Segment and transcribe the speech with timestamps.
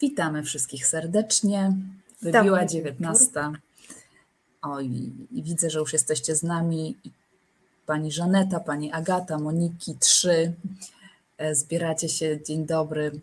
[0.00, 1.72] Witamy wszystkich serdecznie.
[2.22, 3.30] Wybiła 19.
[4.62, 4.90] Oj,
[5.30, 6.96] widzę, że już jesteście z nami.
[7.86, 10.52] Pani Żaneta, pani Agata, Moniki, trzy.
[11.38, 12.42] E, zbieracie się.
[12.42, 13.20] Dzień dobry.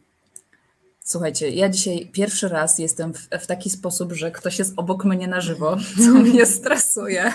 [1.03, 5.27] Słuchajcie, ja dzisiaj pierwszy raz jestem w, w, taki sposób, że ktoś jest obok mnie
[5.27, 7.33] na żywo, co mnie stresuje,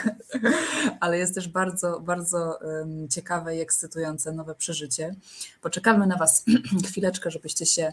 [1.00, 5.14] ale jest też bardzo, bardzo um, ciekawe i ekscytujące nowe przeżycie.
[5.62, 6.44] Poczekamy na Was
[6.88, 7.92] chwileczkę, żebyście się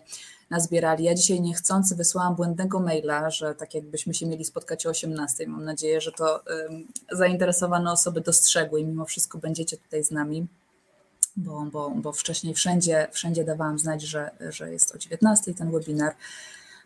[0.49, 1.03] nazbierali.
[1.03, 5.47] Ja dzisiaj niechcący wysłałam błędnego maila, że tak jakbyśmy się mieli spotkać o 18.
[5.47, 10.47] Mam nadzieję, że to um, zainteresowane osoby dostrzegły i mimo wszystko będziecie tutaj z nami
[11.35, 16.15] bo, bo, bo wcześniej wszędzie, wszędzie dawałam znać, że, że jest o 19 ten webinar.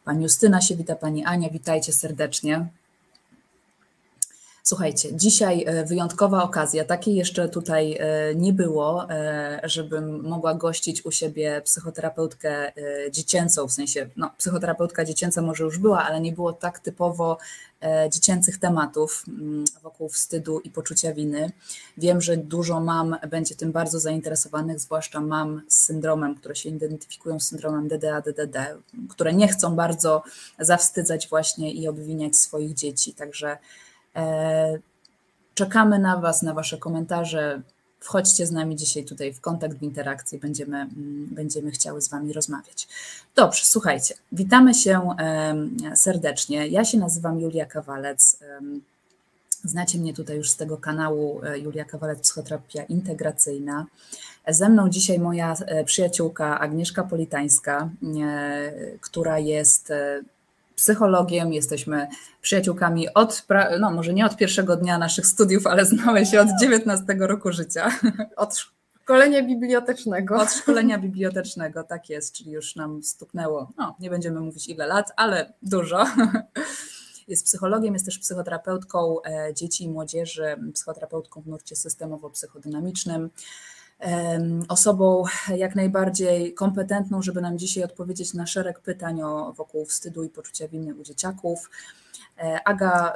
[0.04, 2.68] Pani Justyna się wita, Pani Ania, witajcie serdecznie.
[4.68, 11.06] Słuchajcie, dzisiaj e, wyjątkowa okazja, takiej jeszcze tutaj e, nie było, e, żebym mogła gościć
[11.06, 12.72] u siebie psychoterapeutkę
[13.12, 17.38] dziecięcą, w sensie, no, psychoterapeutka dziecięca może już była, ale nie było tak typowo
[18.10, 21.52] dziecięcych tematów mm, wokół wstydu i poczucia winy.
[21.98, 27.40] Wiem, że dużo mam będzie tym bardzo zainteresowanych, zwłaszcza mam z syndromem, które się identyfikują
[27.40, 28.58] z syndromem DDA, DDD,
[29.10, 30.24] które nie chcą bardzo
[30.60, 33.58] zawstydzać właśnie i obwiniać swoich dzieci, także
[35.54, 37.62] czekamy na Was, na Wasze komentarze.
[38.00, 42.34] Wchodźcie z nami dzisiaj tutaj w kontakt, w interakcję, będziemy, mm, będziemy chciały z Wami
[42.34, 42.88] rozmawiać.
[43.36, 45.10] Dobrze, słuchajcie, witamy się
[45.96, 46.68] serdecznie.
[46.68, 48.40] Ja się nazywam Julia Kawalec.
[49.64, 53.86] Znacie mnie tutaj już z tego kanału e, Julia Kawalec Psychoterapia Integracyjna.
[54.48, 57.90] Ze mną dzisiaj moja e, przyjaciółka Agnieszka Politańska,
[59.02, 59.94] która jest
[60.78, 62.08] psychologiem, jesteśmy
[62.42, 63.48] przyjaciółkami od,
[63.80, 67.92] no może nie od pierwszego dnia naszych studiów, ale znamy się od 19 roku życia.
[68.36, 70.36] Od szkolenia bibliotecznego.
[70.36, 75.12] Od szkolenia bibliotecznego, tak jest, czyli już nam stuknęło, no nie będziemy mówić ile lat,
[75.16, 76.06] ale dużo.
[77.28, 83.30] Jest psychologiem, jest też psychoterapeutką e, dzieci i młodzieży, psychoterapeutką w nurcie systemowo-psychodynamicznym
[84.68, 85.24] osobą
[85.56, 90.68] jak najbardziej kompetentną, żeby nam dzisiaj odpowiedzieć na szereg pytań o, wokół wstydu i poczucia
[90.68, 91.70] winy u dzieciaków.
[92.40, 93.14] E, Aga,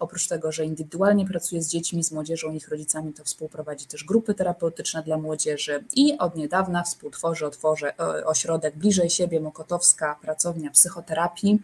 [0.00, 4.34] oprócz tego, że indywidualnie pracuje z dziećmi, z młodzieżą, ich rodzicami, to współprowadzi też grupy
[4.34, 11.62] terapeutyczne dla młodzieży i od niedawna współtworzy otworzy ośrodek bliżej siebie Mokotowska Pracownia Psychoterapii,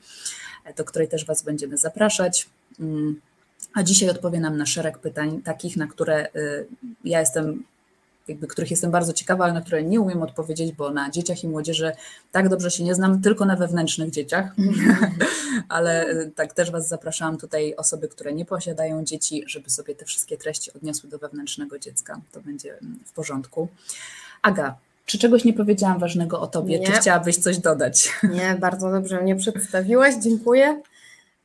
[0.65, 2.49] e, do której też Was będziemy zapraszać.
[2.81, 3.21] Mm,
[3.75, 6.67] a dzisiaj odpowie nam na szereg pytań, takich, na które y,
[7.05, 7.65] ja jestem
[8.29, 11.49] jakby, których jestem bardzo ciekawa, ale na które nie umiem odpowiedzieć, bo na dzieciach i
[11.49, 11.93] młodzieży
[12.33, 14.55] tak dobrze się nie znam, tylko na wewnętrznych dzieciach.
[15.69, 20.05] ale y, tak też Was zapraszałam tutaj osoby, które nie posiadają dzieci, żeby sobie te
[20.05, 22.21] wszystkie treści odniosły do wewnętrznego dziecka.
[22.33, 23.69] To będzie mm, w porządku.
[24.43, 24.77] Aga,
[25.07, 26.79] czy czegoś nie powiedziałam ważnego o Tobie?
[26.79, 26.87] Nie.
[26.87, 28.13] Czy chciałabyś coś dodać?
[28.23, 30.83] Nie, bardzo dobrze mnie przedstawiłaś, dziękuję.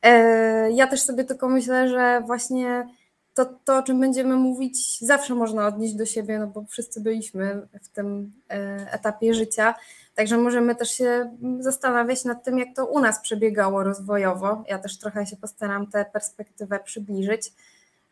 [0.02, 2.88] E, ja też sobie tylko myślę, że właśnie
[3.34, 7.68] to, to, o czym będziemy mówić, zawsze można odnieść do siebie, no bo wszyscy byliśmy
[7.82, 8.54] w tym e,
[8.92, 9.74] etapie życia.
[10.14, 14.64] Także możemy też się zastanawiać nad tym, jak to u nas przebiegało rozwojowo.
[14.68, 17.52] Ja też trochę się postaram tę perspektywę przybliżyć.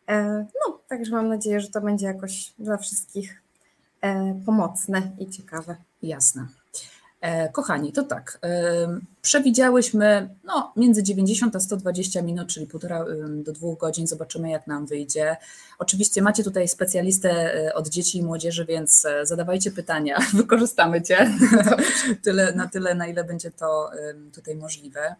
[0.07, 3.41] E, no, także mam nadzieję, że to będzie jakoś dla wszystkich
[4.01, 5.75] e, pomocne i ciekawe.
[6.01, 6.60] Jasne.
[7.21, 8.87] E, kochani, to tak, e,
[9.21, 13.05] przewidziałyśmy no, między 90 a 120 minut, czyli półtora
[13.43, 15.37] do dwóch godzin, zobaczymy jak nam wyjdzie.
[15.79, 21.31] Oczywiście macie tutaj specjalistę e, od dzieci i młodzieży, więc zadawajcie pytania, wykorzystamy Cię
[22.23, 23.91] tyle, na tyle, na ile będzie to
[24.33, 25.15] tutaj możliwe.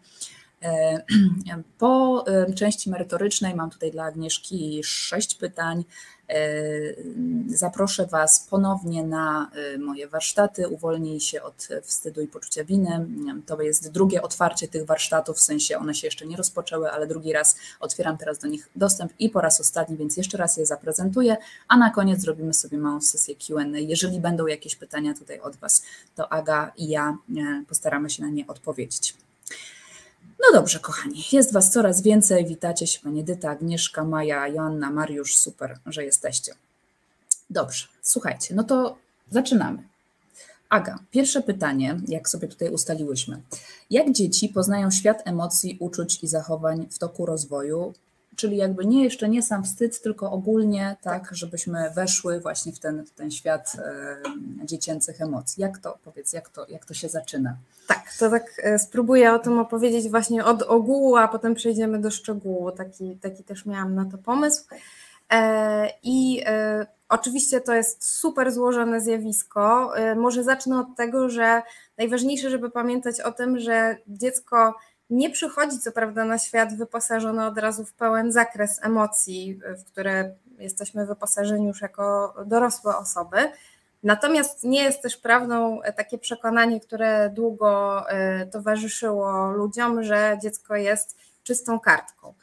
[1.78, 2.24] Po
[2.56, 5.84] części merytorycznej mam tutaj dla Agnieszki sześć pytań.
[7.46, 10.68] Zaproszę Was ponownie na moje warsztaty.
[10.68, 13.06] Uwolnij się od wstydu i poczucia winy.
[13.46, 17.32] To jest drugie otwarcie tych warsztatów, w sensie one się jeszcze nie rozpoczęły, ale drugi
[17.32, 21.36] raz otwieram teraz do nich dostęp i po raz ostatni, więc jeszcze raz je zaprezentuję,
[21.68, 23.64] a na koniec zrobimy sobie małą sesję QA.
[23.74, 25.82] Jeżeli będą jakieś pytania tutaj od Was,
[26.14, 27.18] to Aga i ja
[27.68, 29.14] postaramy się na nie odpowiedzieć.
[30.42, 32.46] No dobrze, kochani, jest Was coraz więcej.
[32.46, 35.36] Witacie się, Pani Edyta, Agnieszka, Maja, Joanna, Mariusz.
[35.36, 36.54] Super, że jesteście.
[37.50, 38.96] Dobrze, słuchajcie, no to
[39.30, 39.82] zaczynamy.
[40.68, 43.42] Aga, pierwsze pytanie, jak sobie tutaj ustaliłyśmy.
[43.90, 47.94] Jak dzieci poznają świat emocji, uczuć i zachowań w toku rozwoju?
[48.36, 53.06] Czyli jakby nie jeszcze nie sam wstyd, tylko ogólnie tak, żebyśmy weszły właśnie w ten,
[53.06, 54.16] w ten świat e,
[54.64, 55.62] dziecięcych emocji.
[55.62, 57.56] Jak to, powiedz, jak to, jak to się zaczyna?
[57.86, 62.10] Tak, to tak e, spróbuję o tym opowiedzieć właśnie od ogółu, a potem przejdziemy do
[62.10, 62.72] szczegółu.
[62.72, 64.64] Taki, taki też miałam na to pomysł.
[65.32, 66.44] E, I
[67.08, 69.92] oczywiście to jest super złożone zjawisko.
[70.16, 71.62] Może zacznę od tego, że
[71.98, 74.74] najważniejsze, żeby pamiętać o tym, że dziecko
[75.12, 80.34] nie przychodzi co prawda na świat wyposażone od razu w pełen zakres emocji, w które
[80.58, 83.36] jesteśmy wyposażeni już jako dorosłe osoby.
[84.02, 91.18] Natomiast nie jest też prawdą takie przekonanie, które długo e, towarzyszyło ludziom, że dziecko jest
[91.42, 92.34] czystą kartką.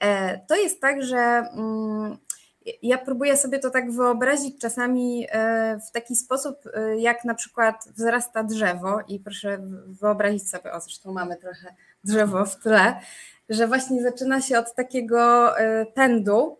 [0.00, 2.18] E, to jest tak, że mm,
[2.82, 6.56] ja próbuję sobie to tak wyobrazić czasami e, w taki sposób,
[6.98, 11.74] jak na przykład wzrasta drzewo i proszę wyobrazić sobie, o zresztą mamy trochę
[12.04, 13.00] drzewo w tle,
[13.48, 15.52] że właśnie zaczyna się od takiego
[15.94, 16.58] pędu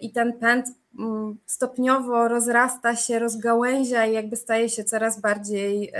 [0.00, 0.66] i ten pęd
[0.98, 5.92] Mm, stopniowo rozrasta się, rozgałęzia i jakby staje się coraz bardziej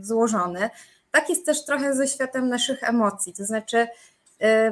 [0.00, 0.70] złożony.
[1.10, 3.86] Tak jest też trochę ze światem naszych emocji, to znaczy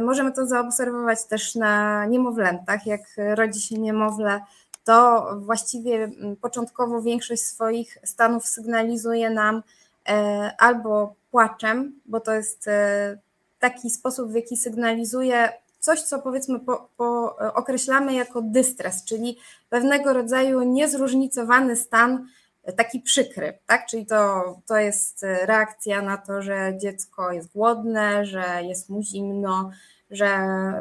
[0.00, 3.00] możemy to zaobserwować też na niemowlętach, jak
[3.34, 4.40] rodzi się niemowlę,
[4.86, 9.62] to właściwie mm, początkowo większość swoich stanów sygnalizuje nam
[10.08, 13.18] e, albo płaczem, bo to jest e,
[13.58, 20.12] taki sposób, w jaki sygnalizuje coś, co powiedzmy po, po określamy jako dystres, czyli pewnego
[20.12, 22.26] rodzaju niezróżnicowany stan,
[22.72, 23.86] taki przykry, tak?
[23.86, 29.70] Czyli to, to jest reakcja na to, że dziecko jest głodne, że jest mu zimno,
[30.10, 30.38] że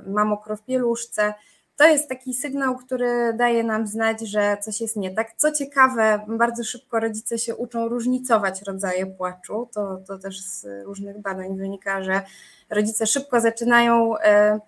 [0.07, 1.33] ma mokro w pieluszce.
[1.77, 5.33] To jest taki sygnał, który daje nam znać, że coś jest nie tak.
[5.37, 9.69] Co ciekawe, bardzo szybko rodzice się uczą różnicować rodzaje płaczu.
[9.73, 12.21] To, to też z różnych badań wynika, że
[12.69, 14.59] rodzice szybko zaczynają e,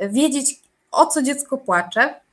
[0.00, 2.25] wiedzieć, o co dziecko płacze.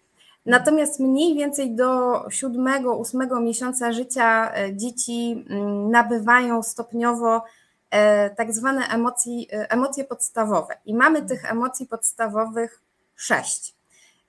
[0.46, 7.44] Natomiast mniej więcej do siódmego, ósmego miesiąca życia e, dzieci mm, nabywają stopniowo
[7.92, 10.78] e, tak zwane emocje, emocje podstawowe.
[10.86, 12.82] I mamy tych emocji podstawowych
[13.16, 13.76] sześć.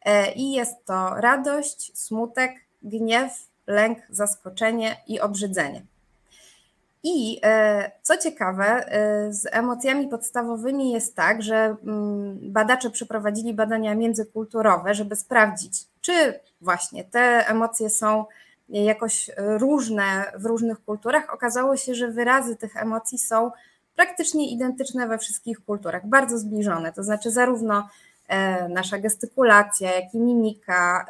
[0.04, 2.52] E, I jest to radość, smutek,
[2.82, 3.32] gniew,
[3.66, 5.82] lęk, zaskoczenie i obrzydzenie.
[7.06, 7.40] I
[8.02, 8.86] co ciekawe,
[9.30, 17.04] z emocjami podstawowymi jest tak, że mm, badacze przeprowadzili badania międzykulturowe, żeby sprawdzić, czy właśnie
[17.04, 18.24] te emocje są
[18.68, 21.34] jakoś różne w różnych kulturach.
[21.34, 23.50] Okazało się, że wyrazy tych emocji są
[23.96, 26.92] praktycznie identyczne we wszystkich kulturach, bardzo zbliżone.
[26.92, 27.88] To znaczy, zarówno
[28.28, 31.06] e, nasza gestykulacja, jak i mimika,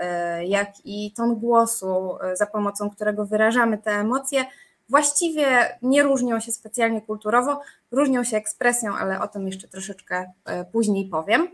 [0.46, 4.44] jak i ton głosu, za pomocą którego wyrażamy te emocje,
[4.88, 10.64] właściwie nie różnią się specjalnie kulturowo, różnią się ekspresją, ale o tym jeszcze troszeczkę e,
[10.64, 11.49] później powiem.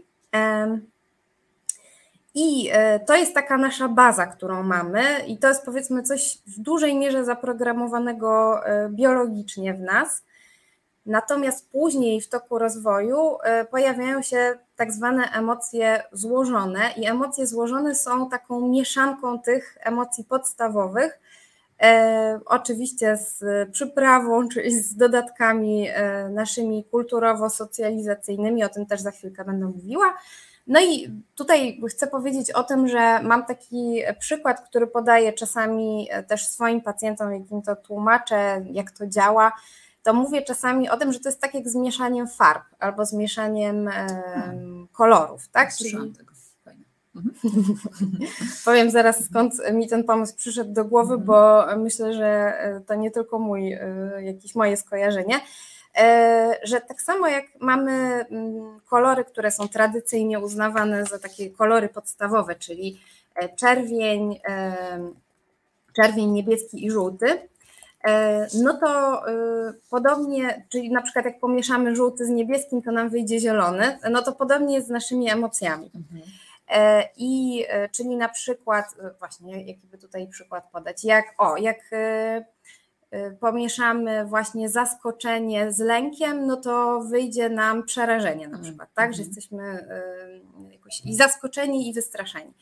[2.34, 6.60] I e, to jest taka nasza baza, którą mamy, i to jest powiedzmy coś w
[6.60, 10.24] dużej mierze zaprogramowanego e, biologicznie w nas.
[11.06, 13.38] Natomiast później w toku rozwoju
[13.70, 21.20] pojawiają się tak zwane emocje złożone, i emocje złożone są taką mieszanką tych emocji podstawowych,
[21.82, 29.44] E, oczywiście z przyprawą, czyli z dodatkami e, naszymi kulturowo-socjalizacyjnymi, o tym też za chwilkę
[29.44, 30.18] będę mówiła.
[30.70, 36.46] No i tutaj chcę powiedzieć o tym, że mam taki przykład, który podaję czasami też
[36.46, 39.52] swoim pacjentom, jak im to tłumaczę, jak to działa.
[40.02, 43.12] To mówię czasami o tym, że to jest tak jak z mieszaniem farb albo z
[43.12, 44.88] mieszaniem hmm.
[44.92, 45.76] kolorów, tak?
[45.76, 46.30] Czyli, tego.
[48.64, 51.26] Powiem zaraz skąd mi ten pomysł przyszedł do głowy, mhm.
[51.26, 53.88] bo myślę, że e, to nie tylko mój, e,
[54.22, 55.40] jakieś moje skojarzenie, e,
[56.62, 57.92] że tak samo jak mamy
[58.30, 63.00] mm, kolory, które są tradycyjnie uznawane za takie kolory podstawowe, czyli
[63.56, 64.40] czerwień,
[65.96, 67.48] czerwień, niebieski i żółty,
[68.54, 69.22] no to
[69.90, 74.32] podobnie, czyli na przykład jak pomieszamy żółty z niebieskim, to nam wyjdzie zielony, no to
[74.32, 75.90] podobnie jest z naszymi emocjami.
[75.94, 76.22] Mhm.
[76.70, 81.56] E, I e, czyli na przykład, e, właśnie jaki by tutaj przykład podać, jak o,
[81.56, 81.90] jak
[83.40, 89.28] pomieszamy właśnie zaskoczenie z lękiem, no to wyjdzie nam przerażenie na przykład, tak, że mhm.
[89.28, 89.88] jesteśmy
[90.70, 92.54] jakoś i zaskoczeni i wystraszeni.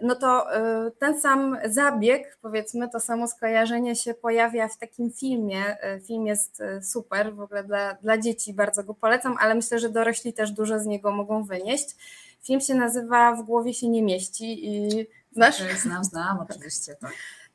[0.00, 0.46] No to
[0.98, 5.62] ten sam zabieg, powiedzmy, to samo skojarzenie się pojawia w takim filmie.
[6.06, 10.32] Film jest super, w ogóle dla, dla dzieci bardzo go polecam, ale myślę, że dorośli
[10.32, 11.96] też dużo z niego mogą wynieść
[12.42, 15.62] Film się nazywa W głowie się nie mieści i znasz?
[15.82, 17.12] Znam, znam, oczywiście, tak.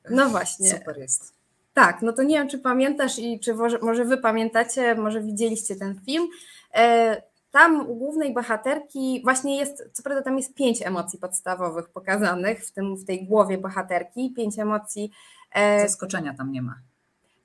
[0.10, 0.70] No właśnie.
[0.70, 1.43] Super jest.
[1.74, 5.76] Tak, no to nie wiem, czy pamiętasz i czy może, może wy pamiętacie, może widzieliście
[5.76, 6.28] ten film.
[6.74, 12.66] E, tam u głównej bohaterki właśnie jest, co prawda tam jest pięć emocji podstawowych pokazanych
[12.66, 15.12] w, tym, w tej głowie bohaterki, pięć emocji.
[15.52, 16.80] E, Zaskoczenia tam nie ma.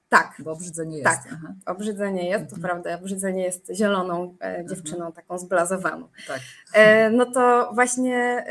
[0.08, 0.34] Tak.
[0.38, 1.10] Bo obrzydzenie jest.
[1.10, 1.54] Tak, Aha.
[1.66, 2.62] obrzydzenie jest, to mhm.
[2.62, 5.12] prawda, obrzydzenie jest zieloną e, dziewczyną, mhm.
[5.12, 6.08] taką zblazowaną.
[6.26, 6.40] Tak.
[7.12, 8.44] No to właśnie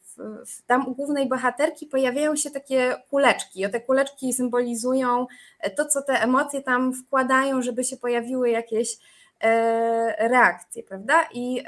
[0.00, 0.01] w,
[0.66, 3.66] tam u głównej bohaterki pojawiają się takie kuleczki.
[3.66, 5.26] O te kuleczki symbolizują
[5.76, 8.96] to, co te emocje tam wkładają, żeby się pojawiły jakieś
[10.18, 11.28] reakcje, prawda?
[11.34, 11.62] I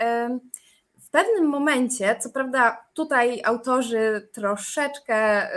[1.00, 5.48] w pewnym momencie, co prawda tutaj autorzy troszeczkę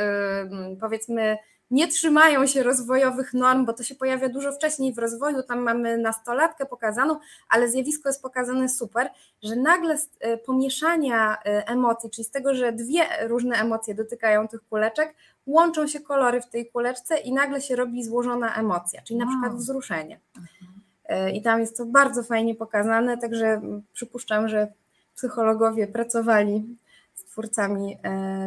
[0.82, 1.38] powiedzmy
[1.71, 5.97] nie trzymają się rozwojowych norm, bo to się pojawia dużo wcześniej w rozwoju, tam mamy
[5.97, 7.19] nastolatkę pokazaną,
[7.50, 9.09] ale zjawisko jest pokazane super,
[9.43, 14.47] że nagle z e, pomieszania e, emocji, czyli z tego, że dwie różne emocje dotykają
[14.47, 19.19] tych kuleczek, łączą się kolory w tej kuleczce i nagle się robi złożona emocja, czyli
[19.19, 19.33] na wow.
[19.33, 20.19] przykład wzruszenie.
[20.38, 21.36] Mhm.
[21.36, 23.62] I tam jest to bardzo fajnie pokazane, także
[23.93, 24.67] przypuszczam, że
[25.15, 26.77] psychologowie pracowali
[27.13, 27.97] z twórcami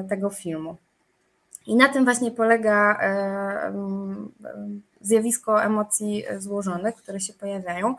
[0.09, 0.77] tego filmu.
[1.71, 3.73] I na tym właśnie polega e,
[5.01, 7.95] zjawisko emocji złożonych, które się pojawiają.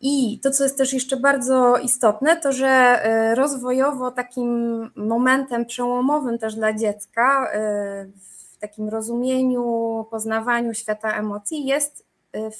[0.00, 6.38] I to, co jest też jeszcze bardzo istotne, to że e, rozwojowo takim momentem przełomowym
[6.38, 8.06] też dla dziecka e,
[8.54, 12.04] w takim rozumieniu, poznawaniu świata emocji jest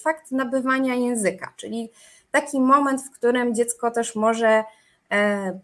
[0.03, 1.91] fakt nabywania języka, czyli
[2.31, 4.65] taki moment, w którym dziecko też może E,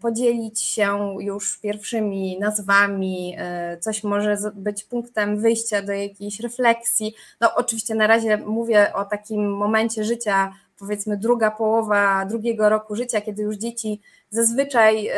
[0.01, 7.15] podzielić się już pierwszymi nazwami, e, coś może być punktem wyjścia do jakiejś refleksji.
[7.41, 13.21] No oczywiście na razie mówię o takim momencie życia, powiedzmy druga połowa drugiego roku życia,
[13.21, 15.13] kiedy już dzieci zazwyczaj e,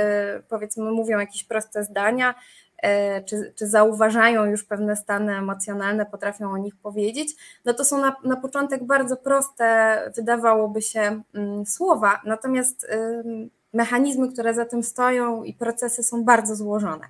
[0.50, 2.36] powiedzmy mówią jakieś proste zdania,
[3.26, 8.16] czy, czy zauważają już pewne stany emocjonalne, potrafią o nich powiedzieć, no to są na,
[8.24, 12.88] na początek bardzo proste, wydawałoby się, mm, słowa, natomiast
[13.74, 17.08] mechanizmy, które za tym stoją i procesy są bardzo złożone.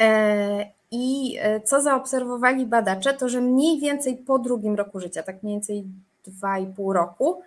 [0.00, 5.42] E, I e, co zaobserwowali badacze, to że mniej więcej po drugim roku życia, tak
[5.42, 5.84] mniej więcej
[6.28, 7.42] 2,5 roku,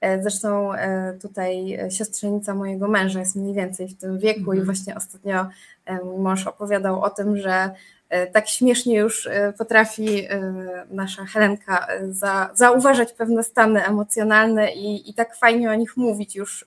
[0.00, 0.70] e, zresztą
[1.22, 4.64] tutaj siostrzenica mojego męża jest mniej więcej w tym wieku i mhm.
[4.64, 5.46] właśnie ostatnio
[6.04, 7.70] mój mąż opowiadał o tym, że
[8.32, 9.28] tak śmiesznie już
[9.58, 10.28] potrafi
[10.90, 16.64] nasza Helenka za, zauważać pewne stany emocjonalne i, i tak fajnie o nich mówić już.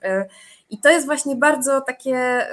[0.70, 2.46] I to jest właśnie bardzo takie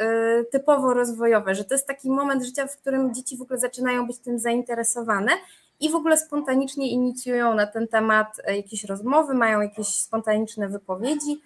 [0.51, 4.19] typowo rozwojowe, że to jest taki moment życia, w którym dzieci w ogóle zaczynają być
[4.19, 5.31] tym zainteresowane
[5.79, 11.41] i w ogóle spontanicznie inicjują na ten temat jakieś rozmowy, mają jakieś spontaniczne wypowiedzi.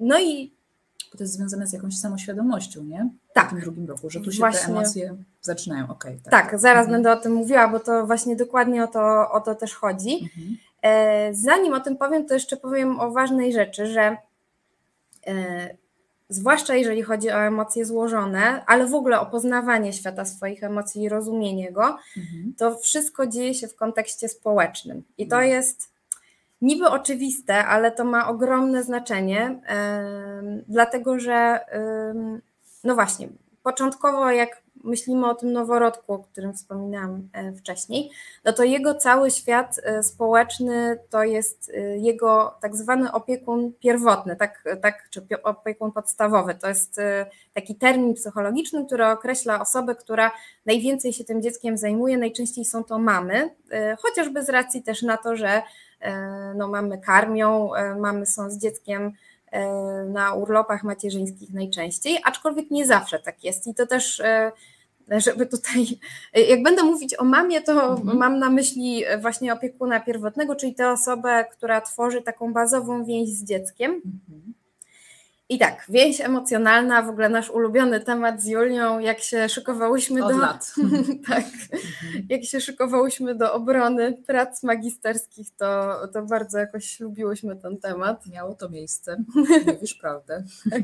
[0.00, 0.53] No i
[1.14, 3.08] bo to jest związane z jakąś samoświadomością, nie?
[3.32, 3.46] Tak.
[3.46, 4.60] W tym drugim roku, że tu się właśnie.
[4.60, 5.88] te emocje zaczynają.
[5.88, 6.30] Okay, tak.
[6.30, 6.92] tak, zaraz mhm.
[6.92, 10.14] będę o tym mówiła, bo to właśnie dokładnie o to, o to też chodzi.
[10.22, 10.56] Mhm.
[10.82, 14.16] E, zanim o tym powiem, to jeszcze powiem o ważnej rzeczy, że
[15.26, 15.76] e,
[16.28, 21.08] zwłaszcza jeżeli chodzi o emocje złożone, ale w ogóle o poznawanie świata swoich emocji i
[21.08, 22.54] rozumienie go, mhm.
[22.58, 25.02] to wszystko dzieje się w kontekście społecznym.
[25.18, 25.52] I to mhm.
[25.52, 25.93] jest
[26.64, 29.60] niby oczywiste, ale to ma ogromne znaczenie,
[30.68, 31.60] dlatego że,
[32.84, 33.28] no właśnie,
[33.62, 38.10] początkowo jak myślimy o tym noworodku, o którym wspominałam e, wcześniej,
[38.44, 44.36] no to jego cały świat e, społeczny to jest e, jego tak zwany opiekun pierwotny,
[44.36, 46.54] tak, tak, czy opiekun podstawowy.
[46.54, 47.00] To jest
[47.52, 50.32] taki termin psychologiczny, który określa osobę, która
[50.66, 52.18] najwięcej się tym dzieckiem zajmuje.
[52.18, 53.54] Najczęściej są to mamy,
[53.98, 55.62] chociażby z racji też na to, że
[56.54, 57.70] no, mamy karmią,
[58.00, 59.12] mamy są z dzieckiem
[60.06, 64.22] na urlopach macierzyńskich najczęściej, aczkolwiek nie zawsze tak jest i to też
[65.08, 65.86] żeby tutaj,
[66.48, 68.18] jak będę mówić o mamie, to mhm.
[68.18, 73.44] mam na myśli właśnie opiekuna pierwotnego, czyli tę osobę, która tworzy taką bazową więź z
[73.44, 73.90] dzieckiem.
[73.92, 74.54] Mhm.
[75.48, 80.32] I tak, więź emocjonalna, w ogóle nasz ulubiony temat z Julią, jak się szykowałyśmy Od
[80.32, 80.38] do.
[80.38, 80.74] Lat.
[81.28, 82.26] tak, mhm.
[82.28, 88.26] jak się szykowałyśmy do obrony prac magisterskich, to, to bardzo jakoś lubiłyśmy ten temat.
[88.26, 89.16] Miało to miejsce,
[89.66, 90.44] mówisz prawdę.
[90.70, 90.82] tak.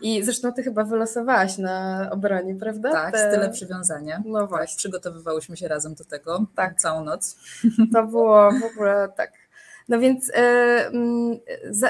[0.00, 2.92] I zresztą ty chyba wylosowałaś na obronie, prawda?
[2.92, 3.30] Tak, Te...
[3.30, 4.22] style przywiązania.
[4.26, 4.66] No tak, właśnie.
[4.66, 6.80] Tak, przygotowywałyśmy się razem do tego tak.
[6.80, 7.36] całą noc.
[7.92, 9.41] To było w ogóle tak.
[9.88, 10.32] No więc y,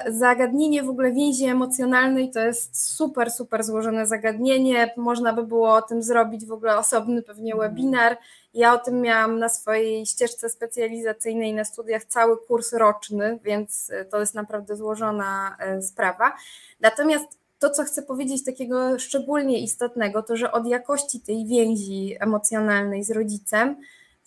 [0.08, 4.94] zagadnienie w ogóle więzi emocjonalnej to jest super, super złożone zagadnienie.
[4.96, 8.18] Można by było o tym zrobić w ogóle osobny pewnie webinar.
[8.54, 14.04] Ja o tym miałam na swojej ścieżce specjalizacyjnej na studiach cały kurs roczny, więc y,
[14.10, 16.32] to jest naprawdę złożona y, sprawa.
[16.80, 23.04] Natomiast to, co chcę powiedzieć takiego szczególnie istotnego, to że od jakości tej więzi emocjonalnej
[23.04, 23.76] z rodzicem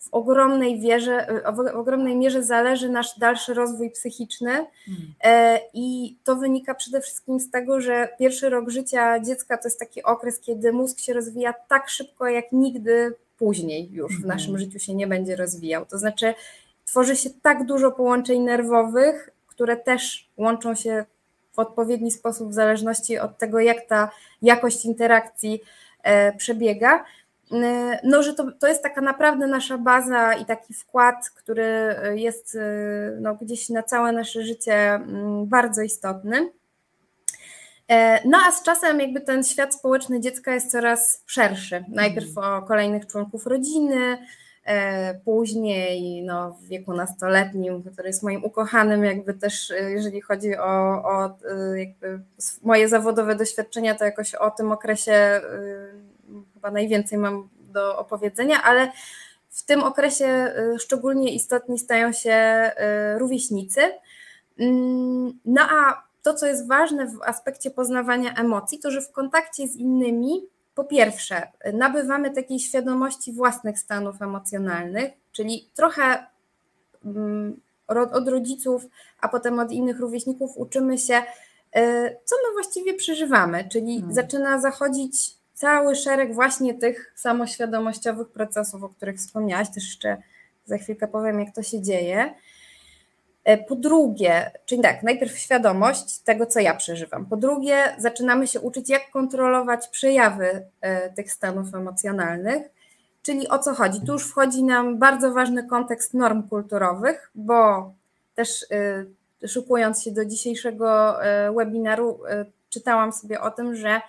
[0.06, 5.14] w ogromnej, wierze, w ogromnej mierze zależy nasz dalszy rozwój psychiczny hmm.
[5.24, 9.80] E, i to wynika przede wszystkim z tego, że pierwszy rok życia dziecka to jest
[9.80, 14.38] taki okres, kiedy mózg się rozwija tak szybko, jak nigdy później już w hmm.
[14.38, 15.86] naszym życiu się nie będzie rozwijał.
[15.86, 16.34] To znaczy
[16.86, 21.06] tworzy się tak dużo połączeń nerwowych, które też łączą się
[21.54, 25.62] w odpowiedni sposób, w zależności od tego, jak ta jakość interakcji
[26.38, 27.06] przebiega.
[28.04, 32.58] No, że to, to jest taka naprawdę nasza baza i taki wkład, który jest
[33.22, 36.50] no, gdzieś na całe nasze życie mm, bardzo istotny.
[37.88, 41.86] E, no a z czasem jakby ten świat społeczny dziecka jest coraz szerszy.
[41.90, 42.64] Najpierw mhm.
[42.64, 44.18] o kolejnych członków rodziny,
[44.66, 50.58] e, później no, w wieku nastoletnim, który jest moim ukochanym, jakby też e, jeżeli chodzi
[50.58, 51.38] o, o
[52.64, 55.42] moje zawodowe doświadczenia, to jakoś o tym okresie
[56.66, 58.92] chyba najwięcej mam do opowiedzenia, ale
[59.50, 62.72] w tym okresie szczególnie istotni stają się
[63.18, 63.82] rówieśnicy.
[64.60, 69.68] Mm, no a to, co jest ważne w aspekcie poznawania emocji, to że w kontakcie
[69.68, 76.26] z innymi, po pierwsze, nabywamy takiej świadomości własnych stanów emocjonalnych, czyli trochę
[77.06, 78.86] mm, od rodziców,
[79.22, 84.14] a potem od innych rówieśników uczymy się, y, co my właściwie przeżywamy, czyli hmm.
[84.14, 90.18] zaczyna zachodzić cały szereg właśnie tych samoświadomościowych procesów, o których wspomniałaś, też jeszcze
[90.66, 92.34] za chwilkę powiem, jak to się dzieje.
[93.44, 97.26] E, po drugie, czyli tak, najpierw świadomość tego, co ja przeżywam.
[97.26, 102.64] Po drugie, zaczynamy się uczyć, jak kontrolować przejawy e, tych stanów emocjonalnych,
[103.24, 104.06] czyli o co chodzi.
[104.06, 107.94] Tu już wchodzi nam bardzo ważny kontekst norm kulturowych, bo
[108.36, 111.16] też e, szukując się do dzisiejszego
[111.56, 112.20] webinaru,
[112.70, 114.02] czytałam sobie o tym, że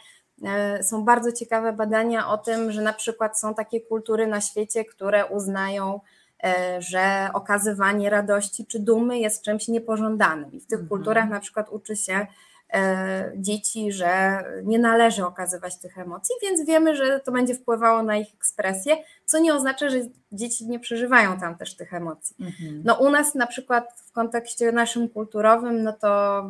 [0.82, 5.26] są bardzo ciekawe badania o tym, że na przykład są takie kultury na świecie, które
[5.26, 6.00] uznają,
[6.44, 10.52] E, że okazywanie radości czy dumy jest czymś niepożądanym.
[10.52, 10.88] I w tych mhm.
[10.88, 12.26] kulturach na przykład uczy się
[12.74, 18.16] e, dzieci, że nie należy okazywać tych emocji, więc wiemy, że to będzie wpływało na
[18.16, 19.98] ich ekspresję, co nie oznacza, że
[20.32, 22.36] dzieci nie przeżywają tam też tych emocji.
[22.40, 22.82] Mhm.
[22.84, 26.42] No u nas na przykład w kontekście naszym kulturowym, no to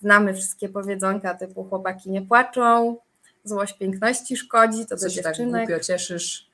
[0.00, 2.96] znamy wszystkie powiedzonka typu chłopaki nie płaczą,
[3.48, 5.52] złość piękności szkodzi, to do dziewczynek.
[5.52, 6.46] tak głupio cieszysz.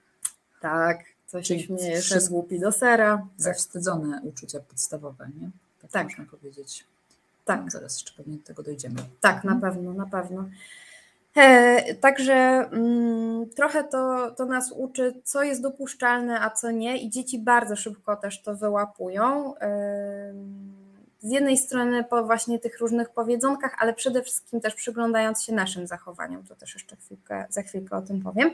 [0.61, 0.99] Tak,
[1.33, 3.27] Coś Czyli śmiejesz, głupi do sera.
[3.37, 5.51] Zawstydzone uczucia podstawowe, nie?
[5.83, 6.05] Tak, tak.
[6.05, 6.87] można powiedzieć.
[7.45, 7.61] Tak.
[7.65, 8.97] No, zaraz jeszcze pewnie do tego dojdziemy.
[9.21, 9.61] Tak, na mhm.
[9.61, 10.45] pewno, na pewno.
[11.37, 12.35] E, także
[12.73, 17.76] mm, trochę to, to nas uczy, co jest dopuszczalne, a co nie, i dzieci bardzo
[17.76, 19.55] szybko też to wyłapują.
[21.23, 25.87] Z jednej strony po właśnie tych różnych powiedzonkach, ale przede wszystkim też przyglądając się naszym
[25.87, 28.50] zachowaniom, to też jeszcze chwilkę, za chwilkę o tym powiem.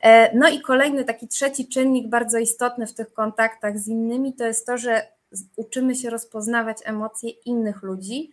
[0.00, 4.44] E, no i kolejny taki trzeci czynnik bardzo istotny w tych kontaktach z innymi to
[4.44, 5.02] jest to, że
[5.56, 8.30] uczymy się rozpoznawać emocje innych ludzi,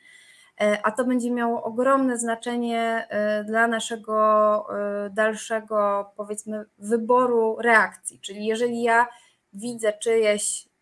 [0.61, 4.13] e, a to będzie miało ogromne znaczenie e, dla naszego
[5.11, 8.19] dalszego, powiedzmy, wyboru reakcji.
[8.19, 9.07] Czyli jeżeli ja
[9.53, 10.72] widzę czyjeś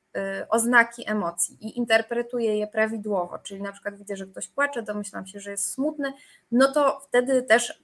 [0.49, 5.39] oznaki emocji i interpretuję je prawidłowo, czyli na przykład widzę, że ktoś płacze, domyślam się,
[5.39, 6.13] że jest smutny,
[6.51, 7.83] no to wtedy też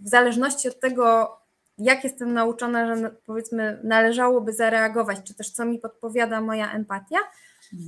[0.00, 1.36] w zależności od tego,
[1.78, 7.18] jak jestem nauczona, że powiedzmy należałoby zareagować, czy też co mi podpowiada moja empatia,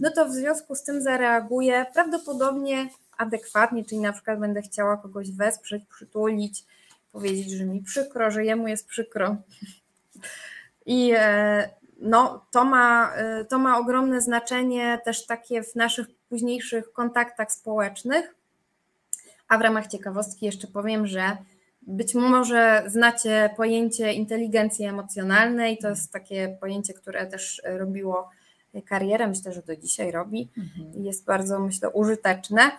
[0.01, 5.33] no to w związku z tym zareaguję prawdopodobnie adekwatnie, czyli na przykład będę chciała kogoś
[5.33, 6.65] wesprzeć, przytulić,
[7.13, 9.37] powiedzieć, że mi przykro, że jemu jest przykro.
[10.87, 16.93] I e, no, to, ma, e, to ma ogromne znaczenie też takie w naszych późniejszych
[16.93, 18.35] kontaktach społecznych.
[19.49, 21.37] A w ramach ciekawostki jeszcze powiem, że
[21.83, 25.79] być może znacie pojęcie inteligencji emocjonalnej.
[25.79, 28.31] To jest takie pojęcie, które też robiło
[28.87, 30.95] karierę, myślę, że do dzisiaj robi mhm.
[30.95, 32.71] i jest bardzo, myślę, użyteczne.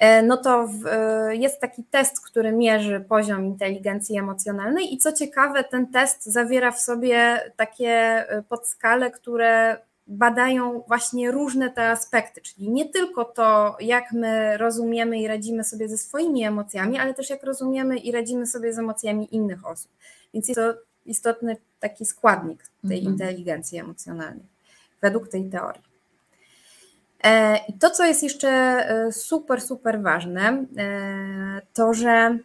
[0.00, 5.12] E, no to w, e, jest taki test, który mierzy poziom inteligencji emocjonalnej, i co
[5.12, 12.40] ciekawe, ten test zawiera w sobie takie e, podskale, które badają właśnie różne te aspekty,
[12.40, 17.30] czyli nie tylko to, jak my rozumiemy i radzimy sobie ze swoimi emocjami, ale też
[17.30, 19.90] jak rozumiemy i radzimy sobie z emocjami innych osób.
[20.34, 20.74] Więc jest to
[21.06, 23.12] istotny taki składnik tej mhm.
[23.12, 24.46] inteligencji emocjonalnej,
[25.02, 25.89] według tej teorii.
[27.24, 32.38] E, I to, co jest jeszcze e, super, super ważne, e, to że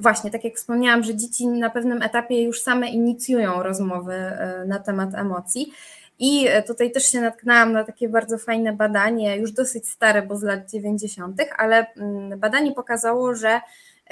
[0.00, 4.14] właśnie, tak jak wspomniałam, że dzieci na pewnym etapie już same inicjują rozmowy
[4.66, 5.72] na temat emocji.
[6.18, 10.42] I tutaj też się natknęłam na takie bardzo fajne badanie, już dosyć stare, bo z
[10.42, 13.60] lat 90., ale mm, badanie pokazało, że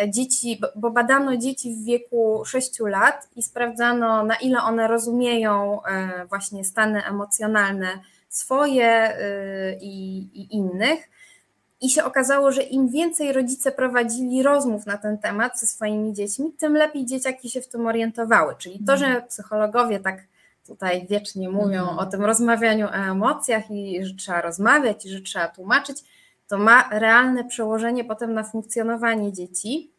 [0.08, 5.80] dzieci, bo badano dzieci w wieku 6 lat i sprawdzano, na ile one rozumieją
[6.28, 7.98] właśnie stany emocjonalne
[8.32, 11.10] swoje y, i, i innych.
[11.80, 16.52] I się okazało, że im więcej rodzice prowadzili rozmów na ten temat ze swoimi dziećmi,
[16.58, 18.54] tym lepiej dzieciaki się w tym orientowały.
[18.58, 19.26] Czyli to, że mhm.
[19.26, 20.22] psychologowie tak
[20.66, 21.98] tutaj wiecznie mówią mm.
[21.98, 25.98] o tym rozmawianiu o emocjach i że trzeba rozmawiać i że trzeba tłumaczyć,
[26.48, 29.90] to ma realne przełożenie potem na funkcjonowanie dzieci.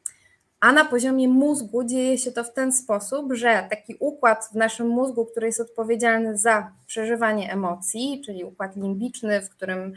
[0.63, 4.87] A na poziomie mózgu dzieje się to w ten sposób, że taki układ w naszym
[4.87, 9.93] mózgu, który jest odpowiedzialny za przeżywanie emocji, czyli układ limbiczny, w którym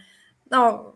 [0.51, 0.93] no,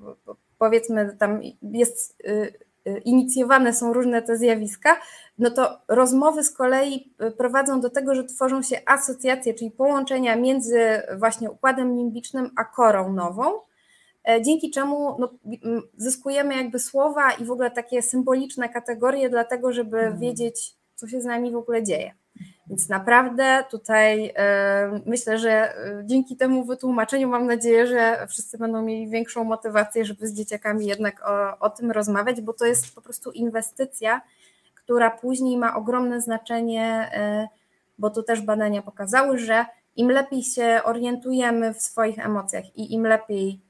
[0.58, 2.54] powiedzmy tam jest y,
[2.86, 4.96] y, inicjowane są różne te zjawiska,
[5.38, 10.36] no to rozmowy z kolei y, prowadzą do tego, że tworzą się asocjacje, czyli połączenia
[10.36, 13.60] między właśnie układem limbicznym a korą nową,
[14.42, 15.30] dzięki czemu no,
[15.96, 20.20] zyskujemy jakby słowa i w ogóle takie symboliczne kategorie, dlatego żeby mhm.
[20.20, 22.14] wiedzieć, co się z nami w ogóle dzieje.
[22.66, 28.82] Więc naprawdę tutaj e, myślę, że e, dzięki temu wytłumaczeniu mam nadzieję, że wszyscy będą
[28.82, 33.02] mieli większą motywację, żeby z dzieciakami jednak o, o tym rozmawiać, bo to jest po
[33.02, 34.20] prostu inwestycja,
[34.74, 37.48] która później ma ogromne znaczenie, e,
[37.98, 43.06] bo tu też badania pokazały, że im lepiej się orientujemy w swoich emocjach i im
[43.06, 43.60] lepiej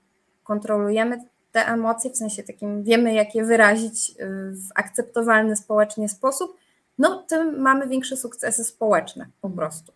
[0.50, 1.20] kontrolujemy
[1.52, 4.14] te emocje, w sensie takim wiemy, jak je wyrazić
[4.52, 6.56] w akceptowalny społecznie sposób,
[6.98, 9.92] no tym mamy większe sukcesy społeczne po prostu.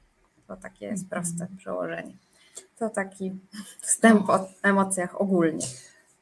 [0.47, 1.23] To takie jest mhm.
[1.23, 2.17] proste przełożenie.
[2.79, 3.33] To taki
[3.81, 5.67] wstęp o emocjach ogólnie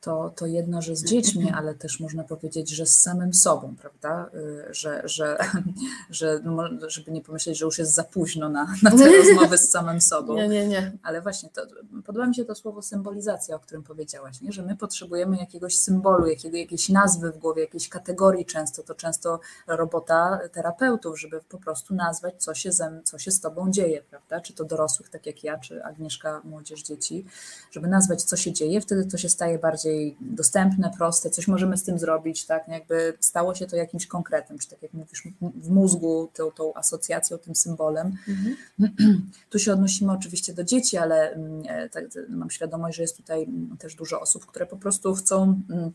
[0.03, 4.31] to, to jedno, że z dziećmi, ale też można powiedzieć, że z samym sobą, prawda?
[4.35, 5.39] Y, że, że,
[6.11, 9.71] że no, żeby nie pomyśleć, że już jest za późno na, na te rozmowy z
[9.71, 10.35] samym sobą.
[10.35, 10.93] Nie, nie, nie.
[11.03, 11.63] Ale właśnie to,
[12.05, 14.53] podoba mi się to słowo symbolizacja, o którym powiedziałaś, nie?
[14.53, 19.41] że my potrzebujemy jakiegoś symbolu, jakiego, jakiejś nazwy w głowie, jakiejś kategorii często, to często
[19.67, 24.41] robota terapeutów, żeby po prostu nazwać, co się, ze, co się z tobą dzieje, prawda?
[24.41, 27.27] Czy to dorosłych, tak jak ja, czy Agnieszka, młodzież, dzieci,
[27.71, 31.77] żeby nazwać, co się dzieje, wtedy to się staje bardziej bardziej dostępne, proste, coś możemy
[31.77, 35.71] z tym zrobić, tak, jakby stało się to jakimś konkretem, czy tak jak mówisz, w
[35.71, 38.17] mózgu tą, tą asocjacją, tym symbolem.
[38.29, 38.57] Mhm.
[39.51, 43.43] Tu się odnosimy oczywiście do dzieci, ale mm, e, tak, mam świadomość, że jest tutaj
[43.43, 45.93] mm, też dużo osób, które po prostu chcą mm,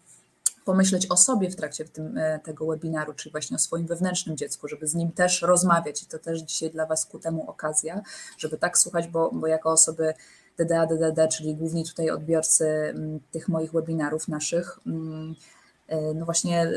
[0.65, 4.67] pomyśleć o sobie w trakcie tym, e, tego webinaru, czyli właśnie o swoim wewnętrznym dziecku,
[4.67, 8.01] żeby z nim też rozmawiać i to też dzisiaj dla Was ku temu okazja,
[8.37, 10.13] żeby tak słuchać, bo, bo jako osoby
[10.57, 15.35] DDA, DDD, czyli główni tutaj odbiorcy mm, tych moich webinarów naszych, mm,
[15.87, 16.71] e, no właśnie e,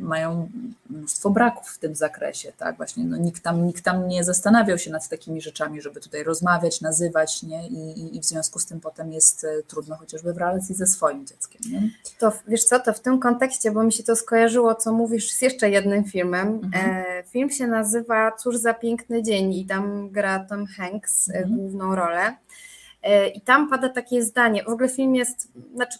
[0.00, 0.48] mają
[0.90, 4.90] mnóstwo braków w tym zakresie, tak, właśnie no nikt, tam, nikt tam nie zastanawiał się
[4.90, 9.12] nad takimi rzeczami, żeby tutaj rozmawiać, nazywać, nie, i, i w związku z tym potem
[9.12, 11.90] jest e, trudno chociażby w relacji ze swoim dzieckiem, nie.
[12.18, 15.42] To wiesz co, to w tym kontekście, bo mi się to skojarzyło, co mówisz z
[15.42, 17.04] jeszcze jednym filmem, mhm.
[17.24, 21.56] film się nazywa Cóż za piękny dzień i tam gra Tom Hanks mhm.
[21.56, 22.34] główną rolę,
[23.34, 25.98] I tam pada takie zdanie, w ogóle film jest, znaczy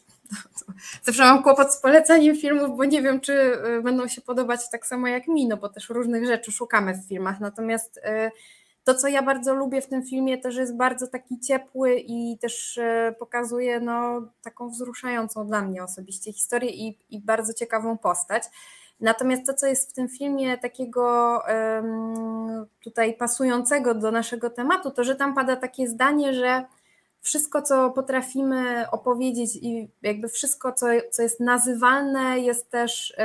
[1.04, 4.86] zawsze mam kłopot z polecaniem filmów, bo nie wiem, czy e, będą się podobać tak
[4.86, 8.30] samo jak mi, no bo też różnych rzeczy szukamy w filmach, natomiast e,
[8.84, 12.80] to, co ja bardzo lubię w tym filmie, też jest bardzo taki ciepły i też
[13.18, 18.42] pokazuje no, taką wzruszającą dla mnie osobiście historię i, i bardzo ciekawą postać.
[19.00, 21.40] Natomiast to, co jest w tym filmie takiego
[22.84, 26.64] tutaj pasującego do naszego tematu, to że tam pada takie zdanie, że
[27.24, 33.16] wszystko, co potrafimy opowiedzieć i jakby wszystko, co, co jest nazywalne, jest też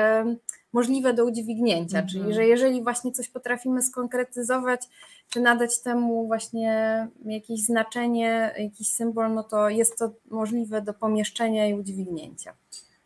[0.74, 2.02] możliwe do udźwignięcia.
[2.02, 2.12] -hmm.
[2.12, 4.90] Czyli, że jeżeli właśnie coś potrafimy skonkretyzować,
[5.30, 11.68] czy nadać temu właśnie jakieś znaczenie, jakiś symbol, no to jest to możliwe do pomieszczenia
[11.68, 12.54] i udźwignięcia.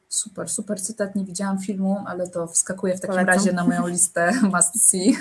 [0.09, 1.15] Super, super cytat.
[1.15, 3.35] Nie widziałam filmu, ale to wskakuje w takim Polecam.
[3.35, 5.17] razie na moją listę must see.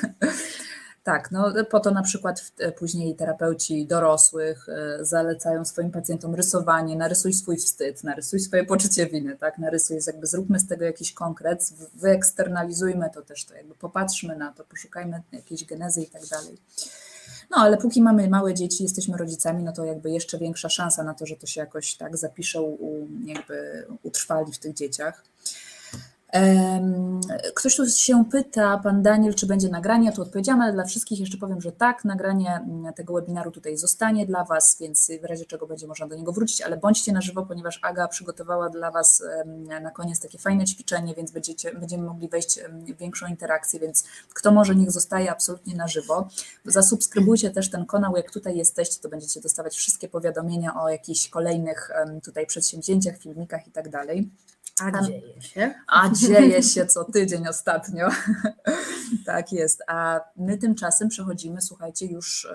[1.05, 6.97] Tak, no po to na przykład e, później terapeuci dorosłych e, zalecają swoim pacjentom rysowanie,
[6.97, 11.73] narysuj swój wstyd, narysuj swoje poczucie winy, tak, narysuj, jakby zróbmy z tego jakiś konkret,
[11.95, 16.59] wyeksternalizujmy to też, to jakby popatrzmy na to, poszukajmy jakiejś genezy i tak dalej.
[17.51, 21.15] No ale póki mamy małe dzieci, jesteśmy rodzicami, no to jakby jeszcze większa szansa na
[21.15, 22.61] to, że to się jakoś tak zapisze,
[23.25, 25.25] jakby utrwali w tych dzieciach.
[27.55, 31.39] Ktoś tu się pyta, pan Daniel, czy będzie nagranie, tu odpowiedziałam, ale dla wszystkich jeszcze
[31.39, 35.67] powiem, że tak, nagranie mm, tego webinaru tutaj zostanie dla Was, więc w razie czego
[35.67, 39.23] będzie można do niego wrócić, ale bądźcie na żywo, ponieważ Aga przygotowała dla Was
[39.83, 44.53] na koniec takie fajne ćwiczenie, więc będziecie, będziemy mogli wejść w większą interakcję, więc kto
[44.53, 46.29] może, niech zostaje absolutnie na żywo.
[46.65, 51.91] Zasubskrybujcie też ten kanał, jak tutaj jesteście, to będziecie dostawać wszystkie powiadomienia o jakichś kolejnych
[52.25, 54.31] tutaj przedsięwzięciach, filmikach i tak dalej.
[54.83, 55.75] A dzieje się.
[55.87, 58.09] A dzieje się co tydzień ostatnio.
[59.27, 59.83] tak jest.
[59.87, 62.49] A my tymczasem przechodzimy, słuchajcie, już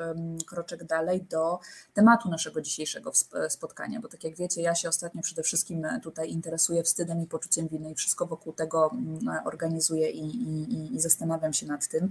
[0.47, 1.59] kroczek dalej do
[1.93, 3.11] tematu naszego dzisiejszego
[3.49, 7.67] spotkania, bo tak jak wiecie, ja się ostatnio przede wszystkim tutaj interesuję wstydem i poczuciem
[7.67, 12.09] winy i wszystko wokół tego mm, organizuję i, i, i zastanawiam się nad tym.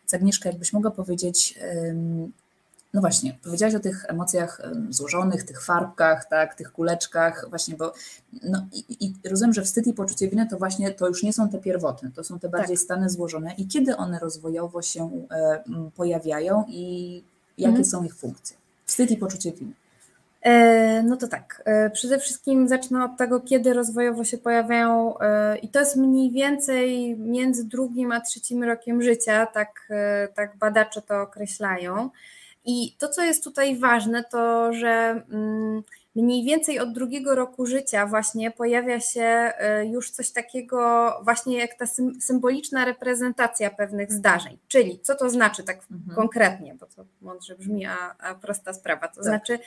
[0.00, 1.58] Więc Agnieszka, jakbyś mogła powiedzieć,
[2.96, 7.92] No właśnie, powiedziałaś o tych emocjach złożonych, tych farbkach, tak, tych kuleczkach, właśnie, bo
[8.42, 11.48] no i, i rozumiem, że wstyd i poczucie winy to właśnie to już nie są
[11.48, 12.84] te pierwotne, to są te bardziej tak.
[12.84, 15.62] stany złożone i kiedy one rozwojowo się e,
[15.96, 17.22] pojawiają i
[17.58, 17.84] jakie mhm.
[17.84, 18.56] są ich funkcje?
[18.86, 19.72] Wstyd i poczucie winy.
[20.42, 25.14] E, no to tak, e, przede wszystkim zacznę od tego, kiedy rozwojowo się pojawiają
[25.62, 29.88] i to jest mniej więcej między drugim a trzecim rokiem życia, tak,
[30.34, 32.10] tak badacze to określają.
[32.66, 35.82] I to, co jest tutaj ważne, to że mm,
[36.14, 41.74] mniej więcej od drugiego roku życia właśnie pojawia się e, już coś takiego właśnie jak
[41.74, 41.86] ta
[42.20, 44.58] symboliczna reprezentacja pewnych zdarzeń.
[44.68, 46.16] Czyli co to znaczy tak mhm.
[46.16, 49.08] konkretnie, bo to mądrze brzmi, a, a prosta sprawa.
[49.08, 49.24] To tak.
[49.24, 49.58] znaczy,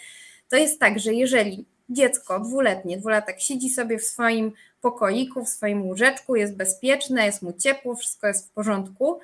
[0.50, 5.86] to jest tak, że jeżeli dziecko dwuletnie, dwulatek siedzi sobie w swoim pokoiku, w swoim
[5.86, 9.20] łóżeczku, jest bezpieczne, jest mu ciepło, wszystko jest w porządku,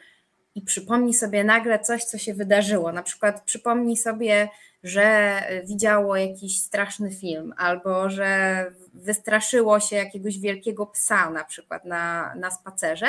[0.55, 2.91] i przypomni sobie nagle coś, co się wydarzyło.
[2.91, 4.49] Na przykład przypomni sobie,
[4.83, 12.35] że widziało jakiś straszny film, albo że wystraszyło się jakiegoś wielkiego psa, na przykład na,
[12.35, 13.07] na spacerze,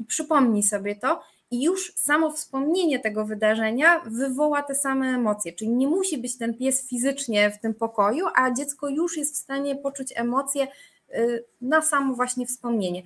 [0.00, 1.22] i przypomni sobie to.
[1.50, 5.52] I już samo wspomnienie tego wydarzenia wywoła te same emocje.
[5.52, 9.38] Czyli nie musi być ten pies fizycznie w tym pokoju, a dziecko już jest w
[9.38, 10.66] stanie poczuć emocje
[11.14, 13.02] y, na samo właśnie wspomnienie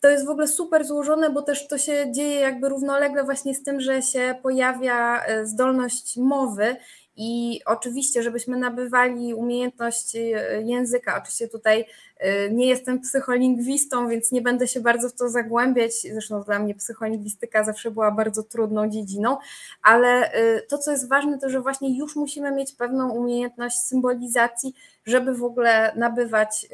[0.00, 3.62] to jest w ogóle super złożone, bo też to się dzieje jakby równolegle właśnie z
[3.62, 6.76] tym, że się pojawia e, zdolność mowy
[7.16, 10.20] i oczywiście, żebyśmy nabywali umiejętność e,
[10.62, 11.84] języka, oczywiście tutaj
[12.16, 16.74] e, nie jestem psycholingwistą, więc nie będę się bardzo w to zagłębiać, zresztą dla mnie
[16.74, 19.36] psycholingwistyka zawsze była bardzo trudną dziedziną,
[19.82, 20.32] ale
[20.68, 24.74] to, co jest ważne, to że właśnie już musimy mieć pewną umiejętność symbolizacji,
[25.06, 26.66] żeby w ogóle nabywać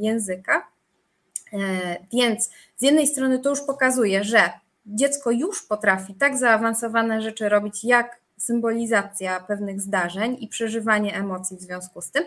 [0.00, 0.71] języka.
[1.52, 1.58] E,
[2.12, 4.50] więc z jednej strony to już pokazuje, że
[4.86, 11.60] dziecko już potrafi tak zaawansowane rzeczy robić, jak symbolizacja pewnych zdarzeń i przeżywanie emocji w
[11.60, 12.24] związku z tym,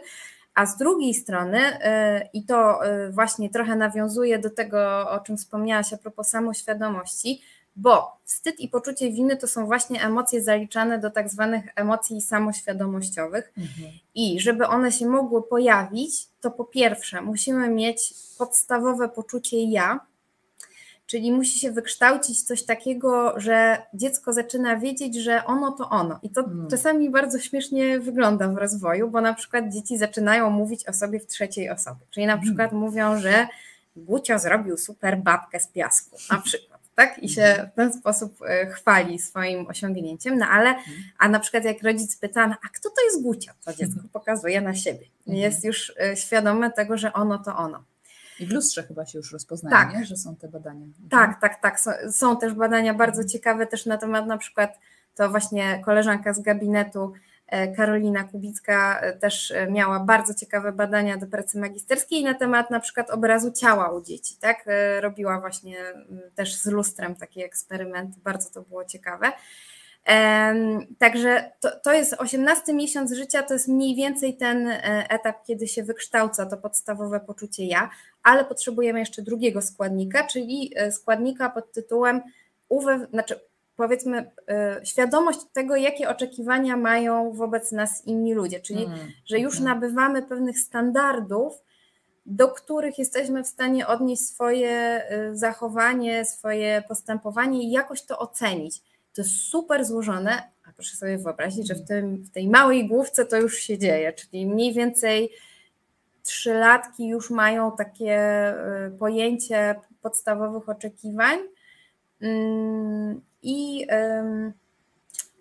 [0.55, 5.38] a z drugiej strony, e, i to e, właśnie trochę nawiązuje do tego, o czym
[5.38, 7.41] wspomniałaś a propos samoświadomości,
[7.75, 13.53] bo wstyd i poczucie winy to są właśnie emocje zaliczane do tak zwanych emocji samoświadomościowych.
[13.57, 13.91] Mhm.
[14.15, 19.99] I żeby one się mogły pojawić, to po pierwsze musimy mieć podstawowe poczucie ja,
[21.07, 26.19] czyli musi się wykształcić coś takiego, że dziecko zaczyna wiedzieć, że ono to ono.
[26.23, 26.69] I to hmm.
[26.69, 31.27] czasami bardzo śmiesznie wygląda w rozwoju, bo na przykład dzieci zaczynają mówić o sobie w
[31.27, 32.05] trzeciej osobie.
[32.09, 32.45] Czyli na hmm.
[32.45, 32.89] przykład hmm.
[32.89, 33.47] mówią, że
[33.95, 37.19] Gucio zrobił super babkę z piasku, na przykład tak?
[37.19, 37.69] I się mhm.
[37.69, 40.97] w ten sposób e, chwali swoim osiągnięciem, no ale, mhm.
[41.17, 43.53] a na przykład jak rodzic pyta, a kto to jest Gucia?
[43.65, 44.10] To dziecko mhm.
[44.10, 45.05] pokazuje na siebie.
[45.27, 47.84] Jest już e, świadome tego, że ono to ono.
[48.39, 49.97] I w lustrze chyba się już rozpoznaje, tak.
[49.97, 50.05] nie?
[50.05, 50.86] że są te badania.
[51.10, 51.79] Tak, tak, tak.
[51.79, 54.79] Są, są też badania bardzo ciekawe też na temat na przykład,
[55.15, 57.13] to właśnie koleżanka z gabinetu
[57.77, 62.79] Karolina Kubicka e, też e, miała bardzo ciekawe badania do pracy magisterskiej na temat na
[62.79, 64.65] przykład obrazu ciała u dzieci, tak?
[65.01, 65.77] Robiła właśnie
[66.36, 69.31] też z lustrem takie eksperymenty, bardzo to było ciekawe.
[70.99, 74.71] Także to, to jest 18 miesiąc życia, to jest mniej więcej ten
[75.10, 77.89] etap, kiedy się wykształca to podstawowe poczucie ja,
[78.23, 82.21] ale potrzebujemy jeszcze drugiego składnika, czyli składnika pod tytułem
[82.69, 83.39] uwe, znaczy
[83.75, 84.31] powiedzmy,
[84.81, 89.73] y, świadomość tego, jakie oczekiwania mają wobec nas inni ludzie, czyli mm, że już mm.
[89.73, 91.53] nabywamy pewnych standardów,
[92.25, 98.81] do których jesteśmy w stanie odnieść swoje y, zachowanie, swoje postępowanie i jakoś to ocenić.
[99.13, 103.25] To jest super złożone, a proszę sobie wyobrazić, że w, tym, w tej małej główce
[103.25, 105.31] to już się dzieje, czyli mniej więcej
[106.23, 108.53] trzylatki już mają takie
[108.88, 111.39] y, pojęcie podstawowych oczekiwań.
[113.45, 114.53] I um,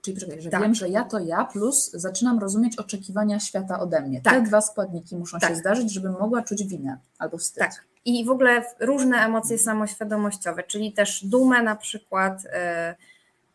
[0.04, 0.62] Czyli czekaj, że tak.
[0.62, 4.20] wiem, że ja to ja, plus zaczynam rozumieć oczekiwania świata ode mnie.
[4.20, 4.34] Tak.
[4.34, 5.50] Te dwa składniki muszą tak.
[5.50, 7.58] się zdarzyć, żebym mogła czuć winę albo wstyd.
[7.58, 7.84] Tak.
[8.04, 12.50] I w ogóle różne emocje samoświadomościowe, czyli też dumę na przykład, yy,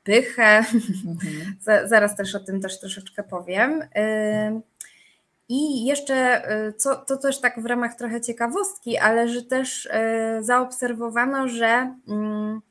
[0.03, 0.63] pychę.
[1.07, 1.87] Mhm.
[1.89, 3.83] Zaraz też o tym też troszeczkę powiem.
[3.95, 4.61] Yy,
[5.49, 9.89] i jeszcze, y, co, to też tak w ramach trochę ciekawostki, ale że też
[10.39, 12.61] zaobserwowano, że mm,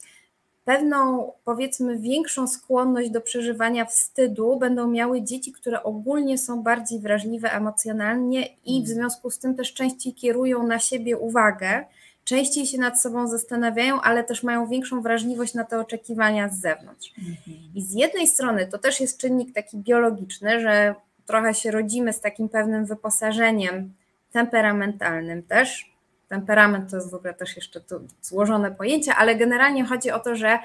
[0.69, 7.53] pewną, powiedzmy, większą skłonność do przeżywania wstydu będą miały dzieci, które ogólnie są bardziej wrażliwe
[7.53, 8.87] emocjonalnie i w mm.
[8.87, 11.85] związku z tym też częściej kierują na siebie uwagę,
[12.25, 17.15] częściej się nad sobą zastanawiają, ale też mają większą wrażliwość na te oczekiwania z zewnątrz.
[17.19, 17.59] Mhm.
[17.75, 20.95] I z jednej strony to też jest czynnik taki biologiczny, że
[21.27, 23.95] trochę się rodzimy z takim pewnym wyposażeniem
[24.33, 25.98] temperamentalnym też,
[26.29, 30.37] Temperament to jest w ogóle też jeszcze tu złożone pojęcie, ale generalnie chodzi o to,
[30.37, 30.59] że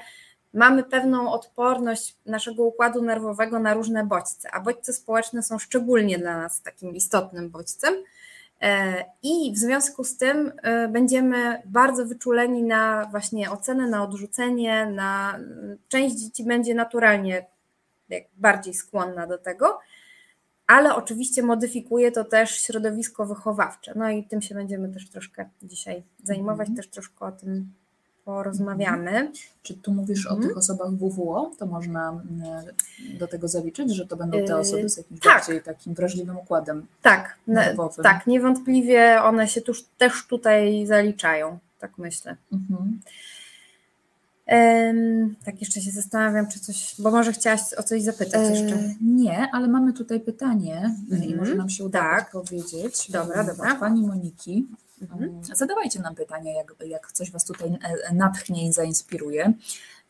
[0.54, 6.38] mamy pewną odporność naszego układu nerwowego na różne bodźce, a bodźce społeczne są szczególnie dla
[6.38, 7.94] nas takim istotnym bodźcem.
[8.60, 14.86] E, I w związku z tym e, będziemy bardzo wyczuleni na właśnie ocenę, na odrzucenie,
[14.86, 15.38] na
[15.88, 17.46] część dzieci będzie naturalnie
[18.36, 19.78] bardziej skłonna do tego,
[20.66, 23.92] ale oczywiście modyfikuje to też środowisko wychowawcze.
[23.96, 26.76] No i tym się będziemy też troszkę dzisiaj zajmować, mm.
[26.76, 27.72] też troszkę o tym
[28.24, 29.10] porozmawiamy.
[29.10, 29.32] Mhm.
[29.62, 30.38] Czy tu mówisz mm.
[30.38, 31.50] o tych osobach WWO?
[31.58, 32.64] To można mm,
[33.18, 35.34] do tego zaliczyć, że to będą te osoby z jakimś tak.
[35.34, 38.02] bardziej takim wrażliwym układem tak, nerwowym?
[38.02, 42.36] Tak, niewątpliwie one się tuż, też tutaj zaliczają, tak myślę.
[44.46, 45.34] Mhm.
[45.44, 48.94] Tak, jeszcze się zastanawiam, czy coś, bo może chciałaś o coś zapytać e, jeszcze.
[49.00, 52.30] nie, ale mamy tutaj pytanie mm i może nam się uda tak.
[52.30, 53.10] powiedzieć.
[53.10, 53.74] Dobra, dobra.
[53.74, 54.66] Pani Moniki.
[55.02, 55.44] Mhm.
[55.54, 59.52] Zadawajcie nam pytania, jak, jak coś Was tutaj e, natchnie i zainspiruje.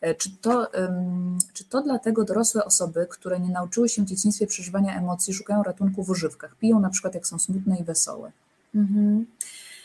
[0.01, 0.71] E, czy to,
[1.53, 6.03] czy to dlatego dorosłe osoby, które nie nauczyły się w dzieciństwie przeżywania emocji, szukają ratunku
[6.03, 6.55] w używkach?
[6.55, 8.31] Piją na przykład, jak są smutne i wesołe.
[8.75, 9.25] Mhm.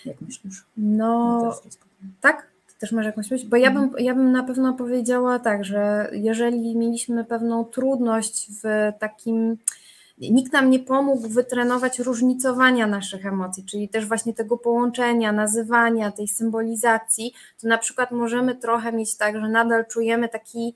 [0.05, 0.65] Jak myślisz?
[0.77, 1.61] No,
[2.21, 2.50] tak,
[2.81, 3.49] też masz jakąś myśl?
[3.49, 8.93] Bo ja bym, ja bym na pewno powiedziała tak, że jeżeli mieliśmy pewną trudność w
[8.99, 9.57] takim
[10.19, 16.29] nikt nam nie pomógł wytrenować różnicowania naszych emocji, czyli też właśnie tego połączenia, nazywania, tej
[16.29, 20.75] symbolizacji, to na przykład możemy trochę mieć tak, że nadal czujemy taki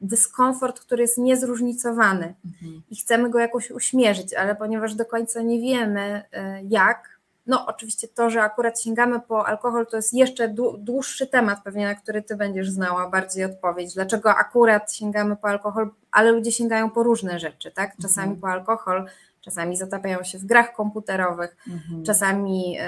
[0.00, 2.82] dyskomfort, który jest niezróżnicowany mhm.
[2.90, 8.08] i chcemy go jakoś uśmierzyć, ale ponieważ do końca nie wiemy e, jak, no, oczywiście
[8.08, 12.36] to, że akurat sięgamy po alkohol, to jest jeszcze dłuższy temat, pewnie na który ty
[12.36, 13.94] będziesz znała bardziej odpowiedź.
[13.94, 17.96] Dlaczego akurat sięgamy po alkohol, ale ludzie sięgają po różne rzeczy, tak?
[18.02, 18.40] Czasami mhm.
[18.40, 19.06] po alkohol,
[19.40, 22.04] czasami zatapiają się w grach komputerowych, mhm.
[22.04, 22.82] czasami y,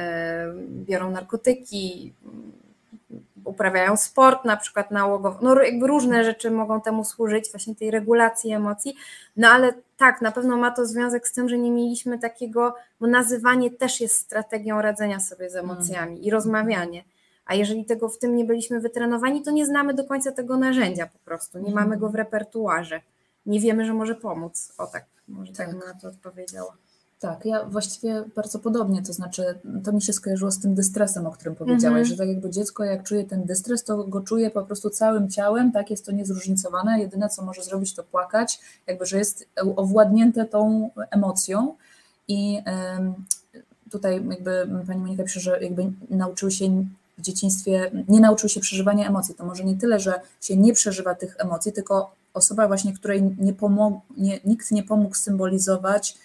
[0.85, 2.15] biorą narkotyki,
[3.45, 8.53] uprawiają sport na przykład nałogowy, no jakby różne rzeczy mogą temu służyć, właśnie tej regulacji
[8.53, 8.95] emocji,
[9.37, 13.07] no ale tak, na pewno ma to związek z tym, że nie mieliśmy takiego, bo
[13.07, 16.23] nazywanie też jest strategią radzenia sobie z emocjami mm.
[16.23, 17.05] i rozmawianie,
[17.45, 21.07] a jeżeli tego w tym nie byliśmy wytrenowani, to nie znamy do końca tego narzędzia
[21.07, 21.75] po prostu, nie mm.
[21.75, 23.01] mamy go w repertuarze,
[23.47, 26.77] nie wiemy, że może pomóc, o tak, może tak, tak bym na to odpowiedziała.
[27.23, 29.45] Tak, ja właściwie bardzo podobnie, to znaczy
[29.85, 32.09] to mi się skojarzyło z tym dystresem, o którym powiedziałaś, mm -hmm.
[32.09, 35.73] że tak jakby dziecko jak czuje ten dystres, to go czuje po prostu całym ciałem,
[35.73, 40.91] tak, jest to niezróżnicowane, jedyne co może zrobić to płakać, jakby, że jest owładnięte tą
[41.11, 41.75] emocją.
[42.29, 42.63] I
[43.91, 46.85] tutaj jakby pani Monika pisze, że jakby nauczył się
[47.19, 51.15] w dzieciństwie, nie nauczył się przeżywania emocji, to może nie tyle, że się nie przeżywa
[51.15, 56.19] tych emocji, tylko osoba właśnie, której nie pomog, nie, nikt nie pomógł symbolizować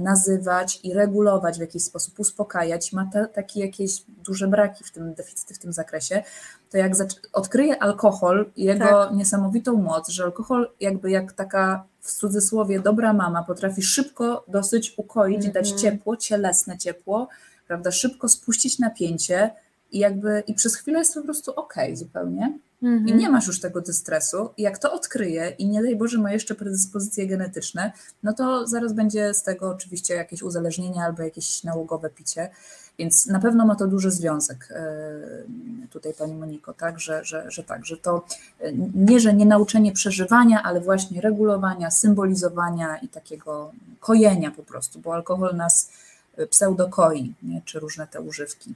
[0.00, 5.14] nazywać i regulować w jakiś sposób, uspokajać, ma te, takie jakieś duże braki w tym,
[5.14, 6.22] deficyty w tym zakresie,
[6.70, 6.92] to jak
[7.32, 9.12] odkryje alkohol i jego tak.
[9.14, 15.38] niesamowitą moc, że alkohol jakby jak taka w cudzysłowie dobra mama potrafi szybko dosyć ukoić,
[15.38, 15.54] mm -hmm.
[15.54, 15.82] dać mhm.
[15.82, 17.28] ciepło, cielesne ciepło,
[17.66, 19.50] prawda, szybko spuścić napięcie
[19.92, 23.08] i jakby i przez chwilę jest po prostu okej okay zupełnie, Mhm.
[23.08, 24.50] I nie masz już tego dystresu.
[24.56, 27.92] I jak to odkryje i nie daj Boże ma jeszcze predyspozycje genetyczne,
[28.22, 32.50] no to zaraz będzie z tego oczywiście jakieś uzależnienie albo jakieś nałogowe picie.
[32.98, 37.64] Więc na pewno ma to duży związek e, tutaj Pani Moniko, tak, że, że, że
[37.64, 38.24] tak, że to
[38.60, 44.98] e, nie, że nie nauczenie przeżywania, ale właśnie regulowania, symbolizowania i takiego kojenia po prostu,
[44.98, 45.90] bo alkohol nas
[46.36, 48.74] e, pseudokoi, nie, czy różne te używki.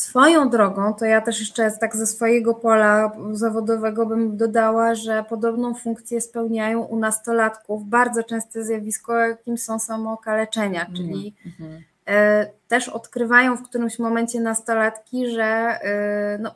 [0.00, 5.74] Swoją drogą, to ja też jeszcze tak ze swojego pola zawodowego bym dodała, że podobną
[5.74, 12.46] funkcję spełniają u nastolatków bardzo częste zjawisko, jakim są samookaleczenia, mhm, czyli mm-hmm.
[12.68, 16.54] też odkrywają w którymś momencie nastolatki, że, e, no,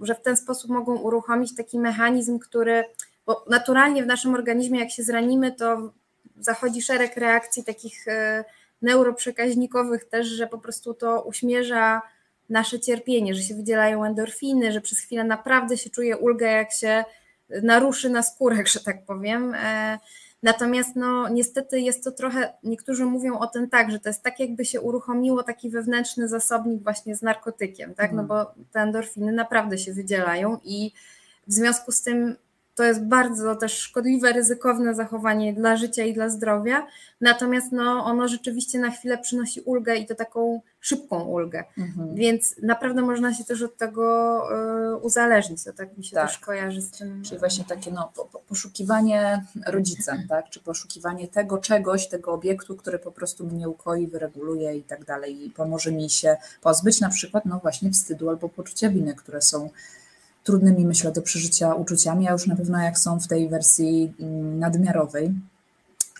[0.00, 2.84] że w ten sposób mogą uruchomić taki mechanizm, który,
[3.26, 5.92] bo naturalnie w naszym organizmie, jak się zranimy, to
[6.38, 8.44] zachodzi szereg reakcji takich e,
[8.82, 12.02] neuroprzekaźnikowych też, że po prostu to uśmierza
[12.48, 17.04] nasze cierpienie, że się wydzielają endorfiny, że przez chwilę naprawdę się czuje ulgę, jak się
[17.62, 19.54] naruszy na skórek, że tak powiem.
[19.54, 19.98] E,
[20.42, 24.40] natomiast no, niestety jest to trochę, niektórzy mówią o tym tak, że to jest tak,
[24.40, 28.12] jakby się uruchomiło taki wewnętrzny zasobnik właśnie z narkotykiem, tak?
[28.12, 28.28] No mhm.
[28.28, 30.92] bo te endorfiny naprawdę się wydzielają i
[31.46, 32.36] w związku z tym
[32.74, 36.86] to jest bardzo też szkodliwe, ryzykowne zachowanie dla życia i dla zdrowia,
[37.20, 42.14] natomiast no, ono rzeczywiście na chwilę przynosi ulgę i to taką szybką ulgę, mhm.
[42.14, 44.42] więc naprawdę można się też od tego
[44.92, 46.28] y, uzależnić, to tak mi się tak.
[46.28, 47.22] też kojarzy z tym.
[47.22, 48.12] Czyli właśnie takie no,
[48.48, 50.50] poszukiwanie rodzica, tak?
[50.50, 55.46] czy poszukiwanie tego czegoś, tego obiektu, który po prostu mnie ukoi, wyreguluje i tak dalej
[55.46, 59.70] i pomoże mi się pozbyć na przykład no właśnie wstydu albo poczucia winy, które są
[60.44, 64.58] trudnymi, myślę, do przeżycia uczuciami, a już na pewno jak są w tej wersji mm,
[64.58, 65.34] nadmiarowej.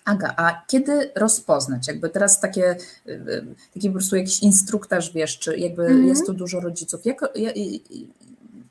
[0.05, 1.89] Aga, a kiedy rozpoznać?
[1.89, 3.45] Jakby teraz takie, y, y,
[3.75, 6.05] taki po prostu jakiś instruktaż, wiesz, czy jakby -hmm.
[6.05, 7.20] jest tu dużo rodziców, jak,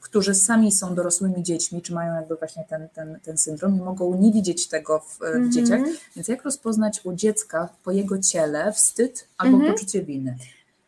[0.02, 4.20] którzy sami są dorosłymi dziećmi, czy mają jakby właśnie ten, ten, ten syndrom i mogą
[4.20, 5.50] nie widzieć tego w, w -hmm.
[5.50, 5.82] dzieciach.
[6.16, 9.72] Więc jak rozpoznać u dziecka po jego ciele wstyd albo -hmm.
[9.72, 10.38] poczucie winy?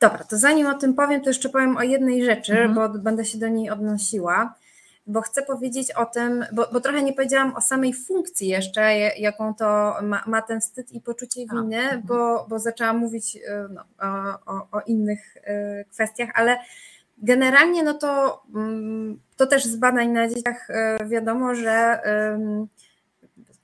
[0.05, 2.73] Dobra, to zanim o tym powiem, to jeszcze powiem o jednej rzeczy, mhm.
[2.73, 4.55] bo będę się do niej odnosiła,
[5.07, 9.55] bo chcę powiedzieć o tym, bo, bo trochę nie powiedziałam o samej funkcji jeszcze, jaką
[9.55, 12.01] to ma, ma ten wstyd i poczucie winy, A, mhm.
[12.05, 13.83] bo, bo zaczęłam mówić y, no,
[14.45, 16.57] o, o, innych y, kwestiach, ale
[17.17, 22.01] generalnie no to, mm, to też z badań na dzieciach y, wiadomo, że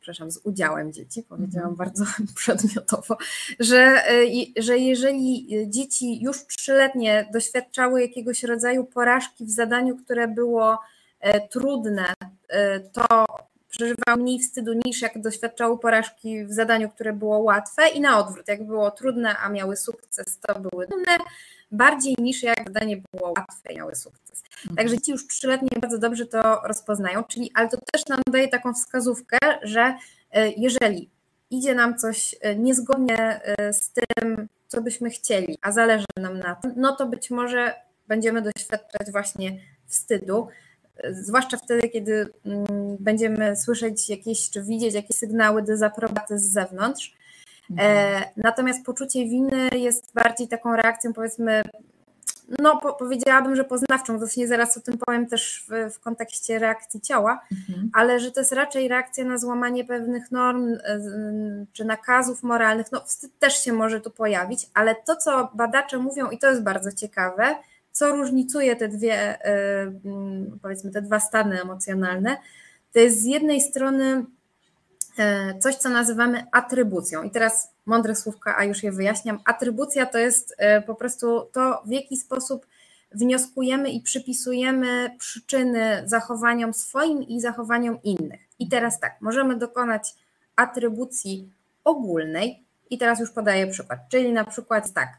[0.01, 1.75] przepraszam, z udziałem dzieci, powiedziałam mhm.
[1.75, 3.17] bardzo przedmiotowo,
[3.59, 10.79] że, y, że jeżeli dzieci już trzyletnie doświadczały jakiegoś rodzaju porażki w zadaniu, które było
[11.19, 12.13] e, trudne,
[12.49, 13.25] e, to
[13.69, 18.47] przeżywały mniej wstydu niż jak doświadczały porażki w zadaniu, które było łatwe i na odwrót,
[18.47, 21.17] jak było trudne, a miały sukces, to były dumne,
[21.71, 24.43] bardziej niż jak zadanie było łatwe i miały sukces.
[24.57, 24.75] Mhm.
[24.75, 28.73] Także ci już trzyletnie bardzo dobrze to rozpoznają, czyli, ale to też nam daje taką
[28.73, 29.95] wskazówkę, że
[30.31, 31.09] e, jeżeli
[31.49, 36.55] idzie nam coś e, niezgodnie e, z tym, co byśmy chcieli, a zależy nam na
[36.55, 37.73] tym, no to być może
[38.07, 40.47] będziemy doświadczać właśnie wstydu,
[41.11, 47.13] zwłaszcza wtedy, kiedy mm, będziemy słyszeć jakieś, czy widzieć jakieś sygnały dezaprobaty z zewnątrz,
[47.79, 51.61] E, natomiast poczucie winy jest bardziej taką reakcją, powiedzmy,
[52.59, 57.01] no po, powiedziałabym, że poznawczą, właśnie zaraz o tym powiem też w, w kontekście reakcji
[57.01, 57.89] ciała, mhm.
[57.93, 60.99] ale że to jest raczej reakcja na złamanie pewnych norm e,
[61.73, 66.29] czy nakazów moralnych, no wstyd też się może tu pojawić, ale to, co badacze mówią
[66.29, 67.55] i to jest bardzo ciekawe,
[67.91, 69.91] co różnicuje te dwie, e,
[70.61, 72.37] powiedzmy, te dwa stany emocjonalne,
[72.93, 74.25] to jest z jednej strony
[75.59, 77.23] coś, co nazywamy atrybucją.
[77.23, 79.39] I teraz mądre słówka, a już je wyjaśniam.
[79.45, 82.65] Atrybucja to jest e, po prostu to, w jaki sposób
[83.11, 88.41] wnioskujemy i przypisujemy przyczyny zachowaniom swoim i zachowaniom innych.
[88.59, 90.13] I teraz tak, możemy dokonać
[90.55, 91.49] atrybucji
[91.83, 95.17] ogólnej, i teraz już podaję przykład, czyli na przykład tak,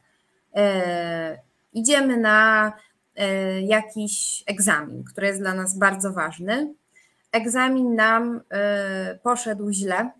[0.55, 1.39] e,
[1.73, 2.73] idziemy na
[3.17, 6.75] e, jakiś egzamin, który jest dla nas bardzo ważny,
[7.33, 10.11] egzamin nam y, poszedł źle.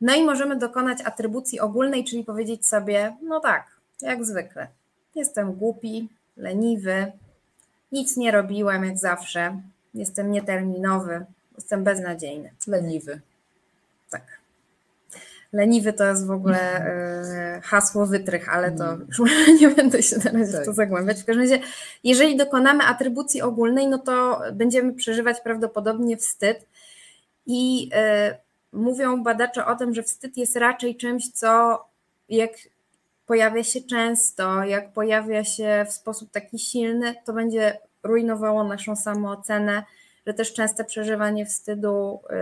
[0.00, 3.66] No i możemy dokonać atrybucji ogólnej, czyli powiedzieć sobie, no tak,
[4.02, 4.68] jak zwykle,
[5.14, 7.12] jestem głupi, leniwy,
[7.92, 9.60] nic nie robiłem jak zawsze,
[9.94, 11.24] jestem nieterminowy,
[11.56, 12.50] jestem beznadziejny.
[12.66, 13.20] Leniwy.
[15.54, 15.60] Tak.
[15.60, 19.06] Leniwy to jest w ogóle e, hasło wytrych, ale to mm.
[19.08, 19.30] już
[19.60, 20.62] nie będę się teraz tak.
[20.62, 21.22] w to zagłębiać.
[21.22, 21.58] W każdym razie,
[22.04, 26.66] jeżeli dokonamy atrybucji ogólnej, no to będziemy przeżywać prawdopodobnie wstyd.
[27.46, 28.36] I e,
[28.72, 31.84] mówią badacze o tym, że wstyd jest raczej czymś, co
[32.28, 32.52] jak
[33.26, 39.82] pojawia się często, jak pojawia się w sposób taki silny, to będzie rujnowało naszą samoocenę,
[40.26, 42.34] że też częste przeżywanie wstydu y,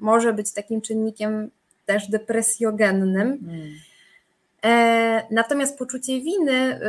[0.00, 1.50] może być takim czynnikiem
[1.86, 3.38] też depresjogennym.
[3.46, 3.72] Hmm.
[5.30, 6.80] Natomiast poczucie winy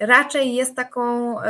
[0.00, 1.44] y, raczej jest taką, y,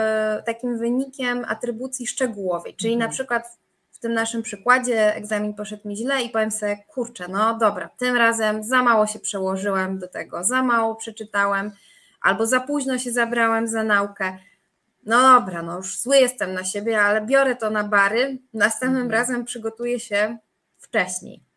[0.47, 3.13] takim wynikiem atrybucji szczegółowej, czyli na mhm.
[3.13, 3.59] przykład
[3.93, 8.17] w tym naszym przykładzie egzamin poszedł mi źle i powiem sobie, kurczę, no dobra, tym
[8.17, 11.73] razem za mało się przełożyłem do tego, za mało przeczytałem,
[12.21, 14.39] albo za późno się zabrałem za naukę.
[15.07, 19.21] No dobra, no już zły jestem na siebie, ale biorę to na bary, następnym mhm.
[19.21, 20.39] razem przygotuję się
[20.79, 21.50] wcześniej.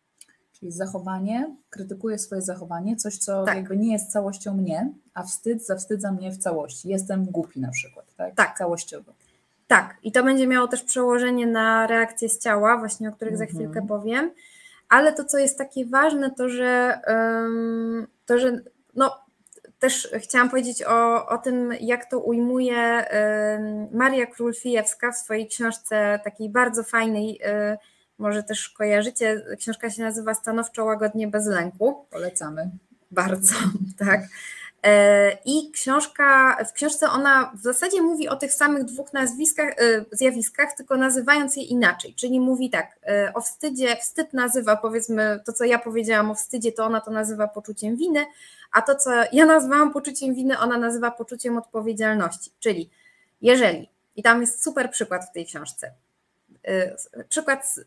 [0.64, 3.56] Czyli zachowanie, krytykuję swoje zachowanie, coś, co tak.
[3.56, 6.88] jakby nie jest całością mnie, a wstyd zawstydza mnie w całości.
[6.88, 8.34] Jestem głupi na przykład, tak?
[8.34, 8.58] Tak.
[8.58, 9.12] Całościowo.
[9.66, 13.46] Tak, i to będzie miało też przełożenie na reakcje z ciała, właśnie o których za
[13.46, 13.86] chwilkę mhm.
[13.86, 14.30] powiem.
[14.88, 17.00] Ale to, co jest takie ważne, to że,
[18.26, 18.60] to, że
[18.94, 19.16] no,
[19.78, 23.04] też chciałam powiedzieć o, o tym, jak to ujmuje
[23.92, 27.76] Maria Król-Fijewska w swojej książce takiej bardzo fajnej, um,
[28.18, 32.06] może też kojarzycie, książka się nazywa Stanowczo łagodnie bez lęku.
[32.10, 32.70] Polecamy.
[33.10, 33.54] Bardzo,
[33.98, 34.20] tak.
[34.84, 40.04] E, I książka, w książce ona w zasadzie mówi o tych samych dwóch nazwiskach, e,
[40.12, 42.14] zjawiskach, tylko nazywając je inaczej.
[42.14, 46.72] Czyli mówi tak, e, o wstydzie, wstyd nazywa powiedzmy to, co ja powiedziałam o wstydzie,
[46.72, 48.26] to ona to nazywa poczuciem winy,
[48.72, 52.50] a to, co ja nazwałam poczuciem winy, ona nazywa poczuciem odpowiedzialności.
[52.60, 52.90] Czyli
[53.42, 55.92] jeżeli, i tam jest super przykład w tej książce,
[57.28, 57.84] przykład z y,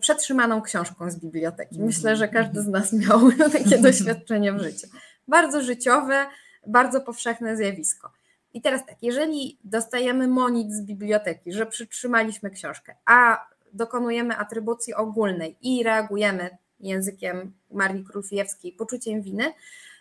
[0.00, 1.80] przetrzymaną książką z biblioteki.
[1.80, 3.20] Myślę, że każdy z nas miał
[3.52, 4.86] takie doświadczenie w życiu.
[5.28, 6.26] Bardzo życiowe,
[6.66, 8.12] bardzo powszechne zjawisko.
[8.54, 15.56] I teraz tak, jeżeli dostajemy monit z biblioteki, że przytrzymaliśmy książkę, a dokonujemy atrybucji ogólnej
[15.62, 16.50] i reagujemy
[16.80, 19.52] językiem Marii Królfiewskiej, poczuciem winy,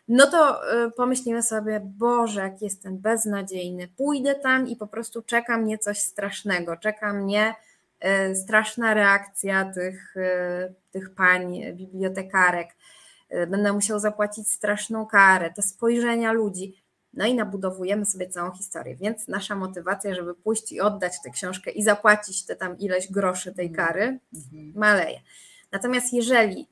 [0.08, 5.58] no to y, pomyślimy sobie, Boże, jak jestem beznadziejny, pójdę tam i po prostu czeka
[5.58, 7.67] mnie coś strasznego, czeka mnie y,
[8.36, 12.68] straszna reakcja tych, y, tych pań bibliotekarek,
[13.48, 16.84] będę musiał zapłacić straszną karę, te spojrzenia ludzi.
[17.14, 21.72] No i nabudowujemy sobie całą historię, więc nasza motywacja, żeby pójść i oddać tę książkę
[21.72, 24.74] i zapłacić te tam ileś groszy tej kary, mhm.
[24.76, 25.20] maleje.
[25.72, 26.68] Natomiast jeżeli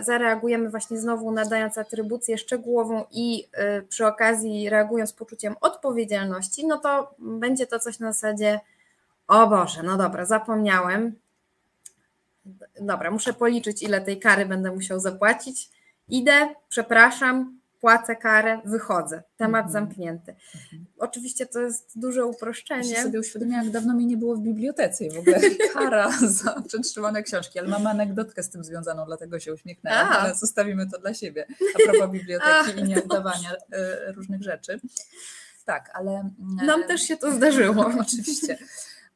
[0.00, 3.48] zareagujemy właśnie znowu nadając atrybucję szczegółową i
[3.88, 8.60] przy okazji reagując z poczuciem odpowiedzialności, no to będzie to coś na zasadzie
[9.28, 11.14] o Boże, no dobra, zapomniałem,
[12.80, 15.70] dobra, muszę policzyć ile tej kary będę musiał zapłacić,
[16.08, 19.22] idę, przepraszam, płacę karę, wychodzę.
[19.36, 19.72] Temat mhm.
[19.72, 20.34] zamknięty.
[20.54, 20.84] Mhm.
[20.98, 22.90] Oczywiście to jest duże uproszczenie.
[22.90, 25.40] Ja sobie uświadomiłam, jak dawno mnie nie było w bibliotece w ogóle
[25.72, 30.90] kara za przetrzymane książki, ale mam anegdotkę z tym związaną, dlatego się uśmiechnęłam, ale zostawimy
[30.90, 34.80] to dla siebie a propos biblioteki A, i nieoddawania e, różnych rzeczy.
[35.64, 36.30] Tak, ale...
[36.66, 37.90] Nam też się to zdarzyło.
[38.00, 38.58] Oczywiście.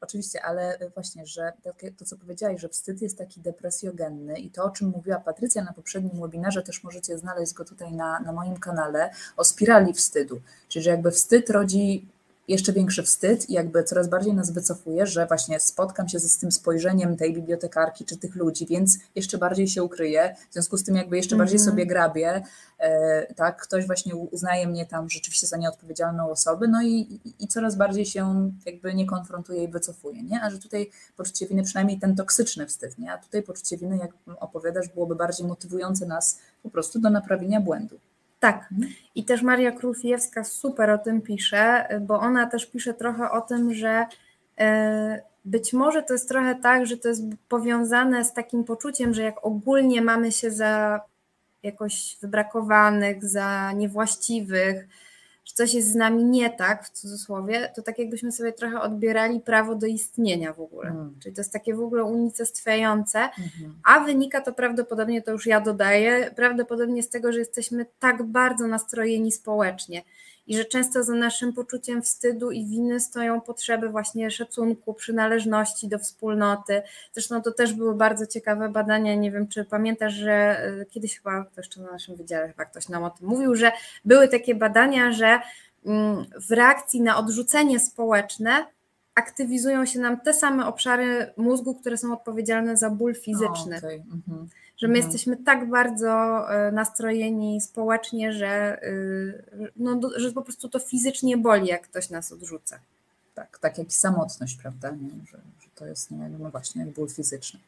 [0.03, 1.53] Oczywiście, ale właśnie, że
[1.97, 5.73] to, co powiedziałaś, że wstyd jest taki depresjogenny i to, o czym mówiła Patrycja na
[5.73, 10.41] poprzednim webinarze, też możecie znaleźć go tutaj na, na moim kanale, o spirali wstydu.
[10.67, 12.07] Czyli, że jakby wstyd rodzi
[12.47, 16.51] jeszcze większy wstyd i jakby coraz bardziej nas wycofuje, że właśnie spotkam się z tym
[16.51, 20.95] spojrzeniem tej bibliotekarki czy tych ludzi, więc jeszcze bardziej się ukryję, w związku z tym
[20.95, 21.71] jakby jeszcze bardziej mm -hmm.
[21.71, 22.43] sobie grabię,
[22.79, 27.47] e, tak, ktoś właśnie uznaje mnie tam rzeczywiście za nieodpowiedzialną osobę, no i, i, i,
[27.47, 31.99] coraz bardziej się jakby nie konfrontuje i wycofuje, nie, a że tutaj poczucie winy, przynajmniej
[31.99, 36.69] ten toksyczny wstyd, nie, a tutaj poczucie winy, jak opowiadasz, byłoby bardziej motywujące nas po
[36.69, 37.99] prostu do naprawienia błędu.
[38.43, 38.69] Tak.
[39.15, 43.73] I też Maria Królfiewska super o tym pisze, bo ona też pisze trochę o tym,
[43.73, 44.05] że
[44.59, 49.23] e, być może to jest trochę tak, że to jest powiązane z takim poczuciem, że
[49.23, 51.01] jak ogólnie mamy się za
[51.63, 54.87] jakoś wybrakowanych, za niewłaściwych,
[55.45, 59.39] że coś jest z nami nie tak, w cudzysłowie, to tak jakbyśmy sobie trochę odbierali
[59.39, 60.89] prawo do istnienia w ogóle.
[60.89, 61.15] Mm.
[61.23, 63.71] Czyli to jest takie w ogóle unicestwiające, mm -hmm.
[63.83, 68.67] a wynika to prawdopodobnie, to już ja dodaję, prawdopodobnie z tego, że jesteśmy tak bardzo
[68.67, 70.01] nastrojeni społecznie
[70.47, 75.99] i że często za naszym poczuciem wstydu i winy stoją potrzeby właśnie szacunku, przynależności do
[75.99, 76.81] wspólnoty.
[77.13, 79.15] Zresztą to też były bardzo ciekawe badania.
[79.15, 82.89] Nie wiem, czy pamiętasz, że e, kiedyś chyba, to jeszcze na naszym wydziale chyba ktoś
[82.89, 83.71] nam o tym mówił, że
[84.05, 85.39] były takie badania, że
[85.85, 88.65] mm, w reakcji na odrzucenie społeczne
[89.15, 93.77] aktywizują się nam te same obszary mózgu, które są odpowiedzialne za ból fizyczny.
[93.77, 94.03] okay.
[94.11, 94.49] mhm
[94.83, 95.11] że my mhm.
[95.11, 96.11] jesteśmy tak bardzo
[96.51, 102.31] e, nastrojeni społecznie, że, e, no, że po prostu to fizycznie boli, jak ktoś nas
[102.31, 102.79] odrzuca.
[103.35, 104.91] Tak, tak jak i samotność, prawda?
[104.91, 105.09] Nie?
[105.25, 107.59] Że, że to jest no właśnie ból fizyczny.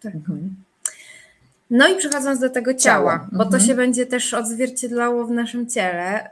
[0.00, 0.14] Tak.
[0.14, 0.56] Mhm.
[1.70, 3.28] No i przechodząc do tego ciała, ciała.
[3.32, 3.62] bo to mhm.
[3.62, 6.30] się będzie też odzwierciedlało w naszym ciele,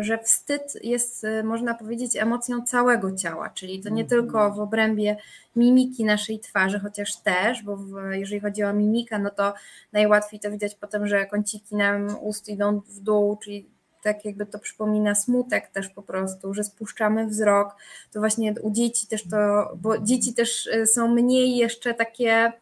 [0.00, 4.08] y, że wstyd jest, y, można powiedzieć, emocją całego ciała, czyli to nie mhm.
[4.08, 5.16] tylko w obrębie
[5.56, 9.54] mimiki naszej twarzy, chociaż też, bo w, jeżeli chodzi o mimikę, no to
[9.92, 13.70] najłatwiej to widać potem, że kąciki nam ust idą w dół, czyli
[14.02, 17.76] tak jakby to przypomina smutek też po prostu, że spuszczamy wzrok,
[18.12, 22.52] to właśnie u dzieci też to, bo dzieci też y, są mniej jeszcze takie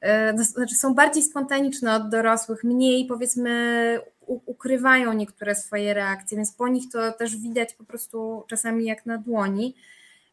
[0.00, 6.52] E, no, znaczy są bardziej spontaniczne od dorosłych, mniej powiedzmy ukrywają niektóre swoje reakcje, więc
[6.52, 9.74] po nich to też widać po prostu czasami jak na dłoni,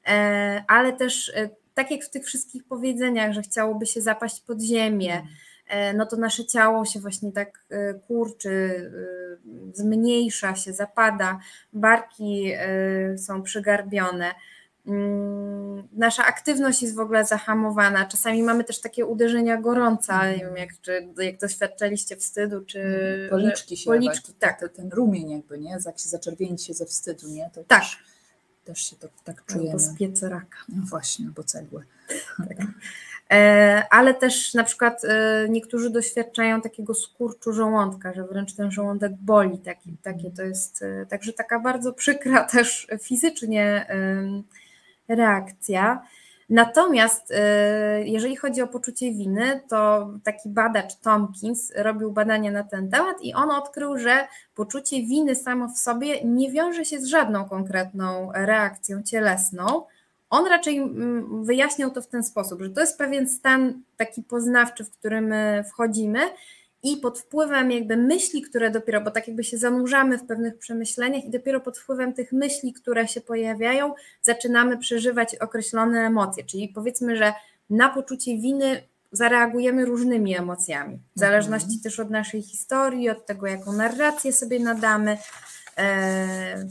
[0.08, 4.62] e, ale też e, tak jak w tych wszystkich powiedzeniach, że chciałoby się zapaść pod
[4.62, 5.22] ziemię,
[5.96, 7.66] no to nasze ciało się właśnie tak
[8.08, 8.92] kurczy,
[9.74, 11.40] zmniejsza się, zapada,
[11.74, 12.52] barki
[13.18, 14.36] są przygarbione.
[14.88, 18.06] Mm, nasza aktywność jest w ogóle zahamowana.
[18.06, 23.30] Czasami mamy też takie uderzenia gorąca, nie wiem, jak, czy, jak doświadczaliście wstydu, czy mhm.
[23.30, 24.60] policzki się, policzki, tak.
[24.60, 25.78] Ten, ten rumień jakby, nie?
[25.86, 27.50] Jak się zaczerwienić się ze wstydu, nie?
[27.54, 27.80] To tak.
[27.80, 28.00] Też,
[28.66, 29.70] też się to tak czujemy.
[29.70, 30.58] Albo z raka.
[30.70, 31.86] No właśnie, albo cegły.
[32.38, 32.58] Tak.
[33.32, 39.12] E, ale też na przykład e, niektórzy doświadczają takiego skurczu żołądka, że wręcz ten żołądek
[39.14, 39.58] boli.
[39.58, 43.88] Taki, takie to jest, e, także taka bardzo przykra też fizycznie
[45.08, 46.02] reakcja.
[46.50, 47.36] Natomiast y,
[48.06, 53.34] jeżeli chodzi o poczucie winy, to taki badacz Tompkins robił badania na ten temat i
[53.34, 59.04] on odkrył, że poczucie winy samo w sobie nie wiąże się z żadną konkretną reakcją
[59.04, 59.84] cielesną.
[60.30, 64.86] On raczej mm, wyjaśniał to w ten sposób, że to jest pewien stan taki poznawczy,
[64.86, 66.20] w który my wchodzimy
[66.94, 71.26] i pod wpływem jakby myśli, które dopiero, bo tak jakby się zanurzamy w pewnych przemyśleniach
[71.26, 77.18] i dopiero pod wpływem tych myśli, które się pojawiają, zaczynamy przeżywać określone emocje, czyli powiedzmy,
[77.18, 77.34] że
[77.70, 81.82] na poczucie winy zareagujemy różnymi emocjami, w zależności mhm.
[81.84, 85.18] też od naszej historii, od tego, jaką narrację sobie nadamy.
[85.78, 86.66] E,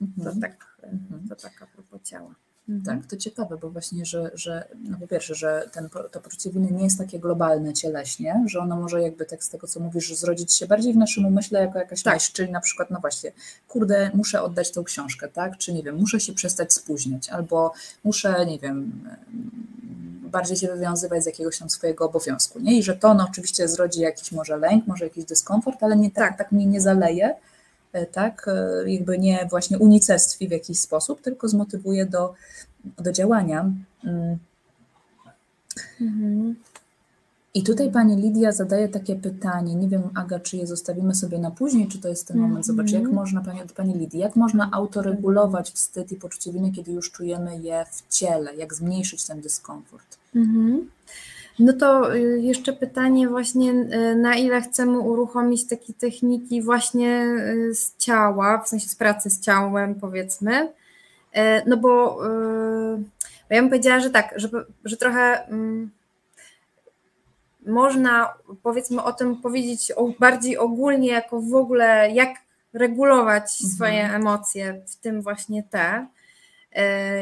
[0.00, 0.40] no, to, mhm.
[0.40, 1.28] tak, mhm.
[1.28, 2.45] to tak a propos ciała.
[2.68, 3.00] Mhm.
[3.00, 6.70] Tak, to ciekawe, bo właśnie, że, że no po pierwsze, że ten, to poczucie winy
[6.70, 10.52] nie jest takie globalne cieleśnie, że ono może jakby tak z tego, co mówisz, zrodzić
[10.52, 12.14] się bardziej w naszym umyśle jako jakaś tak.
[12.14, 13.32] myśl, czyli na przykład, no właśnie,
[13.68, 17.72] kurde, muszę oddać tą książkę, tak, czy nie wiem, muszę się przestać spóźniać, albo
[18.04, 18.92] muszę, nie wiem,
[20.22, 24.00] bardziej się wywiązywać z jakiegoś tam swojego obowiązku, nie, i że to no oczywiście zrodzi
[24.00, 27.34] jakiś może lęk, może jakiś dyskomfort, ale nie tak, tak mnie nie zaleje,
[28.06, 32.34] tak, e, jakby nie właśnie unicestwi w jakiś sposób, tylko zmotywuje do,
[32.98, 33.70] do działania.
[34.04, 34.38] Mm.
[36.00, 36.54] Mhm.
[37.56, 41.50] I tutaj pani Lidia zadaje takie pytanie, nie wiem Aga, czy je zostawimy sobie na
[41.50, 43.14] później, czy to jest ten moment, zobacz, jak mhm.
[43.14, 47.84] można, pani, pani Lidii, jak można autoregulować wstyd i poczucie winy, kiedy już czujemy je
[47.90, 50.18] w ciele, jak zmniejszyć ten dyskomfort?
[50.34, 50.90] Mhm.
[51.58, 57.22] No to y, jeszcze pytanie właśnie, y, na ile chcemy uruchomić takie techniki właśnie
[57.70, 60.72] y, z ciała, w sensie z pracy z ciałem powiedzmy,
[61.66, 62.18] no bo,
[63.48, 64.48] bo ja bym powiedziała, że tak, że,
[64.84, 65.90] że trochę mm,
[67.66, 72.30] można powiedzmy o tym powiedzieć bardziej ogólnie, jako w ogóle jak
[72.72, 73.76] regulować mhm.
[73.76, 76.06] swoje emocje, w tym właśnie te.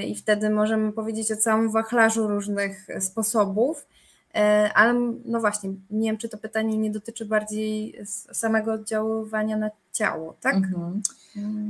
[0.07, 3.87] I wtedy możemy powiedzieć o całym wachlarzu różnych sposobów.
[4.35, 7.99] E, ale no właśnie, nie wiem, czy to pytanie nie dotyczy bardziej
[8.33, 10.55] samego oddziaływania na ciało, tak?
[10.55, 11.03] Mhm.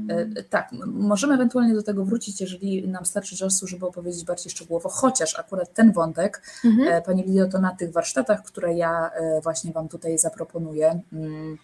[0.08, 4.88] E, tak, możemy ewentualnie do tego wrócić, jeżeli nam starczy czasu, żeby opowiedzieć bardziej szczegółowo,
[4.88, 6.88] chociaż akurat ten wątek, mhm.
[6.88, 9.10] E, Pani Lidio, to na tych warsztatach, które ja
[9.42, 11.58] właśnie Wam tutaj zaproponuję, mm,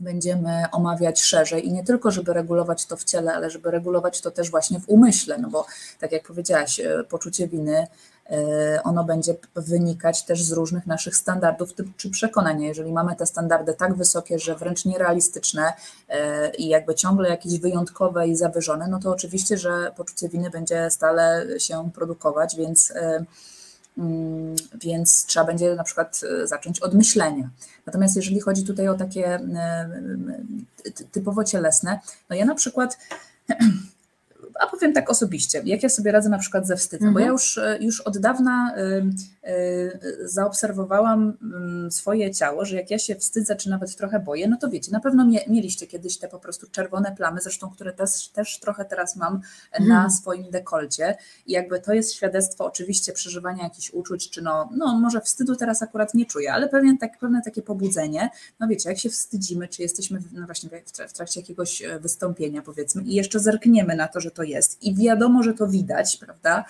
[0.00, 4.30] będziemy omawiać szerzej i nie tylko, żeby regulować to w ciele, ale żeby regulować to
[4.30, 5.66] też właśnie w umyśle, no bo
[5.98, 7.86] tak jak powiedziałaś, poczucie winy
[8.17, 8.17] E,
[8.84, 12.62] ono będzie wynikać też z różnych naszych standardów czy przekonań.
[12.62, 15.72] Jeżeli mamy te standardy tak wysokie, że wręcz nierealistyczne
[16.08, 20.90] e, i jakby ciągle jakieś wyjątkowe i zawyżone, no to oczywiście, że poczucie winy będzie
[20.90, 23.24] stale się produkować, więc e,
[23.98, 27.50] mm, więc trzeba będzie na przykład zacząć od myślenia.
[27.86, 29.40] Natomiast jeżeli chodzi tutaj o takie
[31.12, 32.00] typowo cielesne,
[32.30, 32.98] no ja na przykład
[34.58, 37.14] a powiem tak osobiście, jak ja sobie radzę na przykład ze wstydem, mhm.
[37.14, 41.38] bo ja już, e, już od dawna y, y, zaobserwowałam
[41.86, 44.92] y, swoje ciało, że jak ja się wstydzę, czy nawet trochę boję, no to wiecie,
[44.92, 48.84] na pewno mie, mieliście kiedyś te po prostu czerwone plamy, zresztą które też, też trochę
[48.84, 49.40] teraz mam
[49.72, 49.88] mhm.
[49.88, 54.98] na swoim dekolcie i jakby to jest świadectwo oczywiście przeżywania jakichś uczuć, czy no, no
[54.98, 58.30] może wstydu teraz akurat nie czuję, ale pewien, tak, pewne takie pobudzenie,
[58.60, 60.70] no wiecie, jak się wstydzimy, czy jesteśmy no właśnie
[61.08, 64.94] w trakcie jakiegoś e, wystąpienia powiedzmy i jeszcze zerkniemy na to, że to jest i
[64.94, 66.64] wiadomo, że to widać, prawda,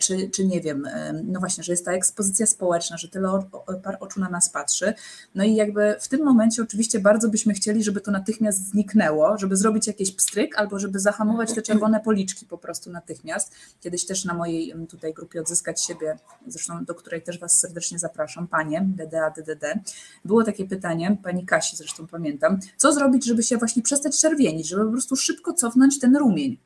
[0.00, 0.88] czy, czy nie wiem,
[1.24, 3.42] no właśnie, że jest ta ekspozycja społeczna, że tyle
[3.82, 4.94] par oczu na nas patrzy.
[5.34, 9.56] No i jakby w tym momencie oczywiście bardzo byśmy chcieli, żeby to natychmiast zniknęło, żeby
[9.56, 13.54] zrobić jakiś pstryk albo żeby zahamować te czerwone policzki po prostu natychmiast.
[13.80, 18.48] Kiedyś też na mojej tutaj grupie Odzyskać siebie, zresztą do której też Was serdecznie zapraszam,
[18.48, 19.78] Panie, DDA, DDD,
[20.24, 24.84] było takie pytanie, Pani Kasi zresztą pamiętam, co zrobić, żeby się właśnie przestać czerwienić, żeby
[24.84, 26.58] po prostu szybko cofnąć ten rumień.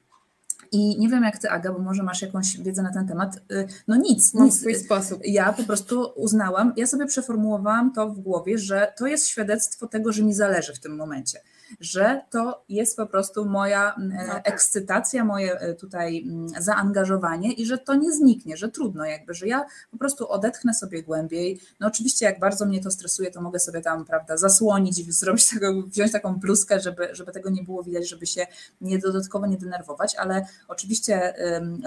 [0.72, 3.36] I nie wiem jak ty, Aga, bo może masz jakąś wiedzę na ten temat.
[3.36, 4.60] Y, no nic, no, nic.
[4.60, 5.20] swój sposób.
[5.24, 10.12] Ja po prostu uznałam, ja sobie przeformułowałam to w głowie, że to jest świadectwo tego,
[10.12, 11.40] że mi zależy w tym momencie
[11.80, 14.48] że to jest po prostu moja mm, no tak.
[14.48, 19.46] ekscytacja, moje e, tutaj mm, zaangażowanie i że to nie zniknie, że trudno jakby, że
[19.46, 21.60] ja po prostu odetchnę sobie głębiej.
[21.80, 25.82] No oczywiście jak bardzo mnie to stresuje, to mogę sobie tam, prawda, zasłonić, zrobić tego,
[25.82, 28.46] wziąć taką bluskę, żeby, żeby tego nie było widać, żeby się
[28.80, 31.34] nie dodatkowo nie denerwować, ale oczywiście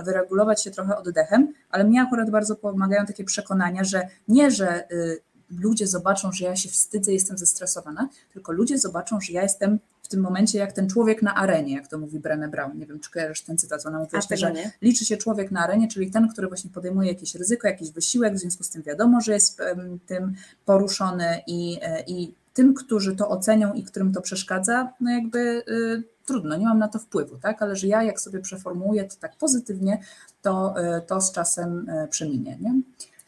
[0.06, 5.22] wyregulować się trochę oddechem, ale mnie akurat bardzo pomagają takie przekonania, że nie, że y,
[5.60, 10.08] ludzie zobaczą, że ja się wstydzę, jestem zestresowana, tylko ludzie zobaczą, że ja jestem w
[10.08, 12.78] tym momencie jak ten człowiek na arenie, jak to mówi Brené Brown.
[12.78, 14.72] Nie wiem, czy kojarzysz ten cytat, ona mówi że nie.
[14.82, 18.40] liczy się człowiek na arenie, czyli ten, który właśnie podejmuje jakieś ryzyko, jakiś wysiłek, w
[18.40, 19.62] związku z tym wiadomo, że jest
[20.06, 20.34] tym
[20.66, 26.04] poruszony i, e, i tym, którzy to ocenią i którym to przeszkadza, no jakby y,
[26.26, 27.62] trudno, nie mam na to wpływu, tak?
[27.62, 30.00] Ale że ja jak sobie przeformułuję to tak pozytywnie,
[30.42, 32.82] to, y, to z czasem y, przeminie, nie?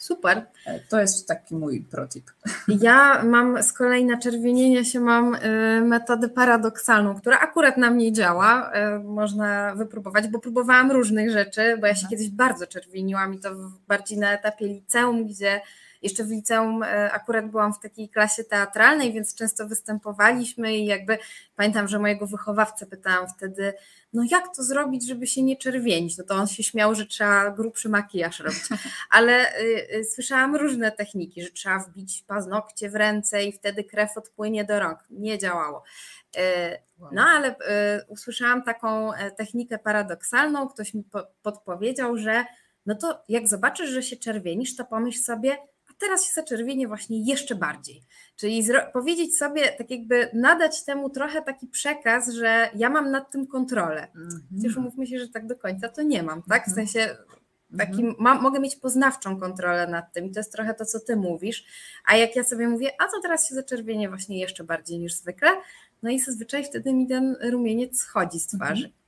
[0.06, 0.45] Super.
[0.66, 2.32] E, to jest taki mój protip.
[2.68, 5.39] Ja mam z kolei na czerwienienie się mam y,
[5.82, 8.72] metodę paradoksalną, która akurat na mnie działa.
[8.97, 12.10] Y, można wypróbować, bo próbowałam różnych rzeczy, bo ja się Aha.
[12.10, 13.49] kiedyś bardzo czerwieniłam i to
[13.88, 15.62] bardziej na etapie liceum, gdzie
[16.06, 21.18] jeszcze w liceum e, akurat byłam w takiej klasie teatralnej, więc często występowaliśmy i jakby
[21.56, 23.74] pamiętam, że mojego wychowawcę pytałam wtedy,
[24.14, 26.18] no jak to zrobić, żeby się nie czerwienić?
[26.18, 28.64] No to on się śmiał, że trzeba grubszy makijaż robić,
[29.10, 34.18] ale y, y, słyszałam różne techniki, że trzeba wbić paznokcie w ręce i wtedy krew
[34.18, 34.99] odpłynie do rąk.
[35.10, 35.84] Nie działało.
[37.12, 37.56] No ale
[38.08, 42.45] usłyszałam taką technikę paradoksalną, ktoś mi po, podpowiedział, że
[42.86, 45.58] no to jak zobaczysz, że się czerwienisz, to pomyśl sobie,
[46.00, 48.02] teraz się zaczerwienię właśnie jeszcze bardziej.
[48.36, 53.48] Czyli powiedzieć sobie, tak jakby nadać temu trochę taki przekaz, że ja mam nad tym
[53.48, 54.08] kontrolę.
[54.16, 54.78] Mm -hmm.
[54.78, 56.66] umówmy się, że tak do końca to nie mam, tak?
[56.66, 56.88] W mhm.
[56.88, 57.18] sensie
[57.78, 58.16] taki, mhm.
[58.20, 61.66] mam, mogę mieć poznawczą kontrolę nad tym i to jest trochę to, co ty mówisz.
[62.06, 65.50] A jak ja sobie mówię, a to teraz się zaczerwienie właśnie jeszcze bardziej niż zwykle,
[66.04, 68.86] no i zazwyczaj wtedy mi ten rumieniec schodzi z twarzy.
[68.86, 69.05] Mhm.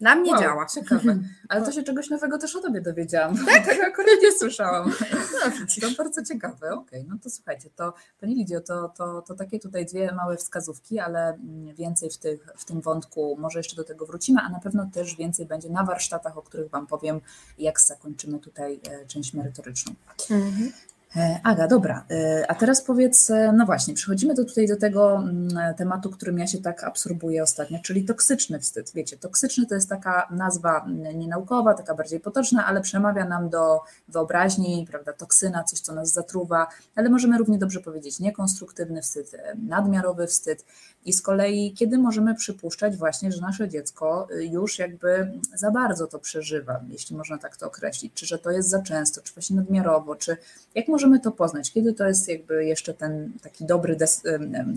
[0.00, 0.66] Na mnie wow, działa.
[0.66, 1.18] Ciekawe.
[1.48, 3.46] Ale to się czegoś nowego też o tobie dowiedziałam.
[3.46, 3.64] Tak?
[3.66, 4.92] Tego akurat nie słyszałam.
[5.10, 6.72] No, to bardzo ciekawe.
[6.72, 10.36] Okej, okay, no to słuchajcie, to Pani Lidio, to, to, to takie tutaj dwie małe
[10.36, 11.38] wskazówki, ale
[11.74, 15.16] więcej w, tych, w tym wątku może jeszcze do tego wrócimy, a na pewno też
[15.16, 17.20] więcej będzie na warsztatach, o których Wam powiem,
[17.58, 19.94] jak zakończymy tutaj e, część merytoryczną.
[20.30, 20.72] Mhm.
[21.16, 25.16] E, Aga, dobra, e, a teraz powiedz, e, no właśnie, przechodzimy do tutaj do tego
[25.16, 28.92] mm, tematu, którym ja się tak absorbuję ostatnio, czyli toksyczny wstyd.
[28.94, 33.80] Wiecie, toksyczny to jest taka nazwa mm, nienaukowa, taka bardziej potoczna, ale przemawia nam do
[34.08, 39.36] wyobraźni, prawda, toksyna, coś, co nas zatruwa, ale możemy równie dobrze powiedzieć niekonstruktywny wstyd,
[39.68, 40.64] nadmiarowy wstyd.
[41.04, 46.06] I z kolei, kiedy możemy przypuszczać właśnie, że nasze dziecko y, już jakby za bardzo
[46.06, 49.56] to przeżywa, jeśli można tak to określić, czy że to jest za często, czy właśnie
[49.56, 50.36] nadmiarowo, czy
[50.74, 53.96] jak możemy to poznać, kiedy to jest jakby jeszcze ten taki dobry,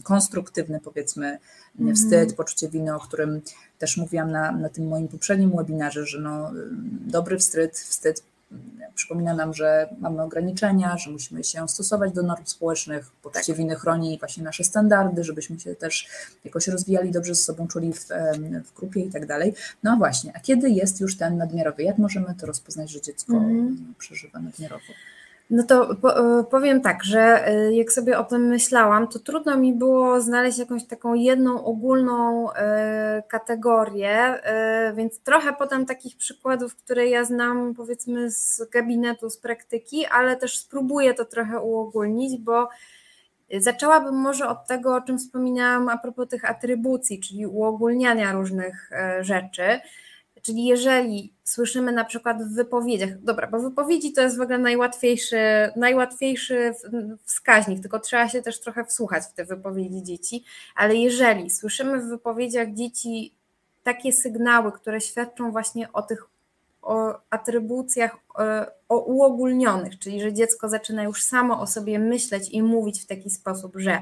[0.03, 1.39] konstruktywny powiedzmy
[1.80, 1.95] mm.
[1.95, 3.41] wstyd, poczucie winy, o którym
[3.80, 6.51] też mówiłam na, na tym moim poprzednim webinarze, że no,
[7.07, 8.24] dobry wstyd, wstyd
[8.95, 13.57] przypomina nam, że mamy ograniczenia, że musimy się stosować do norm społecznych, poczucie tak.
[13.57, 16.07] winy chroni właśnie nasze standardy, żebyśmy się też
[16.45, 18.07] jakoś rozwijali, dobrze ze sobą czuli w,
[18.65, 19.53] w grupie i tak dalej.
[19.84, 21.84] No a właśnie, a kiedy jest już ten nadmiarowy?
[21.84, 23.93] Jak możemy to rozpoznać, że dziecko mm.
[23.97, 24.93] przeżywa nadmiarowo?
[25.54, 29.74] No to e, powiem tak, że e, jak sobie o tym myślałam, to trudno mi
[29.74, 34.41] było znaleźć jakąś taką jedną ogólną e, kategorię,
[34.95, 40.58] więc trochę potem takich przykładów, które ja znam powiedzmy z gabinetu, z praktyki, ale też
[40.58, 42.70] spróbuję to trochę uogólnić, bo
[43.58, 48.89] zaczęłabym może od tego, o czym wspominałam a propos tych atrybucji, czyli uogólniania różnych
[49.22, 49.80] rzeczy.
[50.43, 55.37] Czyli jeżeli słyszymy na przykład w wypowiedziach, dobra, bo wypowiedzi to jest w ogóle najłatwiejszy,
[55.75, 56.73] najłatwiejszy
[57.23, 60.43] wskaźnik, tylko trzeba się też trochę wsłuchać w te wypowiedzi dzieci,
[60.75, 63.33] ale jeżeli słyszymy w wypowiedziach dzieci
[63.83, 66.25] takie sygnały, które świadczą właśnie o tych
[66.81, 68.17] o atrybucjach
[68.89, 73.29] o uogólnionych, czyli że dziecko zaczyna już samo o sobie myśleć i mówić w taki
[73.29, 74.01] sposób, że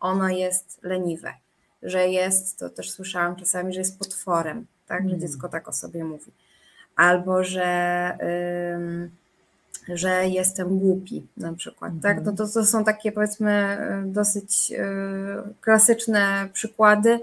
[0.00, 1.34] ono jest leniwe,
[1.82, 5.20] że jest, to też słyszałam czasami, że jest potworem, tak, że mm.
[5.20, 6.30] dziecko tak o sobie mówi.
[6.96, 8.18] Albo, że,
[9.88, 16.48] że jestem głupi na przykład, tak, no to, to są takie powiedzmy dosyć y, klasyczne
[16.52, 17.20] przykłady,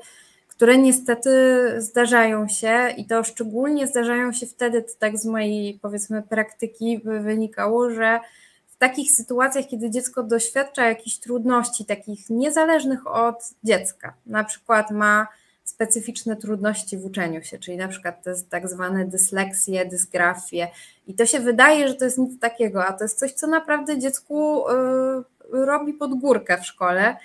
[0.48, 1.32] które niestety
[1.78, 8.20] zdarzają się i to szczególnie zdarzają się wtedy, tak z mojej powiedzmy praktyki wynikało, że
[8.68, 15.28] w takich sytuacjach, kiedy dziecko doświadcza jakichś trudności, takich niezależnych od dziecka, na przykład ma
[15.70, 20.68] specyficzne trudności w uczeniu się, czyli na przykład te tak zwane dysleksje, dysgrafie.
[21.08, 24.00] I to się wydaje, że to jest nic takiego, a to jest coś, co naprawdę
[24.00, 24.74] dziecku y,
[25.52, 27.16] robi pod górkę w szkole.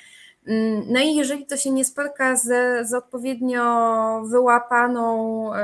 [0.47, 2.49] Mm, no i jeżeli to się nie spotka z,
[2.89, 5.59] z odpowiednio wyłapaną, y,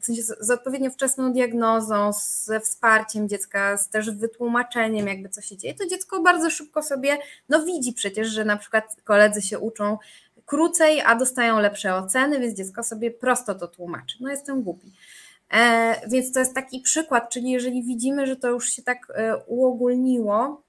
[0.00, 2.10] w sensie z, z odpowiednio wczesną diagnozą,
[2.44, 7.18] ze wsparciem dziecka, z też wytłumaczeniem, jakby co się dzieje, to dziecko bardzo szybko sobie,
[7.48, 9.98] no widzi przecież, że na przykład koledzy się uczą
[10.46, 14.16] krócej, a dostają lepsze oceny, więc dziecko sobie prosto to tłumaczy.
[14.20, 14.92] No jestem głupi.
[15.52, 19.36] E, więc to jest taki przykład, czyli jeżeli widzimy, że to już się tak e,
[19.36, 20.62] uogólniło,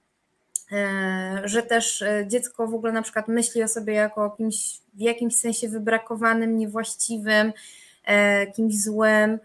[0.71, 5.01] e, że też dziecko w ogóle na przykład myśli o sobie jako o kimś w
[5.01, 7.53] jakimś sensie wybrakowanym, niewłaściwym,
[8.55, 9.39] kimś złym,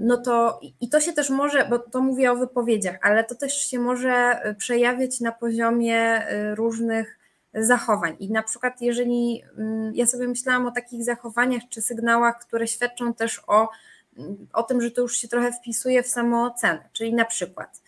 [0.00, 3.54] no to i to się też może, bo to mówię o wypowiedziach, ale to też
[3.70, 7.17] się może przejawiać na poziomie różnych
[7.60, 8.16] zachowań.
[8.18, 13.14] I na przykład, jeżeli mm, ja sobie myślałam o takich zachowaniach czy sygnałach, które świadczą
[13.14, 13.68] też o,
[14.18, 17.82] mm, o tym, że to już się trochę wpisuje w samoocenę, czyli na przykład.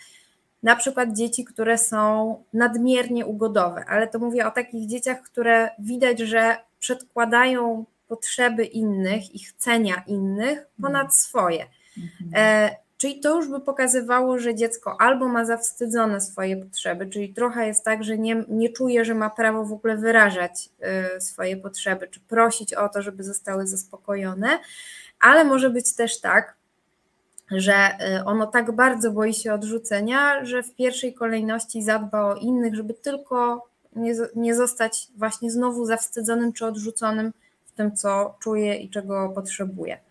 [0.63, 6.19] Na przykład dzieci, które są nadmiernie ugodowe, ale to mówię o takich dzieciach, które widać,
[6.19, 11.11] że przedkładają potrzeby innych i chcenia innych ponad mhm.
[11.11, 11.67] swoje.
[11.99, 12.71] Mhm.
[13.01, 17.85] Czyli to już by pokazywało, że dziecko albo ma zawstydzone swoje potrzeby, czyli trochę jest
[17.85, 20.69] tak, że nie, nie czuje, że ma prawo w ogóle wyrażać
[21.17, 24.49] y, swoje potrzeby, czy prosić o to, żeby zostały zaspokojone,
[25.21, 26.55] ale może być też tak,
[27.51, 27.75] że
[28.19, 32.95] y, ono tak bardzo boi się odrzucenia, że w pierwszej kolejności zadba o innych, żeby
[32.95, 37.33] tylko nie, nie zostać właśnie znowu zawstydzonym czy odrzuconym
[37.67, 40.10] w tym, co czuje i czego potrzebuje.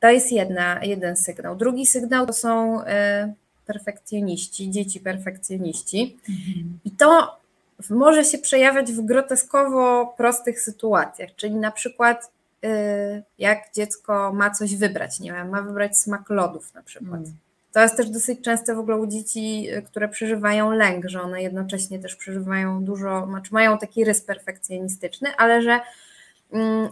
[0.00, 1.56] To jest jedna, jeden sygnał.
[1.56, 2.84] Drugi sygnał to są y,
[3.66, 6.16] perfekcjoniści, dzieci perfekcjoniści.
[6.28, 6.78] Mhm.
[6.84, 7.38] I to
[7.90, 12.30] może się przejawiać w groteskowo prostych sytuacjach, czyli na przykład
[12.64, 12.68] y,
[13.38, 17.20] jak dziecko ma coś wybrać, nie wiem, ma wybrać smak lodów na przykład.
[17.20, 17.36] Mm.
[17.72, 21.42] To jest też dosyć częste w ogóle u dzieci, y, które przeżywają lęk, że one
[21.42, 25.80] jednocześnie też przeżywają dużo, znaczy mają taki rys perfekcjonistyczny, ale że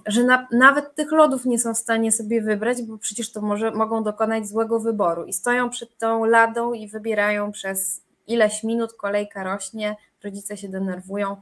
[0.06, 3.70] że na, nawet tych lodów nie są w stanie sobie wybrać, bo przecież to może,
[3.70, 9.44] mogą dokonać złego wyboru i stoją przed tą ladą i wybierają przez ileś minut, kolejka
[9.44, 11.36] rośnie, rodzice się denerwują,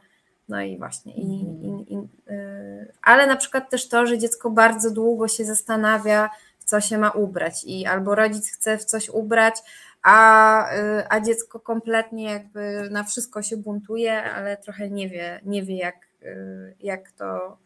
[0.48, 1.14] no i właśnie.
[1.14, 6.30] I, i, i, yy, ale na przykład też to, że dziecko bardzo długo się zastanawia,
[6.58, 9.54] w co się ma ubrać i albo rodzic chce w coś ubrać,
[10.02, 15.62] a, yy, a dziecko kompletnie jakby na wszystko się buntuje, ale trochę nie wie, nie
[15.62, 17.56] wie jak, yy, jak to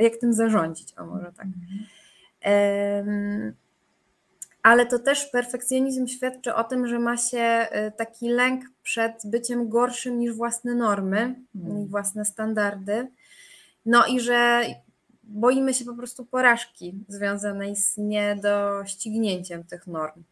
[0.00, 1.46] jak tym zarządzić, o może tak.
[4.62, 9.68] Ale to też perfekcjonizm świadczy o tym, że ma się e, taki lęk przed byciem
[9.68, 11.84] gorszym niż własne normy mm.
[11.84, 13.08] i własne standardy.
[13.86, 14.62] No i że
[15.24, 20.22] boimy się po prostu porażki związanej z niedoścignięciem tych norm.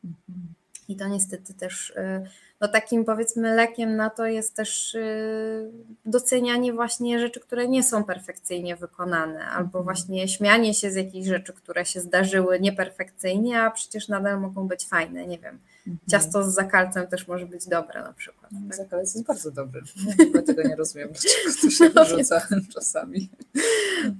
[0.89, 2.27] I to niestety też e,
[2.61, 5.71] no takim powiedzmy lekiem na to jest też y,
[6.05, 9.85] docenianie właśnie rzeczy, które nie są perfekcyjnie wykonane, albo mhm.
[9.85, 14.89] właśnie śmianie się z jakichś rzeczy, które się zdarzyły nieperfekcyjnie, a przecież nadal mogą być
[14.89, 15.59] fajne, nie wiem.
[15.87, 15.99] Mhm.
[16.11, 18.53] Ciasto z zakalcem też może być dobre na przykład.
[18.53, 18.77] No, tak?
[18.77, 19.83] Zakalec jest bardzo dobry.
[20.35, 23.29] Ja tego nie rozumiem, dlaczego to się no wyrzuca czasami.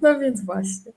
[0.03, 0.93] No więc właśnie.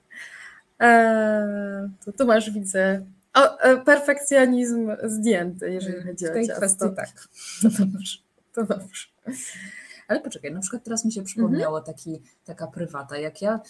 [0.78, 3.02] Eee, to tu masz, widzę,
[3.34, 6.60] o, e, perfekcjonizm zdjęty, jeżeli chodzi o W tej ciasto.
[6.60, 7.08] kwestii tak.
[7.62, 8.18] To dobrze.
[8.54, 9.06] To dobrze.
[10.08, 11.96] Ale poczekaj, na przykład teraz mi się przypomniało mhm.
[11.96, 13.60] taki, taka prywata, jak ja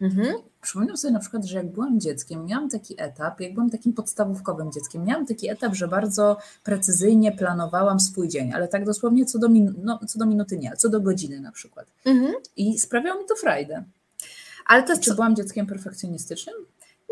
[0.00, 0.34] mhm.
[0.60, 4.72] przypomniałam sobie na przykład, że jak byłam dzieckiem, miałam taki etap, jak byłam takim podstawówkowym
[4.72, 9.48] dzieckiem, miałam taki etap, że bardzo precyzyjnie planowałam swój dzień, ale tak dosłownie co do,
[9.48, 11.86] min, no, co do minuty nie, co do godziny na przykład.
[12.04, 12.34] Mhm.
[12.56, 13.84] I sprawiało mi to frajdę.
[14.66, 15.14] Ale to Czy co?
[15.14, 16.54] byłam dzieckiem perfekcjonistycznym?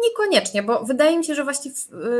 [0.03, 1.71] Niekoniecznie, bo wydaje mi się, że właśnie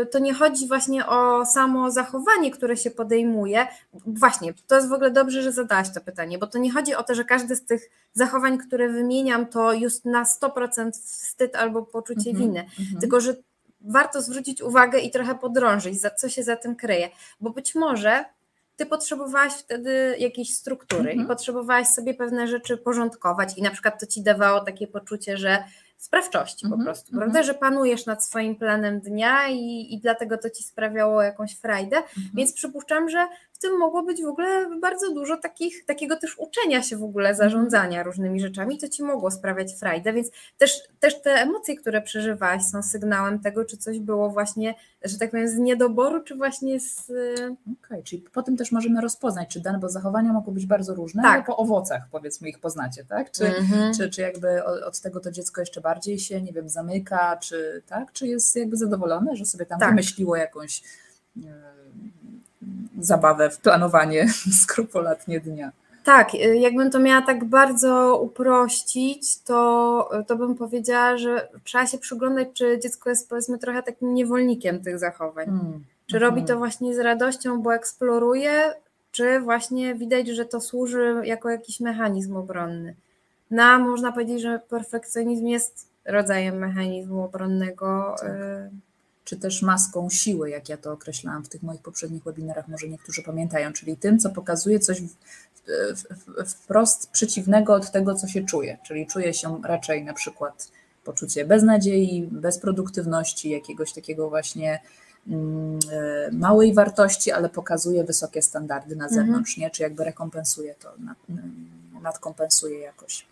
[0.03, 3.67] y, to nie chodzi właśnie o samo zachowanie, które się podejmuje.
[4.07, 7.03] Właśnie, to jest w ogóle dobrze, że zadałaś to pytanie, bo to nie chodzi o
[7.03, 12.31] to, że każde z tych zachowań, które wymieniam, to już na 100% wstyd albo poczucie
[12.31, 13.01] mm -hmm, winy, mm -hmm.
[13.01, 13.37] tylko że
[13.81, 17.11] warto zwrócić uwagę i trochę podrążyć, za co się za tym kryje,
[17.41, 18.25] bo być może
[18.77, 21.17] ty potrzebowałaś wtedy jakiejś struktury mm -hmm.
[21.17, 21.29] i mhm.
[21.29, 25.65] potrzebowałaś sobie pewne rzeczy porządkować i na przykład to ci dawało takie poczucie, że
[26.01, 27.19] sprawczości po -hmm, prostu, -hmm.
[27.19, 27.43] prawda?
[27.43, 31.97] Że panujesz nad swoim planem dnia i, i dlatego to ci sprawiało jakąś frajdę.
[31.97, 32.21] -hmm.
[32.35, 33.29] Więc przypuszczam, że
[33.61, 38.03] tym mogło być w ogóle bardzo dużo takich, takiego też uczenia się w ogóle zarządzania
[38.03, 42.83] różnymi rzeczami, to ci mogło sprawiać frajdę, więc też, też te emocje, które przeżywałaś są
[42.83, 47.11] sygnałem tego, czy coś było właśnie, że tak powiem, z niedoboru, czy właśnie z...
[47.11, 50.95] Okej, okay, czyli po tym też możemy rozpoznać, czy dane, bo zachowania mogą być bardzo
[50.95, 51.47] różne, tak.
[51.47, 53.31] po owocach powiedzmy ich poznacie, tak?
[53.31, 53.95] Czy, mhm.
[53.95, 58.13] czy, czy jakby od tego to dziecko jeszcze bardziej się, nie wiem, zamyka, czy tak,
[58.13, 59.89] czy jest jakby zadowolone, że sobie tam tak.
[59.89, 60.83] wymyśliło jakąś
[61.47, 61.81] e,
[63.01, 64.29] zabawę w planowanie
[64.63, 65.73] skrupulatnie dnia.
[66.05, 71.99] Tak, y, jakbym to miała tak bardzo uprościć, to, to bym powiedziała, że trzeba się
[71.99, 75.47] przyglądać, czy dziecko jest powiedzmy trochę takim niewolnikiem tych zachowań.
[75.47, 75.85] Hmm.
[76.07, 76.31] Czy hmm.
[76.31, 78.73] robi to właśnie z radością, bo eksploruje,
[79.13, 82.95] czy właśnie widać, że to służy jako jakiś mechanizm obronny.
[83.51, 88.15] No, można powiedzieć, że perfekcjonizm jest rodzajem mechanizmu obronnego.
[88.21, 88.29] Tak.
[88.29, 88.71] Y,
[89.25, 93.23] czy też maską siły, jak ja to określałam w tych moich poprzednich webinarach, może niektórzy
[93.23, 95.03] pamiętają, czyli tym, co pokazuje coś
[96.47, 100.71] wprost przeciwnego od tego, co się czuje, czyli czuje się raczej na przykład
[101.05, 104.81] poczucie beznadziei, bezproduktywności, jakiegoś takiego właśnie
[105.29, 109.21] mm, e, małej wartości, ale pokazuje wysokie standardy na mhm.
[109.21, 109.63] zewnątrz, mhm.
[109.63, 109.71] nie?
[109.71, 110.93] czy jakby rekompensuje to,
[112.03, 113.27] nadkompensuje jakoś.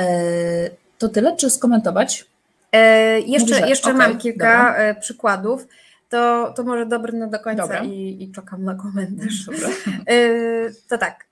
[0.00, 2.31] E, to tyle, czy skomentować?
[2.72, 4.76] E, jeszcze jeszcze okay, mam kilka dobra.
[4.76, 5.66] E, przykładów.
[6.08, 9.48] To, to może dobry no do końca i, i czekam na komentarz.
[10.06, 10.14] E,
[10.88, 11.26] to tak.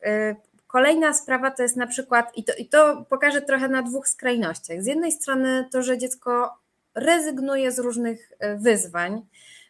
[0.66, 4.82] Kolejna sprawa to jest na przykład, i to, i to pokażę trochę na dwóch skrajnościach.
[4.82, 6.59] Z jednej strony to, że dziecko
[6.95, 9.22] rezygnuje z różnych wyzwań,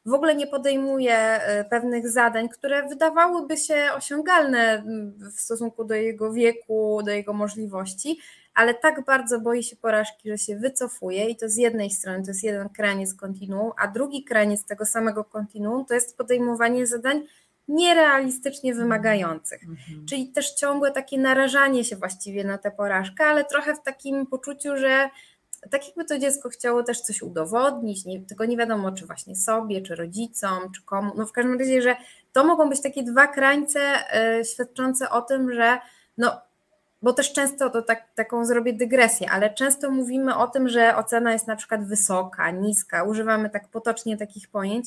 [0.06, 1.40] w ogóle nie podejmuje
[1.70, 4.82] pewnych zadań, które wydawałyby się osiągalne
[5.36, 8.18] w stosunku do jego wieku, do jego możliwości,
[8.61, 12.30] ale tak bardzo boi się porażki, że się wycofuje i to z jednej strony to
[12.30, 17.22] jest jeden kraniec kontinuum, a drugi kraniec tego samego kontinuum to jest podejmowanie zadań
[17.68, 19.62] nierealistycznie wymagających.
[19.62, 20.06] Mhm.
[20.06, 24.76] Czyli też ciągłe takie narażanie się właściwie na tę porażkę, ale trochę w takim poczuciu,
[24.76, 25.11] że
[25.70, 29.82] tak jakby to dziecko chciało też coś udowodnić, nie, tylko nie wiadomo, czy właśnie sobie,
[29.82, 31.12] czy rodzicom, czy komu.
[31.16, 31.96] No w każdym razie, że
[32.32, 33.80] to mogą być takie dwa krańce
[34.40, 35.78] y, świadczące o tym, że
[36.18, 36.49] no
[37.03, 41.32] bo też często to tak, taką zrobię dygresję, ale często mówimy o tym, że ocena
[41.32, 44.86] jest na przykład wysoka, niska, używamy tak potocznie takich pojęć.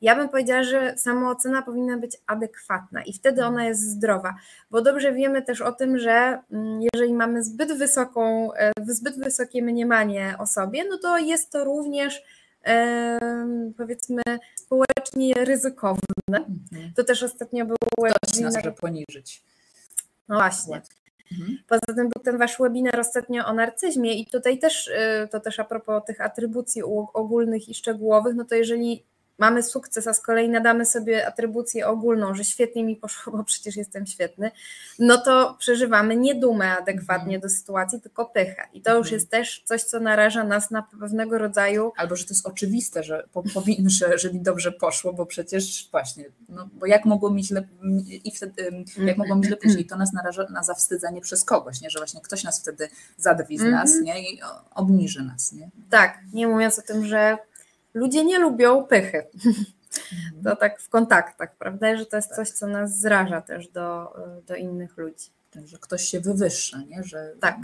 [0.00, 4.34] Ja bym powiedziała, że samoocena powinna być adekwatna i wtedy ona jest zdrowa,
[4.70, 9.62] bo dobrze wiemy też o tym, że mm, jeżeli mamy zbyt wysoką, e, zbyt wysokie
[9.62, 12.22] mniemanie o sobie, no to jest to również
[13.76, 14.22] powiedzmy
[14.56, 15.98] społecznie ryzykowne.
[16.28, 16.92] Mhm.
[16.96, 17.76] To też ostatnio było.
[18.22, 19.42] Ktoś nas może poniżyć.
[20.28, 20.82] No właśnie.
[21.40, 21.58] Mhm.
[21.68, 25.60] Poza tym był ten wasz webinar ostatnio o narcyzmie i tutaj też, y, to też
[25.60, 26.82] a propos tych atrybucji
[27.14, 29.04] ogólnych i szczegółowych, no to jeżeli
[29.38, 33.76] mamy sukces, a z kolei nadamy sobie atrybucję ogólną, że świetnie mi poszło, bo przecież
[33.76, 34.50] jestem świetny,
[34.98, 38.68] no to przeżywamy nie dumę adekwatnie do sytuacji, tylko pychę.
[38.72, 39.14] I to już mhm.
[39.14, 41.92] jest też coś, co naraża nas na pewnego rodzaju.
[41.96, 46.24] Albo że to jest oczywiste, że, powinno, że, że mi dobrze poszło, bo przecież właśnie,
[46.48, 47.68] no bo jak mogło mi źle
[48.24, 51.90] i wtedy, jak mogło mi źle i to nas naraża na zawstydzenie przez kogoś, nie?
[51.90, 54.04] że właśnie ktoś nas wtedy zadwi z nas mhm.
[54.04, 54.30] nie?
[54.30, 54.40] i
[54.74, 55.52] obniży nas.
[55.52, 55.70] Nie?
[55.90, 57.38] Tak, nie mówiąc o tym, że
[57.94, 59.26] ludzie nie lubią pychy.
[60.44, 61.96] To tak w kontaktach, prawda?
[61.96, 64.16] Że to jest coś, co nas zraża też do,
[64.46, 65.26] do innych ludzi.
[65.50, 67.04] Tak, że ktoś się wywyższa, nie?
[67.04, 67.56] że tak.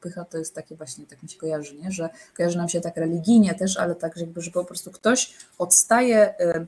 [0.00, 1.92] pycha to jest takie właśnie, tak mi się kojarzy, nie?
[1.92, 6.34] że kojarzy nam się tak religijnie też, ale tak, jakby, że po prostu ktoś odstaje
[6.40, 6.66] y,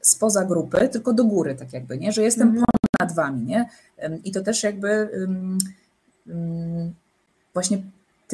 [0.00, 2.12] spoza grupy, tylko do góry, tak jakby, nie?
[2.12, 2.64] że jestem mm.
[2.98, 3.68] ponad wami, nie?
[4.24, 5.58] I to też jakby um,
[6.26, 6.94] um,
[7.54, 7.82] właśnie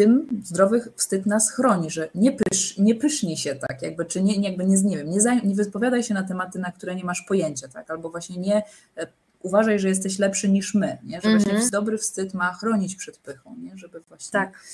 [0.01, 4.35] tym zdrowych wstyd nas chroni, że nie, pysz, nie pysznij się tak, jakby, czy nie,
[4.35, 7.69] jakby nie, nie wiem, nie, nie wypowiadaj się na tematy, na które nie masz pojęcia,
[7.69, 8.63] tak, albo właśnie nie
[8.97, 9.07] e,
[9.43, 11.21] uważaj, że jesteś lepszy niż my, nie?
[11.21, 11.43] że mm -hmm.
[11.43, 11.71] właśnie mhm.
[11.71, 13.79] dobry wstyd ma chronić przed pychą, nie?
[13.79, 14.65] żeby właśnie, tak.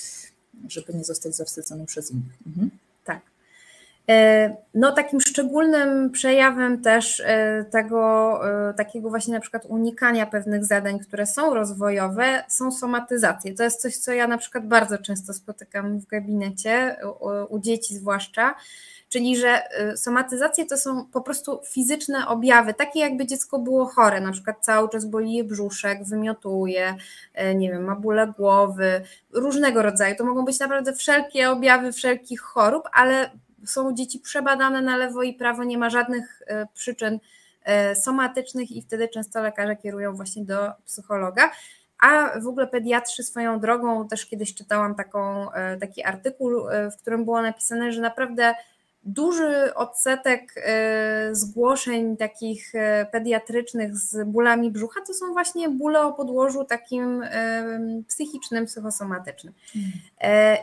[0.67, 2.37] żeby nie zostać zawstydzony przez innych.
[2.47, 2.69] Mhm.
[4.09, 8.39] E, no, takim szczególnym przejawem też e, tego
[8.69, 13.53] e, takiego właśnie na przykład unikania pewnych zadań, które są rozwojowe, są somatyzacje.
[13.53, 16.97] To jest coś, co ja na przykład bardzo często spotykam w gabinecie,
[17.49, 18.55] u, dzieci zwłaszcza,
[19.09, 19.61] czyli że
[19.95, 24.89] somatyzacje to są po prostu fizyczne objawy, takie jakby dziecko było chore, na przykład cały
[24.89, 26.95] czas boli je brzuszek, wymiotuje,
[27.55, 29.01] nie wiem, ma bóle głowy,
[29.33, 30.15] różnego rodzaju.
[30.15, 33.29] To mogą być naprawdę wszelkie objawy wszelkich chorób, ale
[33.65, 37.19] są dzieci przebadane na lewo i prawo, nie ma żadnych e, przyczyn
[37.63, 41.51] e, somatycznych i wtedy często lekarze kierują właśnie do psychologa.
[41.99, 46.51] A w ogóle pediatrzy swoją drogą, też kiedyś czytałam taką, e, taki artykuł,
[46.91, 48.55] w którym było napisane, że naprawdę
[49.07, 56.13] duży odsetek e, zgłoszeń takich e, pediatrycznych z bólami brzucha to są właśnie bóle o
[56.13, 59.53] podłożu takim e, psychicznym, psychosomatycznym.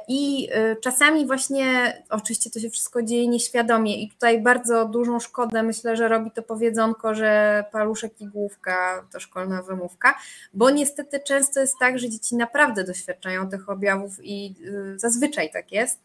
[0.08, 0.48] I
[0.80, 1.64] czasami właśnie,
[2.10, 6.42] oczywiście to się wszystko dzieje nieświadomie i tutaj bardzo dużą szkodę myślę, że robi to
[6.42, 10.14] powiedzonko, że paluszek i główka to szkolna wymówka,
[10.54, 14.54] bo niestety często jest tak, że dzieci naprawdę doświadczają tych objawów i
[14.96, 16.00] zazwyczaj tak jest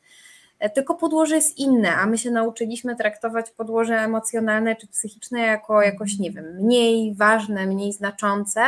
[0.73, 6.19] tylko podłoże jest inne, a my się nauczyliśmy traktować podłoże emocjonalne czy psychiczne jako jakoś,
[6.19, 8.61] nie wiem, mniej ważne, mniej znaczące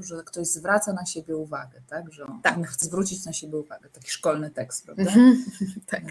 [0.00, 2.12] że ktoś zwraca na siebie uwagę, tak?
[2.12, 2.66] Że on tak.
[2.66, 3.88] chce zwrócić na siebie uwagę.
[3.88, 5.02] Taki szkolny tekst, prawda?
[5.02, 5.44] Mhm.
[5.90, 6.02] tak.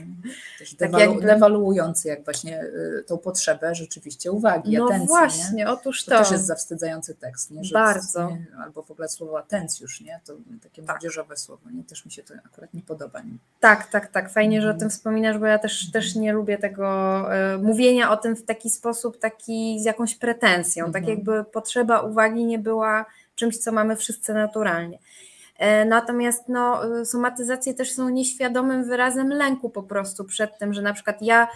[0.59, 1.21] Też tak dewalu- jakby...
[1.21, 5.07] dewaluujący jak właśnie y, tą potrzebę rzeczywiście uwagi, no atencji.
[5.07, 5.69] właśnie, nie?
[5.69, 6.11] otóż to.
[6.11, 7.63] To też jest zawstydzający tekst, nie?
[7.63, 8.29] Że Bardzo.
[8.29, 10.19] Nie, albo w ogóle słowo atencjusz, nie?
[10.25, 10.95] To takie tak.
[10.95, 11.83] młodzieżowe słowo, nie?
[11.83, 13.21] Też mi się to akurat nie podoba.
[13.21, 13.37] Nie?
[13.59, 14.31] Tak, tak, tak.
[14.31, 14.91] Fajnie, że o tym mhm.
[14.91, 19.19] wspominasz, bo ja też, też nie lubię tego y, mówienia o tym w taki sposób,
[19.19, 21.17] taki z jakąś pretensją, tak mhm.
[21.17, 23.05] jakby potrzeba uwagi nie była
[23.35, 24.99] czymś, co mamy wszyscy naturalnie.
[25.57, 30.93] E, natomiast no, somatyzacje też są nieświadomym wyrazem lęku po prostu przed tym, że na
[30.93, 31.47] przykład ja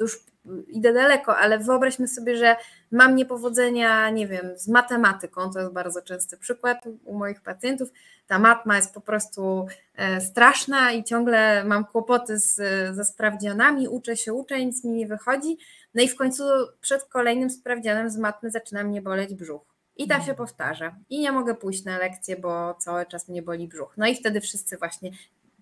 [0.00, 0.24] już
[0.68, 2.56] idę daleko, ale wyobraźmy sobie, że
[2.90, 7.88] mam niepowodzenia, nie wiem, z matematyką, to jest bardzo częsty przykład u moich pacjentów.
[8.26, 9.66] Ta matma jest po prostu
[9.96, 12.54] e, straszna i ciągle mam kłopoty z,
[12.96, 15.58] ze sprawdzianami, uczę się, uczę, nic mi nie wychodzi.
[15.94, 16.44] No i w końcu
[16.80, 19.69] przed kolejnym sprawdzianem z matmy zaczyna mnie boleć brzuch.
[20.00, 20.96] I ta się powtarza.
[21.10, 23.94] I nie mogę pójść na lekcję, bo cały czas mnie boli brzuch.
[23.96, 25.10] No i wtedy wszyscy właśnie,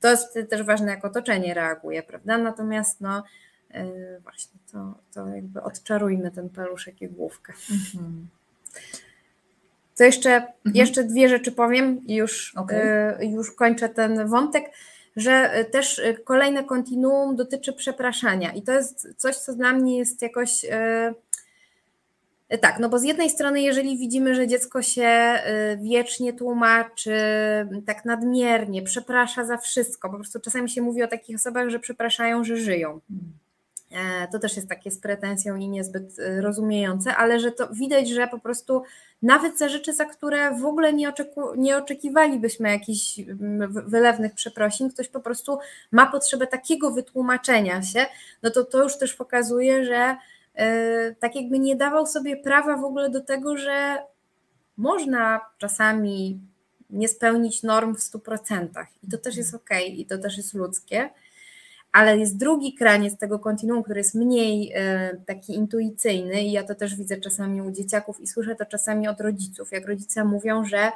[0.00, 2.38] to jest też ważne, jak otoczenie reaguje, prawda?
[2.38, 3.22] Natomiast no,
[4.22, 7.52] właśnie to, to jakby odczarujmy ten paluszek i główkę.
[7.70, 8.28] Mhm.
[9.96, 10.52] To jeszcze, mhm.
[10.64, 13.26] jeszcze dwie rzeczy powiem i już, okay.
[13.26, 14.64] już kończę ten wątek
[15.16, 20.64] że też kolejne kontinuum dotyczy przepraszania i to jest coś, co dla mnie jest jakoś
[22.56, 25.38] tak, no bo z jednej strony, jeżeli widzimy, że dziecko się
[25.72, 27.12] y, wiecznie tłumaczy,
[27.86, 32.44] tak nadmiernie, przeprasza za wszystko, po prostu czasami się mówi o takich osobach, że przepraszają,
[32.44, 33.00] że żyją.
[33.90, 38.26] E, to też jest takie z pretensją i niezbyt rozumiejące, ale że to widać, że
[38.26, 38.82] po prostu
[39.22, 43.20] nawet za rzeczy, za które w ogóle nie, oczeku, nie oczekiwalibyśmy jakichś
[43.86, 45.58] wylewnych przeprosin, ktoś po prostu
[45.92, 48.06] ma potrzebę takiego wytłumaczenia się,
[48.42, 50.16] no to to już też pokazuje, że E,
[51.20, 53.98] tak jakby nie dawał sobie prawa w ogóle do tego, że
[54.76, 56.40] można czasami
[56.90, 58.68] nie spełnić norm w 100%.
[59.02, 61.10] I to też jest ok, i to też jest ludzkie.
[61.92, 66.74] Ale jest drugi kraniec tego kontinuum, który jest mniej e, taki intuicyjny, i ja to
[66.74, 70.92] też widzę czasami u dzieciaków i słyszę to czasami od rodziców, jak rodzice mówią, że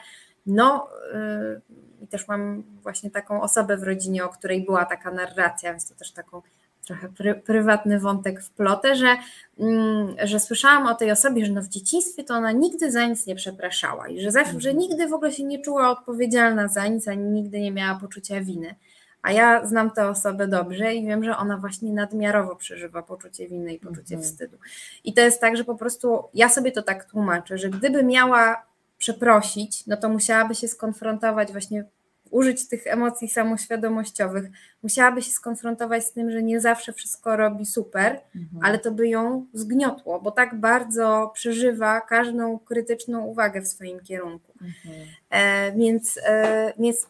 [0.46, 1.60] no, e,
[2.02, 5.94] i też mam właśnie taką osobę w rodzinie, o której była taka narracja, więc to
[5.94, 6.42] też taką
[6.86, 9.16] trochę pry, prywatny wątek w plotę, że,
[9.58, 13.26] mm, że słyszałam o tej osobie, że no w dzieciństwie to ona nigdy za nic
[13.26, 14.78] nie przepraszała i że, zawsze, że mhm.
[14.78, 18.74] nigdy w ogóle się nie czuła odpowiedzialna za nic, ani nigdy nie miała poczucia winy.
[19.22, 23.74] A ja znam tę osobę dobrze i wiem, że ona właśnie nadmiarowo przeżywa poczucie winy
[23.74, 24.22] i poczucie mhm.
[24.22, 24.58] wstydu.
[25.04, 28.66] I to jest tak, że po prostu ja sobie to tak tłumaczę, że gdyby miała
[28.98, 31.84] przeprosić, no to musiałaby się skonfrontować właśnie
[32.32, 34.44] użyć tych emocji samoświadomościowych.
[34.82, 38.64] Musiałaby się skonfrontować z tym, że nie zawsze wszystko robi super, mhm.
[38.64, 44.52] ale to by ją zgniotło, bo tak bardzo przeżywa każdą krytyczną uwagę w swoim kierunku.
[44.52, 45.06] Mhm.
[45.30, 47.06] E, więc, e, więc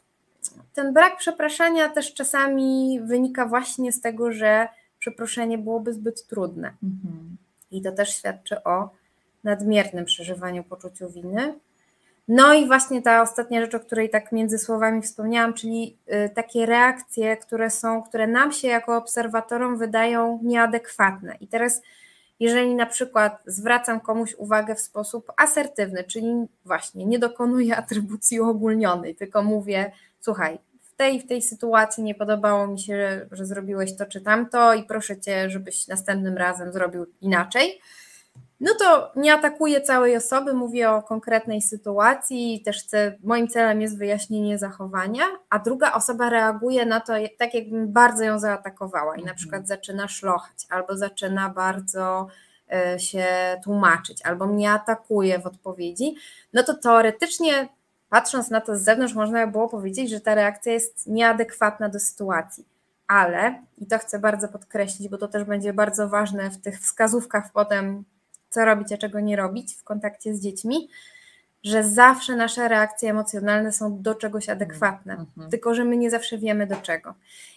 [0.75, 4.69] ten brak przepraszania też czasami wynika właśnie z tego, że
[4.99, 6.75] przeproszenie byłoby zbyt trudne.
[6.83, 7.37] Mhm.
[7.71, 8.91] I to też świadczy o
[9.45, 11.55] nadmiernym przeżywaniu poczuciu winy
[12.29, 16.67] no i właśnie ta ostatnia rzecz, o której tak między słowami wspomniałam, czyli y, takie
[16.67, 21.37] reakcje, które są, które nam się jako obserwatorom wydają nieadekwatne.
[21.41, 21.83] I teraz,
[22.41, 29.15] jeżeli na przykład zwracam komuś uwagę w sposób asertywny, czyli właśnie nie dokonuję atrybucji uogólnionej,
[29.15, 33.97] tylko mówię, słuchaj, w tej w tej sytuacji nie podobało mi się, że, że zrobiłeś
[33.97, 37.81] to czy tamto i proszę cię, żebyś następnym razem zrobił inaczej
[38.63, 43.81] no to nie atakuję całej osoby, mówię o konkretnej sytuacji i też chcę, moim celem
[43.81, 49.19] jest wyjaśnienie zachowania, a druga osoba reaguje na to tak, jakbym bardzo ją zaatakowała i
[49.19, 49.37] na mhm.
[49.37, 52.27] przykład zaczyna szlochać albo zaczyna bardzo
[52.73, 53.27] e, się
[53.65, 56.15] tłumaczyć, albo mnie atakuje w odpowiedzi,
[56.53, 57.69] no to teoretycznie
[58.09, 62.01] patrząc na to z zewnątrz, można by było powiedzieć, że ta reakcja jest nieadekwatna do
[62.01, 62.69] sytuacji.
[63.07, 67.53] Ale, i to chcę bardzo podkreślić, bo to też będzie bardzo ważne w tych wskazówkach
[67.53, 68.05] potem
[68.53, 70.89] co robić, a czego nie robić w kontakcie z dziećmi,
[71.65, 75.51] że zawsze nasze reakcje emocjonalne są do czegoś adekwatne, mhm.
[75.51, 77.15] tylko że my nie zawsze wiemy do czego.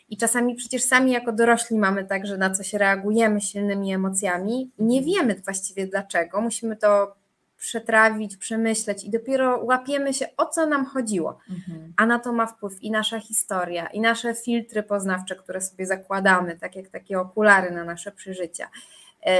[0.10, 5.02] I czasami przecież sami jako dorośli mamy tak, że na coś reagujemy silnymi emocjami nie
[5.02, 6.42] wiemy właściwie dlaczego.
[6.42, 7.16] Musimy to
[7.58, 11.40] przetrawić, przemyśleć i dopiero łapiemy się, o co nam chodziło.
[11.50, 11.94] Mhm.
[11.98, 16.58] A na to ma wpływ i nasza historia, i nasze filtry poznawcze, które sobie zakładamy,
[16.58, 18.70] tak jak takie okulary na nasze przeżycia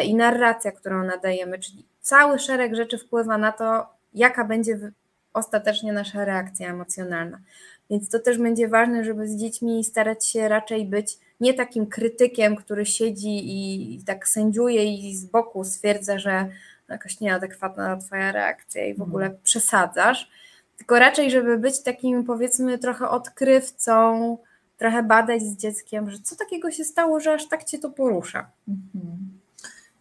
[0.04, 4.92] i narracja, którą nadajemy, czyli cały szereg rzeczy wpływa na to, jaka będzie
[5.34, 7.40] ostatecznie nasza reakcja emocjonalna.
[7.90, 12.56] Więc to też będzie ważne, żeby z dziećmi starać się raczej być nie takim krytykiem,
[12.56, 16.50] który siedzi i tak sędziuje i z boku stwierdza, że
[16.90, 19.44] jakoś nieadekwatna Twoja reakcja i w ogóle mhm.
[19.44, 20.30] przesadzasz,
[20.78, 24.38] tylko raczej, żeby być takim powiedzmy trochę odkrywcą,
[24.78, 28.50] trochę badać z dzieckiem, że co takiego się stało, że aż tak Cię to porusza.
[28.68, 29.35] Mhm.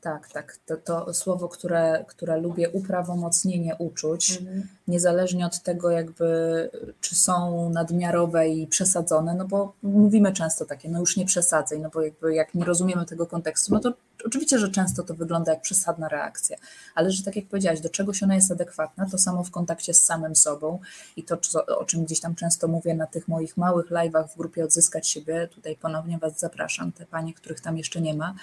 [0.04, 0.56] Tak, tak.
[0.66, 4.68] To, to słowo, które, które lubię, uprawomocnienie uczuć, mhm.
[4.88, 6.70] niezależnie od tego, jakby,
[7.00, 11.90] czy są nadmiarowe i przesadzone, no bo mówimy często takie, no już nie przesadzaj, no
[11.94, 13.92] bo jakby jak nie rozumiemy tego kontekstu, no to
[14.26, 16.56] oczywiście, że często to wygląda jak przesadna reakcja,
[16.94, 20.02] ale że tak jak powiedziałaś, do czegoś ona jest adekwatna, to samo w kontakcie z
[20.02, 20.78] samym sobą
[21.16, 21.38] i to,
[21.78, 25.48] o czym gdzieś tam często mówię na tych moich małych live'ach w grupie Odzyskać siebie,
[25.48, 28.34] tutaj ponownie Was zapraszam, te panie, których tam jeszcze nie ma,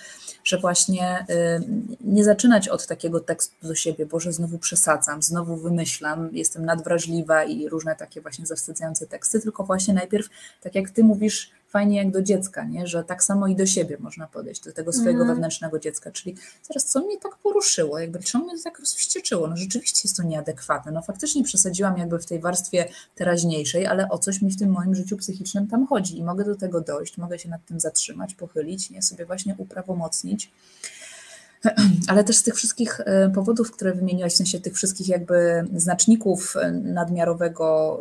[0.43, 6.29] że właśnie y, nie zaczynać od takiego tekstu do siebie, Boże, znowu przesadzam, znowu wymyślam,
[6.31, 10.27] jestem nadwrażliwa i różne takie właśnie zawstydzające teksty, tylko właśnie najpierw,
[10.61, 12.87] tak jak Ty mówisz, fajnie jak do dziecka, nie?
[12.87, 15.27] że tak samo i do siebie można podejść, do tego swojego Mhm.
[15.27, 16.11] wewnętrznego dziecka.
[16.11, 16.35] Czyli
[16.67, 19.47] zaraz, co mnie tak poruszyło, jakby czemu mnie tak rozwścieczyło?
[19.47, 20.91] No rzeczywiście jest to nieadekwatne.
[20.91, 22.85] No faktycznie przesadziłam jakby w tej warstwie
[23.15, 26.55] teraźniejszej, ale o coś mi w tym moim życiu psychicznym tam chodzi i mogę do
[26.55, 29.01] tego dojść, mogę się nad tym zatrzymać, pochylić, nie?
[29.01, 30.51] sobie właśnie uprawomocnić.
[32.07, 36.55] Ale też z tych wszystkich e, powodów, które wymieniłaś, w sensie tych wszystkich jakby znaczników
[36.57, 37.99] e, nadmiarowego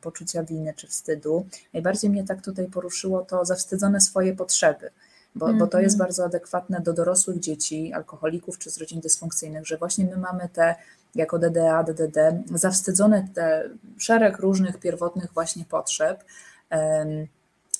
[0.00, 4.90] poczucia winy czy wstydu, najbardziej mnie tak tutaj poruszyło to zawstydzone swoje potrzeby.
[5.34, 6.06] Bo, bo to jest Mhm.
[6.08, 10.74] bardzo adekwatne do dorosłych dzieci, alkoholików czy z rodzin dysfunkcyjnych, że właśnie my mamy te,
[11.14, 16.24] jako DDA, DDD, zawstydzone te szereg różnych pierwotnych właśnie potrzeb,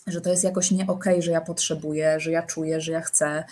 [0.07, 3.45] że to jest jakoś nie okej, że ja potrzebuję, że ja czuję, że ja chcę.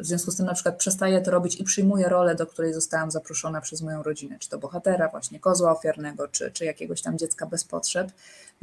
[0.00, 3.10] W związku z tym na przykład przestaję to robić i przyjmuję rolę, do której zostałam
[3.10, 7.46] zaproszona przez moją rodzinę, czy to bohatera, właśnie kozła ofiarnego, czy, czy jakiegoś tam dziecka
[7.46, 8.12] bez potrzeb.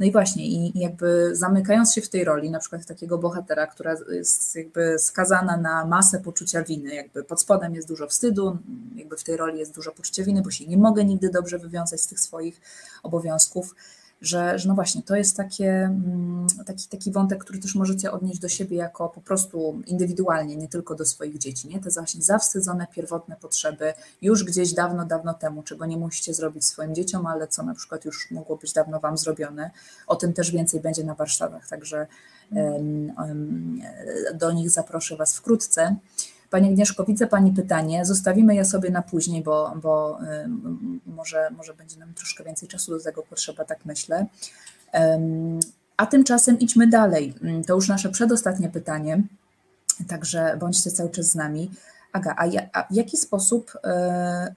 [0.00, 3.94] No i właśnie, i jakby zamykając się w tej roli, na przykład takiego bohatera, która
[4.10, 8.58] jest jakby skazana na masę poczucia winy, jakby pod spodem jest dużo wstydu,
[8.94, 12.00] jakby w tej roli jest dużo poczucia winy, bo się nie mogę nigdy dobrze wywiązać
[12.00, 12.60] z tych swoich
[13.02, 13.74] obowiązków
[14.20, 18.40] że, że no właśnie, to jest takie, mm, taki, taki wątek, który też możecie odnieść
[18.40, 21.80] do siebie jako po prostu indywidualnie, nie tylko do swoich dzieci, nie?
[21.80, 26.94] Te właśnie zawstydzone pierwotne potrzeby już gdzieś dawno, dawno temu, czego nie musicie zrobić swoim
[26.94, 29.70] dzieciom, ale co na przykład już mogło być dawno Wam zrobione.
[30.06, 32.06] O tym też więcej będzie na warsztatach, także
[32.50, 33.80] um, um,
[34.34, 35.96] do nich zaproszę Was wkrótce.
[36.56, 38.04] Pani Agnieszko, widzę Pani pytanie.
[38.04, 42.90] Zostawimy je sobie na później, bo, bo um, może, może będzie nam troszkę więcej czasu
[42.90, 44.26] do tego potrzeba, tak myślę.
[45.96, 47.34] A tymczasem idźmy dalej.
[47.66, 49.22] To już nasze przedostatnie pytanie,
[50.08, 51.70] także bądźcie cały czas z nami.
[52.12, 53.88] Aga, a, ja, a w jaki sposób y,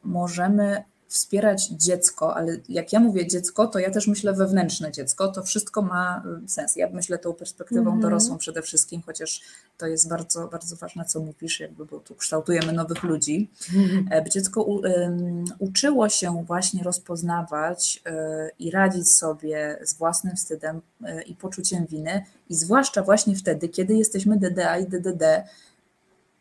[0.03, 5.43] możemy wspierać dziecko, ale jak ja mówię dziecko, to ja też myślę wewnętrzne dziecko, to
[5.43, 6.75] wszystko ma sens.
[6.75, 8.01] Ja myślę tą perspektywą mm -hmm.
[8.01, 9.41] dorosłą przede wszystkim, chociaż
[9.77, 13.49] to jest bardzo, bardzo ważne, co mówisz, jakby, bo tu kształtujemy nowych ludzi.
[13.75, 14.23] Mm -hmm.
[14.23, 18.11] By dziecko u, um, uczyło się właśnie rozpoznawać y,
[18.59, 23.97] i radzić sobie z własnym wstydem y, i poczuciem winy i zwłaszcza właśnie wtedy, kiedy
[23.97, 25.23] jesteśmy DDA i DDD,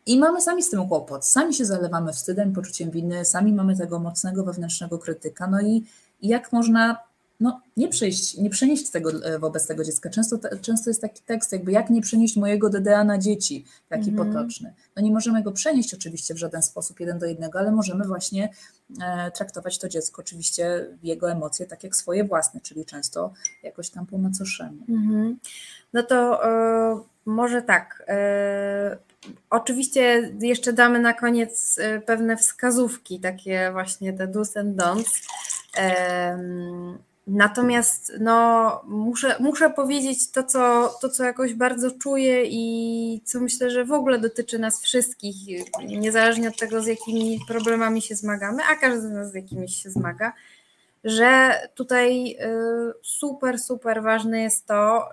[0.09, 1.25] i mamy sami z tym kłopot.
[1.25, 5.47] Sami się zalewamy wstydem, poczuciem winy, sami mamy tego mocnego wewnętrznego krytyka.
[5.47, 5.83] No i,
[6.21, 6.97] jak można
[7.39, 10.09] no, nie przejść, nie przenieść tego wobec tego dziecka.
[10.09, 14.15] Często, często jest taki tekst, jakby jak nie przenieść mojego DDA na dzieci, taki mm
[14.15, 14.33] -hmm.
[14.33, 14.73] potoczny.
[14.95, 18.49] No nie możemy go przenieść oczywiście w żaden sposób jeden do jednego, ale możemy właśnie
[19.01, 23.33] e, traktować to dziecko, oczywiście jego emocje tak jak swoje własne, czyli często
[23.63, 24.85] jakoś tam po macoszemu.
[24.89, 25.35] Mm -hmm.
[25.93, 26.99] No to e,
[27.29, 28.03] może tak.
[28.07, 28.97] E,
[29.49, 35.21] Oczywiście jeszcze damy na koniec pewne wskazówki, takie właśnie te do's and don'ts.
[37.27, 43.69] Natomiast no, muszę, muszę powiedzieć to co, to, co jakoś bardzo czuję i co myślę,
[43.69, 45.35] że w ogóle dotyczy nas wszystkich,
[45.87, 49.89] niezależnie od tego, z jakimi problemami się zmagamy, a każdy z nas z jakimiś się
[49.89, 50.33] zmaga,
[51.03, 52.37] że tutaj
[53.03, 55.09] super, super ważne jest to,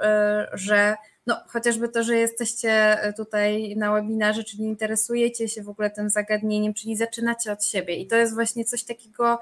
[0.53, 6.11] że no, chociażby to, że jesteście tutaj na webinarze, czyli interesujecie się w ogóle tym
[6.11, 7.97] zagadnieniem, czyli zaczynacie od siebie.
[7.97, 9.39] I to jest właśnie coś takiego,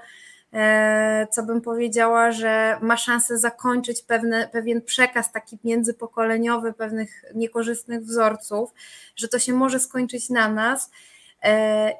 [1.30, 8.70] co bym powiedziała, że ma szansę zakończyć pewne, pewien przekaz taki międzypokoleniowy pewnych niekorzystnych wzorców,
[9.16, 10.90] że to się może skończyć na nas.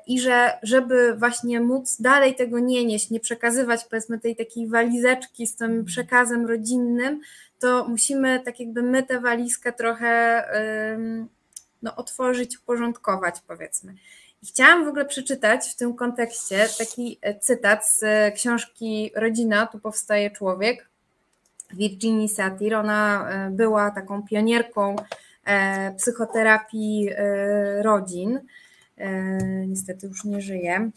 [0.06, 5.46] I że żeby właśnie móc dalej tego nie nieść, nie przekazywać powiedzmy tej takiej walizeczki
[5.46, 7.20] z tym przekazem rodzinnym,
[7.64, 10.44] to musimy tak jakby my tę walizkę trochę
[11.82, 13.94] no, otworzyć, uporządkować powiedzmy.
[14.42, 18.04] I chciałam w ogóle przeczytać w tym kontekście taki cytat z
[18.34, 20.88] książki Rodzina, tu powstaje człowiek,
[21.72, 22.74] Virginia Satir.
[22.74, 24.96] Ona była taką pionierką
[25.96, 27.10] psychoterapii
[27.82, 28.40] rodzin.
[29.66, 30.90] Niestety już nie żyje.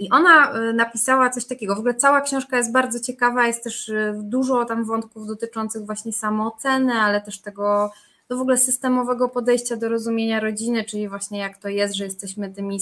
[0.00, 1.74] I ona napisała coś takiego.
[1.74, 6.92] W ogóle cała książka jest bardzo ciekawa, jest też dużo tam wątków dotyczących właśnie samooceny,
[6.92, 7.90] ale też tego
[8.28, 12.52] do w ogóle systemowego podejścia do rozumienia rodziny, czyli właśnie jak to jest, że jesteśmy
[12.52, 12.80] tymi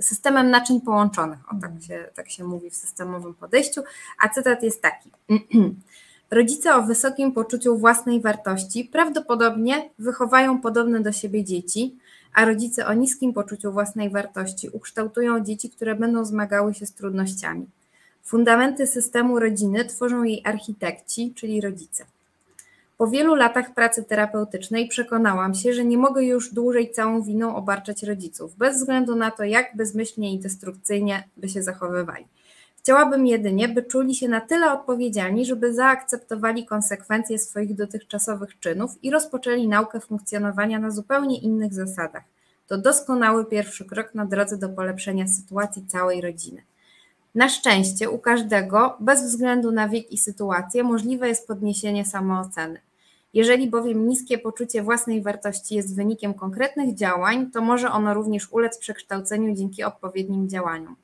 [0.00, 1.38] systemem naczyń połączonych.
[1.52, 3.82] O, tak, się, tak się mówi w systemowym podejściu.
[4.20, 5.10] A cytat jest taki.
[6.30, 11.96] Rodzice o wysokim poczuciu własnej wartości prawdopodobnie wychowają podobne do siebie dzieci,
[12.34, 17.66] a rodzice o niskim poczuciu własnej wartości ukształtują dzieci, które będą zmagały się z trudnościami.
[18.24, 22.04] Fundamenty systemu rodziny tworzą jej architekci, czyli rodzice.
[22.98, 28.02] Po wielu latach pracy terapeutycznej przekonałam się, że nie mogę już dłużej całą winą obarczać
[28.02, 32.24] rodziców, bez względu na to, jak bezmyślnie i destrukcyjnie by się zachowywali.
[32.88, 39.10] Chciałabym jedynie, by czuli się na tyle odpowiedzialni, żeby zaakceptowali konsekwencje swoich dotychczasowych czynów i
[39.10, 42.22] rozpoczęli naukę funkcjonowania na zupełnie innych zasadach.
[42.66, 46.62] To doskonały pierwszy krok na drodze do polepszenia sytuacji całej rodziny.
[47.34, 52.80] Na szczęście u każdego, bez względu na wiek i sytuację, możliwe jest podniesienie samooceny.
[53.34, 58.78] Jeżeli bowiem niskie poczucie własnej wartości jest wynikiem konkretnych działań, to może ono również ulec
[58.78, 60.96] przekształceniu dzięki odpowiednim działaniom.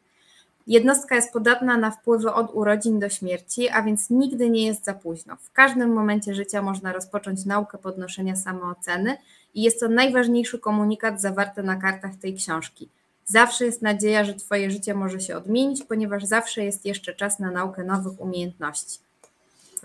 [0.66, 4.94] Jednostka jest podatna na wpływy od urodzin do śmierci, a więc nigdy nie jest za
[4.94, 5.36] późno.
[5.36, 9.16] W każdym momencie życia można rozpocząć naukę podnoszenia samooceny
[9.54, 12.88] i jest to najważniejszy komunikat zawarty na kartach tej książki.
[13.24, 17.50] Zawsze jest nadzieja, że Twoje życie może się odmienić, ponieważ zawsze jest jeszcze czas na
[17.50, 18.98] naukę nowych umiejętności.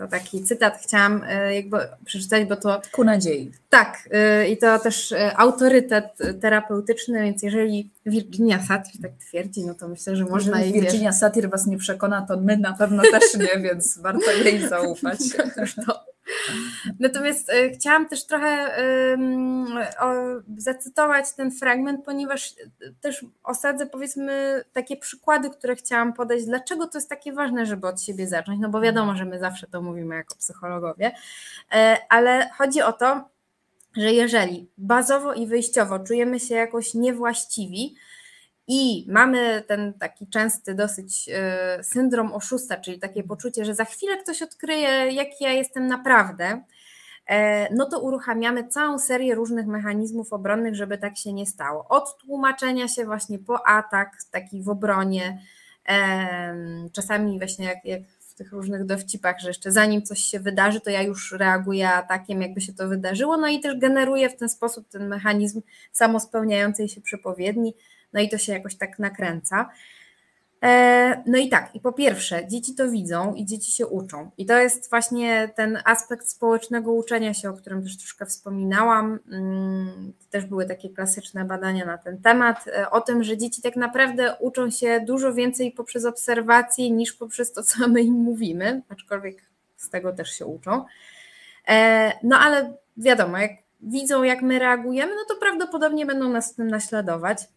[0.00, 2.82] To taki cytat chciałam e, jakby przeczytać, bo to.
[2.92, 3.52] Ku nadziei.
[3.70, 6.04] Tak, e, i to też e, autorytet
[6.40, 10.82] terapeutyczny, więc jeżeli Virginia Satir tak twierdzi, no to myślę, że można jeżeli jej.
[10.82, 15.18] Virginia Satir Was nie przekona, to my na pewno też nie, więc warto jej zaufać.
[15.86, 16.09] to
[17.00, 18.70] Natomiast e, chciałam też trochę
[20.56, 22.54] zacytować ten fragment, ponieważ
[23.00, 28.02] też osadzę powiedzmy takie przykłady, które chciałam podać, dlaczego to jest takie ważne, żeby od
[28.02, 31.12] siebie zacząć, no bo wiadomo, że my zawsze to mówimy jako psychologowie,
[31.72, 33.28] e, ale chodzi o to,
[33.96, 37.94] że jeżeli bazowo i wyjściowo czujemy się jakoś niewłaściwi,
[38.72, 44.16] i mamy ten taki częsty dosyć e, syndrom oszusta, czyli takie poczucie, że za chwilę
[44.16, 46.62] ktoś odkryje, jaki ja jestem naprawdę,
[47.26, 51.86] e, no to uruchamiamy całą serię różnych mechanizmów obronnych, żeby tak się nie stało.
[51.88, 55.38] Od tłumaczenia się właśnie po atak, taki w obronie,
[56.92, 60.90] czasami właśnie jak, jak w tych różnych dowcipach, że jeszcze zanim coś się wydarzy, to
[60.90, 64.88] ja już reaguję atakiem, jakby się to wydarzyło, no i też generuję w ten sposób
[64.88, 67.74] ten mechanizm samospełniającej się przepowiedni,
[68.12, 69.70] no i to się jakoś tak nakręca.
[70.62, 74.30] E, no i tak, i po pierwsze, dzieci to widzą i dzieci się uczą.
[74.38, 79.18] I to jest właśnie ten aspekt społecznego uczenia się, o którym też troszkę wspominałam.
[79.32, 83.76] Mm, też były takie klasyczne badania na ten temat, e, o tym, że dzieci tak
[83.76, 89.42] naprawdę uczą się dużo więcej poprzez obserwacje niż poprzez to, co my im mówimy, aczkolwiek
[89.76, 90.84] z tego też się uczą.
[91.68, 93.50] E, no ale wiadomo, jak
[93.80, 97.48] widzą, jak my reagujemy, no to prawdopodobnie będą nas w tym naśladować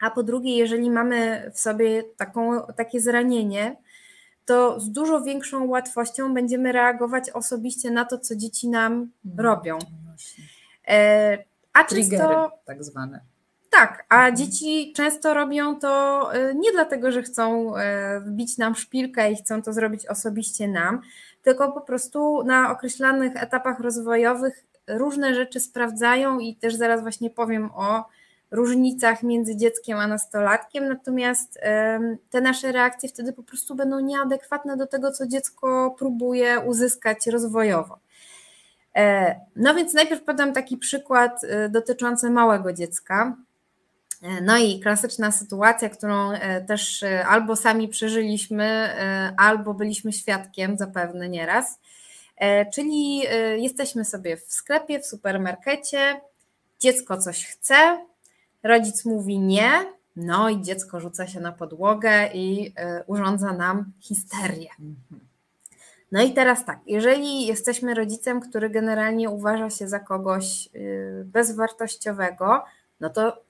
[0.00, 3.76] a po drugie, jeżeli mamy w sobie taką, takie zranienie,
[4.44, 9.46] to z dużo większą łatwością będziemy reagować osobiście na to, co dzieci nam mhm.
[9.46, 9.78] robią.
[10.88, 11.38] E,
[11.72, 12.52] a Triggery, często.
[12.64, 13.20] Tak zwane.
[13.70, 14.36] Tak, a mhm.
[14.36, 19.62] dzieci często robią to e, nie dlatego, że chcą e, wbić nam szpilkę i chcą
[19.62, 21.00] to zrobić osobiście nam,
[21.42, 27.70] tylko po prostu na określonych etapach rozwojowych różne rzeczy sprawdzają i też zaraz właśnie powiem
[27.74, 28.04] o
[28.50, 31.60] różnicach między dzieckiem a nastolatkiem, natomiast
[32.30, 37.98] te nasze reakcje wtedy po prostu będą nieadekwatne do tego, co dziecko próbuje uzyskać rozwojowo.
[38.98, 43.36] E, no więc najpierw podam taki przykład e, dotyczący małego dziecka.
[44.22, 46.30] E, no i klasyczna sytuacja, którą
[46.68, 48.90] też albo sami przeżyliśmy,
[49.36, 51.78] albo byliśmy świadkiem zapewne nieraz.
[52.74, 53.18] Czyli
[53.56, 56.20] jesteśmy sobie w sklepie, w supermarkecie,
[56.80, 58.06] dziecko coś chce,
[58.62, 59.70] rodzic mówi nie,
[60.16, 62.72] no i dziecko rzuca się na podłogę i y,
[63.06, 64.70] urządza nam histerię.
[66.12, 72.64] No i teraz tak, jeżeli jesteśmy rodzicem, który generalnie uważa się za kogoś y, bezwartościowego,
[73.00, 73.42] no to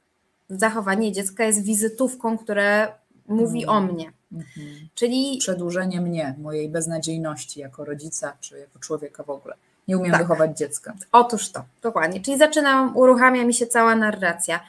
[0.49, 2.93] zachowanie dziecka jest wizytówką, które
[3.29, 4.13] mówi o mnie.
[4.33, 4.89] Mhm.
[4.95, 9.55] Czyli przedłużenie mnie, mojej beznadziejności jako rodzica czy jako człowieka w ogóle.
[9.89, 10.21] Nie umiem tak.
[10.21, 10.95] wychować dziecka.
[11.13, 12.21] Otóż to, dokładnie.
[12.21, 14.61] Czyli zaczynam, uruchamia mi się cała narracja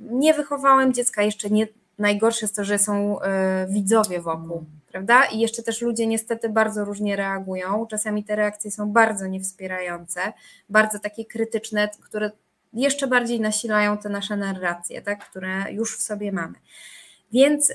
[0.00, 1.66] nie wychowałem dziecka, jeszcze nie,
[1.98, 3.22] najgorsze jest to, że są y,
[3.68, 4.66] widzowie wokół, mm.
[4.92, 5.24] prawda?
[5.24, 7.86] I jeszcze też ludzie niestety bardzo różnie reagują.
[7.86, 10.20] Czasami te reakcje są bardzo niewspierające,
[10.68, 12.30] bardzo takie krytyczne, które
[12.72, 15.28] jeszcze bardziej nasilają te nasze narracje, tak?
[15.30, 16.54] które już w sobie mamy.
[17.32, 17.74] Więc y,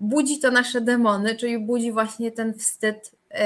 [0.00, 3.36] budzi to nasze demony, czyli budzi właśnie ten wstyd y,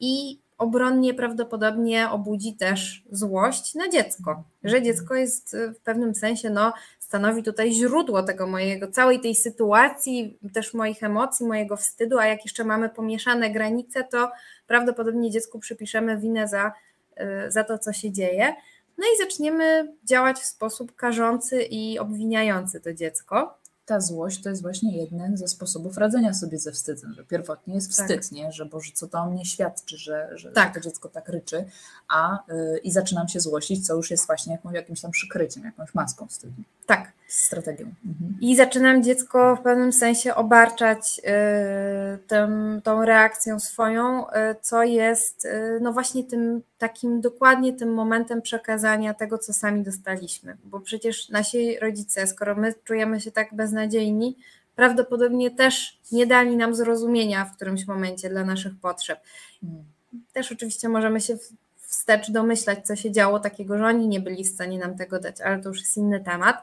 [0.00, 6.72] i obronnie prawdopodobnie obudzi też złość na dziecko, że dziecko jest w pewnym sensie no,
[7.12, 12.44] stanowi tutaj źródło tego mojego, całej tej sytuacji, też moich emocji, mojego wstydu, a jak
[12.44, 14.30] jeszcze mamy pomieszane granice, to
[14.66, 16.72] prawdopodobnie dziecku przypiszemy winę za,
[17.20, 18.54] y, za to, co się dzieje.
[18.98, 23.58] No i zaczniemy działać w sposób karzący i obwiniający to dziecko.
[23.84, 27.96] Ta złość to jest właśnie jeden ze sposobów radzenia sobie ze wstydem, że pierwotnie jest
[27.96, 28.06] Tak.
[28.06, 28.52] wstyd, nie?
[28.52, 30.74] że Boże, co to o mnie świadczy, że, że, Tak.
[30.74, 31.64] to dziecko tak ryczy,
[32.08, 36.26] a y, i zaczynam się złościć, co już jest właśnie jakimś tam przykryciem, jakąś maską
[36.26, 37.12] wstydu, Tak.
[37.32, 37.86] Strategią.
[38.06, 38.36] Mhm.
[38.40, 44.32] I zaczynam dziecko w pewnym sensie obarczać y, tym, tą reakcją swoją, y,
[44.62, 50.56] co jest y, no właśnie tym takim dokładnie tym momentem przekazania tego, co sami dostaliśmy.
[50.64, 54.36] Bo przecież nasi rodzice, skoro my czujemy się tak beznadziejni,
[54.76, 59.20] prawdopodobnie też nie dali nam zrozumienia w którymś momencie dla naszych potrzeb.
[59.62, 59.84] Mm.
[60.32, 61.52] Też oczywiście możemy się w-
[61.92, 65.40] wstecz domyślać, co się działo takiego, że oni nie byli w stanie nam tego dać,
[65.40, 66.56] ale to już jest inny temat.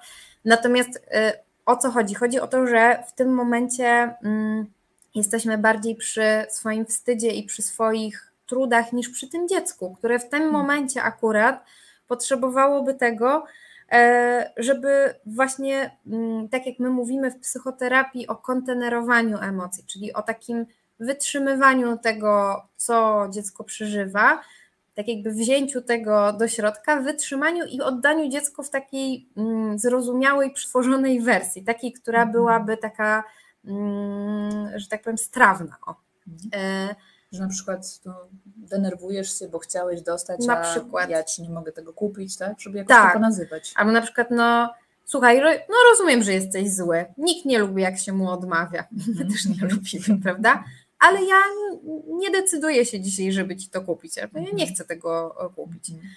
[0.46, 1.00] Natomiast y,
[1.66, 2.16] o co chodzi?
[2.16, 4.66] Chodzi o to, że w tym momencie mm,
[5.16, 10.30] jesteśmy bardziej przy swoim wstydzie i przy swoich trudach niż przy tym dziecku, które w
[10.30, 11.66] tym momencie akurat
[12.08, 13.46] potrzebowałoby tego,
[13.92, 20.22] e, żeby właśnie, mm, tak jak my mówimy w psychoterapii, o kontenerowaniu emocji, czyli o
[20.22, 20.66] takim
[21.00, 24.42] wytrzymywaniu tego, co dziecko przeżywa,
[25.00, 31.22] tak jakby wzięciu tego do środka, wytrzymaniu i oddaniu dziecku w takiej mm, zrozumiałej, przytworzonej
[31.22, 32.32] wersji, takiej, która Mhm.
[32.32, 33.24] byłaby taka,
[33.66, 35.78] mm, że tak powiem, strawna.
[35.86, 35.96] O.
[36.28, 36.50] Mhm.
[36.90, 36.96] E,
[37.32, 38.16] Że na przykład no,
[38.58, 41.10] denerwujesz się, bo chciałeś dostać, Na a przykład.
[41.10, 42.60] ja ci nie mogę tego kupić, tak?
[42.60, 43.14] Żeby jakoś Tak.
[43.14, 43.74] to nazywać.
[43.76, 44.74] Albo na przykład, no
[45.06, 47.06] słuchaj, no rozumiem, że jesteś zły.
[47.18, 48.84] Nikt nie lubi, jak się mu odmawia.
[49.18, 50.64] My też nie lubimy, prawda?
[51.00, 51.42] Ale ja
[52.08, 54.18] nie decyduję się dzisiaj, żeby ci to kupić.
[54.18, 55.90] Albo ja nie chcę tego e, kupić.
[55.90, 56.10] Mhm.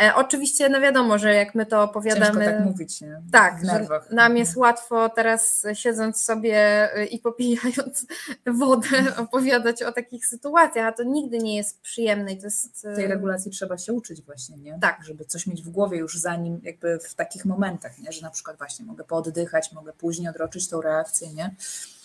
[0.00, 2.44] E, oczywiście, no wiadomo, że jak my to Ciężko opowiadamy.
[2.44, 3.22] tak mówić, nie?
[3.32, 3.62] Tak,
[4.10, 8.06] nam jest łatwo teraz siedząc sobie y, i popijając
[8.60, 12.82] wodę opowiadać o takich sytuacjach, a to nigdy nie jest przyjemne i to jest...
[12.82, 14.78] tej regulacji trzeba się uczyć właśnie, nie?
[14.80, 15.04] Tak.
[15.04, 18.12] Żeby coś mieć w głowie już zanim jakby w takich momentach, nie?
[18.12, 21.54] Że na przykład właśnie mogę pooddychać, mogę później odroczyć tą reakcję, nie?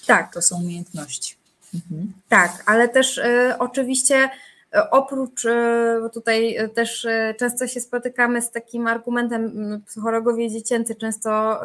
[0.07, 1.42] Tak, To są umiejętności.
[1.73, 2.13] Mhm.
[2.29, 4.29] tak, ale też y, oczywiście
[4.75, 7.07] y, oprócz, y, tutaj y, też
[7.39, 11.61] często się spotykamy z takim argumentem, y, psychologowie dziecięcy często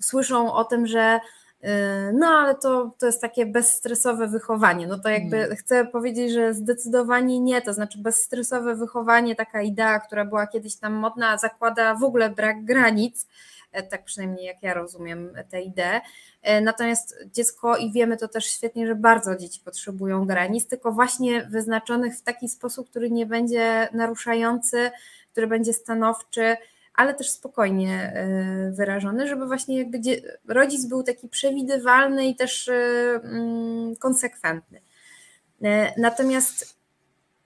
[0.00, 1.20] słyszą o tym, że
[2.12, 4.86] no ale to, to jest takie bezstresowe wychowanie.
[4.86, 5.56] No to jakby Mm.
[5.56, 10.92] chcę powiedzieć, że zdecydowanie nie, to znaczy bezstresowe wychowanie, taka idea, która była kiedyś tam
[10.92, 13.26] modna, zakłada w ogóle brak granic,
[13.90, 16.00] tak przynajmniej jak ja rozumiem tę ideę.
[16.42, 21.42] E, Natomiast dziecko, i wiemy to też świetnie, że bardzo dzieci potrzebują granic, tylko właśnie
[21.50, 24.90] wyznaczonych w taki sposób, który nie będzie naruszający,
[25.32, 26.56] który będzie stanowczy,
[26.94, 29.98] ale też spokojnie e, wyrażony, żeby właśnie jakby
[30.48, 32.74] rodzic był taki przewidywalny i też e,
[33.24, 34.80] mm, konsekwentny.
[35.62, 36.77] E, Natomiast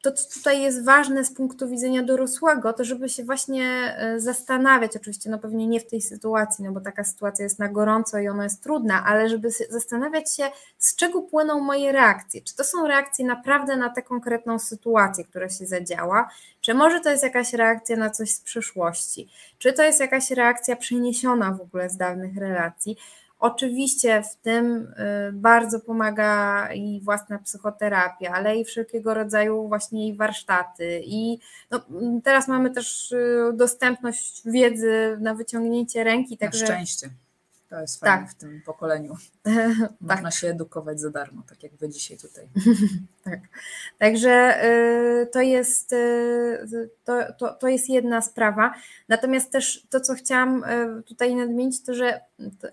[0.02, 4.96] to, co tutaj jest ważne z punktu widzenia dorosłego, to żeby się właśnie e, zastanawiać,
[4.96, 8.28] oczywiście, no pewnie nie w tej sytuacji, no bo taka sytuacja jest na gorąco i
[8.28, 12.40] ona jest trudna, ale żeby zastanawiać się, z czego płyną moje reakcje.
[12.40, 16.30] Czy to są reakcje naprawdę na tę konkretną sytuację, która się zadziała,
[16.60, 20.76] czy może to jest jakaś reakcja na coś z przeszłości, czy to jest jakaś reakcja
[20.76, 22.96] przeniesiona w ogóle z dawnych relacji.
[23.42, 24.66] Oczywiście w tym
[25.28, 31.02] y, bardzo pomaga i własna psychoterapia, ale i wszelkiego rodzaju właśnie i warsztaty.
[31.04, 31.38] I
[31.70, 31.80] no,
[32.24, 37.10] teraz mamy też y, dostępność wiedzy na wyciągnięcie ręki, Na także szczęście.
[37.72, 38.10] To jest Tak.
[38.10, 39.16] fajne w tym pokoleniu.
[39.42, 42.48] tak, Można się edukować za darmo, tak jak wy dzisiaj tutaj.
[43.98, 48.74] Także y, to jest, y, to, to, to jest jedna sprawa.
[49.08, 52.20] Natomiast też to, co chciałam y, tutaj nadmienić, to że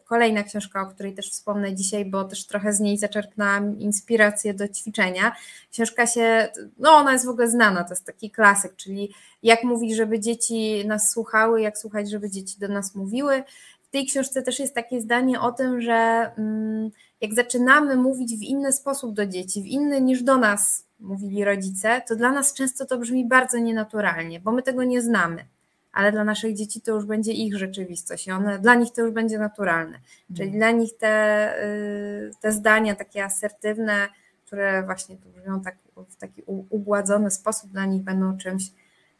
[0.05, 4.67] kolejna książka, o której też wspomnę dzisiaj, bo też trochę z niej zaczerpnęłam inspirację do
[4.67, 5.35] ćwiczenia.
[5.71, 9.13] Książka się, no ona jest w ogóle znana, to jest taki klasyk, czyli
[9.43, 13.43] jak mówić, żeby dzieci nas słuchały, jak słuchać, żeby dzieci do nas mówiły.
[13.89, 16.89] W tej książce też jest takie zdanie o tym, że mm,
[17.21, 22.01] jak zaczynamy mówić w inny sposób do dzieci, w inny niż do nas mówili rodzice,
[22.07, 25.45] to dla nas często to brzmi bardzo nienaturalnie, bo my tego nie znamy.
[25.91, 29.11] Ale dla naszych dzieci to już będzie ich rzeczywistość i one, dla nich to już
[29.11, 29.99] będzie naturalne.
[30.37, 34.07] Czyli dla nich te, y, te zdania takie asertywne,
[34.45, 35.77] które właśnie tu brzmią tak,
[36.09, 38.71] w taki ugładzony sposób, dla nich będą czymś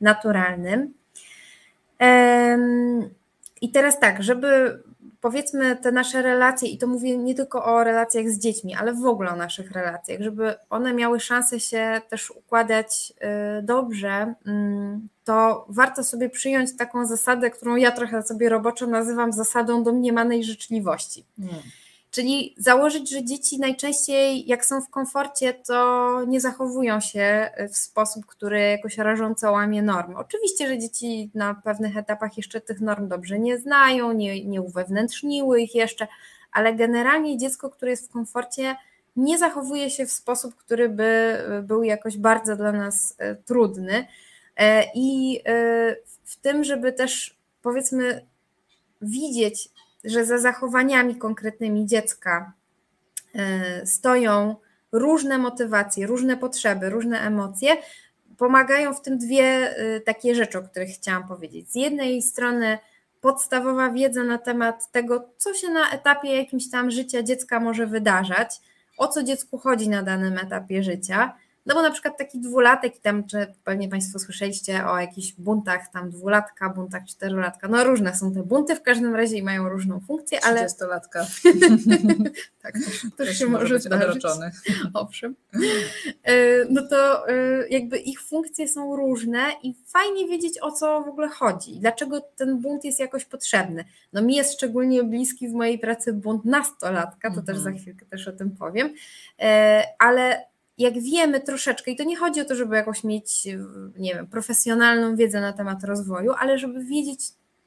[0.01, 0.93] naturalnym.
[1.99, 3.09] Em,
[3.61, 4.80] I teraz tak, żeby
[5.22, 9.06] powiedzmy te nasze relacje, i to mówię nie tylko o relacjach z dziećmi, ale w
[9.06, 13.14] ogóle o naszych relacjach, żeby one miały szansę się też układać
[13.60, 19.34] y, dobrze, mm, to warto sobie przyjąć taką zasadę, którą ja trochę sobie roboczo nazywam
[19.34, 21.26] zasadą domniemanej życzliwości.
[21.40, 21.56] Mm.
[22.11, 28.26] Czyli założyć, że dzieci najczęściej, jak są w komforcie, to nie zachowują się w sposób,
[28.26, 30.18] który jakoś rażąco łamie normy.
[30.18, 35.61] Oczywiście, że dzieci na pewnych etapach jeszcze tych norm dobrze nie znają, nie, nie uwewnętrzniły
[35.61, 36.07] ich jeszcze,
[36.52, 38.76] ale generalnie dziecko, które jest w komforcie,
[39.15, 44.07] nie zachowuje się w sposób, który by był jakoś bardzo dla nas trudny.
[44.95, 45.40] I
[46.23, 48.26] w tym, żeby też powiedzmy
[49.02, 49.69] widzieć,
[50.03, 52.53] że za zachowaniami konkretnymi dziecka
[53.85, 54.55] stoją
[54.91, 57.77] różne motywacje, różne potrzeby, różne emocje,
[58.38, 61.71] pomagają w tym dwie y, takie rzeczy, o których chciałam powiedzieć.
[61.71, 62.77] Z jednej strony
[63.21, 68.61] podstawowa wiedza na temat tego, co się na etapie jakimś tam życia dziecka może wydarzać,
[68.97, 71.35] o co dziecku chodzi na danym etapie życia,
[71.69, 75.91] no bo na przykład taki dwulatek, i tam czy pewnie Państwo słyszeliście o jakichś buntach,
[75.91, 79.99] tam dwulatka, buntach czterolatka, no różne są te bunty w każdym razie i mają różną
[79.99, 80.55] funkcję, ale...
[80.55, 81.25] Trzydziestolatka.
[82.63, 82.73] tak,
[83.17, 84.23] to, się może być zdarzyć.
[84.93, 85.35] Owszem.
[86.23, 87.33] E, no to e,
[87.69, 92.57] jakby ich funkcje są różne i fajnie wiedzieć o co w ogóle chodzi, dlaczego ten
[92.57, 93.85] bunt jest jakoś potrzebny.
[94.13, 97.77] No mi jest szczególnie bliski w mojej pracy bunt nastolatka, to też za mhm.
[97.77, 98.93] chwilkę też o tym powiem,
[99.39, 100.49] e, ale
[100.80, 103.47] jak wiemy troszeczkę, i to nie chodzi o to, żeby jakoś mieć,
[103.97, 107.19] nie wiem, profesjonalną wiedzę na temat rozwoju, ale żeby wiedzieć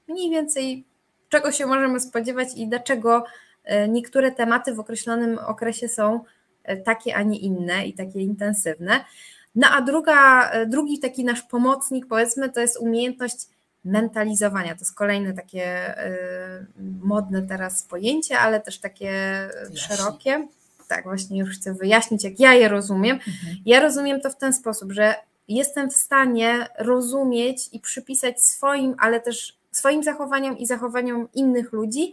[0.09, 0.84] mniej więcej,
[1.28, 3.24] czego się możemy spodziewać i dlaczego
[3.64, 6.20] e, niektóre tematy w określonym okresie są
[6.64, 9.05] e, takie, a nie inne i takie intensywne.
[9.55, 13.47] No a druga, e, drugi taki nasz pomocnik, powiedzmy, to jest umiejętność
[13.84, 14.74] mentalizowania.
[14.74, 15.94] To jest kolejne takie
[17.02, 19.12] modne teraz pojęcie, ale też takie
[19.74, 20.48] szerokie
[20.94, 23.16] tak, właśnie już chcę wyjaśnić, jak ja je rozumiem.
[23.16, 23.56] Mhm.
[23.66, 25.14] Ja rozumiem to w ten sposób, że
[25.48, 32.12] jestem w stanie rozumieć i przypisać swoim, ale też swoim zachowaniom i zachowaniom innych ludzi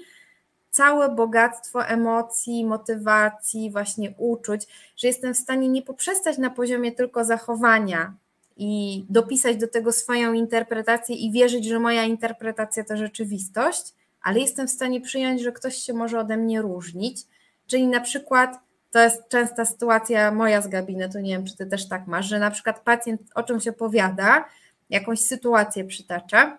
[0.72, 7.26] całe bogactwo emocji, motywacji, właśnie uczuć, że jestem w stanie nie poprzestać na poziomie tylko
[7.26, 8.14] zachowania
[8.58, 14.68] i dopisać do tego swoją interpretację i wierzyć, że moja interpretacja to rzeczywistość, ale jestem
[14.68, 17.18] w stanie przyjąć, że ktoś się może ode mnie różnić.
[17.68, 21.88] Czyli na przykład to jest częsta sytuacja moja z gabinetu, nie wiem, czy ty też
[21.88, 24.46] tak masz, że na przykład pacjent o czymś opowiada,
[24.90, 26.58] jakąś sytuację przytacza,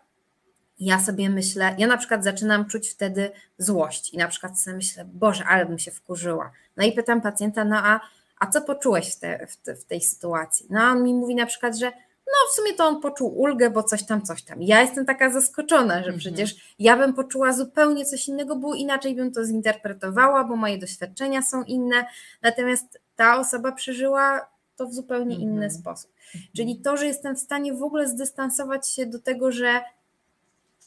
[0.81, 5.05] ja sobie myślę, ja na przykład zaczynam czuć wtedy złość i na przykład sobie myślę,
[5.05, 6.51] Boże, ale bym się wkurzyła.
[6.77, 8.01] No i pytam pacjenta, no a,
[8.39, 10.67] a co poczułeś w, te, w, te, w tej sytuacji?
[10.71, 11.93] No a on mi mówi na przykład, że
[12.33, 14.63] no w sumie to on poczuł ulgę, bo coś tam, coś tam.
[14.63, 16.19] Ja jestem taka zaskoczona, że mhm.
[16.19, 21.43] przecież ja bym poczuła zupełnie coś innego, bo inaczej bym to zinterpretowała, bo moje doświadczenia
[21.43, 22.07] są inne,
[22.43, 25.71] natomiast ta osoba przeżyła to w zupełnie inny mhm.
[25.71, 26.13] sposób.
[26.57, 29.81] Czyli to, że jestem w stanie w ogóle zdystansować się do tego, że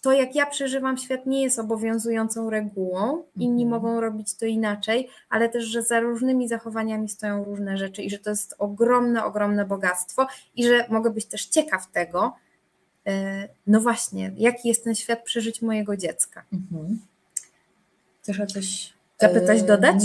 [0.03, 3.23] to, jak ja przeżywam świat, nie jest obowiązującą regułą.
[3.35, 3.81] Inni mhm.
[3.81, 8.19] mogą robić to inaczej, ale też, że za różnymi zachowaniami stoją różne rzeczy i że
[8.19, 12.35] to jest ogromne, ogromne bogactwo i że mogę być też ciekaw tego,
[13.07, 16.43] e, no właśnie, jaki jest ten świat przeżyć mojego dziecka.
[16.53, 16.99] Mhm.
[18.21, 20.03] Chcesz o coś zapytać, dodać?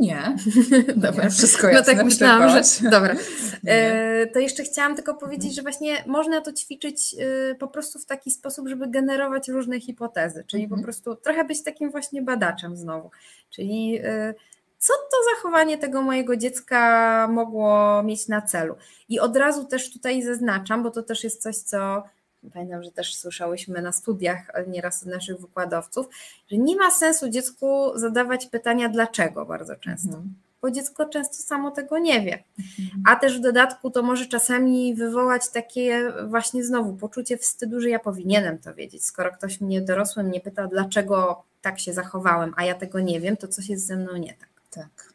[0.00, 0.36] Nie.
[0.96, 1.92] dobra, nie, wszystko jasne.
[1.92, 2.90] No tak myślałam, że...
[2.90, 3.14] Dobra.
[3.66, 8.06] E, to jeszcze chciałam tylko powiedzieć, że właśnie można to ćwiczyć e, po prostu w
[8.06, 10.82] taki sposób, żeby generować różne hipotezy, czyli po mhm.
[10.84, 13.10] prostu trochę być takim właśnie badaczem znowu.
[13.50, 14.34] Czyli e,
[14.78, 18.74] co to zachowanie tego mojego dziecka mogło mieć na celu?
[19.08, 22.02] I od razu też tutaj zaznaczam, bo to też jest coś, co
[22.50, 26.06] pamiętam, że też słyszałyśmy na studiach nieraz od naszych wykładowców,
[26.50, 30.08] że nie ma sensu dziecku zadawać pytania dlaczego bardzo często.
[30.08, 30.34] Mhm.
[30.62, 32.44] Bo dziecko często samo tego nie wie.
[32.58, 33.02] Mhm.
[33.06, 37.98] A też w dodatku to może czasami wywołać takie właśnie znowu poczucie wstydu, że ja
[37.98, 39.04] powinienem to wiedzieć.
[39.04, 43.36] Skoro ktoś mnie dorosły mnie pyta, dlaczego tak się zachowałem, a ja tego nie wiem,
[43.36, 44.48] to coś jest ze mną nie tak.
[44.70, 45.12] Tak.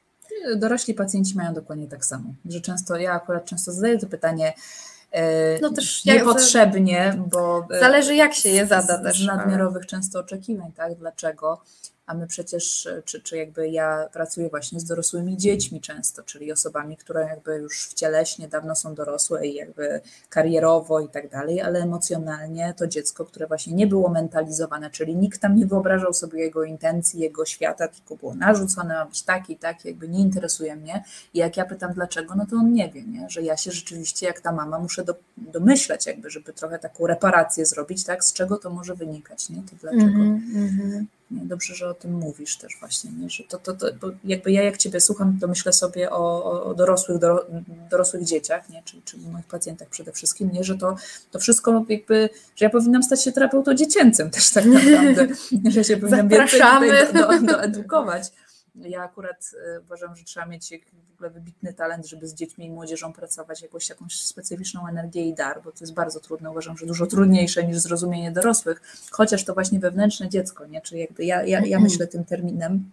[0.55, 4.92] Dorośli pacjenci mają dokładnie tak samo, że często ja akurat często zadaję to pytanie, E,
[5.61, 9.23] no też niepotrzebnie, bo e, zależy jak się je zada też.
[9.23, 10.95] Z nadmiarowych często oczekiwań, tak?
[10.95, 11.61] Dlaczego?
[12.05, 16.97] A my przecież, czy, czy jakby ja pracuję właśnie z dorosłymi dziećmi często, czyli osobami,
[16.97, 21.79] które jakby już w cieleśnie dawno są dorosłe i jakby karierowo i tak dalej, ale
[21.79, 26.63] emocjonalnie to dziecko, które właśnie nie było mentalizowane, czyli nikt tam nie wyobrażał sobie jego
[26.63, 31.03] intencji, jego świata, tylko było narzucone, ma być taki i taki, jakby nie interesuje mnie.
[31.33, 33.29] I jak ja pytam dlaczego, no to on nie wie, nie?
[33.29, 37.65] że ja się rzeczywiście jak ta mama muszę do, domyśleć jakby, żeby trochę taką reparację
[37.65, 39.55] zrobić, tak, z czego to może wynikać, nie?
[39.55, 40.03] To dlaczego.
[40.03, 41.05] Mm -hmm.
[41.33, 41.45] Nie?
[41.45, 43.29] Dobrze, że o tym mówisz też właśnie, nie?
[43.29, 43.87] że to, to, to
[44.23, 47.45] jakby ja jak Ciebie słucham, to myślę sobie o, o dorosłych, do,
[47.91, 48.83] dorosłych dzieciach, nie?
[48.85, 50.63] Czyli, czyli moich pacjentach przede wszystkim, nie?
[50.63, 50.95] że to,
[51.31, 55.27] to wszystko jakby, że ja powinnam stać się terapeutą dziecięcym też tak naprawdę,
[55.73, 56.61] że się powinnam więcej
[57.13, 58.31] do, do, doedukować
[58.75, 60.73] Ja akurat e, uważam, że trzeba mieć
[61.09, 65.33] w ogóle wybitny talent, żeby z dziećmi i młodzieżą pracować, jakąś, jakąś specyficzną energię i
[65.33, 66.51] dar, bo to jest bardzo trudne.
[66.51, 68.81] Uważam, że dużo trudniejsze niż zrozumienie dorosłych,
[69.11, 70.81] chociaż to właśnie wewnętrzne dziecko, nie?
[70.81, 72.91] Czyli jakby ja, ja, ja myślę tym terminem.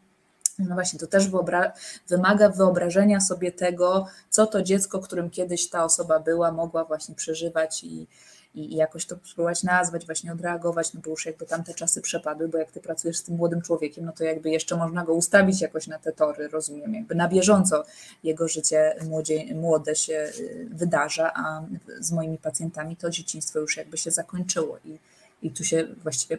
[0.58, 1.72] No właśnie, to też wyobra
[2.08, 7.84] wymaga wyobrażenia sobie tego, co to dziecko, którym kiedyś ta osoba była, mogła właśnie przeżywać
[7.84, 8.06] i,
[8.54, 12.58] i, jakoś to spróbować nazwać, właśnie odreagować, no bo już jakby tamte czasy przepadły, bo
[12.58, 15.86] jak ty pracujesz z tym młodym człowiekiem, no to jakby jeszcze można go ustawić jakoś
[15.86, 17.84] na te tory, rozumiem, jakby na bieżąco
[18.24, 21.62] jego życie młodzie, młode się y, wydarza, a
[22.00, 24.98] z moimi pacjentami to dzieciństwo już jakby się zakończyło i,
[25.42, 26.38] i tu się właściwie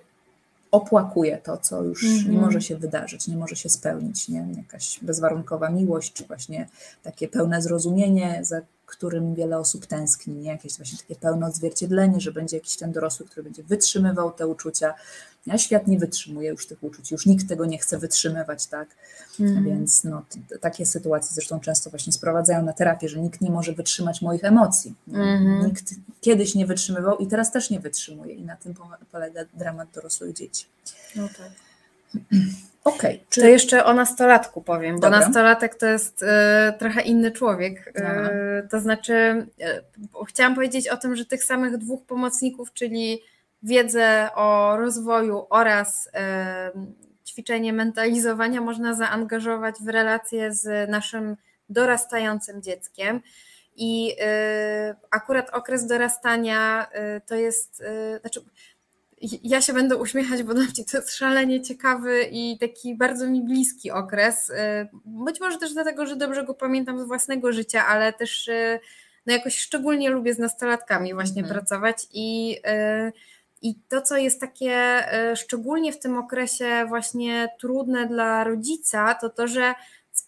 [0.72, 2.30] opłakuje to, co już mm -hmm.
[2.30, 4.48] nie może się wydarzyć, nie może się spełnić, nie?
[4.58, 6.68] jakaś bezwarunkowa miłość, czy właśnie
[7.04, 8.62] takie pełne zrozumienie, za
[8.92, 10.50] którym wiele osób tęskni, nie?
[10.50, 14.94] jakieś właśnie takie pełne odzwierciedlenie, że będzie jakiś ten dorosły, który będzie wytrzymywał te uczucia.
[15.50, 18.90] A świat nie wytrzymuje już tych uczuć, już nikt tego nie chce wytrzymywać, tak?
[19.40, 19.64] Mm.
[19.64, 20.26] Więc no,
[20.62, 24.96] takie sytuacje zresztą często właśnie sprowadzają na terapię, że nikt nie może wytrzymać moich emocji.
[25.08, 25.66] Mm.
[25.66, 28.74] Nikt kiedyś nie wytrzymywał i teraz też nie wytrzymuje i na tym
[29.12, 30.66] polega dramat dorosłych dzieci.
[31.16, 31.71] No tak.
[32.84, 33.16] Okej.
[33.16, 33.42] Okay, czy...
[33.42, 35.20] To jeszcze o nastolatku powiem, Dobra.
[35.20, 36.28] bo nastolatek to jest y,
[36.80, 37.88] trochę inny człowiek.
[37.88, 39.14] Y, to znaczy,
[39.62, 43.22] y, chciałam powiedzieć o tym, że tych samych dwóch pomocników, czyli
[43.64, 46.10] wiedzę o rozwoju oraz
[47.28, 51.38] ćwiczenie mentalizowania można zaangażować w relacje z naszym
[51.70, 53.22] dorastającym dzieckiem.
[53.76, 54.16] I
[55.12, 56.88] akurat okres dorastania
[57.26, 57.84] to jest,
[58.22, 58.42] znaczy
[59.44, 63.42] ja się będę uśmiechać, bo dla mnie to jest szalenie ciekawy i taki bardzo mi
[63.42, 64.50] bliski okres.
[64.50, 64.54] Y,
[65.06, 68.80] być może też dlatego, że dobrze go pamiętam z własnego życia, ale też y,
[69.26, 71.60] no jakoś szczególnie lubię z nastolatkami właśnie mhm.
[71.60, 72.58] pracować i,
[73.08, 73.12] y,
[73.62, 75.04] i to, co jest takie
[75.36, 79.74] szczególnie w tym okresie właśnie trudne dla rodzica, to to, że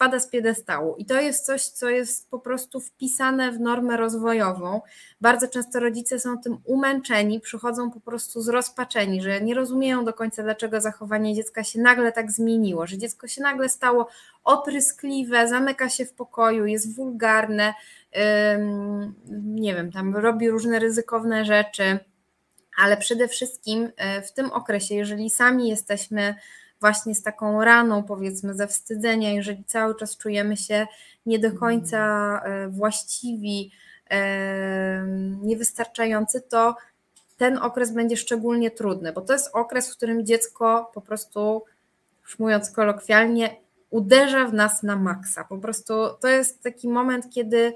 [0.03, 0.95] spada z piedestału.
[0.97, 4.81] I to jest coś, co jest po prostu wpisane w normę rozwojową.
[5.21, 10.43] Bardzo często rodzice są tym umęczeni, przychodzą po prostu zrozpaczeni, że nie rozumieją do końca,
[10.43, 14.07] dlaczego zachowanie dziecka się nagle tak zmieniło, że dziecko się nagle stało
[14.43, 17.73] opryskliwe, zamyka się w pokoju, jest wulgarne,
[19.31, 21.99] nie wiem, tam robi różne ryzykowne rzeczy.
[22.77, 26.35] Ale przede wszystkim e, w tym okresie, jeżeli sami jesteśmy
[26.83, 30.87] właśnie z taką raną, powiedzmy, ze wstydzenia, jeżeli cały czas czujemy się
[31.25, 31.97] nie do końca
[32.45, 33.71] e, właściwi,
[34.09, 35.05] e,
[35.41, 36.75] niewystarczający, to
[37.37, 41.63] ten okres będzie szczególnie trudny, bo to jest okres, w którym dziecko po prostu,
[42.23, 43.55] już mówiąc kolokwialnie,
[43.89, 45.43] uderza w nas na maksa.
[45.43, 47.73] Po prostu to jest taki moment, kiedy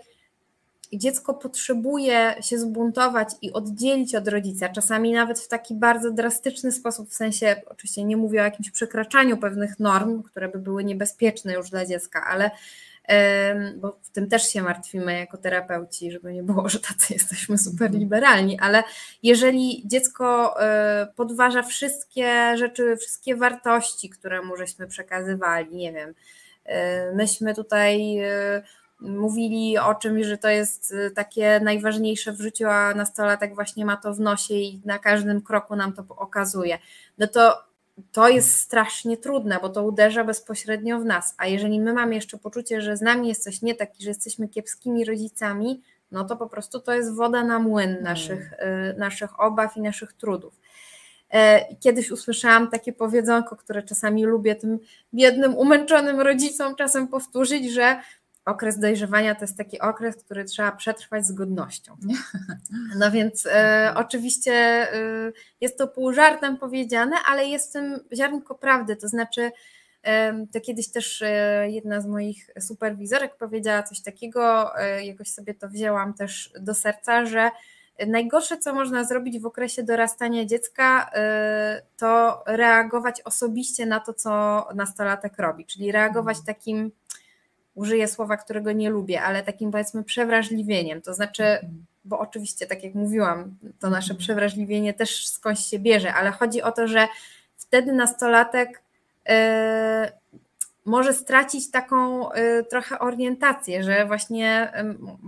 [0.94, 7.10] dziecko potrzebuje się zbuntować i oddzielić od rodzica, czasami nawet w taki bardzo drastyczny sposób,
[7.10, 11.70] w sensie, oczywiście nie mówię o jakimś przekraczaniu pewnych norm, które by były niebezpieczne już
[11.70, 12.52] dla dziecka, ale
[13.76, 17.92] bo w tym też się martwimy jako terapeuci, żeby nie było, że tacy jesteśmy super
[17.92, 18.84] liberalni, ale
[19.24, 26.14] jeżeli dziecko e, podważa wszystkie rzeczy, wszystkie wartości, które mu żeśmy przekazywali, nie wiem,
[26.66, 28.64] e, myśmy tutaj e,
[29.00, 33.98] mówili o czymś, że to jest y, takie najważniejsze w życiu, a nastolatek właśnie ma
[33.98, 36.80] to w nosie i na każdym kroku nam to okazuje,
[37.18, 37.68] no to
[38.12, 41.36] to jest strasznie trudne, bo to uderza bezpośrednio w nas.
[41.38, 44.10] A jeżeli my mamy jeszcze poczucie, że z nami jest coś nie tak i że
[44.10, 48.04] jesteśmy kiepskimi rodzicami, no to po prostu to jest woda na młyn mm.
[48.04, 50.60] naszych, y, naszych obaw i naszych trudów.
[51.34, 54.80] E, kiedyś usłyszałam takie powiedzonko, które czasami lubię tym
[55.14, 58.02] biednym, umęczonym rodzicom czasem powtórzyć, że
[58.48, 61.98] okres dojrzewania to jest taki okres, który trzeba przetrwać z godnością.
[63.00, 68.56] No więc e, oczywiście e, jest to pół żartem powiedziane, ale jest w tym ziarnko
[68.56, 69.52] prawdy, to znaczy
[70.04, 75.54] e, to kiedyś też e, jedna z moich superwizorek powiedziała coś takiego, e, jakoś sobie
[75.54, 77.52] to wzięłam też do serca, że
[78.08, 84.30] najgorsze, co można zrobić w okresie dorastania dziecka, e, to reagować osobiście na to, co
[84.76, 86.56] nastolatek robi, czyli reagować mhm.
[86.56, 86.92] takim
[87.78, 91.02] użyję słowa, którego nie lubię, ale takim powiedzmy przewrażliwieniem.
[91.02, 91.86] To znaczy, mhm.
[92.06, 94.20] bo oczywiście, tak jak mówiłam, to nasze mhm.
[94.20, 97.08] przewrażliwienie też skądś się bierze, ale chodzi o to, że
[97.58, 98.82] wtedy nastolatek
[99.26, 99.34] yy,
[100.88, 104.74] może stracić taką y, trochę orientację, że właśnie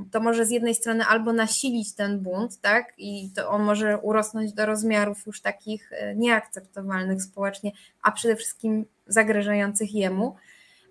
[0.07, 3.97] y, to może z jednej strony albo nasilić ten bunt, tak, i to on może
[3.97, 7.71] urosnąć do rozmiarów już takich y, nieakceptowalnych społecznie,
[8.01, 10.35] a przede wszystkim zagrażających jemu,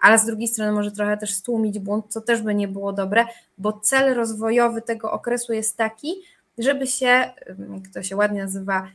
[0.01, 3.25] ale z drugiej strony może trochę też stłumić bunt, co też by nie było dobre,
[3.59, 6.15] bo cel rozwojowy tego okresu jest taki,
[6.59, 7.07] żeby się,
[7.75, 8.89] jak to się ładnie nazywa,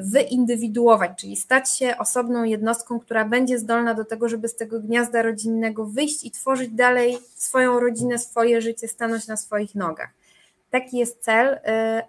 [0.00, 5.22] wyindywiduować, czyli stać się osobną jednostką, która będzie zdolna do tego, żeby z tego gniazda
[5.22, 10.10] rodzinnego wyjść i tworzyć dalej swoją rodzinę, swoje życie, stanąć na swoich nogach.
[10.70, 11.58] Taki jest cel, y,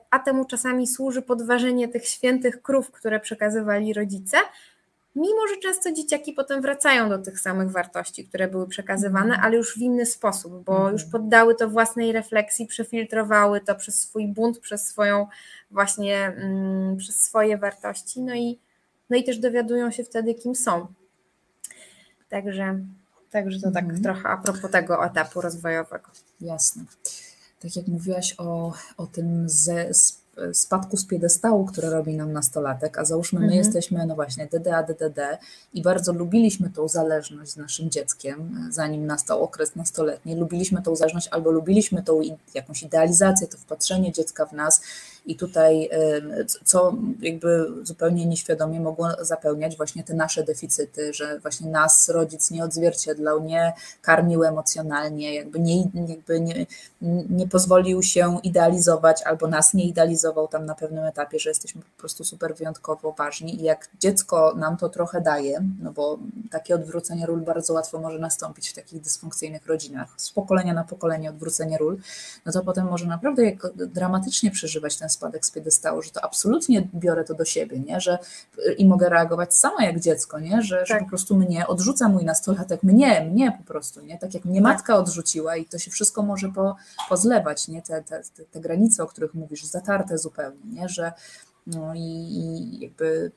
[0.10, 4.38] a temu czasami służy podważenie tych świętych krów, które przekazywali rodzice,
[5.16, 9.74] mimo że często dzieciaki potem wracają do tych samych wartości, które były przekazywane, ale już
[9.74, 10.94] w inny sposób, bo mhm.
[10.94, 15.28] już poddały to własnej refleksji, przefiltrowały to przez swój bunt, przez swoją
[15.72, 18.60] właśnie, mm, przez swoje wartości, no i,
[19.10, 20.88] no i też dowiadują się wtedy, kim są.
[22.30, 22.80] Także,
[23.32, 24.04] także to tak mhm.
[24.04, 26.10] trochę a propos tego etapu rozwojowego.
[26.42, 26.84] Jasne
[27.60, 29.94] tak jak mówiłaś o, o tym ze,
[30.54, 33.64] spadku z piedestału, który robi nam nastolatek, a załóżmy my mhm.
[33.64, 35.20] jesteśmy, no właśnie, DDA, DDD
[35.74, 41.28] i bardzo lubiliśmy tą zależność z naszym dzieckiem, zanim nastał okres nastoletni, lubiliśmy tą zależność
[41.28, 42.22] albo lubiliśmy tą
[42.54, 44.82] jakąś idealizację, to wpatrzenie dziecka w nas
[45.26, 45.90] i tutaj,
[46.64, 52.64] co jakby zupełnie nieświadomie mogło zapełniać właśnie te nasze deficyty, że właśnie nas rodzic nie
[52.64, 56.66] odzwierciedlał, nie karmił emocjonalnie, jakby nie, jakby nie,
[57.30, 62.00] nie pozwolił się idealizować albo nas nie idealizował tam na pewnym etapie, że jesteśmy po
[62.00, 63.62] prostu super wyjątkowo ważni.
[63.62, 66.20] I jak dziecko nam to trochę daje, no bo
[66.52, 71.30] takie odwrócenie ról bardzo łatwo może nastąpić w takich dysfunkcyjnych rodzinach, z pokolenia na pokolenie
[71.30, 71.98] odwrócenie ról,
[72.46, 73.44] no to potem może naprawdę
[73.76, 78.02] dramatycznie przeżywać ten spadek z piedestału, że to absolutnie biorę to do siebie, nie?
[78.02, 78.18] Że,
[78.78, 80.62] i mogę reagować sama jak dziecko, nie?
[80.62, 80.88] Że, tak.
[80.88, 84.18] że po prostu mnie odrzuca mój nastolatek, mnie, mnie po prostu, nie?
[84.18, 84.64] tak jak mnie tak.
[84.64, 86.76] matka odrzuciła i to się wszystko może po,
[87.10, 87.82] pozlewać, nie?
[87.82, 90.90] Te, te, te, te granice, o których mówisz, zatarte zupełnie, nie?
[90.90, 91.14] że
[91.76, 93.32] no i, i jakby,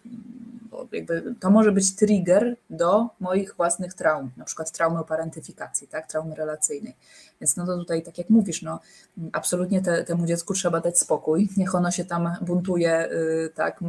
[0.93, 6.07] jakby to może być trigger do moich własnych traum, na przykład traumy o parentyfikacji, tak,
[6.07, 6.95] traumy relacyjnej.
[7.41, 8.81] Więc no to tutaj, tak jak mówisz, no
[9.33, 13.81] absolutnie te, temu dziecku trzeba dać spokój, niech ono się tam buntuje, yy, tak,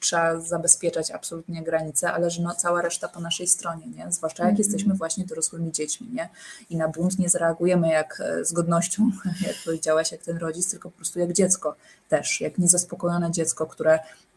[0.00, 4.12] trzeba zabezpieczać absolutnie granice, ale że no, cała reszta po naszej stronie, nie?
[4.12, 4.58] zwłaszcza jak mm -hmm.
[4.58, 6.28] jesteśmy właśnie dorosłymi dziećmi, nie?
[6.70, 9.10] I na bunt nie zareagujemy jak e, z godnością,
[9.46, 11.76] jak powiedziałaś, jak ten rodzic, tylko po prostu jak dziecko
[12.08, 13.83] też, jak niezaspokojone dziecko, które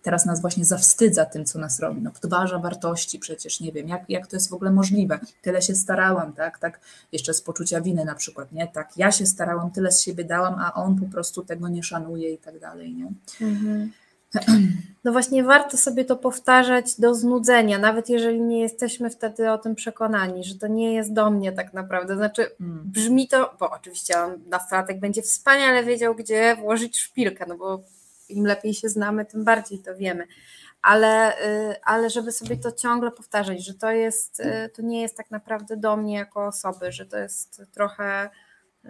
[0.07, 2.01] teraz nas właśnie zawstydza tym, co nas robi.
[2.01, 5.19] No, podważa wartości przecież, nie wiem, jak, jak to jest w ogóle możliwe.
[5.41, 6.79] Tyle się starałam, tak, tak,
[7.11, 10.55] jeszcze z poczucia winy na przykład, nie, tak, ja się starałam, tyle z siebie dałam,
[10.59, 13.11] a on po prostu tego nie szanuje i tak dalej, nie.
[13.47, 13.91] Mhm.
[15.03, 19.75] No właśnie warto sobie to powtarzać do znudzenia, nawet jeżeli nie jesteśmy wtedy o tym
[19.75, 22.15] przekonani, że to nie jest do mnie tak naprawdę.
[22.15, 22.81] Znaczy mm.
[22.85, 27.83] brzmi to, bo oczywiście on nastolatek będzie wspaniale wiedział, gdzie włożyć szpilkę, no bo
[28.29, 30.27] im lepiej się znamy, tym bardziej to wiemy.
[30.81, 35.17] Ale, y, ale żeby sobie to ciągle powtarzać, że to jest, y, to nie jest
[35.17, 38.89] tak naprawdę do mnie jako osoby, że to jest trochę y,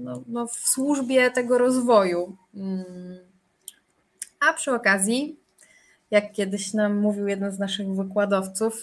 [0.00, 2.36] no, no w służbie tego rozwoju.
[2.54, 2.84] Mm.
[4.48, 5.40] A przy okazji,
[6.10, 8.82] jak kiedyś nam mówił jeden z naszych wykładowców,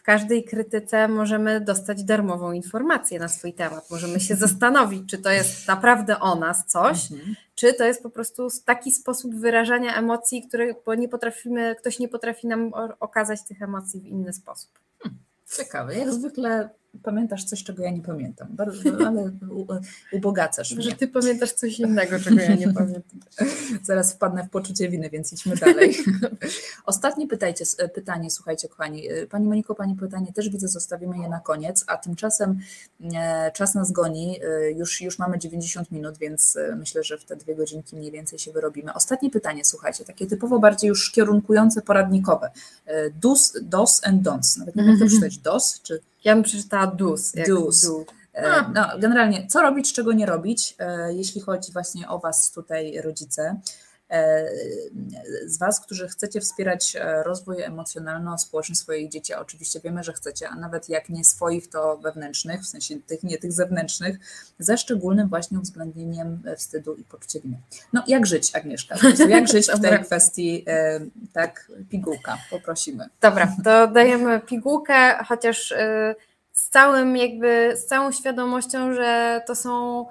[0.00, 3.90] w każdej krytyce możemy dostać darmową informację na swój temat.
[3.90, 7.34] Możemy się zastanowić, czy to jest naprawdę o nas coś, mhm.
[7.54, 12.08] czy to jest po prostu taki sposób wyrażania emocji, który, bo nie potrafimy, ktoś nie
[12.08, 14.70] potrafi nam okazać tych emocji w inny sposób.
[15.02, 15.20] Hmm,
[15.56, 15.94] ciekawe.
[15.94, 16.70] Jak zwykle
[17.02, 19.30] pamiętasz coś, czego ja nie pamiętam, bardzo, ale
[20.12, 20.96] ubogacasz Że mnie.
[20.96, 23.20] ty pamiętasz coś innego, czego ja nie pamiętam.
[23.82, 25.96] Zaraz wpadnę w poczucie winy, więc idźmy dalej.
[26.86, 27.64] Ostatnie pytajcie,
[27.94, 29.02] pytanie, słuchajcie kochani.
[29.30, 32.58] Pani Moniko, Pani pytanie też widzę, zostawimy je na koniec, a tymczasem
[33.14, 37.24] e, czas nas goni, e, już, już mamy 90 minut, więc e, myślę, że w
[37.24, 38.94] te dwie godzinki mniej więcej się wyrobimy.
[38.94, 42.50] Ostatnie pytanie, słuchajcie, takie typowo bardziej już kierunkujące, poradnikowe.
[43.20, 44.58] Dos, dos and don'ts.
[44.58, 47.32] Nawet nie wiem, jak to przeczytać, dos czy ja bym przeczytała dus.
[47.46, 47.90] Dus.
[48.32, 53.00] E, no, generalnie, co robić, czego nie robić, e, jeśli chodzi właśnie o Was tutaj,
[53.00, 53.60] rodzice,
[55.46, 59.34] z Was, którzy chcecie wspierać rozwój emocjonalno-społeczny swoich dzieci.
[59.34, 63.38] Oczywiście wiemy, że chcecie, a nawet jak nie swoich, to wewnętrznych, w sensie tych, nie
[63.38, 64.18] tych zewnętrznych,
[64.58, 67.56] ze szczególnym właśnie uwzględnieniem wstydu i poczucia winy.
[67.92, 68.96] No, jak żyć, Agnieszka?
[69.28, 70.64] Jak żyć w tej kwestii,
[71.32, 73.08] tak, pigułka, poprosimy.
[73.20, 75.74] Dobra, to dajemy pigułkę, chociaż
[76.52, 80.06] z całym jakby, z całą świadomością, że to są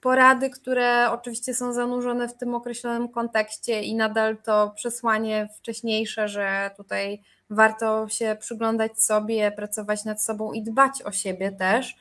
[0.00, 6.70] porady, które oczywiście są zanurzone w tym określonym kontekście i nadal to przesłanie wcześniejsze, że
[6.76, 11.96] tutaj warto się przyglądać sobie, pracować nad sobą i dbać o siebie też.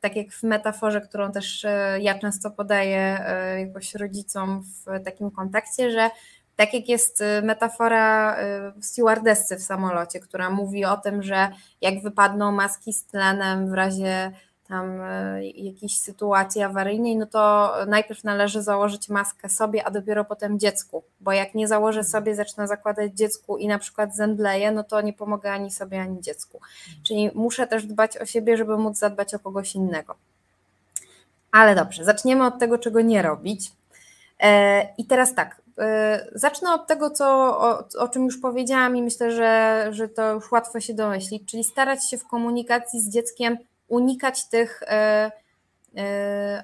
[0.00, 5.30] Tak jak w metaforze, którą też e, ja często podaję e, jakoś rodzicom w takim
[5.30, 6.10] kontekście, że
[6.56, 8.36] tak jak jest y, metafora
[8.80, 11.48] stewardessy w samolocie, która mówi o tym, że
[11.80, 14.32] jak wypadną maski z tlenem w razie
[14.68, 20.58] tam e, jakiejś sytuacji awaryjnej, no to najpierw należy założyć maskę sobie, a dopiero potem
[20.58, 22.12] dziecku, bo jak nie założę mhm.
[22.12, 26.20] sobie, zacznę zakładać dziecku i na przykład zemdleję, no to nie pomogę ani sobie, ani
[26.20, 26.60] dziecku.
[27.02, 30.14] Czyli muszę też dbać o siebie, żeby móc zadbać o kogoś innego.
[31.52, 33.72] Ale dobrze, zaczniemy od tego, czego nie robić.
[34.40, 37.26] E, I teraz tak, e, zacznę od tego, co,
[37.58, 41.64] o, o, czym już powiedziałam i myślę, że, że to już łatwo się domyślić, czyli
[41.64, 43.58] starać się w komunikacji z dzieckiem
[43.88, 45.30] unikać tych e,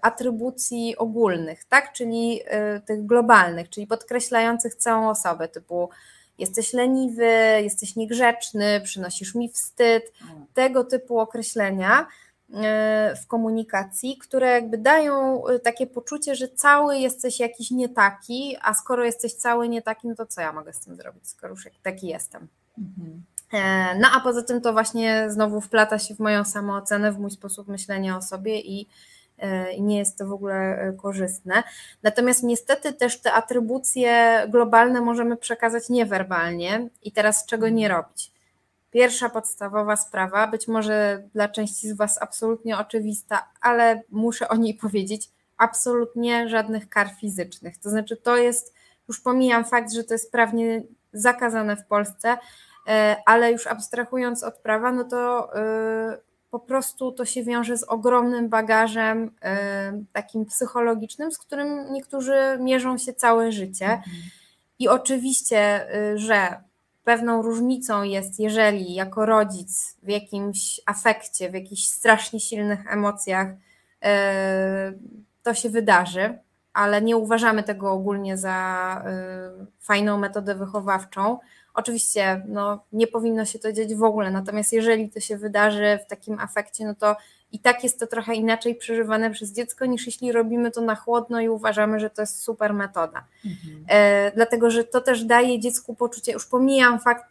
[0.03, 1.93] atrybucji ogólnych, tak?
[1.93, 2.41] czyli
[2.87, 5.91] tych globalnych, czyli podkreślających całą osobę, typu
[6.39, 7.33] jesteś leniwy,
[7.63, 10.13] jesteś niegrzeczny, przynosisz mi wstyd,
[10.55, 12.07] tego typu określenia
[12.55, 18.57] E, w komunikacji, które jakby dają e, takie poczucie, że cały jesteś jakiś nie taki,
[18.63, 21.53] a skoro jesteś cały nie taki, no to co ja mogę z tym zrobić, skoro
[21.53, 22.49] już taki jestem.
[22.79, 23.23] Mhm.
[23.53, 27.31] E, no a poza tym to właśnie znowu wplata się w moją samoocenę, w mój
[27.31, 28.89] sposób myślenia o sobie i,
[29.77, 31.63] i nie jest to w ogóle korzystne.
[32.03, 38.33] Natomiast niestety też te atrybucje globalne możemy przekazać niewerbalnie i teraz czego nie robić
[38.91, 44.75] Pierwsza podstawowa sprawa, być może dla części z Was absolutnie oczywista, ale muszę o niej
[44.75, 47.79] powiedzieć, absolutnie żadnych kar fizycznych.
[47.79, 48.75] To znaczy, to jest,
[49.09, 50.83] już pomijam fakt, że to jest prawnie
[51.13, 52.39] zakazane w Polsce, e,
[53.27, 56.19] ale już abstrahując od prawa, no to e,
[56.51, 62.99] po prostu to się wiąże z ogromnym bagażem e, takim psychologicznym, z którym niektórzy mierzą
[62.99, 64.03] się całe życie.
[64.79, 66.61] I oczywiście, że
[67.05, 73.49] Pewną różnicą jest, jeżeli jako rodzic w jakimś afekcie, w jakichś strasznie silnych emocjach
[74.03, 74.93] e,
[75.43, 76.39] to się wydarzy,
[76.73, 81.39] ale nie uważamy tego ogólnie za e, fajną metodę wychowawczą.
[81.75, 86.11] Oczywiście no, nie powinno się to dziać w ogóle, natomiast jeżeli to się wydarzy w
[86.11, 87.17] takim afekcie, no to
[87.53, 91.41] i tak jest to trochę inaczej przeżywane przez dziecko, niż jeśli robimy to na chłodno
[91.41, 93.25] i uważamy, że to jest super metoda.
[93.47, 93.85] Mhm.
[93.89, 97.25] E, dlatego, że to też daje dziecku poczucie, już pomijam fakt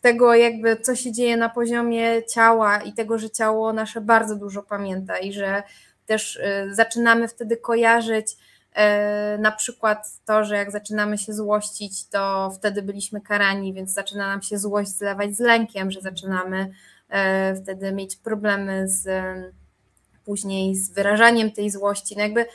[0.00, 4.62] tego, jakby co się dzieje na poziomie ciała i tego, że ciało nasze bardzo dużo
[4.62, 5.62] pamięta i że
[6.06, 8.36] też e, zaczynamy wtedy kojarzyć
[9.38, 14.42] na przykład to, że jak zaczynamy się złościć, to wtedy byliśmy karani, więc zaczyna nam
[14.42, 16.70] się złość zlewać z lękiem, że zaczynamy
[17.08, 19.08] E, wtedy mieć problemy z
[20.24, 22.16] później z wyrażaniem tej złości.
[22.16, 22.46] No jakby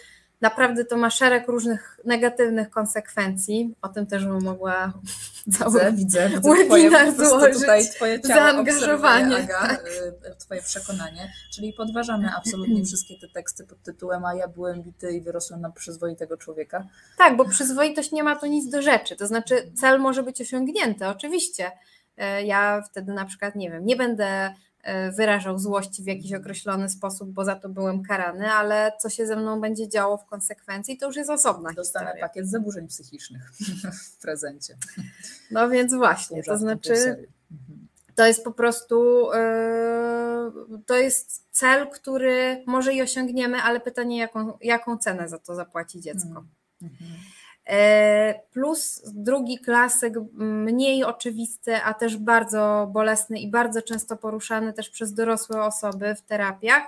[0.43, 3.75] naprawdę to ma szereg różnych negatywnych konsekwencji.
[3.81, 4.93] O tym też bym mogła
[5.59, 7.53] cały widzę, widzę webinar twoje, złożyć.
[7.53, 9.35] Tutaj twoje ciało zaangażowanie.
[9.35, 9.83] Aga, tak.
[10.39, 11.33] Twoje przekonanie.
[11.53, 15.71] Czyli podważamy absolutnie wszystkie te teksty pod tytułem a ja byłem bity i wyrosłem na
[15.71, 16.87] przyzwoitego człowieka.
[17.17, 19.15] Tak, bo przyzwoitość nie ma tu nic do rzeczy.
[19.15, 21.71] To znaczy cel może być osiągnięty, oczywiście,
[22.17, 24.53] E, ja wtedy na przykład, nie wiem, nie będę e,
[25.15, 29.35] wyrażał złości w jakiś określony sposób, bo za to byłem karany, ale co się ze
[29.35, 32.27] mną będzie działo w konsekwencji, to już jest osobna Dostanę historia.
[32.27, 33.51] pakiet zaburzeń psychicznych
[34.11, 34.77] w prezencie.
[35.51, 36.93] No więc właśnie, to znaczy
[37.51, 37.87] mhm.
[38.15, 40.51] to jest po prostu e,
[40.85, 46.01] to jest cel, który może i osiągniemy, ale pytanie, jaką, jaką cenę za to zapłaci
[46.01, 46.43] dziecko.
[46.81, 47.11] Mhm.
[47.67, 54.89] E, plus drugi klasyk, mniej oczywisty, a też bardzo bolesny i bardzo często poruszany też
[54.89, 56.83] przez dorosłe osoby w terapiach,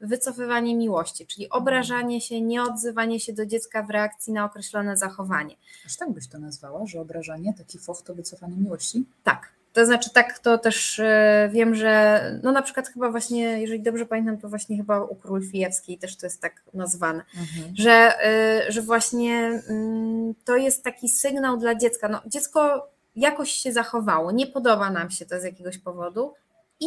[0.00, 5.56] wycofywanie miłości, czyli obrażanie się, nieodzywanie się do dziecka w reakcji na określone zachowanie.
[5.86, 9.04] Aż tak byś to nazwała, że obrażanie, taki foch to wycofanie miłości?
[9.24, 9.57] Tak.
[9.78, 14.06] To znaczy tak, to też e, wiem, że no na przykład chyba właśnie, jeżeli dobrze
[14.06, 17.76] pamiętam, to właśnie chyba u Król Fijewskiej też to jest tak nazwane, mhm.
[17.76, 22.08] że, e, że właśnie mm, to jest taki sygnał dla dziecka.
[22.08, 26.34] No, dziecko jakoś się zachowało, nie podoba nam się to z jakiegoś powodu
[26.80, 26.86] i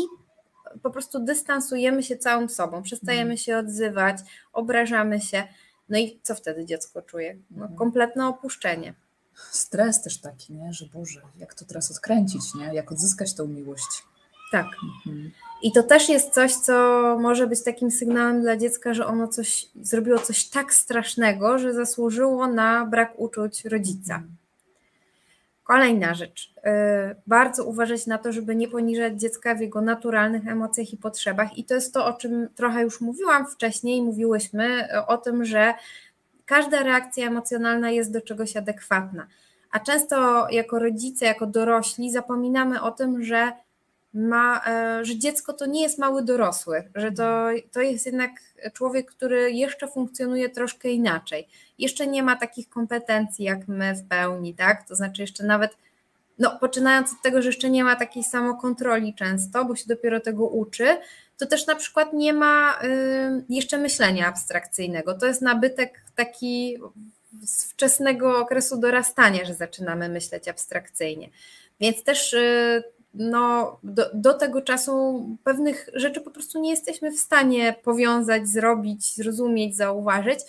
[0.84, 3.38] po prostu dystansujemy się całym sobą, przestajemy mhm.
[3.38, 4.18] się odzywać,
[4.53, 5.43] obrażamy się.
[5.89, 7.38] No i co wtedy dziecko czuje?
[7.51, 7.77] No, mhm.
[7.77, 8.93] kompletne opuszczenie
[9.51, 10.73] stres też taki, nie?
[10.73, 12.73] że Boże, jak to teraz odkręcić, nie?
[12.73, 14.03] jak odzyskać tą miłość.
[14.51, 14.68] Tak.
[15.07, 15.31] Mhm.
[15.61, 16.73] I to też jest coś, co
[17.22, 22.47] może być takim sygnałem dla dziecka, że ono coś zrobiło coś tak strasznego, że zasłużyło
[22.47, 24.15] na brak uczuć rodzica.
[24.15, 24.35] Mhm.
[25.63, 26.53] Kolejna rzecz.
[26.57, 26.61] Y,
[27.27, 31.57] bardzo uważać na to, żeby nie poniżać dziecka w jego naturalnych emocjach i potrzebach.
[31.57, 34.01] I to jest to, o czym trochę już mówiłam wcześniej.
[34.01, 35.73] Mówiłyśmy o tym, że
[36.51, 39.27] każda reakcja emocjonalna jest do czegoś adekwatna.
[39.71, 43.51] A często jako rodzice, jako dorośli zapominamy o tym, że,
[44.13, 48.31] ma, e, że dziecko to nie jest mały dorosły, że to, to jest jednak
[48.73, 51.47] człowiek, który jeszcze funkcjonuje troszkę inaczej.
[51.79, 54.87] Jeszcze nie ma takich kompetencji jak my w pełni, tak?
[54.87, 55.77] To znaczy jeszcze nawet
[56.39, 60.47] no, poczynając od tego, że jeszcze nie ma takiej samokontroli często, bo się dopiero tego
[60.47, 60.97] uczy,
[61.41, 65.13] to też na przykład nie ma y, jeszcze myślenia abstrakcyjnego.
[65.13, 66.77] To jest nabytek taki
[67.45, 71.30] z wczesnego okresu dorastania, że zaczynamy myśleć abstrakcyjnie.
[71.80, 77.19] Więc też y, no, do, do, tego czasu pewnych rzeczy po prostu nie jesteśmy w
[77.19, 80.39] stanie powiązać, zrobić, zrozumieć, zauważyć,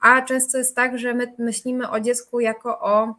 [0.00, 3.14] a często jest tak, że my myślimy o dziecku jako o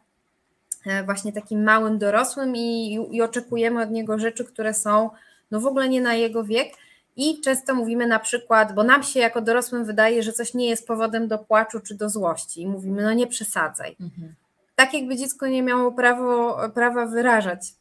[0.86, 5.10] e, właśnie takim małym dorosłym i, i oczekujemy od niego rzeczy, które są
[5.52, 6.74] no w ogóle nie na jego wiek.
[7.16, 10.88] I często mówimy na przykład, bo nam się jako dorosłym wydaje, że coś nie jest
[10.88, 13.96] powodem do płaczu czy do złości, i mówimy, no nie przesadzaj.
[14.00, 14.36] Mhm
[14.82, 17.76] tak jakby dziecko nie miało prawo, prawa wyrażać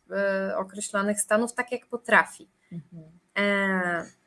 [0.50, 2.48] y, określonych stanów tak, jak potrafi.
[2.72, 3.02] Mhm.
[3.38, 4.20] E...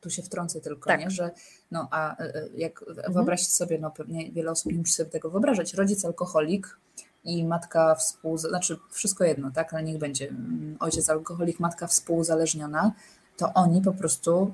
[0.00, 1.00] Tu się wtrącę tylko, tak.
[1.00, 1.10] nie?
[1.10, 1.30] że
[1.70, 3.12] no a e, e, jak mhm.
[3.12, 6.78] wyobraźcie sobie, no pewnie wiele osób nie musi sobie tego wyobrażać, rodzic alkoholik
[7.24, 12.92] i matka współ, znaczy wszystko jedno, tak, ale niech będzie mm, ojciec alkoholik, matka współuzależniona,
[13.38, 14.52] to oni po prostu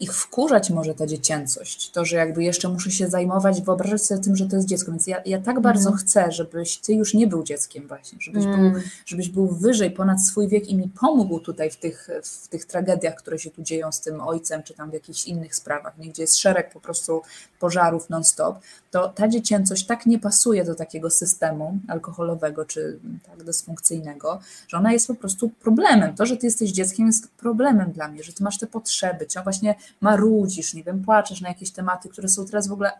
[0.00, 4.36] ich wkurzać może ta dziecięcość, to, że jakby jeszcze muszę się zajmować, wyobrażać sobie tym,
[4.36, 5.98] że to jest dziecko, więc ja, ja tak bardzo mm.
[5.98, 8.56] chcę, żebyś ty już nie był dzieckiem właśnie, żebyś, mm.
[8.56, 8.84] był, mhm.
[9.06, 13.14] żebyś był wyżej, ponad swój wiek i mi pomógł tutaj w tych, w tych tragediach,
[13.14, 16.08] które się tu dzieją z tym ojcem, czy tam w jakichś innych sprawach, nie?
[16.08, 17.22] gdzie jest szereg po prostu
[17.60, 18.58] pożarów non-stop,
[18.90, 24.92] to ta dziecięcość tak nie pasuje do takiego systemu alkoholowego, czy tak dysfunkcyjnego, że ona
[24.92, 26.14] jest po prostu problemem.
[26.16, 29.44] To, że ty jesteś dzieckiem jest problemem dla mnie, że ty masz te potrzeby, ciągle
[29.44, 32.92] właśnie marudzisz, nie wiem, płaczesz na jakieś tematy, które są teraz w ogóle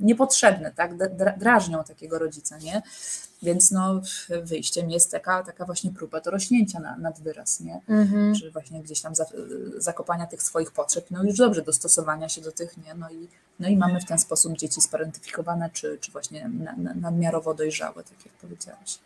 [0.00, 0.96] niepotrzebne, tak,
[1.38, 2.82] drażnią takiego rodzica, nie?
[3.42, 4.00] Więc no,
[4.42, 7.80] wyjściem jest taka, taka właśnie próba dorośnięcia na, nad wyraz, nie?
[7.88, 8.34] Mhm.
[8.34, 9.24] Czy właśnie gdzieś tam za,
[9.76, 12.94] zakopania tych swoich potrzeb, no już dobrze, dostosowania się do tych, nie?
[12.94, 13.28] No i,
[13.60, 16.50] no i mamy w ten sposób dzieci sparentyfikowane, czy, czy właśnie
[16.94, 18.98] nadmiarowo dojrzałe, tak jak powiedziałaś.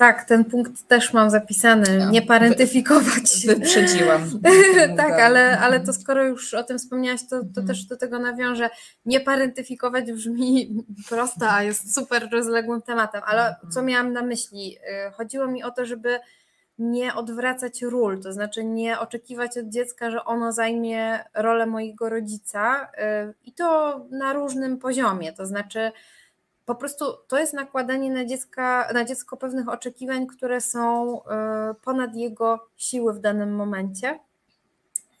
[0.00, 3.46] Tak, ten punkt też mam zapisany, no, nie parentyfikować.
[3.46, 4.30] Wy, wyprzedziłam.
[4.96, 7.66] tak, ale, ale to skoro już o tym wspomniałaś, to, to mhm.
[7.66, 8.70] też do tego nawiążę.
[9.04, 13.72] Nie parentyfikować brzmi prosto, a jest super rozległym tematem, ale mhm.
[13.72, 14.76] co miałam na myśli?
[15.08, 16.18] Y, chodziło mi o to, żeby
[16.78, 22.84] nie odwracać ról, to znaczy nie oczekiwać od dziecka, że ono zajmie rolę mojego rodzica
[22.84, 25.92] y, i to na różnym poziomie, to znaczy
[26.66, 32.16] po prostu to jest nakładanie na, dziecka, na dziecko pewnych oczekiwań, które są e, ponad
[32.16, 34.18] jego siły w danym momencie.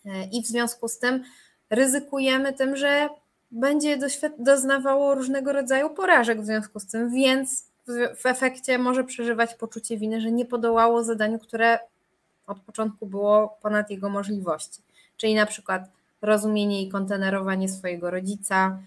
[0.06, 1.24] E, I w związku z tym
[1.70, 3.08] ryzykujemy tym, że
[3.50, 3.98] będzie
[4.38, 7.70] doznawało różnego rodzaju porażek w związku z tym, więc
[8.16, 11.78] w efekcie może przeżywać poczucie winy, że nie podołało zadaniu, które
[12.46, 14.82] od początku było ponad jego możliwości.
[15.16, 15.82] Czyli na przykład
[16.22, 18.78] rozumienie i kontenerowanie swojego rodzica,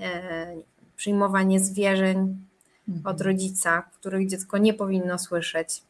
[0.00, 0.56] e,
[0.96, 2.36] przyjmowanie zwierzeń
[2.88, 3.06] mhm.
[3.06, 5.82] od rodzica, których dziecko nie powinno słyszeć.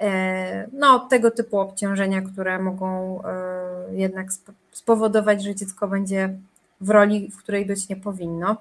[0.00, 4.26] E, no, tego typu obciążenia, które mogą e, jednak
[4.72, 6.34] spowodować, że dziecko będzie
[6.80, 8.56] w roli, w której być nie powinno.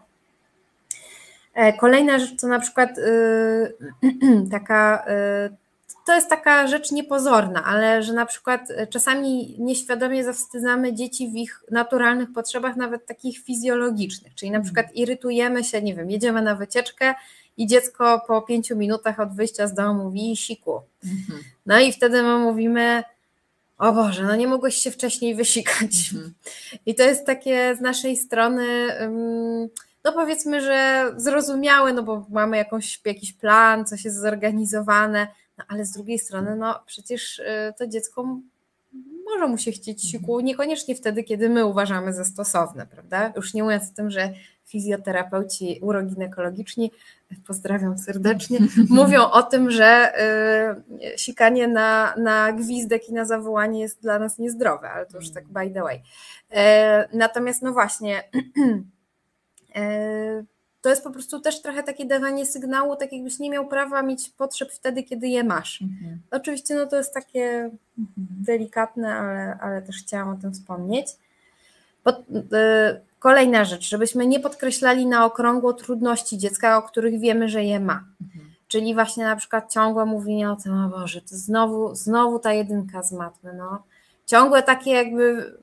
[1.53, 2.89] E, kolejna rzecz to na przykład
[4.51, 5.05] taka
[6.05, 11.35] to jest taka rzecz niepozorna, ale że na przykład e, czasami nieświadomie zawstydzamy dzieci w
[11.35, 14.63] ich naturalnych potrzebach, nawet takich fizjologicznych, czyli na mhm.
[14.63, 17.15] przykład irytujemy się, nie wiem, jedziemy na wycieczkę
[17.57, 20.81] i dziecko po pięciu minutach od wyjścia z domu mówi siku.
[21.03, 21.43] Mhm.
[21.65, 23.03] No i wtedy my mówimy,
[23.77, 25.91] o Boże, no nie mogłeś się wcześniej wysikać.
[26.13, 26.33] Mhm.
[26.85, 28.87] I to jest takie z naszej strony,
[30.03, 35.27] no powiedzmy, że zrozumiałe, no bo mamy jakąś, jakiś plan, coś jest zorganizowane,
[35.57, 38.39] no ale z drugiej strony, no przecież y, to dziecko
[39.25, 40.11] może mu się chcieć mhm.
[40.11, 43.33] siku, niekoniecznie wtedy, kiedy my uważamy za stosowne, prawda?
[43.35, 44.33] Już nie mówiąc o tym, że
[44.65, 46.91] fizjoterapeuci uroginekologiczni,
[47.47, 48.59] pozdrawiam serdecznie,
[48.89, 50.13] mówią o tym, że
[51.13, 55.31] y, sikanie na, na gwizdek i na zawołanie jest dla nas niezdrowe, ale to już
[55.31, 56.01] tak by the way.
[56.51, 58.23] E, natomiast no właśnie,
[59.75, 60.43] e,
[60.85, 64.29] to jest po prostu też trochę takie dawanie sygnału, tak jakbyś nie miał prawa mieć
[64.29, 65.81] potrzeb wtedy, kiedy je masz.
[65.81, 66.19] Mhm.
[66.31, 68.13] Oczywiście no to jest takie mhm.
[68.17, 71.07] delikatne, ale, ale też chciałam o tym wspomnieć.
[72.03, 77.63] Pod, y, kolejna rzecz, żebyśmy nie podkreślali na okrągło trudności dziecka, o których wiemy, że
[77.63, 78.03] je ma.
[78.21, 78.49] Mhm.
[78.67, 83.03] Czyli właśnie na przykład ciągłe mówienie o tym, o Boże, to znowu, znowu ta jedynka
[83.03, 83.83] z matmy, no.
[84.25, 85.53] Ciągłe takie jakby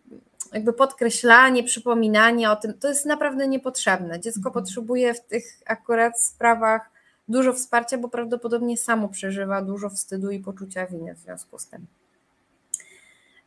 [0.52, 4.20] jakby podkreślanie, przypominanie o tym, to jest naprawdę niepotrzebne.
[4.20, 4.52] Dziecko mhm.
[4.52, 6.90] potrzebuje w tych akurat sprawach
[7.28, 11.86] dużo wsparcia, bo prawdopodobnie samo przeżywa dużo wstydu i poczucia winy w związku z tym.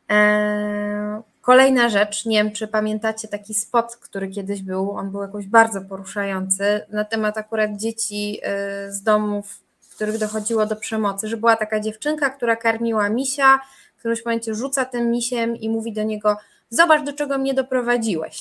[0.09, 5.47] Eee, kolejna rzecz, nie wiem czy pamiętacie taki spot, który kiedyś był, on był jakoś
[5.47, 11.37] bardzo poruszający na temat akurat dzieci e, z domów, w których dochodziło do przemocy, że
[11.37, 13.59] była taka dziewczynka, która karmiła misia,
[13.95, 16.37] w którymś momencie rzuca tym misiem i mówi do niego,
[16.75, 18.39] zobacz do czego mnie doprowadziłeś.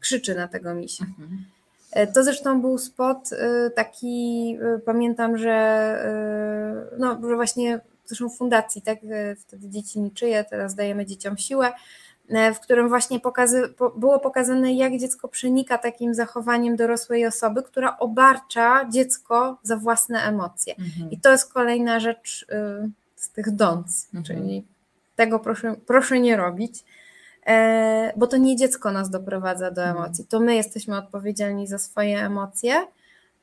[0.00, 1.04] Krzyczy na tego misia.
[1.04, 1.44] Mhm.
[1.92, 5.54] E, To zresztą był spot y, taki, y, pamiętam, że,
[6.98, 8.98] no, że właśnie zresztą w fundacji, tak,
[9.38, 11.72] wtedy dzieci niczyje, teraz dajemy dzieciom siłę,
[12.28, 17.62] e, w którym właśnie pokazy, po, było pokazane, jak dziecko przenika takim zachowaniem dorosłej osoby,
[17.62, 20.74] która obarcza dziecko za własne emocje.
[20.78, 21.10] Mhm.
[21.10, 22.46] I to jest kolejna rzecz
[23.16, 24.24] z tych dąc, Mhm.
[24.24, 24.66] czyli
[25.16, 26.84] tego proszę, proszę nie robić, e,
[28.16, 29.96] bo to nie dziecko nas doprowadza do Mhm.
[30.04, 32.74] emocji, to my jesteśmy odpowiedzialni za swoje emocje.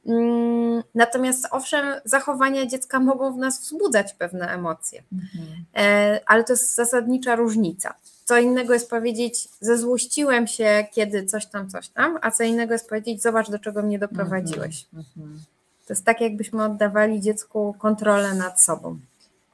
[0.05, 5.65] Mm, Natomiast owszem, zachowania dziecka mogą w nas wzbudzać pewne emocje, Mhm.
[5.77, 7.93] e, ale to jest zasadnicza różnica.
[8.25, 12.89] Co innego jest powiedzieć, zezłościłem się, kiedy coś tam, coś tam, a co innego jest
[12.89, 14.85] powiedzieć, zobacz, do czego mnie doprowadziłeś.
[14.93, 15.41] Mhm.
[15.87, 18.99] To jest tak, jakbyśmy oddawali dziecku kontrolę nad sobą.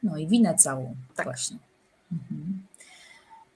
[0.04, 0.96] No i winę całą.
[1.16, 1.26] Tak.
[1.26, 1.58] Właśnie.
[2.12, 2.64] Mhm.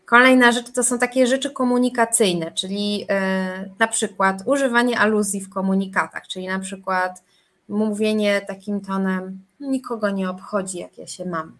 [0.10, 6.28] Kolejna rzecz to są takie rzeczy komunikacyjne, czyli e, na przykład używanie aluzji w komunikatach,
[6.28, 7.24] czyli na przykład
[7.70, 11.58] mówienie takim tonem: nikogo nie obchodzi, jak ja się mam.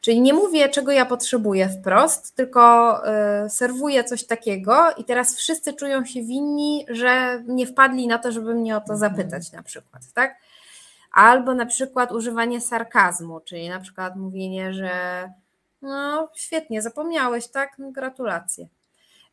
[0.00, 5.72] Czyli nie mówię, czego ja potrzebuję wprost, tylko e, serwuję coś takiego i teraz wszyscy
[5.72, 10.02] czują się winni, że nie wpadli na to, żeby mnie o to zapytać, na przykład,
[10.14, 10.36] tak?
[11.12, 14.90] Albo na przykład używanie sarkazmu, czyli na przykład mówienie, że
[15.82, 17.78] no świetnie, zapomniałeś, tak?
[17.78, 18.68] No, gratulacje.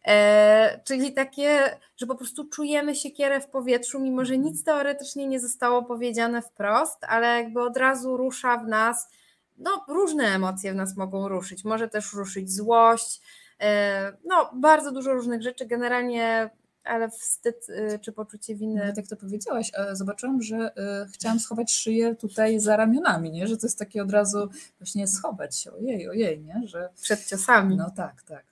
[0.08, 5.40] E, czyli takie, że po prostu czujemy siekierę w powietrzu, mimo że nic teoretycznie nie
[5.40, 9.10] zostało powiedziane wprost, ale jakby od razu rusza w nas,
[9.58, 11.64] no różne emocje w nas mogą ruszyć.
[11.64, 13.22] Może też ruszyć złość,
[13.62, 16.50] e, no bardzo dużo różnych rzeczy, generalnie,
[16.88, 18.76] ale wstyd y, czy poczucie winy.
[18.76, 23.48] Nawet jak to powiedziałaś, e, zobaczyłam, że e, chciałam schować szyję tutaj za ramionami, nie?
[23.48, 24.50] Że to jest takie od razu
[24.80, 25.72] właśnie schować się.
[25.72, 26.68] Ojej, ojej, nie?
[26.68, 27.76] Że Przed ciosami.
[27.76, 28.44] no tak, tak.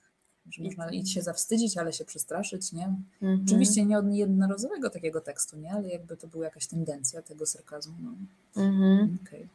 [0.50, 2.94] Że można i się zawstydzić, ale się przestraszyć, nie?
[3.22, 3.42] Mhm.
[3.46, 5.72] Oczywiście nie od jednorazowego takiego tekstu, nie?
[5.72, 7.94] Ale jakby to była jakaś tendencja tego sarkazmu.
[8.02, 8.12] No.
[8.62, 9.18] Mhm.
[9.26, 9.48] okej.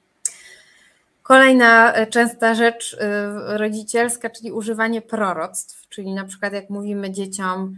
[1.23, 2.97] Kolejna e, częsta rzecz
[3.45, 7.77] rodzicielska, czyli używanie proroctw, czyli na przykład jak mówimy dzieciom,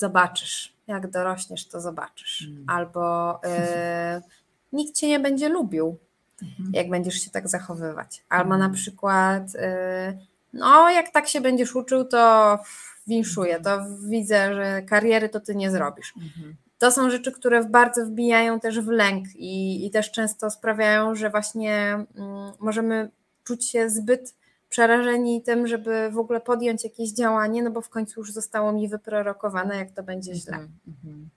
[0.00, 2.46] zobaczysz, jak dorośniesz, to zobaczysz.
[2.50, 2.64] Mm.
[2.68, 4.22] Albo y,
[4.78, 5.98] nikt cię nie będzie lubił,
[6.42, 6.70] Mhm.
[6.74, 8.24] jak będziesz się tak zachowywać.
[8.28, 8.58] Albo Mm.
[8.68, 10.18] na przykład, y,
[10.52, 12.58] no jak tak się będziesz uczył, to
[13.06, 16.12] winszuję, to widzę, że kariery to ty nie zrobisz.
[16.16, 16.56] Mhm.
[16.78, 21.30] To są rzeczy, które bardzo wbijają też w lęk i, i też często sprawiają, że
[21.30, 23.10] właśnie mm, możemy
[23.44, 24.34] czuć się zbyt
[24.70, 28.88] przerażeni tym, żeby w ogóle podjąć jakieś działanie, no bo w końcu już zostało mi
[28.88, 30.52] wyprorokowane, jak to będzie źle.
[30.52, 30.70] Mhm.
[30.88, 31.30] Mhm.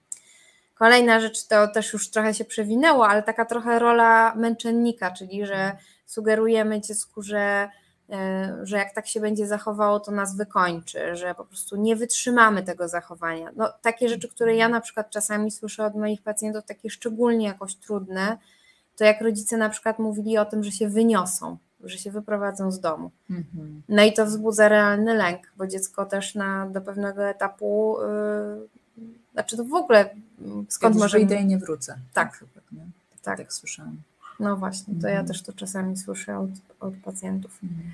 [0.76, 5.78] Kolejna rzecz to też już trochę się przewinęło, ale taka trochę rola męczennika, czyli że
[6.06, 7.70] sugerujemy dziecku, że,
[8.10, 12.64] e, że jak tak się będzie zachowało, to nas wykończy, że po prostu nie wytrzymamy
[12.64, 13.52] tego zachowania.
[13.56, 17.76] No, takie rzeczy, które ja na przykład czasami słyszę od moich pacjentów, takie szczególnie jakoś
[17.76, 18.38] trudne,
[18.96, 21.58] to jak rodzice na przykład mówili o tym, że się wyniosą,
[21.90, 23.12] że się wyprowadzą z domu.
[23.30, 23.82] Mhm.
[23.90, 27.98] No i to wzbudza realny lęk, bo dziecko też na, do pewnego etapu,
[28.98, 30.10] yy, znaczy to w ogóle
[30.70, 31.96] skąd Kiedyś może wyjdę i nie wrócę.
[32.14, 32.44] Tak.
[32.72, 32.86] nie?
[33.24, 33.38] Tak.
[33.38, 33.98] tak słyszałam.
[34.40, 35.28] No właśnie, to ja Mhm.
[35.28, 36.50] też to czasami słyszę od,
[36.80, 37.60] od pacjentów.
[37.64, 37.94] Mhm.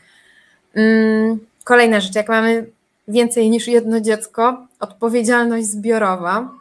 [0.74, 2.66] Mm, Kolejna rzecz, jak mamy
[3.08, 6.52] więcej niż jedno dziecko, odpowiedzialność zbiorowa.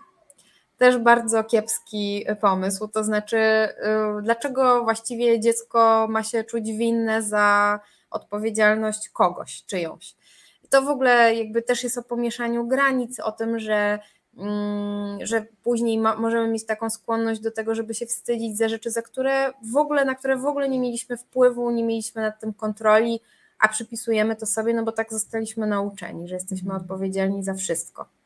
[0.78, 2.88] Też bardzo kiepski pomysł.
[2.88, 7.80] To znaczy, yy, dlaczego właściwie dziecko ma się czuć winne za
[8.10, 10.14] odpowiedzialność kogoś, czyjąś?
[10.64, 13.98] I to w ogóle jakby też jest o pomieszaniu granic, o tym, że,
[14.36, 18.90] mm, że później ma, możemy mieć taką skłonność do tego, żeby się wstydzić za rzeczy,
[18.90, 22.54] za które w ogóle, na które w ogóle nie mieliśmy wpływu, nie mieliśmy nad tym
[22.54, 23.20] kontroli,
[23.58, 26.82] a przypisujemy to sobie, no bo tak zostaliśmy nauczeni, że jesteśmy Mhm.
[26.82, 28.17] odpowiedzialni za wszystko.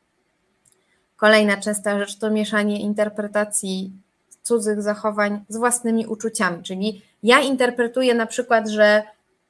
[1.23, 3.91] Kolejna częsta rzecz to mieszanie interpretacji
[4.41, 9.03] cudzych zachowań z własnymi uczuciami, czyli ja interpretuję na przykład, że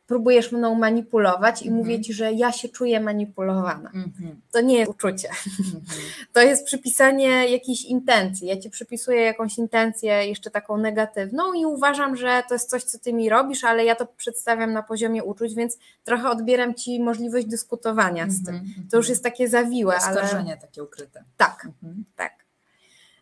[0.07, 1.77] próbujesz mną manipulować i Mhm.
[1.77, 3.89] mówię ci, że ja się czuję manipulowana.
[3.93, 4.41] Mhm.
[4.51, 5.29] To nie jest uczucie.
[5.29, 5.83] Mhm.
[6.33, 8.47] To jest przypisanie jakiejś intencji.
[8.47, 12.99] Ja ci przypisuję jakąś intencję, jeszcze taką negatywną, i uważam, że to jest coś, co
[12.99, 17.47] ty mi robisz, ale ja to przedstawiam na poziomie uczuć, więc trochę odbieram ci możliwość
[17.47, 18.55] dyskutowania z tym.
[18.55, 18.87] Mhm.
[18.91, 21.23] To już jest takie zawiłe, ale Oskarżenie takie ukryte.
[21.37, 21.67] tak,
[22.15, 22.33] tak.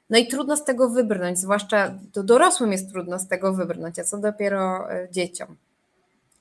[0.10, 4.04] No i trudno z tego wybrnąć, zwłaszcza to dorosłym jest trudno z tego wybrnąć, a
[4.04, 5.56] co dopiero e, dzieciom.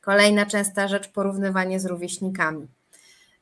[0.01, 2.67] Kolejna częsta rzecz porównywanie z rówieśnikami.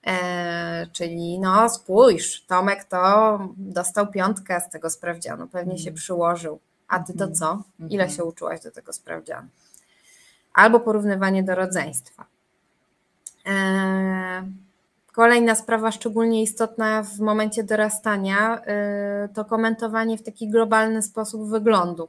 [0.07, 5.95] E, czyli no spójrz, Tomek to dostał piątkę z tego sprawdzianu, pewnie się Mhm.
[5.97, 6.59] przyłożył.
[6.89, 7.35] A ty to Mhm.
[7.35, 7.63] co?
[7.79, 8.11] Ile Mhm.
[8.11, 9.49] się uczyłaś do tego sprawdzianu?
[10.55, 12.25] Albo porównywanie do rodzeństwa.
[13.47, 14.49] E,
[15.13, 18.59] Kolejna sprawa szczególnie istotna w momencie dorastania
[19.25, 22.09] y, to komentowanie w taki globalny sposób wyglądu.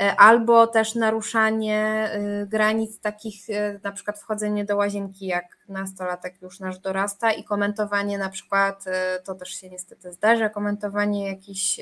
[0.00, 2.10] Y, albo też naruszanie
[2.42, 3.46] y, granic takich,
[3.82, 8.84] na przykład wchodzenie do łazienki, jak nastolatek już nasz dorasta i komentowanie na przykład,
[9.24, 11.80] to też się niestety zdarza, komentowanie jakichś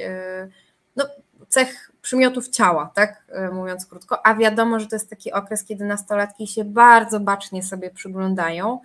[0.96, 1.04] no,
[1.48, 6.46] cech przymiotów ciała, tak mówiąc krótko, a wiadomo, że to jest taki okres, kiedy nastolatki
[6.46, 8.80] się bardzo bacznie sobie przyglądają,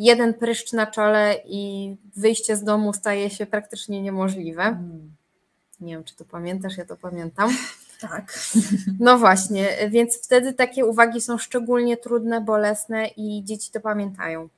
[0.00, 4.62] jeden pryszcz na czole i wyjście z domu staje się praktycznie niemożliwe.
[4.62, 5.14] Mm.
[5.80, 7.50] Nie wiem, czy to pamiętasz, ja to pamiętam.
[8.00, 8.38] Tak.
[9.00, 14.48] No właśnie, więc wtedy takie uwagi są szczególnie trudne, bolesne i dzieci to pamiętają.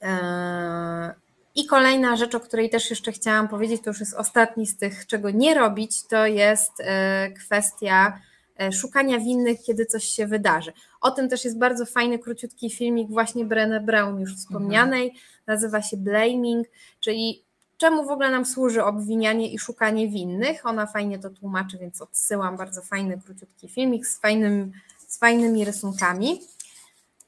[0.00, 1.10] Eee,
[1.54, 5.06] I kolejna rzecz, o której też jeszcze chciałam powiedzieć, to już jest ostatni z tych,
[5.06, 8.20] czego nie robić, to jest e, kwestia
[8.58, 10.72] E, szukania winnych, kiedy coś się wydarzy.
[11.00, 15.24] O tym też jest bardzo fajny, króciutki filmik właśnie Brené Brown już wspomnianej, mhm.
[15.46, 16.66] nazywa się Blaming,
[17.00, 17.44] czyli
[17.78, 20.66] czemu w ogóle nam służy obwinianie i szukanie winnych.
[20.66, 24.72] Ona fajnie to tłumaczy, więc odsyłam bardzo fajny, króciutki filmik z, fajnym,
[25.08, 26.40] z fajnymi rysunkami.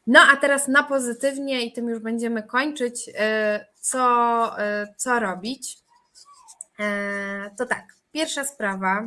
[0.07, 5.79] No a teraz na pozytywnie i tym już będziemy kończyć, e, co, e, co robić.
[7.59, 9.07] To tak, pierwsza sprawa,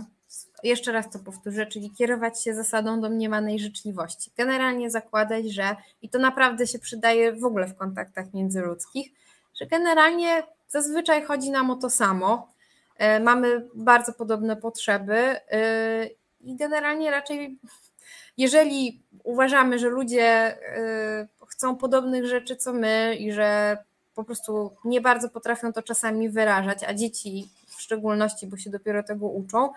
[0.63, 4.31] jeszcze raz to powtórzę, czyli kierować się zasadą domniemanej życzliwości.
[4.37, 9.11] Generalnie zakładać, że, i to naprawdę się przydaje w ogóle w kontaktach międzyludzkich,
[9.59, 10.43] że generalnie
[10.73, 12.51] zazwyczaj chodzi nam o to samo,
[12.97, 16.09] e, mamy bardzo podobne potrzeby e,
[16.41, 17.59] i generalnie raczej,
[18.37, 23.77] jeżeli uważamy, że ludzie e, chcą podobnych rzeczy co my i że
[24.15, 29.03] po prostu nie bardzo potrafią to czasami wyrażać, a dzieci w szczególności, bo się dopiero
[29.03, 29.69] tego uczą,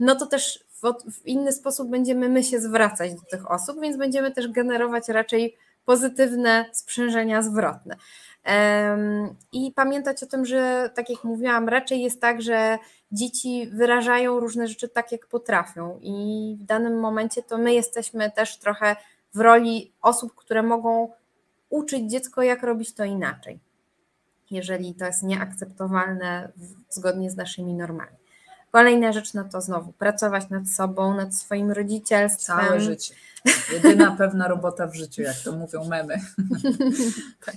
[0.00, 3.96] no to też w, w inny sposób będziemy my się zwracać do tych osób, więc
[3.96, 7.96] będziemy też generować raczej pozytywne sprzężenia zwrotne.
[9.52, 12.78] I pamiętać o tym, że tak jak mówiłam, raczej jest tak, że
[13.12, 18.58] dzieci wyrażają różne rzeczy tak, jak potrafią, i w danym momencie to my jesteśmy też
[18.58, 18.96] trochę
[19.34, 21.12] w roli osób, które mogą
[21.70, 23.60] uczyć dziecko, jak robić to inaczej,
[24.50, 26.52] jeżeli to jest nieakceptowalne
[26.90, 28.19] zgodnie z naszymi normami.
[28.70, 32.58] Kolejna rzecz, no to znowu pracować nad sobą, nad swoim rodzicielstwem.
[32.58, 33.14] Całe życie.
[33.72, 36.14] Jedyna pewna robota w życiu, jak to mówią memy.
[37.46, 37.54] tak.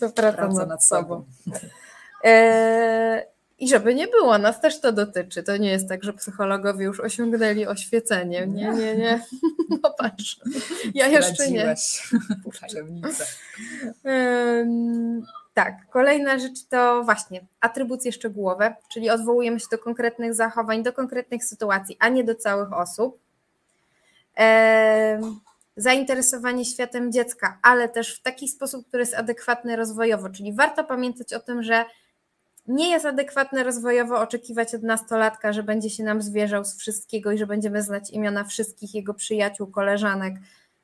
[0.00, 1.24] To praca, praca nad, nad, sobą.
[1.44, 1.58] sobą.
[2.24, 3.26] E,
[3.58, 5.42] I żeby nie było, nas też to dotyczy.
[5.42, 8.46] To nie jest tak, że psychologowie już osiągnęli oświecenie.
[8.46, 9.24] Nie, nie, nie.
[9.82, 10.40] No patrz,
[10.94, 11.74] ja jeszcze nie.
[12.60, 13.24] Tajemnica.
[15.54, 21.44] Tak, kolejna rzecz to właśnie atrybucje szczegółowe, czyli odwołujemy się do konkretnych zachowań, do konkretnych
[21.44, 23.18] sytuacji, a nie do całych osób.
[25.76, 31.32] zainteresowanie światem dziecka, ale też w taki sposób, który jest adekwatny rozwojowo, czyli warto pamiętać
[31.32, 31.84] o tym, że
[32.66, 37.38] nie jest adekwatne rozwojowo oczekiwać od nastolatka, że będzie się nam zwierzał z wszystkiego i
[37.38, 40.34] że będziemy znać imiona wszystkich jego przyjaciół, koleżanek,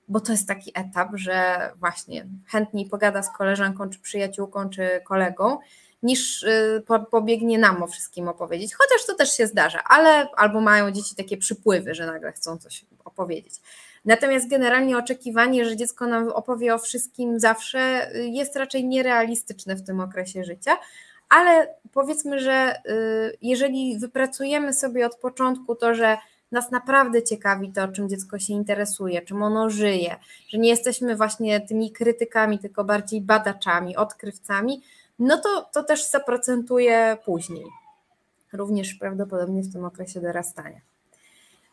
[0.08, 5.58] bo to jest taki etap, że właśnie chętniej pogada z koleżanką, czy przyjaciółką, czy kolegą,
[6.02, 8.74] niż y, pobiegnie nam o wszystkim opowiedzieć.
[8.74, 12.84] Chociaż to też się zdarza, ale albo mają dzieci takie przypływy, że nagle chcą coś
[13.04, 13.54] opowiedzieć.
[14.04, 19.82] Natomiast generalnie oczekiwanie, że dziecko nam opowie o wszystkim zawsze, y, jest raczej nierealistyczne w
[19.82, 20.76] tym okresie życia.
[21.28, 26.18] Ale powiedzmy, że y, jeżeli wypracujemy sobie od początku to, że
[26.52, 30.16] nas naprawdę ciekawi to, czym dziecko się interesuje, czym ono żyje,
[30.48, 34.82] że nie jesteśmy właśnie tymi krytykami, tylko bardziej badaczami, odkrywcami,
[35.18, 37.64] no to, to też zaprocentuje później,
[38.52, 40.80] również prawdopodobnie w tym okresie dorastania.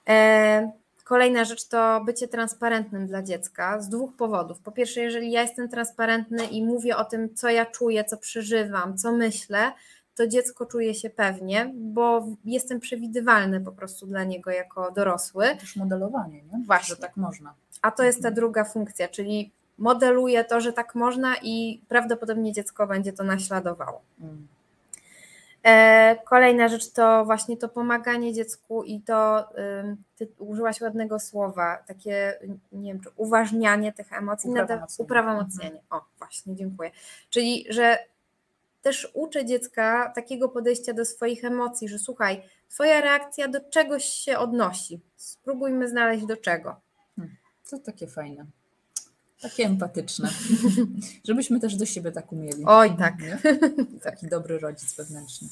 [0.09, 0.71] E,
[1.03, 4.59] kolejna rzecz to bycie transparentnym dla dziecka z dwóch powodów.
[4.59, 8.97] Po pierwsze, jeżeli ja jestem transparentny i mówię o tym, co ja czuję, co przeżywam,
[8.97, 9.71] co myślę,
[10.15, 15.55] to dziecko czuje się pewnie, bo jestem przewidywalny po prostu dla niego jako dorosły.
[15.59, 16.63] Też modelowanie, nie?
[16.65, 16.95] Właśnie.
[16.95, 17.53] Że tak można.
[17.81, 18.35] A to jest ta mhm.
[18.35, 24.01] druga funkcja, czyli modeluje to, że tak można i prawdopodobnie dziecko będzie to naśladowało.
[24.21, 24.47] Mm.
[25.63, 29.49] E, kolejna rzecz to właśnie to pomaganie dziecku i to,
[30.15, 32.39] ty użyłaś ładnego słowa, takie,
[32.71, 34.49] nie wiem, czy uważnianie tych emocji,
[34.97, 35.79] uprawomocnienie.
[35.79, 36.01] Mhm.
[36.01, 36.91] O, właśnie, dziękuję.
[37.29, 37.97] Czyli, że
[38.83, 44.37] też uczę dziecka takiego podejścia do swoich emocji, że słuchaj, twoja reakcja do czegoś się
[44.37, 45.01] odnosi.
[45.15, 46.81] Spróbujmy znaleźć do czego.
[47.15, 47.35] Hmm,
[47.69, 48.45] to takie fajne.
[49.41, 50.29] Takie empatyczne.
[51.27, 52.63] Żebyśmy też do siebie tak umieli.
[52.65, 53.13] Oj, tak.
[54.03, 55.47] Taki dobry rodzic wewnętrzny.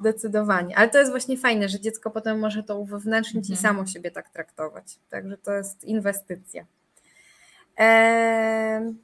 [0.00, 0.78] Zdecydowanie.
[0.78, 3.58] Ale to jest właśnie fajne, że dziecko potem może to uwewnętrznić mhm.
[3.58, 4.98] i samo siebie tak traktować.
[5.10, 6.66] Także to jest inwestycja.
[7.76, 8.94] Eee,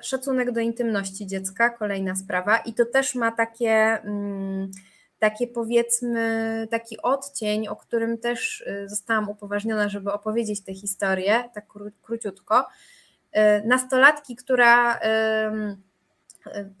[0.00, 3.72] Szacunek do intymności dziecka, kolejna sprawa, i to też ma takie,
[4.04, 4.70] mm,
[5.18, 11.66] takie powiedzmy, taki odcień, o którym też y, zostałam upoważniona, żeby opowiedzieć tę historię, tak
[12.02, 12.60] króciutko.
[12.60, 15.00] Y, nastolatki, która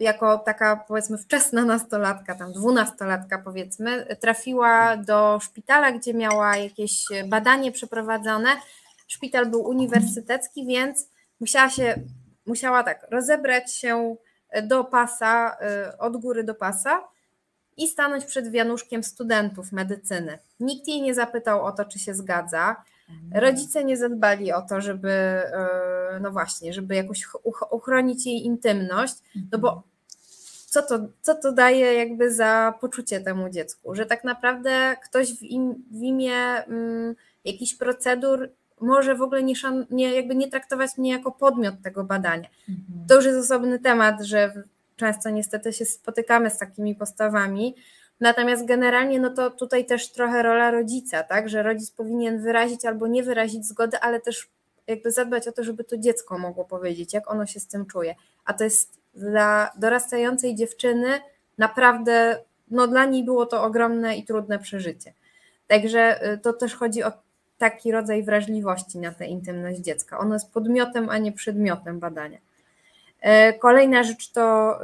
[0.00, 7.72] jako taka powiedzmy wczesna nastolatka, tam dwunastolatka powiedzmy, trafiła do szpitala, gdzie miała jakieś badanie
[7.72, 8.48] przeprowadzone.
[9.08, 11.08] Szpital był uniwersytecki, więc
[11.40, 11.94] musiała się,
[12.48, 14.16] musiała tak rozebrać się
[14.62, 15.56] do pasa,
[15.92, 17.08] y, od góry do pasa
[17.76, 20.38] i stanąć przed wianuszkiem studentów medycyny.
[20.60, 22.76] Nikt jej nie zapytał o to, czy się zgadza.
[23.34, 27.28] Rodzice nie zadbali o to, żeby, e, no właśnie, żeby jakoś
[27.70, 29.14] uchronić jej intymność,
[29.52, 29.82] no bo
[30.66, 35.42] co to, co to daje jakby za poczucie temu dziecku, że tak naprawdę ktoś w,
[35.42, 37.14] im, w imię mm,
[37.44, 38.50] jakichś procedur
[38.80, 42.48] może w ogóle nie, szan, nie, jakby nie traktować mnie jako podmiot tego badania.
[42.68, 43.06] Mhm.
[43.08, 44.62] To już jest osobny temat, że
[44.96, 47.74] często niestety się spotykamy z takimi postawami,
[48.20, 53.06] Natomiast generalnie no to tutaj też trochę rola rodzica, tak, że rodzic powinien wyrazić albo
[53.06, 54.48] nie wyrazić zgody, ale też
[54.86, 58.14] jakby zadbać o to, żeby to dziecko mogło powiedzieć, jak ono się z tym czuje.
[58.44, 61.08] A to jest dla dorastającej dziewczyny
[61.58, 62.38] naprawdę,
[62.70, 65.12] no dla niej było to ogromne i trudne przeżycie.
[65.66, 67.12] Także y, to też chodzi o
[67.58, 70.18] taki rodzaj wrażliwości na tę intymność dziecka.
[70.18, 72.38] Ono jest podmiotem, a nie przedmiotem badania.
[73.20, 74.74] E, kolejna rzecz to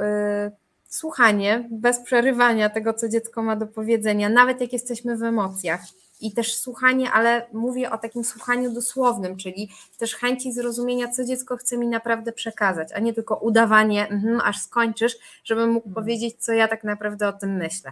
[0.47, 0.51] y,
[0.87, 5.81] słuchanie bez przerywania tego, co dziecko ma do powiedzenia, nawet jak jesteśmy w emocjach.
[6.21, 11.57] I też słuchanie, ale mówię o takim słuchaniu dosłownym, czyli też chęci zrozumienia, co dziecko
[11.57, 16.03] chce mi naprawdę przekazać, a nie tylko udawanie, mm, aż skończysz, żebym mógł mhm.
[16.05, 17.91] powiedzieć, co ja tak naprawdę o tym myślę.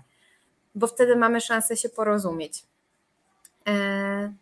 [0.75, 2.63] Bo wtedy mamy szansę się porozumieć.
[3.67, 4.33] E,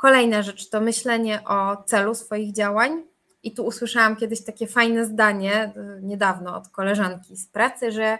[0.00, 3.02] kolejna rzecz to myślenie o celu swoich działań,
[3.42, 8.18] i tu usłyszałam kiedyś takie fajne zdanie y, niedawno od koleżanki z pracy, że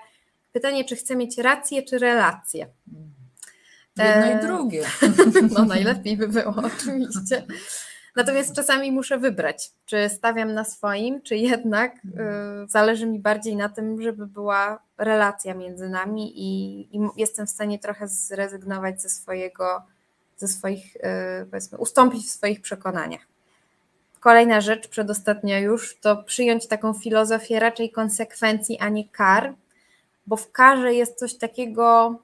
[0.53, 2.67] pytanie, czy chcę mieć rację, czy relację.
[3.97, 4.39] Jedno e...
[4.39, 4.85] i drugie.
[5.55, 7.47] No najlepiej by było, oczywiście.
[8.17, 12.09] Natomiast czasami muszę wybrać, czy stawiam na swoim, czy jednak y,
[12.69, 17.79] zależy mi bardziej na tym, żeby była relacja między nami i, i jestem w stanie
[17.79, 19.83] trochę zrezygnować ze swojego,
[20.41, 21.01] ze swoich, y,
[21.51, 23.27] powiedzmy, ustąpić w swoich przekonaniach.
[24.21, 29.55] Kolejna rzecz, przedostatnia już, to przyjąć taką filozofię raczej konsekwencji, a nie kar,
[30.27, 32.15] bo w karze jest coś takiego,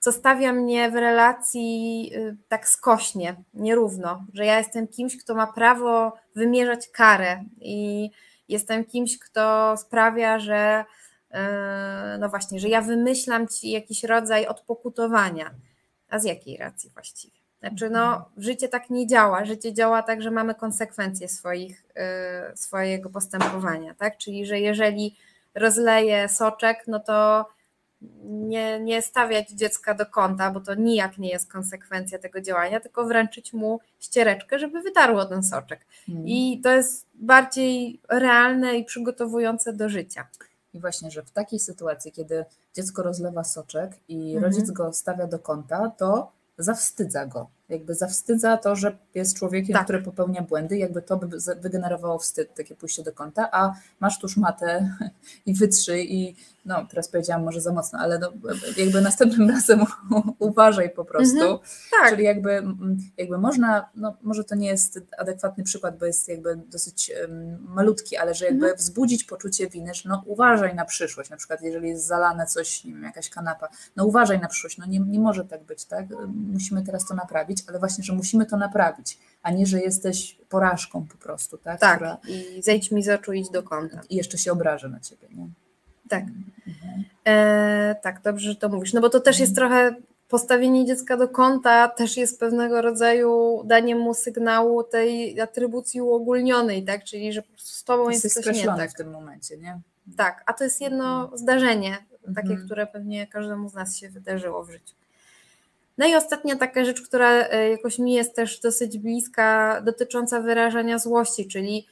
[0.00, 5.46] co stawia mnie w relacji y, tak skośnie, nierówno, że ja jestem kimś, kto ma
[5.46, 8.10] prawo wymierzać karę i
[8.48, 10.84] jestem kimś, kto sprawia, że
[11.30, 11.36] y,
[12.18, 15.50] no właśnie, że ja wymyślam ci jakiś rodzaj odpokutowania.
[16.12, 17.34] A z jakiej racji właściwie?
[17.60, 19.44] Znaczy, no, życie tak nie działa.
[19.44, 24.18] Życie działa tak, że mamy konsekwencje swoich, yy, swojego postępowania, tak?
[24.18, 25.16] Czyli, że jeżeli
[25.54, 27.46] rozleję soczek, no to
[28.24, 33.04] nie, nie stawiać dziecka do kąta, bo to nijak nie jest konsekwencja tego działania, tylko
[33.04, 35.86] wręczyć mu ściereczkę, żeby wytarło ten soczek.
[36.06, 36.28] Hmm.
[36.28, 40.26] I to jest bardziej realne i przygotowujące do życia.
[40.74, 42.44] I właśnie, że w takiej sytuacji, kiedy
[42.74, 44.44] dziecko rozlewa soczek i mhm.
[44.44, 47.46] rodzic go stawia do kąta, to zawstydza go.
[47.72, 49.84] Jakby zawstydza to, że jest człowiekiem, tak.
[49.84, 54.36] który popełnia błędy, jakby to by wygenerowało wstyd, takie pójście do kąta, a masz tuż
[54.36, 54.96] matę
[55.46, 58.32] i wytrzyj i no teraz powiedziałam może za mocno, ale no,
[58.76, 59.84] jakby następnym razem
[60.38, 61.40] uważaj po prostu.
[61.40, 61.58] Mhm,
[61.90, 62.10] tak.
[62.10, 62.62] Czyli jakby,
[63.16, 68.16] jakby można, no może to nie jest adekwatny przykład, bo jest jakby dosyć um, malutki,
[68.16, 68.78] ale że jakby mhm.
[68.78, 72.92] wzbudzić poczucie winy, że no uważaj na przyszłość, na przykład jeżeli jest zalane coś, nie
[72.92, 76.06] wiem, jakaś kanapa, no uważaj na przyszłość, no nie, nie może tak być, tak?
[76.52, 81.06] Musimy teraz to naprawić, ale właśnie, że musimy to naprawić, a nie, że jesteś porażką
[81.06, 81.80] po prostu, tak?
[81.80, 82.18] Tak, Która...
[82.28, 84.00] i zejdź mi z oczu, idź do kąta.
[84.10, 85.46] I jeszcze się obrażę na ciebie, nie?
[86.08, 86.24] Tak.
[86.66, 87.04] Mhm.
[87.24, 88.92] E, tak, dobrze, że to mówisz.
[88.92, 89.94] No bo to też jest trochę
[90.28, 97.04] postawienie dziecka do kąta, też jest pewnego rodzaju daniem mu sygnału tej atrybucji uogólnionej, tak?
[97.04, 98.90] Czyli że z tobą jest, jest coś nie tak.
[98.90, 99.80] w tym momencie, nie?
[100.16, 101.38] Tak, a to jest jedno mhm.
[101.38, 101.96] zdarzenie,
[102.34, 102.66] takie, mhm.
[102.66, 104.94] które pewnie każdemu z nas się wydarzyło w życiu.
[105.98, 110.98] No i ostatnia taka rzecz, która e, jakoś mi jest też dosyć bliska, dotycząca wyrażania
[110.98, 111.86] złości, czyli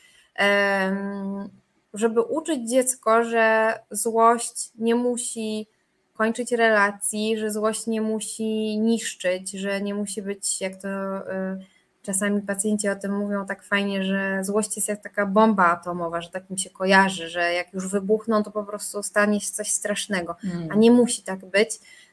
[1.95, 5.67] żeby uczyć dziecko, że złość nie musi
[6.15, 11.59] kończyć relacji, że złość nie musi niszczyć, że nie musi być, jak to e,
[12.03, 16.31] czasami pacjenci o tym mówią tak fajnie, że złość jest jak taka bomba atomowa, że
[16.31, 20.37] tak mi się kojarzy, że jak już wybuchną, to po prostu stanie się coś strasznego,
[20.45, 20.69] mm.
[20.71, 21.71] a nie musi tak być,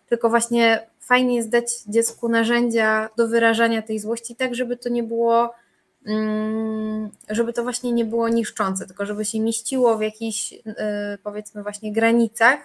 [0.10, 5.04] tylko właśnie fajnie jest dać dziecku narzędzia do wyrażania tej złości, tak żeby to nie
[5.04, 5.54] było
[6.06, 10.64] mm, żeby to właśnie nie było niszczące, tylko żeby się mieściło w jakichś y,
[11.24, 12.60] powiedzmy właśnie granicach,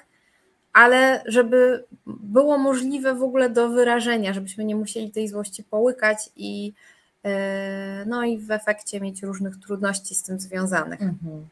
[0.73, 6.73] ale żeby było możliwe w ogóle do wyrażenia, żebyśmy nie musieli tej złości połykać i
[7.27, 7.29] y,
[8.07, 11.03] no i w efekcie mieć różnych trudności z tym związanych.
[11.03, 11.49] Mhm.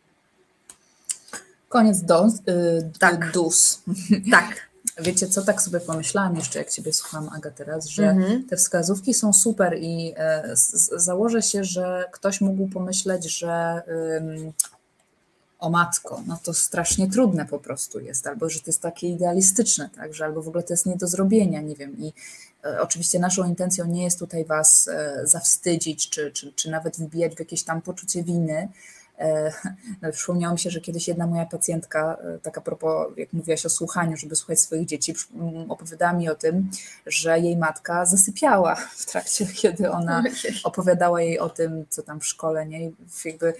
[1.68, 3.32] Koniec do, yy, tak.
[3.32, 3.82] dus.
[4.30, 4.69] Tak.
[4.98, 8.44] Wiecie co, tak sobie pomyślałam jeszcze, jak Ciebie słucham, Aga, teraz, że mhm.
[8.44, 13.82] te wskazówki są super i e, z, założę się, że ktoś mógł pomyśleć, że
[15.60, 19.90] o matko, no to strasznie trudne po prostu jest, albo że to jest takie idealistyczne,
[19.96, 21.98] tak, że albo w ogóle to jest nie do zrobienia, nie wiem.
[21.98, 22.12] I
[22.64, 27.36] e, oczywiście naszą intencją nie jest tutaj Was e, zawstydzić, czy, czy, czy nawet wbijać
[27.36, 28.68] w jakieś tam poczucie winy,
[30.02, 33.66] no, przypomniało mi się, że kiedyś jedna moja pacjentka, e, tak a propos, jak mówiłaś
[33.66, 35.14] o słuchaniu, żeby słuchać swoich dzieci,
[35.68, 36.70] opowiadała mi o tym,
[37.06, 40.22] że jej matka zasypiała w trakcie, kiedy ona
[40.64, 42.86] opowiadała jej o tym, co tam w szkole, nie?
[42.86, 42.92] I
[43.24, 43.54] jakby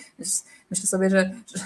[0.70, 1.64] myślę sobie, że, że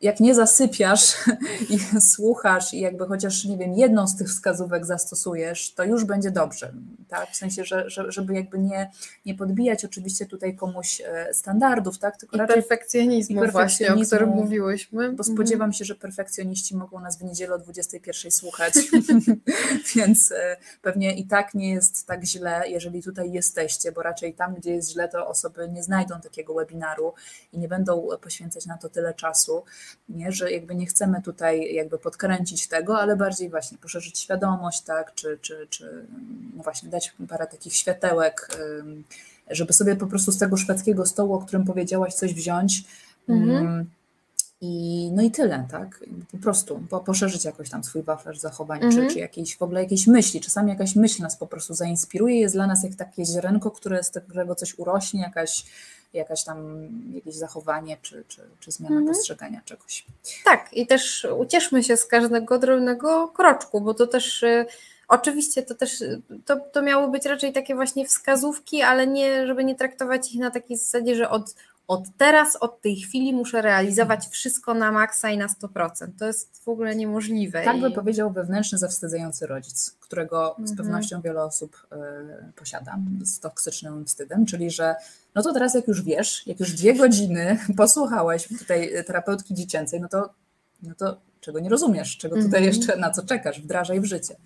[0.00, 1.16] jak nie zasypiasz
[1.70, 6.30] i słuchasz i jakby chociaż, nie wiem, jedną z tych wskazówek zastosujesz, to już będzie
[6.30, 6.72] dobrze,
[7.08, 7.30] tak?
[7.30, 8.90] W sensie, że, że, żeby jakby nie,
[9.26, 12.16] nie podbijać oczywiście tutaj komuś e, standardów, tak?
[12.16, 15.12] Tylko I raczej perfekcjonizmu, i perfekcjonizmu właśnie, o którym mówiłyśmy.
[15.12, 18.74] Bo spodziewam się, że perfekcjoniści mogą nas w niedzielę o 21 słuchać,
[19.96, 24.54] więc e, pewnie i tak nie jest tak źle, jeżeli tutaj jesteście, bo raczej tam,
[24.54, 27.14] gdzie jest źle, to osoby nie znajdą takiego webinaru
[27.52, 29.62] i nie będą poświęcać na to tyle czasu
[30.08, 30.32] nie?
[30.32, 35.38] że jakby nie chcemy tutaj jakby podkręcić tego, ale bardziej właśnie poszerzyć świadomość, tak, czy,
[35.42, 36.06] czy, czy
[36.56, 38.48] no właśnie dać parę takich światełek,
[39.50, 42.84] żeby sobie po prostu z tego szwedzkiego stołu, o którym powiedziałaś, coś wziąć.
[43.28, 43.86] Mhm.
[44.60, 46.04] I, no i tyle, tak?
[46.32, 49.08] Po prostu po, poszerzyć jakoś tam swój wachlarz zachowań, mhm.
[49.08, 50.40] czy, czy jakieś, w ogóle jakieś myśli.
[50.40, 54.10] Czasami jakaś myśl nas po prostu zainspiruje, jest dla nas jak takie ziarenko, które z
[54.10, 55.64] którego coś urośnie, jakaś
[56.12, 59.14] jakaś tam, jakieś zachowanie czy, czy, czy zmiana mhm.
[59.14, 60.06] postrzegania czegoś.
[60.44, 64.66] Tak, i też ucieszmy się z każdego drobnego kroczku, bo to też y,
[65.08, 66.04] Oczywiście to też
[66.44, 70.50] to, to miało być raczej takie właśnie wskazówki, ale nie, żeby nie traktować ich na
[70.50, 71.54] takiej zasadzie, że od,
[71.88, 76.08] od teraz, od tej chwili muszę realizować wszystko na maksa i na 100%.
[76.18, 77.64] To jest w ogóle niemożliwe.
[77.64, 80.76] Tak by powiedział wewnętrzny, zawstydzający rodzic, którego z mhm.
[80.76, 84.94] pewnością wiele osób y, posiada z toksycznym wstydem, czyli że
[85.34, 90.08] no to teraz jak już wiesz, jak już dwie godziny posłuchałeś tutaj terapeutki dziecięcej, no
[90.08, 90.30] to,
[90.82, 92.64] no to czego nie rozumiesz, czego tutaj mhm.
[92.64, 94.36] jeszcze, na co czekasz, wdrażaj w życie.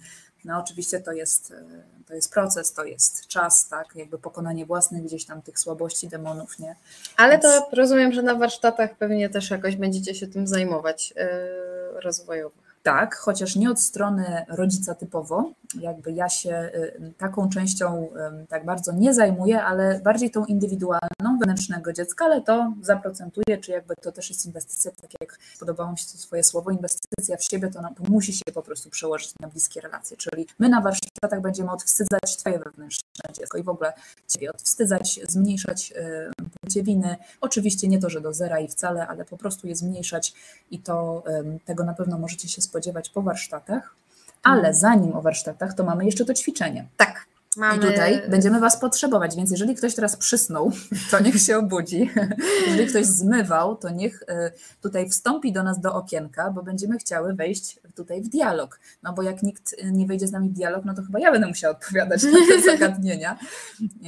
[0.44, 1.64] No oczywiście to jest, e,
[2.06, 6.58] to jest proces, to jest czas, tak, jakby pokonanie własnych gdzieś tam tych słabości, demonów,
[6.58, 6.76] nie?
[7.16, 7.42] Ale Więc...
[7.42, 12.54] to rozumiem, że na warsztatach pewnie też jakoś będziecie się tym zajmować yy, rozwojowo.
[12.82, 18.08] Tak, chociaż nie od strony rodzica typowo, jakby ja się y, taką częścią
[18.48, 23.94] tak bardzo nie zajmuję, ale bardziej tą indywidualną wewnętrznego dziecka, ale to zaprocentuję, czy jakby
[24.02, 27.70] to też jest inwestycja, tak jak podobało mi się to swoje słowo, inwestycja w siebie,
[27.70, 31.70] to, to musi się po prostu przełożyć na bliskie relacje, czyli my na warsztatach będziemy
[31.70, 33.92] odwstydzać twoje wewnętrzne dziecko i w ogóle
[34.28, 35.92] ciebie odwstydzać, zmniejszać
[36.36, 40.34] poczucie winy, oczywiście nie to, że do zera i wcale, ale po prostu je zmniejszać
[40.70, 41.22] i to
[41.64, 43.94] tego na pewno możecie się spodziewać po warsztatach.
[44.42, 44.74] Ale mhm.
[44.74, 46.88] zanim o warsztatach, to mamy jeszcze to ćwiczenie.
[46.96, 47.30] Tak.
[47.56, 47.76] Mamy...
[47.76, 50.72] I tutaj będziemy Was potrzebować, więc jeżeli ktoś teraz przysnął,
[51.10, 52.10] to niech się obudzi.
[52.66, 57.34] Jeżeli ktoś zmywał, to niech e, tutaj wstąpi do nas do okienka, bo będziemy chciały
[57.34, 58.80] wejść tutaj w dialog.
[59.02, 61.46] No bo jak nikt nie wejdzie z nami w dialog, no to chyba ja będę
[61.46, 63.38] musiała odpowiadać na te zagadnienia,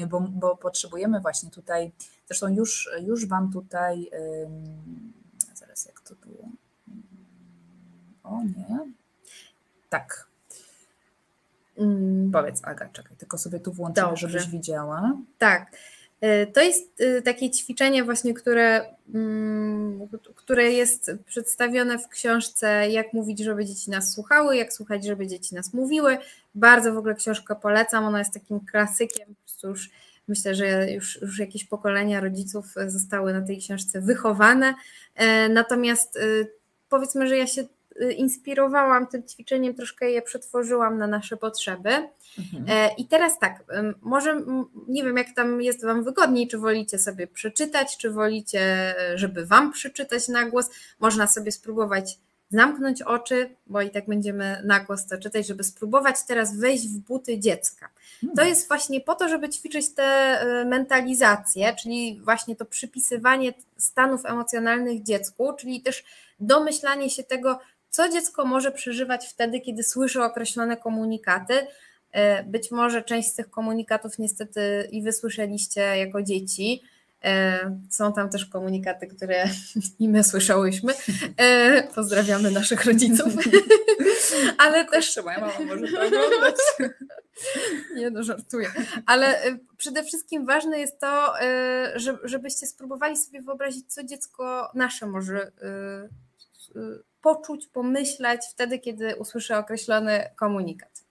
[0.08, 1.92] bo, bo potrzebujemy właśnie tutaj,
[2.26, 4.10] zresztą już, już Wam tutaj,
[5.54, 6.48] zaraz jak to było,
[8.22, 8.92] o nie,
[9.92, 10.26] tak.
[11.78, 12.30] Mm.
[12.32, 15.16] Powiedz Aga, czekaj, tylko sobie tu włączę, żebyś widziała.
[15.38, 15.72] Tak.
[16.20, 23.12] E, to jest e, takie ćwiczenie właśnie, które, mm, które jest przedstawione w książce Jak
[23.12, 26.18] mówić, żeby dzieci nas słuchały, jak słuchać, żeby dzieci nas mówiły.
[26.54, 29.90] Bardzo w ogóle książkę polecam, ona jest takim klasykiem, już
[30.28, 34.74] myślę, że już, już jakieś pokolenia rodziców zostały na tej książce wychowane.
[35.14, 36.18] E, natomiast
[36.88, 37.64] powiedzmy, że ja się
[38.16, 41.90] inspirowałam tym ćwiczeniem, troszkę je przetworzyłam na nasze potrzeby.
[42.38, 42.64] Mhm.
[42.68, 43.64] E, I teraz tak,
[44.02, 44.40] może
[44.88, 49.72] nie wiem, jak tam jest Wam wygodniej, czy wolicie sobie przeczytać, czy wolicie, żeby Wam
[49.72, 50.70] przeczytać na głos.
[51.00, 52.18] Można sobie spróbować
[52.52, 56.98] zamknąć oczy, bo i tak będziemy na głos to czytać, żeby spróbować teraz wejść w
[56.98, 57.88] buty dziecka.
[58.20, 58.48] To hmm.
[58.48, 65.02] jest właśnie po to, żeby ćwiczyć te e, mentalizacje, czyli właśnie to przypisywanie stanów emocjonalnych
[65.02, 66.04] dziecku, czyli też
[66.40, 67.58] domyślanie się tego,
[67.92, 71.54] co dziecko może przeżywać wtedy, kiedy słyszy określone komunikaty.
[72.12, 76.82] E, być może część z tych komunikatów niestety i wysłyszeliście jako dzieci,
[77.24, 79.44] E, są tam też komunikaty, które
[80.00, 80.92] i my słyszałyśmy.
[81.36, 83.32] E, pozdrawiamy naszych rodziców.
[84.58, 85.20] Ale też.
[85.24, 86.54] Moja mama może to oglądać.
[87.96, 88.70] Nie no, żartuję.
[89.06, 89.42] Ale
[89.76, 91.32] przede wszystkim ważne jest to,
[92.24, 95.52] żebyście spróbowali sobie wyobrazić, co dziecko nasze może
[97.22, 101.04] poczuć, pomyśleć wtedy, kiedy usłyszy określony komunikat.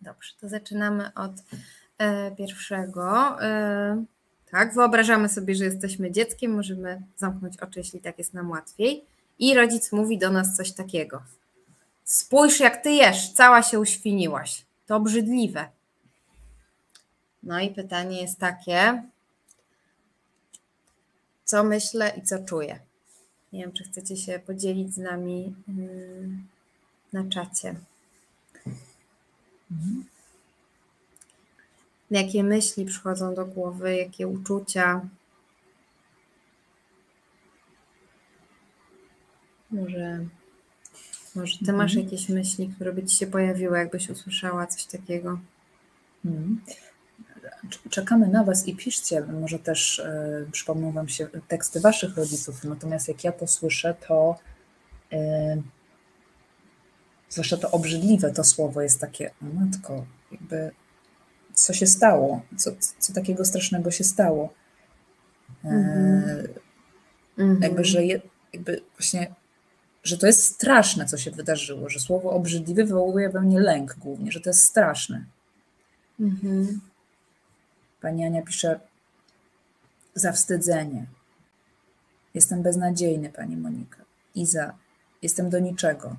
[0.00, 1.32] Dobrze, to zaczynamy od
[2.36, 3.36] pierwszego.
[4.50, 9.04] Tak, wyobrażamy sobie, że jesteśmy dzieckiem, możemy zamknąć oczy, jeśli tak jest nam łatwiej.
[9.38, 11.22] I rodzic mówi do nas coś takiego.
[12.04, 14.66] Spójrz, jak ty jesz, cała się uświniłaś.
[14.86, 15.68] To obrzydliwe.
[17.42, 19.02] No i pytanie jest takie,
[21.44, 22.80] co myślę i co czuję.
[23.52, 26.46] Nie wiem, czy chcecie się podzielić z nami mm,
[27.12, 27.74] na czacie.
[29.70, 30.04] Mhm
[32.10, 35.00] jakie myśli przychodzą do głowy, jakie uczucia.
[39.70, 40.26] Może,
[41.34, 42.04] może ty masz mhm.
[42.04, 45.38] jakieś myśli, które by ci się pojawiły, jakbyś usłyszała coś takiego.
[46.24, 46.60] Mhm.
[47.90, 53.08] Czekamy na Was i piszcie, może też y, przypomną Wam się teksty Waszych rodziców, natomiast
[53.08, 54.38] jak ja to słyszę, to
[55.12, 55.16] y,
[57.28, 60.70] zwłaszcza to obrzydliwe to słowo jest takie, matko, jakby
[61.54, 64.52] co się stało, co, co takiego strasznego się stało.
[65.64, 67.62] Mm-hmm.
[67.62, 68.20] Jakby, że je,
[68.52, 69.34] jakby właśnie,
[70.02, 74.32] że to jest straszne, co się wydarzyło, że słowo obrzydliwy wywołuje we mnie lęk głównie,
[74.32, 75.24] że to jest straszne.
[76.20, 76.66] Mm-hmm.
[78.00, 78.80] Pani Ania pisze,
[80.14, 81.06] zawstydzenie.
[82.34, 84.04] Jestem beznadziejny, pani Monika.
[84.34, 84.74] Iza,
[85.22, 86.16] jestem do niczego.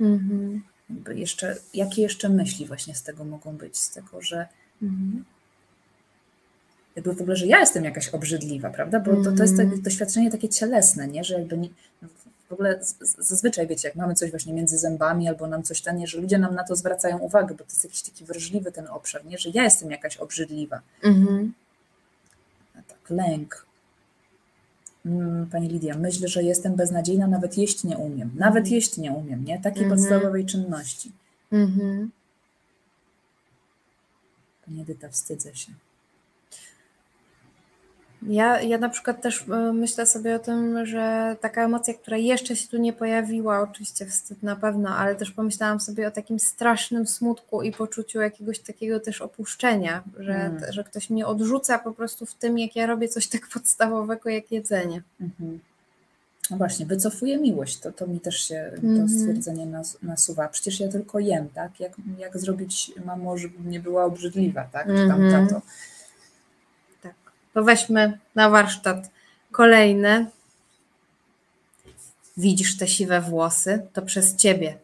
[0.00, 0.60] Mm-hmm.
[0.90, 3.78] Jakby jeszcze, jakie jeszcze myśli właśnie z tego mogą być?
[3.78, 4.48] Z tego, że
[4.82, 5.24] Mhm.
[6.96, 9.00] Jakby w ogóle, że ja jestem jakaś obrzydliwa, prawda?
[9.00, 11.24] Bo to, to jest takie doświadczenie takie cielesne, nie?
[11.24, 11.68] Że jakby nie,
[12.48, 12.78] w ogóle
[13.18, 16.54] zazwyczaj wiecie, jak mamy coś właśnie między zębami albo nam coś ten, że ludzie nam
[16.54, 19.38] na to zwracają uwagę, bo to jest jakiś taki wrażliwy ten obszar, nie?
[19.38, 20.80] Że ja jestem jakaś obrzydliwa.
[21.02, 21.52] Mhm.
[22.74, 23.66] Tak, lęk.
[25.06, 28.30] Mm, pani Lidia, myślę, że jestem beznadziejna, nawet jeść nie umiem.
[28.34, 28.74] Nawet mhm.
[28.74, 29.60] jeść nie umiem, nie?
[29.60, 30.00] Takiej mhm.
[30.00, 31.12] podstawowej czynności.
[31.52, 32.10] Mhm.
[34.66, 35.72] Pani Edyta, wstydzę się.
[38.22, 42.56] Ja, ja na przykład też e, myślę sobie o tym, że taka emocja, która jeszcze
[42.56, 47.06] się tu nie pojawiła, oczywiście wstyd na pewno, ale też pomyślałam sobie o takim strasznym
[47.06, 50.72] smutku i poczuciu jakiegoś takiego też opuszczenia, że, hmm.
[50.72, 54.52] że ktoś mnie odrzuca po prostu w tym, jak ja robię coś tak podstawowego jak
[54.52, 55.02] jedzenie.
[55.20, 55.60] Mhm.
[56.50, 59.08] No właśnie, wycofuje miłość, to, to mi też się mm to mhm.
[59.08, 60.48] stwierdzenie nas, nasuwa.
[60.48, 61.80] Przecież ja tylko jem, tak?
[61.80, 64.86] Jak, jak zrobić mamo, żeby nie była obrzydliwa, tak?
[64.86, 65.48] Czy tam mm -hmm.
[65.48, 65.62] tato.
[67.58, 69.10] To weźmy na warsztat
[69.52, 70.26] kolejne.
[72.36, 74.78] Widzisz te siwe włosy, to przez ciebie.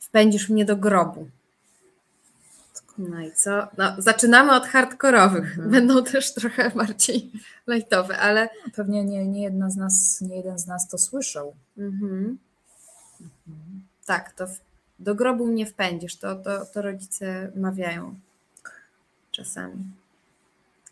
[0.00, 1.28] Wpędzisz mnie do grobu.
[2.98, 3.68] No i co?
[3.76, 5.50] No, zaczynamy od hardkorowych.
[5.50, 5.70] Mhm.
[5.70, 7.30] Będą też trochę bardziej
[7.66, 8.48] lightowe, ale.
[8.74, 11.54] Pewnie nie, nie jedna z nas, nie jeden z nas to słyszał.
[11.76, 12.38] Mhm.
[13.20, 13.82] Mhm.
[14.06, 14.60] Tak, to w,
[14.98, 16.16] do grobu mnie wpędzisz.
[16.16, 18.14] To, to, to rodzice mawiają
[19.30, 19.84] czasami.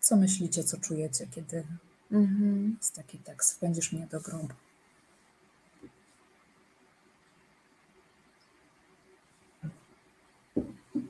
[0.06, 1.64] Co myślicie, co czujecie, kiedy
[2.12, 2.76] mhm.
[2.78, 3.56] jest taki tekst?
[3.56, 4.54] Wpędzisz mnie do grobu.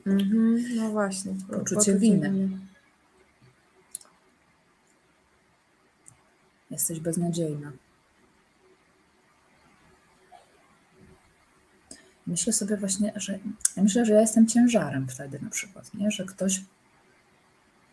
[0.05, 1.33] Mhm, no właśnie.
[1.33, 2.31] Poczucie, poczucie winy.
[2.31, 2.59] winy.
[6.71, 7.71] Jesteś beznadziejna.
[12.27, 13.39] Myślę sobie właśnie, że
[13.75, 16.11] ja myślę, że ja jestem ciężarem wtedy na przykład, nie?
[16.11, 16.61] że ktoś,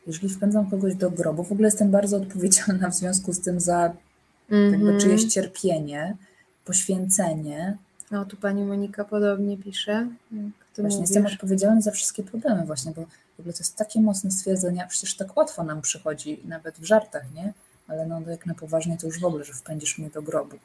[0.07, 3.79] jeżeli wpędzam kogoś do grobu, w ogóle jestem bardzo odpowiedzialna w związku z tym za
[3.85, 3.95] mm
[4.51, 4.73] -hmm.
[4.73, 5.01] jakby mhm.
[5.01, 6.17] czyjeś cierpienie,
[6.65, 7.77] poświęcenie,
[8.11, 10.09] no, tu pani Monika podobnie pisze.
[10.31, 11.01] Właśnie mówisz.
[11.01, 13.03] jestem odpowiedzialny za wszystkie problemy właśnie, bo
[13.37, 16.85] w ogóle to jest takie mocne stwierdzenie, a przecież tak łatwo nam przychodzi, nawet w
[16.85, 17.53] żartach, nie?
[17.89, 20.57] Ale no jak na poważnie to już w ogóle, że wpędzisz mnie do grobu.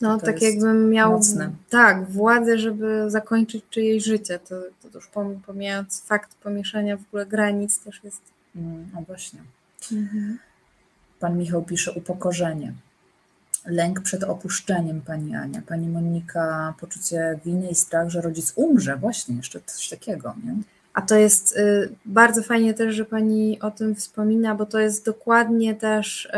[0.00, 1.50] No tak jakbym miał mocne.
[1.70, 4.38] tak, władzę, żeby zakończyć czyjeś życie.
[4.38, 5.10] To, to już
[5.46, 8.20] pomijając fakt pomieszania w ogóle granic też jest.
[8.56, 9.40] Mm, no właśnie.
[9.92, 10.38] Mhm.
[11.20, 12.72] Pan Michał pisze upokorzenie
[13.66, 19.36] lęk przed opuszczeniem pani Ania, pani Monika poczucie winy i strach, że rodzic umrze, właśnie
[19.36, 20.54] jeszcze coś takiego, nie?
[20.94, 25.04] A to jest y, bardzo fajnie też, że pani o tym wspomina, bo to jest
[25.04, 26.30] dokładnie też, y,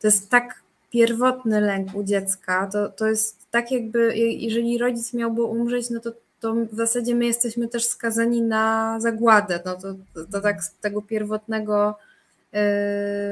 [0.00, 5.42] to jest tak pierwotny lęk u dziecka, to, to jest tak jakby, jeżeli rodzic miałby
[5.42, 9.94] umrzeć, no to, to w zasadzie my jesteśmy też skazani na zagładę, no to,
[10.32, 11.98] to, tak z tego pierwotnego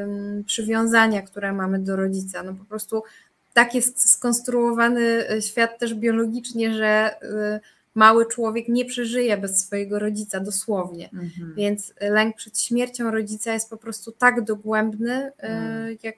[0.02, 2.42] ym, przywiązania, które mamy do rodzica.
[2.42, 3.02] No po prostu
[3.54, 7.60] tak jest skonstruowany y, świat też biologicznie, że y,
[7.94, 11.10] mały człowiek nie przeżyje bez swojego rodzica dosłownie.
[11.12, 11.54] Mhm.
[11.56, 15.96] Więc lęk przed śmiercią rodzica jest po prostu tak dogłębny, y, Mm.
[16.02, 16.16] jak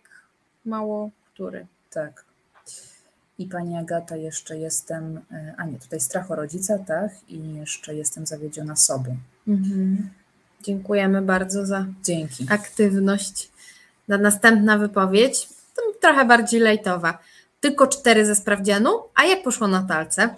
[0.65, 1.67] mało który.
[1.91, 2.25] Tak.
[3.39, 7.11] I pani Agata, jeszcze jestem, e, a nie, tutaj strach o rodzica, tak?
[7.29, 9.17] I jeszcze jestem zawiedziona sobą.
[10.63, 12.47] Dziękujemy bardzo za Dzięki.
[12.51, 13.51] aktywność.
[14.09, 15.49] Na następna wypowiedź,
[16.01, 17.19] trochę bardziej lejtowa.
[17.61, 20.35] Tylko cztery ze sprawdzianu, a jak poszło na talce?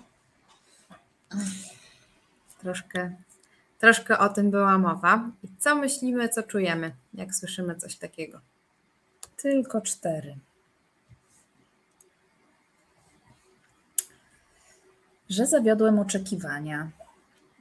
[2.60, 3.10] Troszkę,
[3.78, 5.30] troszkę o tym była mowa.
[5.44, 8.40] I co myślimy, co czujemy, jak słyszymy coś takiego?
[9.36, 10.36] Tylko cztery.
[15.30, 16.90] Że zawiodłem oczekiwania.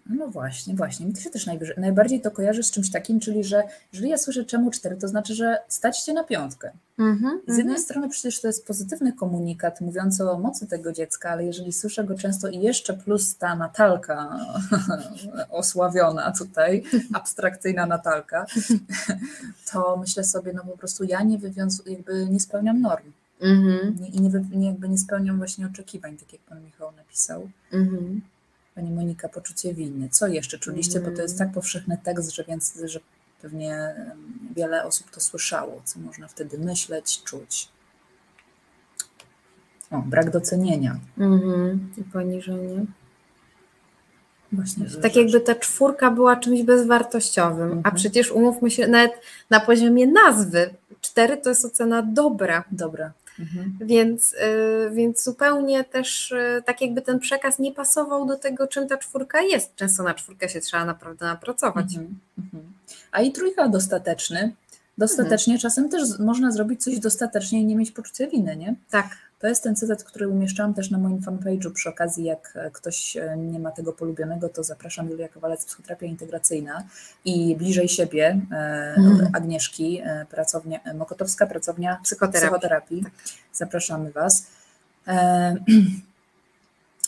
[0.10, 1.06] No właśnie, właśnie.
[1.06, 3.64] Mi to się też najbardziej to kojarzy z czymś takim, czyli że
[3.94, 6.72] jeżeli ja słyszę czemu cztery, to znaczy, że stać się na piątkę.
[7.00, 11.46] Mhm, Z jednej strony przecież to jest pozytywny komunikat mówiący o mocy tego dziecka, ale
[11.46, 14.40] jeżeli słyszę go często i jeszcze plus ta Natalka
[15.50, 16.84] osławiona tutaj,
[17.14, 18.46] abstrakcyjna Natalka,
[19.72, 24.22] to myślę sobie, no po prostu ja nie wywiązuję, jakby nie spełniam norm Mhm, i
[24.22, 27.49] nie, nie, jakby nie spełniam właśnie oczekiwań, tak jak pan Michał napisał.
[27.74, 28.22] mhm.
[28.76, 30.10] Pani Monika, poczucie winy.
[30.10, 30.99] Co jeszcze czuliście?
[30.99, 32.99] Bo to jest tak powszechny tekst, że więc, że
[33.41, 33.95] pewnie
[34.56, 37.70] wiele osób to słyszało, co można wtedy myśleć, czuć.
[39.91, 40.99] O, brak docenienia.
[41.18, 41.90] Mhm.
[41.98, 42.86] I poniżenie.
[44.52, 47.95] Właśnie, Tak jakby ta czwórka była czymś bezwartościowym, a Mhm.
[47.95, 49.11] przecież umówmy się, nawet
[49.49, 50.70] na poziomie nazwy,
[51.02, 53.11] cztery to jest ocena dobra, Dobra.
[53.40, 53.78] Mhm.
[53.82, 58.88] więc, y, więc zupełnie też y, tak jakby ten przekaz nie pasował do tego, czym
[58.88, 59.76] ta czwórka jest.
[59.76, 61.86] Często na czwórkę się trzeba naprawdę napracować.
[61.86, 62.20] Mhm.
[62.38, 62.74] Mhm.
[63.11, 64.53] A i trójka dostateczny.
[64.98, 68.76] Dostatecznie czasem też można zrobić coś dostatecznie i nie mieć poczucia winy, nie?
[68.90, 69.29] Tak.
[69.40, 73.18] To jest ten cytat, który umieszczałam też na moim fanpage'u przy okazji, jak e, ktoś
[73.18, 76.84] e, nie ma tego polubionego, to zapraszam Julia Kowalec, psychoterapia integracyjna
[77.26, 79.30] i bliżej siebie e, Mhm.
[79.36, 82.41] Agnieszki, pracownia, Mokotowska, pracownia Psychoterapii.
[82.49, 83.03] psychoterapii.
[83.03, 83.11] Tak.
[83.53, 84.48] Zapraszamy Was.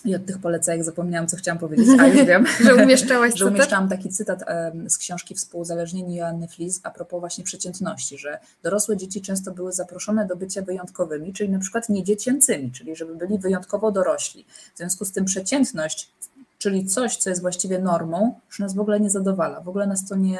[0.05, 2.45] I od tych polecajek zapomniałam, co chciałam powiedzieć, a już wiem.
[2.65, 7.43] Że umieszczałaś że umieszczałam taki cytat em, z książki Współuzależnieni Joanny Flis a propos właśnie
[7.43, 12.71] przeciętności, że dorosłe dzieci często były zaproszone do bycia wyjątkowymi, czyli na przykład nie dziecięcymi,
[12.71, 14.45] czyli żeby byli wyjątkowo dorośli.
[14.73, 16.11] W związku z tym przeciętność,
[16.57, 20.07] czyli coś, co jest właściwie normą, już nas w ogóle nie zadowala, w ogóle nas
[20.07, 20.39] to nie,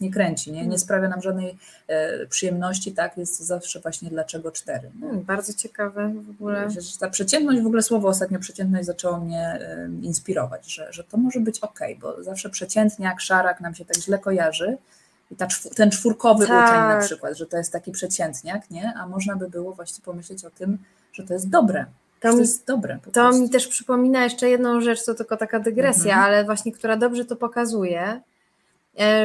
[0.00, 1.56] nie kręci, nie, nie sprawia nam żadnej
[1.86, 4.90] e, przyjemności, tak, jest zawsze właśnie dlaczego cztery.
[5.00, 6.70] Hmm, bardzo ciekawe w ogóle.
[6.70, 9.58] Że, że ta przeciętność, w ogóle słowo ostatnio przeciętność zaczęło mnie
[10.02, 13.96] y, inspirować, że, że to może być ok, bo zawsze przeciętniak, szarak nam się tak
[13.96, 14.76] źle kojarzy.
[15.30, 15.46] I ta,
[15.76, 16.68] ten czwórkowy Tak.
[16.68, 18.92] uczeń na przykład, że to jest taki przeciętniak, nie?
[18.96, 20.78] A można by było właśnie pomyśleć o tym,
[21.12, 21.86] że to jest dobre.
[22.20, 22.98] To mi- jest dobre.
[23.04, 23.42] To prostu.
[23.42, 26.24] mi też przypomina jeszcze jedną rzecz, to tylko taka dygresja, Mhm.
[26.24, 28.20] ale właśnie, która dobrze to pokazuje, e,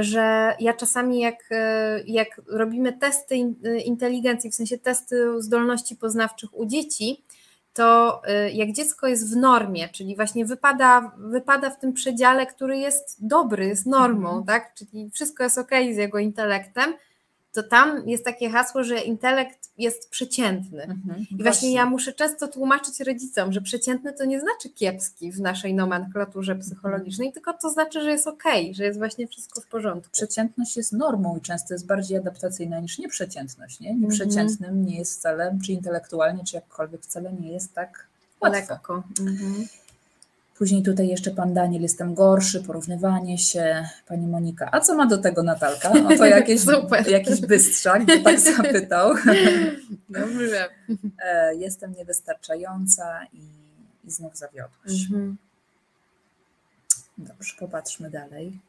[0.02, 6.58] że ja czasami jak, e, jak robimy testy e, inteligencji, w sensie testy zdolności poznawczych
[6.58, 7.24] u dzieci,
[7.74, 12.78] to e, jak dziecko jest w normie, czyli właśnie wypada, wypada w tym przedziale, który
[12.78, 14.46] jest dobry, jest normą, Mhm.
[14.46, 14.74] tak?
[14.74, 16.94] Czyli wszystko jest ok z jego intelektem,
[17.52, 20.84] to tam jest takie hasło, że intelekt jest przeciętny.
[20.84, 25.40] Mhm, I właśnie ja muszę często tłumaczyć rodzicom, że przeciętny to nie znaczy kiepski w
[25.40, 30.12] naszej nomenklaturze psychologicznej, tylko to znaczy, że jest okej, że jest właśnie wszystko w porządku.
[30.12, 33.80] Przeciętność jest normą i często jest bardziej adaptacyjna niż nieprzeciętność.
[33.80, 33.96] Nie?
[33.96, 38.08] Nieprzeciętnym nie jest wcale, czy intelektualnie, czy jakkolwiek, wcale nie jest tak
[38.42, 38.74] łatwo.
[38.74, 39.04] Lekko.
[39.20, 39.68] Mhm.
[40.60, 44.70] Później tutaj jeszcze pan Daniel, jestem gorszy, porównywanie się, pani Monika.
[44.72, 45.94] A co ma do tego Natalka?
[45.94, 46.62] No to jakieś,
[47.08, 49.14] jakiś bystrzak, bo tak zapytał.
[50.10, 50.70] Dobrze.
[51.24, 53.44] E, Jestem niewystarczająca i,
[54.08, 54.92] i znów zawiodłaś.
[55.10, 55.38] Mhm.
[57.18, 58.60] Dobrze, popatrzmy dalej.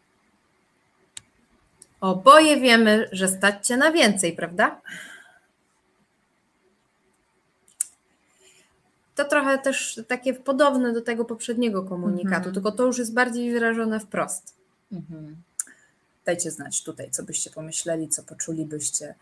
[2.01, 4.81] Oboje wiemy, że stać cię na więcej, prawda?
[9.21, 12.55] To trochę też takie podobne do tego poprzedniego komunikatu, Mhm.
[12.55, 14.55] tylko to już jest bardziej wyrażone wprost.
[14.93, 15.37] Mhm.
[16.27, 19.15] Dajcie znać tutaj, co byście pomyśleli, co poczulibyście.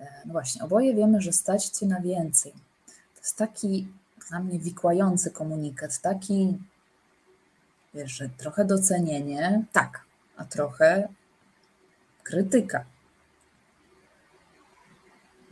[0.00, 2.52] E, No właśnie, oboje wiemy, że stać cię na więcej.
[2.86, 3.88] To jest taki
[4.30, 6.58] dla mnie wikłający komunikat, taki,
[7.94, 10.00] wiesz, że trochę docenienie, Tak.
[10.36, 11.08] a trochę
[12.22, 12.84] krytyka.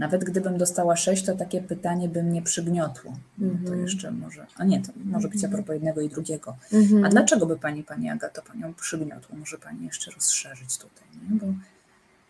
[0.02, 3.12] Nawet gdybym dostała 6, to takie pytanie by mnie przygniotło.
[3.38, 3.80] No To Mhm.
[3.82, 5.52] jeszcze może, a nie, to może być a Mhm.
[5.62, 6.56] propos jednego i drugiego.
[6.72, 7.04] Mhm.
[7.04, 9.36] A dlaczego by Pani, Pani Agato, Panią przygniotło?
[9.36, 11.36] Może Pani jeszcze rozszerzyć tutaj, nie?
[11.38, 11.46] Bo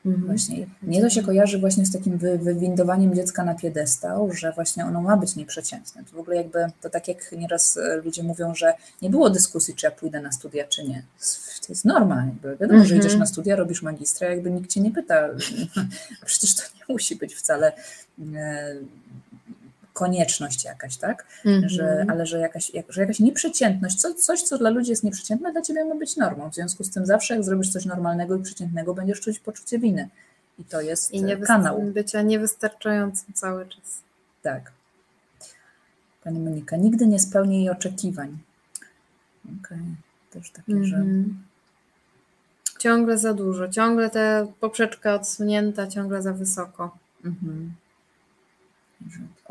[0.07, 0.27] Mhm.
[0.27, 0.67] Właśnie.
[0.83, 5.01] Mnie to się kojarzy właśnie z takim wy, wywindowaniem dziecka na piedestał, że właśnie ono
[5.01, 6.05] ma być nieprzeciętne.
[6.05, 9.75] To w ogóle jakby, to tak jak nieraz e, ludzie mówią, że nie było dyskusji,
[9.75, 11.03] czy ja pójdę na studia, czy nie.
[11.61, 12.87] To jest norma, jakby wiadomo, mhm.
[12.87, 15.29] że idziesz na studia, robisz magistra, jakby nikt cię nie pyta.
[16.27, 17.73] Przecież to nie musi być wcale
[18.35, 18.75] e,
[20.03, 21.27] konieczność jakaś, tak?
[21.45, 21.69] Mm -hmm.
[21.69, 25.63] że, ale że jakaś, że jakaś nieprzeciętność, coś, coś, co dla ludzi jest nieprzeciętne, dla
[25.63, 26.51] ciebie ma być normą.
[26.51, 30.09] W związku z tym zawsze, jak zrobisz coś normalnego i przeciętnego, będziesz czuć poczucie winy.
[30.59, 31.83] I to jest I nie kanał.
[31.83, 34.03] bycia niewystarczającym cały czas.
[34.43, 34.73] Tak.
[36.25, 38.39] Pani Monika, nigdy nie spełnię jej oczekiwań.
[39.45, 39.81] Okej, okay.
[40.31, 40.87] też takie, mm -hmm.
[40.87, 40.97] że...
[40.97, 41.43] Mhm.
[42.79, 46.97] Ciągle za dużo, ciągle ta poprzeczka odsunięta, ciągle za wysoko.
[47.25, 47.73] Mhm.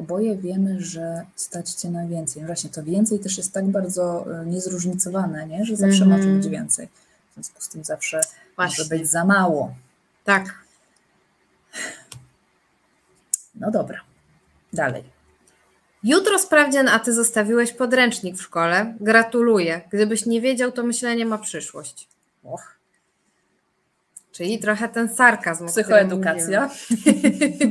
[0.01, 2.45] Oboje wiemy, że stać cię na więcej.
[2.45, 5.65] Właśnie to więcej też jest tak bardzo e, niezróżnicowane, nie?
[5.65, 6.17] że zawsze mm -hmm.
[6.17, 6.87] może być więcej.
[7.31, 8.21] W związku z tym zawsze
[8.55, 8.83] Właśnie.
[8.83, 9.75] może być za mało.
[10.23, 10.63] Tak.
[13.55, 13.99] No dobra.
[14.73, 15.03] Dalej.
[16.03, 18.95] Jutro sprawdzian, a ty zostawiłeś podręcznik w szkole.
[18.99, 19.81] Gratuluję.
[19.91, 22.07] Gdybyś nie wiedział, to myślenie ma przyszłość.
[22.43, 22.80] Och.
[24.31, 25.67] Czyli trochę ten sarkazm.
[25.67, 26.69] Psychoedukacja.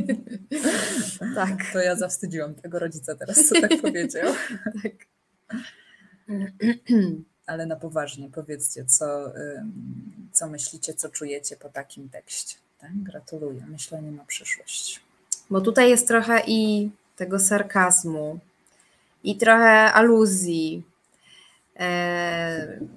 [1.35, 1.73] tak.
[1.73, 4.35] To ja zawstydziłam tego rodzica teraz, co tak powiedział.
[4.83, 4.93] tak.
[7.47, 9.33] Ale na poważnie powiedzcie, co,
[10.33, 12.57] co myślicie, co czujecie po takim tekście.
[12.81, 12.91] Tak?
[13.03, 13.67] Gratuluję.
[13.67, 15.01] Myślenie ma przyszłość.
[15.51, 18.39] Bo tutaj jest trochę i tego sarkazmu,
[19.25, 20.83] i trochę aluzji,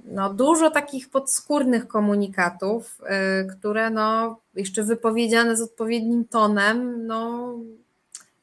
[0.05, 7.53] no, dużo takich podskórnych komunikatów, e, które no, jeszcze wypowiedziane z odpowiednim tonem, no,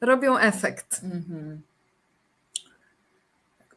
[0.01, 1.01] robią efekt.
[1.03, 1.61] Mhm.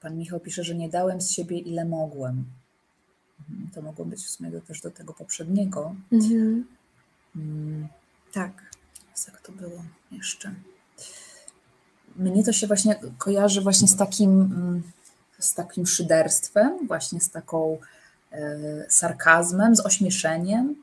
[0.00, 2.44] Pan Michał pisze, że nie dałem z siebie ile mogłem.
[3.50, 3.70] Mhm.
[3.74, 5.94] To mogło być w sumie też do tego poprzedniego.
[6.12, 6.66] Mhm.
[7.36, 7.88] Mm.
[8.32, 8.62] Tak.
[9.26, 10.54] Jak to było jeszcze?
[12.16, 14.82] Mnie to się właśnie kojarzy właśnie z takim mm,
[15.44, 17.78] z takim szyderstwem, właśnie z taką
[18.32, 18.56] e,
[18.88, 20.74] sarkazmem, z ośmieszeniem,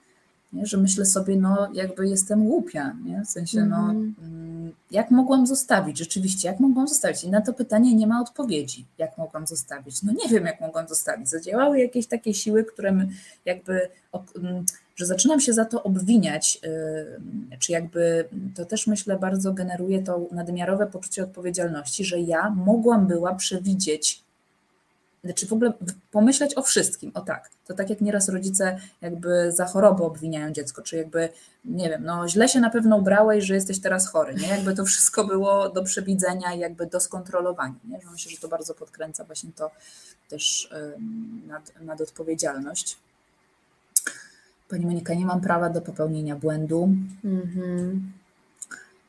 [0.53, 0.65] nie?
[0.65, 3.21] że myślę sobie, no jakby jestem głupia, nie?
[3.25, 4.15] w sensie, no mhm.
[4.23, 7.23] mm, jak mogłam zostawić, rzeczywiście, jak mogłam zostawić?
[7.23, 10.03] I na to pytanie nie ma odpowiedzi, jak mogłam zostawić.
[10.03, 11.29] No nie wiem, jak mogłam zostawić.
[11.29, 13.07] Zadziałały jakieś takie siły, które my
[13.45, 13.89] jakby,
[14.95, 16.59] że zaczynam się za to obwiniać,
[17.51, 23.07] y, czy jakby to też myślę bardzo generuje to nadmiarowe poczucie odpowiedzialności, że ja mogłam
[23.07, 24.23] była przewidzieć
[25.23, 25.73] znaczy w ogóle
[26.11, 27.49] pomyśleć o wszystkim, o tak.
[27.67, 31.29] To tak jak nieraz rodzice jakby za chorobę obwiniają dziecko, czy jakby,
[31.65, 34.47] nie wiem, no źle się na pewno ubrałeś, że jesteś teraz chory, nie?
[34.47, 37.99] Jakby to wszystko było do przewidzenia i jakby do skontrolowania, nie?
[38.11, 39.71] Myślę, że to bardzo podkręca właśnie to
[40.29, 40.69] też
[41.47, 42.97] nad, nad odpowiedzialność.
[44.69, 46.89] Pani Monika, nie mam prawa do popełnienia błędu.
[47.23, 48.20] Mhm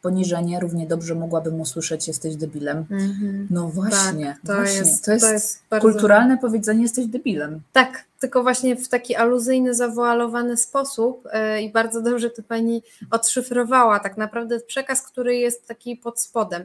[0.03, 2.85] poniżenie, równie dobrze mogłabym usłyszeć jesteś debilem.
[2.85, 3.47] Mm-hmm.
[3.51, 4.79] No właśnie, tak, to, właśnie.
[4.79, 5.89] Jest, to, jest to jest bardzo...
[5.89, 7.61] kulturalne powiedzenie jesteś debilem.
[7.73, 14.01] Tak, tylko właśnie w taki aluzyjny, zawoalowany sposób yy, i bardzo dobrze to pani odszyfrowała
[14.01, 16.65] tak naprawdę przekaz, który jest taki pod spodem.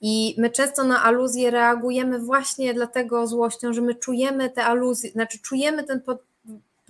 [0.00, 5.38] I my często na aluzje reagujemy właśnie dlatego złością, że my czujemy te aluzje, znaczy
[5.38, 6.22] czujemy ten, pod,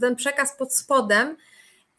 [0.01, 1.37] ten przekaz pod spodem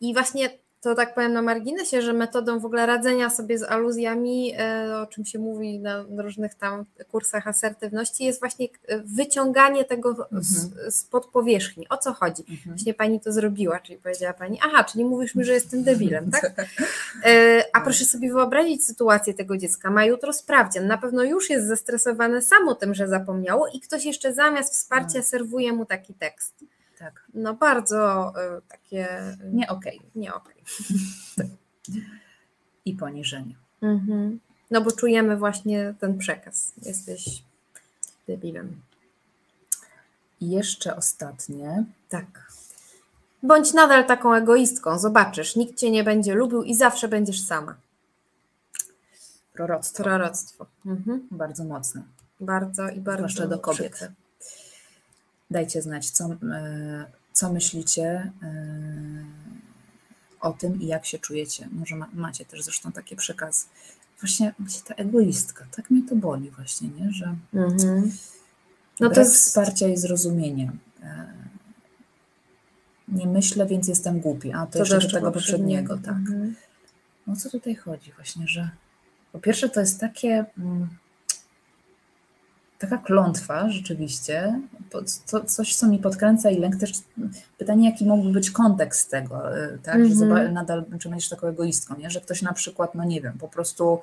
[0.02, 0.50] i właśnie
[0.86, 5.08] to tak powiem na marginesie, że metodą w ogóle radzenia sobie z aluzjami, e, o
[5.08, 10.44] czym się mówi na różnych tam kursach asertywności, jest właśnie e, wyciąganie tego mhm.
[10.92, 11.90] spod powierzchni.
[11.90, 12.42] O co chodzi?
[12.42, 12.60] Mhm.
[12.66, 16.52] Właśnie pani to zrobiła, czyli powiedziała pani, aha, czyli mówisz mi, że jestem debilem, tak?
[17.26, 19.92] E, a proszę sobie wyobrazić sytuację tego dziecka.
[19.92, 24.34] Ma jutro sprawdzian, na pewno już jest zestresowane samo tym, że zapomniało i ktoś jeszcze
[24.34, 25.26] zamiast wsparcia tak.
[25.26, 26.66] serwuje mu taki tekst.
[27.00, 27.24] Tak.
[27.34, 29.30] No bardzo y, takie.
[29.30, 29.98] Y, nie okej.
[29.98, 30.10] Okay.
[30.16, 30.56] Nie okej.
[31.38, 31.50] Okay.
[32.86, 33.56] I poniżenie.
[33.82, 34.40] Mhm.
[34.72, 36.74] No bo czujemy właśnie ten przekaz.
[36.82, 37.44] Jesteś
[38.28, 38.82] debilem.
[40.42, 41.84] I jeszcze ostatnie.
[42.10, 42.52] Tak.
[43.44, 47.76] Bądź nadal taką egoistką, zobaczysz, nikt cię nie będzie lubił i zawsze będziesz sama.
[49.54, 50.04] Proroctwo.
[50.04, 50.66] Proroctwo.
[50.86, 51.28] Mhm.
[51.32, 52.04] Bardzo mocne.
[52.40, 53.18] Bardzo i bardzo.
[53.18, 53.94] Zwłaszcza do kobiet.
[53.94, 54.25] Przykre.
[55.52, 59.26] Dajcie znać, co, e, co myślicie e,
[60.42, 61.70] o tym i jak się czujecie.
[61.72, 63.66] Może macie też zresztą takie przekazy.
[64.22, 67.12] Właśnie, właśnie ta egoistka, tak mnie to boli właśnie, nie?
[67.12, 68.12] że mhm.
[69.00, 70.72] no to jest wsparcia i zrozumienia.
[71.04, 71.34] E,
[73.08, 74.54] nie myślę, więc jestem głupi.
[74.54, 76.16] A to, to jeszcze do tego poprzedniego, tak.
[76.16, 76.56] Mhm.
[77.28, 78.70] No co tutaj chodzi właśnie, że
[79.32, 80.46] po pierwsze to jest takie...
[80.58, 80.88] Mm,
[82.90, 84.60] taka klątwa rzeczywiście,
[85.30, 86.92] to coś, co mi podkręca i lęk też,
[87.58, 90.20] pytanie, jaki mógłby być kontekst tego, e, tak, mm -hmm.
[90.20, 90.54] że mhm.
[90.54, 92.10] nadal, czy będziesz taką egoistką, nie?
[92.10, 94.00] że ktoś na przykład, no nie wiem, po prostu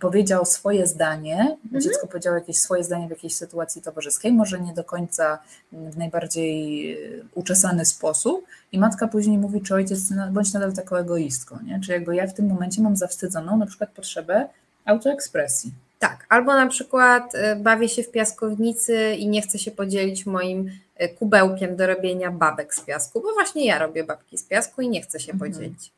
[0.00, 1.80] powiedział swoje zdanie, mm -hmm.
[1.80, 5.38] dziecko powiedziało jakieś swoje zdanie w jakiejś sytuacji towarzyskiej, może nie do końca
[5.72, 6.96] w najbardziej e,
[7.34, 11.80] uczesany sposób i matka później mówi, czy ojciec, no, bądź nadal taką egoistką, nie?
[11.80, 14.48] czy jakby ja w tym momencie mam zawstydzoną na przykład potrzebę
[14.84, 15.72] autoekspresji
[16.08, 20.70] tak, albo na przykład y, bawię się w piaskownicy i nie chcę się podzielić moim
[21.02, 24.88] y, kubełkiem do robienia babek z piasku, bo właśnie ja robię babki z piasku i
[24.88, 25.52] nie chcę się mhm.
[25.52, 25.92] podzielić.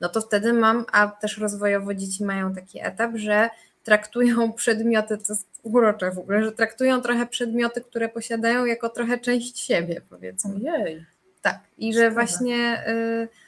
[0.00, 3.50] No to wtedy mam, a też rozwojowo dzieci mają taki etap, że
[3.84, 9.18] traktują przedmioty, to jest urocze w ogóle, że traktują trochę przedmioty, które posiadają jako trochę
[9.18, 10.72] część siebie, powiedzmy.
[10.72, 11.04] Ojej.
[11.42, 12.84] Tak, i że właśnie...
[12.88, 13.47] Y,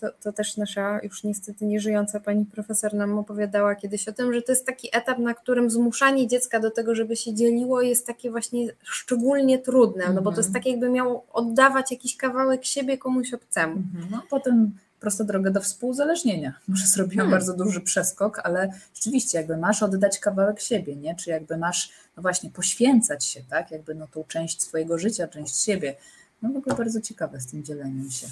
[0.00, 4.42] to, to, też nasza już niestety nieżyjąca pani profesor nam opowiadała kiedyś o tym, że
[4.42, 8.30] to jest taki etap, na którym zmuszanie dziecka do tego, żeby się dzieliło, jest takie
[8.30, 10.62] właśnie szczególnie trudne, no bo to jest mhm.
[10.62, 13.72] tak, jakby miał oddawać jakiś kawałek siebie komuś obcemu.
[13.72, 14.08] Mhm.
[14.10, 16.52] No potem prosta droga do współzależnienia.
[16.68, 17.30] Może zrobiłam hmm.
[17.30, 21.14] bardzo duży przeskok, ale rzeczywiście jakby masz oddać kawałek siebie, nie?
[21.14, 23.70] Czy jakby masz, no właśnie, poświęcać się, tak?
[23.70, 25.96] Jakby no tą część swojego życia, część siebie.
[26.42, 28.26] No w ogóle bardzo ciekawe z tym dzieleniem się.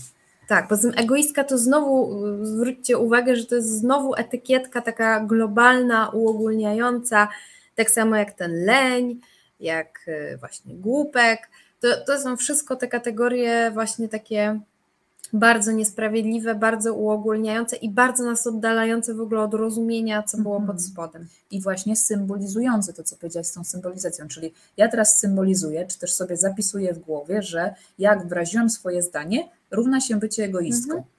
[0.51, 6.09] Tak, poza tym egoistka to znowu, zwróćcie uwagę, że to jest znowu etykietka taka globalna,
[6.09, 7.29] uogólniająca,
[7.75, 9.21] tak samo jak ten leń,
[9.61, 11.51] jak y, właśnie głupek.
[11.81, 14.61] To, to są wszystko te kategorie właśnie takie
[15.33, 20.63] bardzo niesprawiedliwe, bardzo uogólniające i bardzo nas oddalające w ogóle od rozumienia, co było pod
[20.63, 20.81] mhm.
[20.81, 21.29] spodem.
[21.51, 26.13] I właśnie symbolizujące to, co powiedziałaś z tą symbolizacją, czyli ja teraz symbolizuję, czy też
[26.13, 30.93] sobie zapisuję w głowie, że jak wyraziłam swoje zdanie, równa się bycie egoistką.
[30.93, 31.11] Mhm.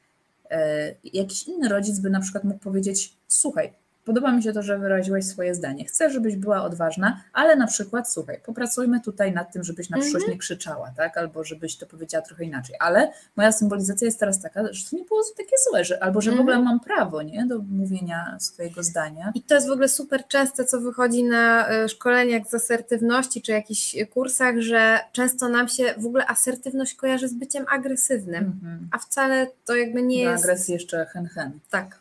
[0.52, 3.74] E, jakiś inny rodzic by na przykład mógł powiedzieć: Słuchaj,
[4.06, 5.86] Podoba mi się to, że wyraziłaś swoje zdanie.
[5.86, 10.26] Chcę, żebyś była odważna, ale na przykład, słuchaj, popracujmy tutaj nad tym, żebyś na przyszłość
[10.26, 10.30] -hmm.
[10.30, 11.18] nie krzyczała, tak?
[11.18, 12.76] Albo żebyś to powiedziała trochę inaczej.
[12.80, 16.32] Ale moja symbolizacja jest teraz taka, że to nie było takie złe, że, albo że
[16.32, 16.66] w ogóle mhm.
[16.66, 17.46] mam prawo, nie?
[17.46, 19.32] Do mówienia swojego zdania.
[19.36, 23.52] I to jest w ogóle super częste, co wychodzi na e, szkoleniach z asertywności, czy
[23.52, 28.88] jakichś kursach, że często nam się w ogóle asertywność kojarzy z byciem agresywnym, mm -hmm.
[28.92, 30.44] a wcale to jakby nie Do jest...
[30.44, 31.60] agresji jeszcze hen-hen.
[31.70, 32.01] Tak.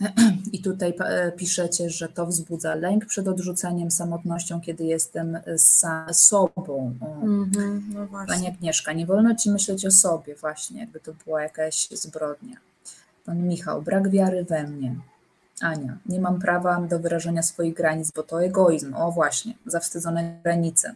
[0.52, 6.94] I tutaj e, piszecie, że to wzbudza lęk przed odrzuceniem, samotnością, kiedy jestem sa sobą.
[7.00, 11.88] Mm-hmm, no Pani Agnieszka, nie wolno ci myśleć o sobie, właśnie, jakby to była jakaś
[11.88, 12.56] zbrodnia.
[13.24, 14.96] Pan Michał, brak wiary we mnie.
[15.60, 18.94] Ania, nie mam prawa do wyrażenia swoich granic, bo to egoizm.
[18.94, 20.94] O właśnie, zawstydzone granice.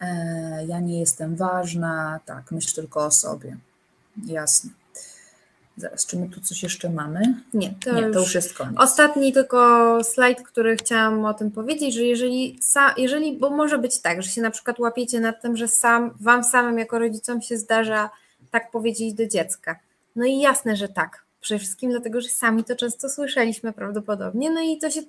[0.00, 3.56] E, ja nie jestem ważna, tak, myśl tylko o sobie.
[4.26, 4.70] Jasne.
[5.76, 7.34] Zaraz, czy my tu coś jeszcze mamy?
[7.54, 8.74] Nie, to, Nie, to już jest koniec.
[8.78, 12.60] Ostatni tylko slajd, który chciałam o tym powiedzieć, że jeżeli,
[12.96, 16.44] jeżeli, bo może być tak, że się na przykład łapiecie nad tym, że sam, wam
[16.44, 18.10] samym jako rodzicom się zdarza
[18.50, 19.78] tak powiedzieć do dziecka.
[20.16, 21.24] No i jasne, że tak.
[21.40, 24.50] Przede wszystkim dlatego, że sami to często słyszeliśmy prawdopodobnie.
[24.50, 25.02] No i to się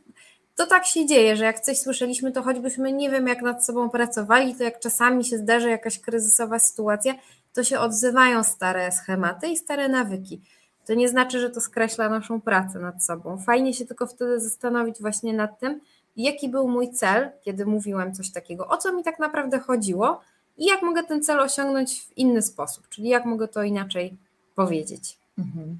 [0.55, 3.89] to tak się dzieje, że jak coś słyszeliśmy, to choćbyśmy nie wiem, jak nad sobą
[3.89, 7.13] pracowali, to jak czasami się zdarzy jakaś kryzysowa sytuacja,
[7.53, 10.41] to się odzywają stare schematy i stare nawyki.
[10.85, 13.37] To nie znaczy, że to skreśla naszą pracę nad sobą.
[13.37, 15.81] Fajnie się tylko wtedy zastanowić właśnie nad tym,
[16.17, 20.21] jaki był mój cel, kiedy mówiłem coś takiego, o co mi tak naprawdę chodziło
[20.57, 24.17] i jak mogę ten cel osiągnąć w inny sposób, czyli jak mogę to inaczej
[24.55, 25.17] powiedzieć.
[25.37, 25.77] Mhm.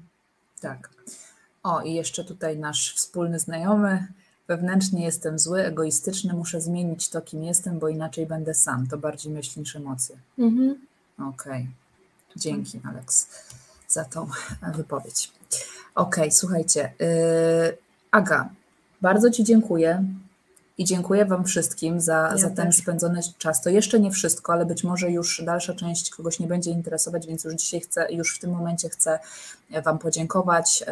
[0.60, 0.90] Tak.
[1.62, 4.06] O, i jeszcze tutaj nasz wspólny znajomy.
[4.48, 8.86] Wewnętrznie jestem zły, egoistyczny, muszę zmienić to, kim jestem, bo inaczej będę sam.
[8.86, 10.16] To bardziej myśl niż emocje.
[10.38, 10.86] Mhm.
[11.18, 11.32] Okej.
[11.34, 11.66] Okay.
[12.36, 13.28] Dzięki, Alex
[13.88, 14.28] za tą
[14.76, 15.32] wypowiedź.
[15.94, 16.92] Ok, słuchajcie.
[16.98, 17.78] Yy,
[18.10, 18.48] Aga,
[19.02, 20.04] bardzo Ci dziękuję
[20.78, 23.62] i dziękuję Wam wszystkim za, ja za ten spędzony czas.
[23.62, 27.44] To jeszcze nie wszystko, ale być może już dalsza część kogoś nie będzie interesować, więc
[27.44, 29.18] już dzisiaj chcę, już w tym momencie chcę
[29.84, 30.84] Wam podziękować,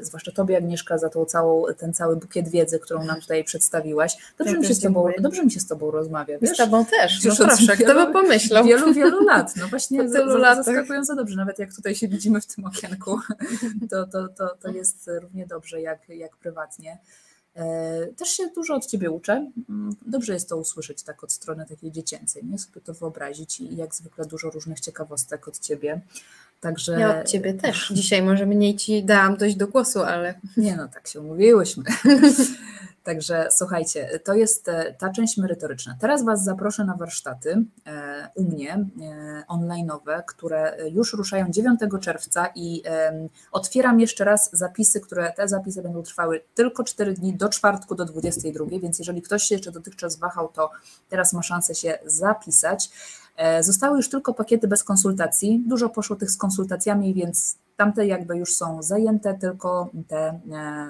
[0.00, 4.16] zwłaszcza Tobie Agnieszka za tą całą, ten cały bukiet wiedzy, którą nam tutaj przedstawiłaś.
[4.38, 6.38] Dobrze, ja mi, się z tobą, dobrze mi się z Tobą rozmawia.
[6.38, 6.50] Wiesz?
[6.50, 8.64] Z Tobą też, no proszę, kto by pomyślał.
[8.64, 10.08] Wielu, wielu lat, no właśnie
[10.56, 13.18] zaskakująco dobrze, nawet jak tutaj się widzimy w tym okienku,
[13.90, 16.98] to, to, to, to jest równie dobrze jak, jak prywatnie.
[17.54, 19.50] E, też się dużo od Ciebie uczę.
[19.68, 22.58] Mm, dobrze jest to usłyszeć tak od strony takiej dziecięcej, nie?
[22.58, 26.00] sobie to wyobrazić i jak zwykle dużo różnych ciekawostek od Ciebie.
[26.60, 27.00] Także...
[27.00, 27.88] Ja od Ciebie też.
[27.94, 30.34] Dzisiaj może mniej Ci dałam dość do głosu, ale...
[30.56, 31.84] Nie no, tak się umówiłyśmy.
[33.08, 35.96] Także słuchajcie, to jest e, ta część merytoryczna.
[36.00, 42.48] Teraz Was zaproszę na warsztaty e, u mnie e, online'owe, które już ruszają 9 czerwca
[42.54, 42.82] i
[43.52, 48.04] otwieram jeszcze raz zapisy, które te zapisy będą trwały tylko 4 dni do czwartku do
[48.04, 50.70] 22, więc jeżeli ktoś się jeszcze dotychczas wahał, to
[51.08, 52.90] teraz ma szansę się zapisać.
[53.60, 55.62] Zostały już tylko pakiety bez konsultacji.
[55.66, 60.40] Dużo poszło tych z konsultacjami, więc Tamte jakby już są zajęte, tylko te e,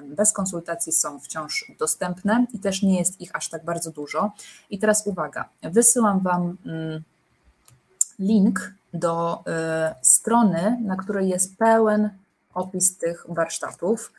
[0.07, 4.33] bez konsultacji są wciąż dostępne i też nie jest ich aż tak bardzo dużo.
[4.71, 7.03] I teraz uwaga, wysyłam Wam mm,
[8.19, 12.11] link do e, strony, na której jest pełen
[12.55, 14.13] opis tych warsztatów.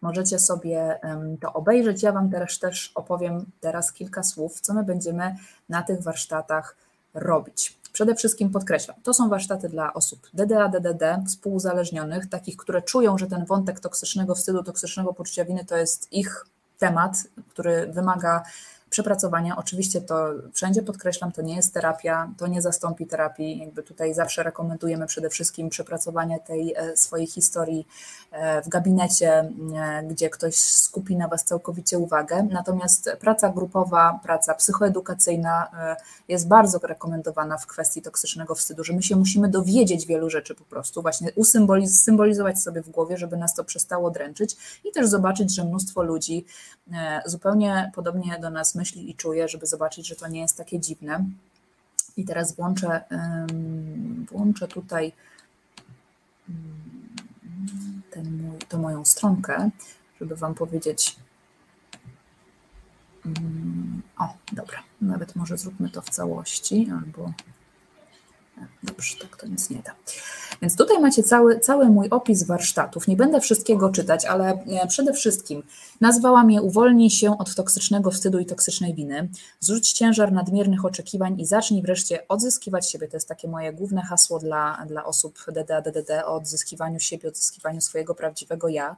[0.00, 1.00] Możecie sobie
[1.40, 2.02] to obejrzeć.
[2.02, 5.36] Ja Wam teraz też opowiem teraz kilka słów, co my będziemy
[5.68, 6.76] na tych warsztatach
[7.16, 7.78] robić.
[7.92, 13.26] Przede wszystkim podkreślam, to są warsztaty dla osób DDA, DDD, współuzależnionych, takich, które czują, że
[13.26, 16.46] ten wątek toksycznego wstydu, toksycznego poczucia winy to jest ich
[16.78, 17.16] temat,
[17.48, 18.42] który wymaga
[18.90, 19.56] przepracowania.
[19.56, 23.58] Oczywiście to wszędzie podkreślam, to nie jest terapia, to nie zastąpi terapii.
[23.58, 27.86] Jakby tutaj zawsze rekomendujemy przede wszystkim przepracowanie tej e, swojej historii
[28.30, 32.48] e, w gabinecie, e, gdzie ktoś skupi na Was całkowicie uwagę.
[32.50, 35.70] Natomiast praca grupowa, praca psychoedukacyjna
[36.28, 40.64] jest bardzo rekomendowana w kwestii toksycznego wstydu, że my się musimy dowiedzieć wielu rzeczy po
[40.64, 41.32] prostu, właśnie
[41.86, 46.44] usymbolizować sobie w głowie, żeby nas to przestało dręczyć i też zobaczyć, że mnóstwo ludzi
[47.26, 51.24] zupełnie podobnie do nas myśli i czuje, żeby zobaczyć, że to nie jest takie dziwne.
[52.16, 53.04] I teraz włączę,
[54.30, 55.12] włączę tutaj
[58.10, 59.70] ten mój, to moją stronkę,
[60.20, 61.16] żeby Wam powiedzieć.
[64.18, 67.32] O, dobra, nawet może zróbmy to w całości, albo
[68.82, 69.94] Dobrze, tak to nic nie da.
[70.62, 73.08] Więc tutaj macie cały, cały mój opis warsztatów.
[73.08, 75.62] Nie będę wszystkiego czytać, ale e, przede wszystkim
[76.00, 79.28] nazwałam je Uwolnij się od toksycznego wstydu i toksycznej winy.
[79.60, 83.08] Zrzuć ciężar nadmiernych oczekiwań i zacznij wreszcie odzyskiwać siebie.
[83.08, 87.80] To jest takie moje główne hasło dla, dla osób DDA, DDD o odzyskiwaniu siebie, odzyskiwaniu
[87.80, 88.96] swojego prawdziwego ja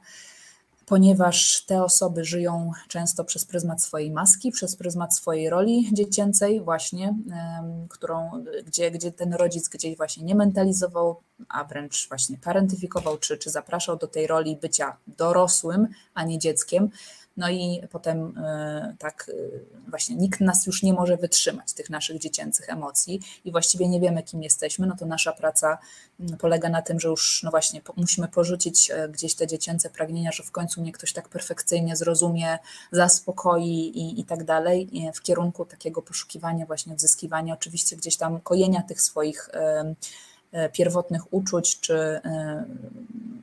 [0.89, 7.15] ponieważ te osoby żyją często przez pryzmat swojej maski, przez pryzmat swojej roli dziecięcej, właśnie,
[7.89, 13.49] którą, gdzie, gdzie ten rodzic gdzieś właśnie nie mentalizował, a wręcz właśnie parentyfikował, czy, czy
[13.49, 16.89] zapraszał do tej roli bycia dorosłym, a nie dzieckiem.
[17.39, 22.19] No i potem e, tak e, właśnie nikt nas już nie może wytrzymać tych naszych
[22.19, 25.77] dziecięcych emocji i właściwie nie wiemy, kim jesteśmy, no to nasza praca
[26.19, 30.31] mm, polega na tym, że już no właśnie musimy porzucić e, gdzieś te dziecięce pragnienia,
[30.31, 32.59] że w końcu mnie ktoś tak perfekcyjnie zrozumie,
[32.91, 38.81] zaspokoi i, i tak dalej, w kierunku takiego poszukiwania, właśnie odzyskiwania, oczywiście gdzieś tam kojenia
[38.81, 39.49] tych swoich
[40.73, 42.65] pierwotnych uczuć, czy e,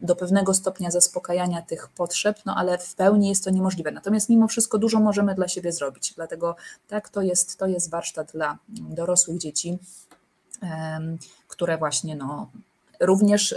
[0.02, 3.91] do pewnego stopnia zaspokajania tych potrzeb, no ale w pełni jest to niemożliwe.
[3.91, 6.12] Natomiast mimo wszystko dużo możemy dla siebie zrobić.
[6.17, 6.57] Dlatego
[6.89, 9.78] tak, to jest, to jest warsztat dla dorosłych dzieci,
[11.49, 12.51] które właśnie no,
[13.01, 13.55] również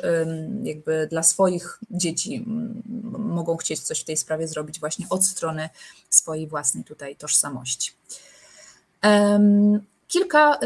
[0.64, 2.46] jakby dla swoich dzieci
[3.12, 5.70] mogą chcieć coś w tej sprawie zrobić właśnie od strony
[6.10, 7.92] swojej własnej tutaj tożsamości.
[10.12, 10.60] Kilka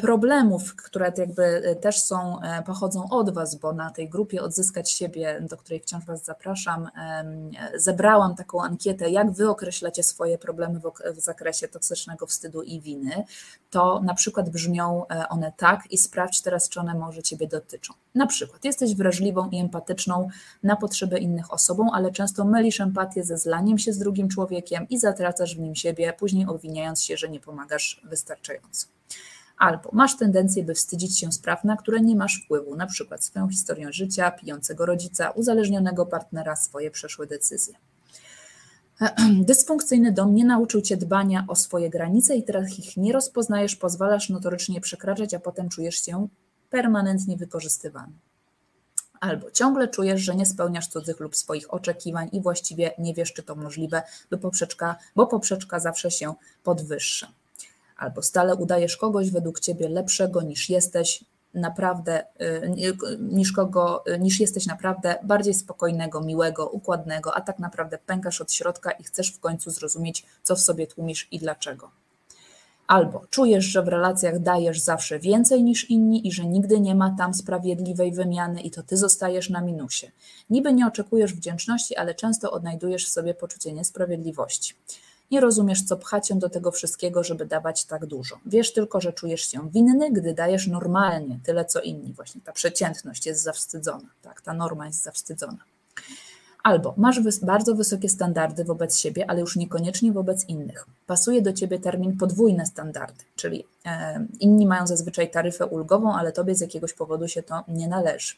[0.00, 4.90] problemów, które jakby e, też są, e, pochodzą od Was, bo na tej grupie Odzyskać
[4.90, 6.88] siebie, do której wciąż Was zapraszam,
[7.74, 10.80] zebrałam taką ankietę, jak Wy określacie swoje problemy
[11.14, 13.24] w zakresie toksycznego wstydu i winy.
[13.70, 17.94] To na przykład brzmią e, one tak i sprawdź teraz, czy one może Ciebie dotyczą.
[18.14, 20.28] Na przykład jesteś wrażliwą i empatyczną
[20.62, 24.98] na potrzeby innych osobą, ale często mylisz empatię ze zlaniem się z drugim człowiekiem i
[24.98, 28.55] zatracasz w nim siebie, później obwiniając się, że nie pomagasz wystarczająco.
[29.58, 33.48] Albo masz tendencję, by wstydzić się spraw, na które nie masz wpływu, na przykład swoją
[33.48, 37.74] historią życia, pijącego rodzica, uzależnionego partnera, swoje przeszłe decyzje.
[39.48, 44.30] Dysfunkcyjny dom nie nauczył cię dbania o swoje granice i teraz ich nie rozpoznajesz, pozwalasz
[44.30, 46.28] notorycznie przekraczać, a potem czujesz się
[46.70, 48.12] permanentnie wykorzystywany.
[49.20, 53.42] Albo ciągle czujesz, że nie spełniasz cudzych lub swoich oczekiwań i właściwie nie wiesz, czy
[53.42, 57.32] to możliwe, by poprzeczka, bo poprzeczka zawsze się podwyższa.
[57.96, 64.40] Albo stale udajesz kogoś według ciebie lepszego niż jesteś, naprawdę, y, niż, kogo, y, niż
[64.40, 69.40] jesteś naprawdę bardziej spokojnego, miłego, układnego, a tak naprawdę pękasz od środka i chcesz w
[69.40, 71.90] końcu zrozumieć, co w sobie tłumisz i dlaczego.
[72.86, 77.14] Albo czujesz, że w relacjach dajesz zawsze więcej niż inni i że nigdy nie ma
[77.18, 80.10] tam sprawiedliwej wymiany i to ty zostajesz na minusie.
[80.50, 84.74] Niby nie oczekujesz wdzięczności, ale często odnajdujesz w sobie poczucie niesprawiedliwości.
[85.30, 88.38] Nie rozumiesz, co pcha cię do tego wszystkiego, żeby dawać tak dużo.
[88.46, 92.12] Wiesz tylko, że czujesz się winny, gdy dajesz normalnie, tyle co inni.
[92.12, 94.40] Właśnie ta przeciętność jest zawstydzona, tak?
[94.40, 95.58] ta norma jest zawstydzona.
[96.62, 100.86] Albo masz wys bardzo wysokie standardy wobec siebie, ale już niekoniecznie wobec innych.
[101.06, 106.54] Pasuje do ciebie termin podwójne standardy, czyli e, inni mają zazwyczaj taryfę ulgową, ale tobie
[106.54, 108.34] z jakiegoś powodu się to nie należy.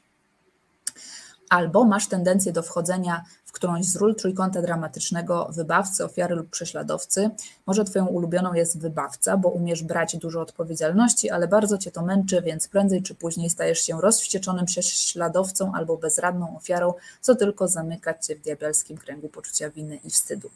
[1.49, 7.30] Albo masz tendencję do wchodzenia w którąś z ról trójkąta dramatycznego wybawcy, ofiary lub prześladowcy.
[7.66, 12.42] Może twoją ulubioną jest wybawca, bo umiesz brać dużo odpowiedzialności, ale bardzo cię to męczy,
[12.42, 18.36] więc prędzej czy później stajesz się rozwścieczonym prześladowcą albo bezradną ofiarą, co tylko zamykać cię
[18.36, 20.50] w diabelskim kręgu poczucia winy i wstydu.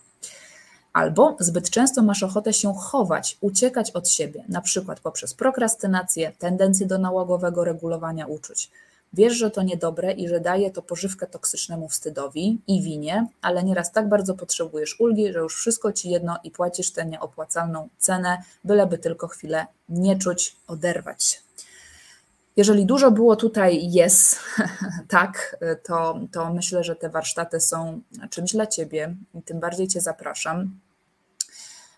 [0.92, 6.86] Albo zbyt często masz ochotę się chować, uciekać od siebie, na przykład poprzez prokrastynację, tendencję
[6.86, 8.70] do nałogowego regulowania uczuć.
[9.12, 13.92] Wiesz, że to niedobre i że daje to pożywkę toksycznemu wstydowi i winie, ale nieraz
[13.92, 18.98] tak bardzo potrzebujesz ulgi, że już wszystko ci jedno i płacisz tę nieopłacalną cenę, byleby
[18.98, 21.38] tylko chwilę nie czuć, oderwać się.
[22.56, 24.38] Jeżeli dużo było tutaj jest,
[25.08, 28.00] tak, to, to myślę, że te warsztaty są
[28.30, 30.80] czymś dla Ciebie i tym bardziej Cię zapraszam.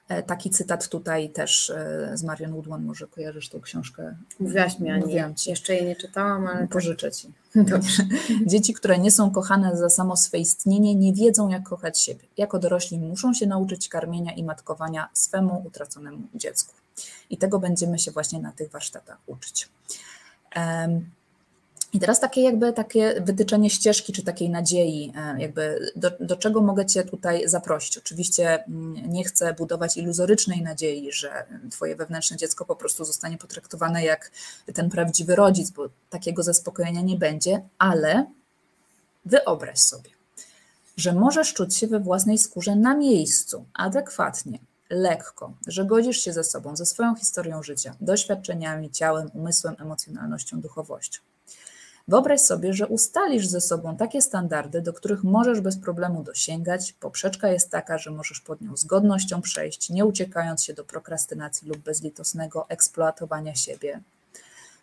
[0.08, 4.16] E, taki cytat tutaj też e, z Marion Woodman, może kojarzysz tą książkę?
[4.40, 5.14] Mówiłaś mi, Ani.
[5.46, 6.60] Jeszcze jej nie czytałam, ale...
[6.60, 6.70] Tak.
[6.70, 7.32] Pożyczę Ci.
[7.54, 8.02] Dobrze.
[8.46, 12.24] Dzieci, które nie są kochane za samo swe istnienie, nie wiedzą jak kochać siebie.
[12.36, 16.74] Jako dorośli muszą się nauczyć karmienia i matkowania swemu utraconemu dziecku.
[17.30, 19.68] I tego będziemy się właśnie na tych warsztatach uczyć.
[21.94, 26.60] I teraz takie jakby takie wytyczenie ścieżki czy takiej nadziei, e, jakby do, do czego
[26.60, 27.98] mogę Cię tutaj zaprosić.
[27.98, 34.04] Oczywiście mm, nie chcę budować iluzorycznej nadziei, że Twoje wewnętrzne dziecko po prostu zostanie potraktowane
[34.04, 34.30] jak
[34.74, 38.26] ten prawdziwy rodzic, bo takiego zaspokojenia nie będzie, ale
[39.24, 40.10] wyobraź sobie,
[40.96, 44.58] że możesz czuć się we własnej skórze na miejscu, adekwatnie,
[44.90, 51.20] lekko, że godzisz się ze sobą, ze swoją historią życia, doświadczeniami, ciałem, umysłem, emocjonalnością, duchowością.
[52.08, 56.92] Wyobraź sobie, że ustalisz ze sobą takie standardy, do których możesz bez problemu dosięgać.
[56.92, 61.68] Poprzeczka jest taka, że możesz pod nią z godnością przejść, nie uciekając się do prokrastynacji
[61.68, 64.00] lub bezlitosnego eksploatowania siebie.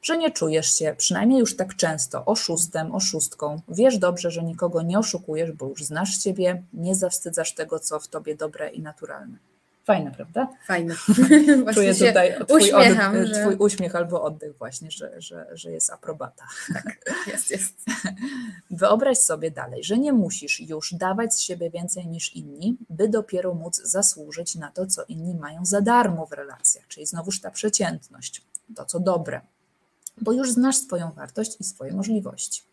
[0.02, 3.62] Że nie czujesz się, przynajmniej już tak często, oszustem, oszustką.
[3.68, 8.08] Wiesz dobrze, że nikogo nie oszukujesz, bo już znasz siebie, nie zawstydzasz tego, co w
[8.08, 9.51] tobie dobre i naturalne.
[9.84, 10.48] Fajne, prawda?
[10.66, 10.96] Fajne.
[11.74, 13.42] Czuję tutaj twój, oddech, że...
[13.42, 16.44] twój uśmiech albo oddech właśnie, że, że, że jest aprobata.
[16.74, 17.86] Tak, jest, jest.
[18.72, 23.54] Wyobraź sobie dalej, że nie musisz już dawać z siebie więcej niż inni, by dopiero
[23.54, 28.46] móc zasłużyć na to, co inni mają za darmo w relacjach, czyli znowuż ta przeciętność,
[28.76, 29.42] to co dobre,
[30.22, 32.71] bo już znasz swoją wartość i swoje możliwości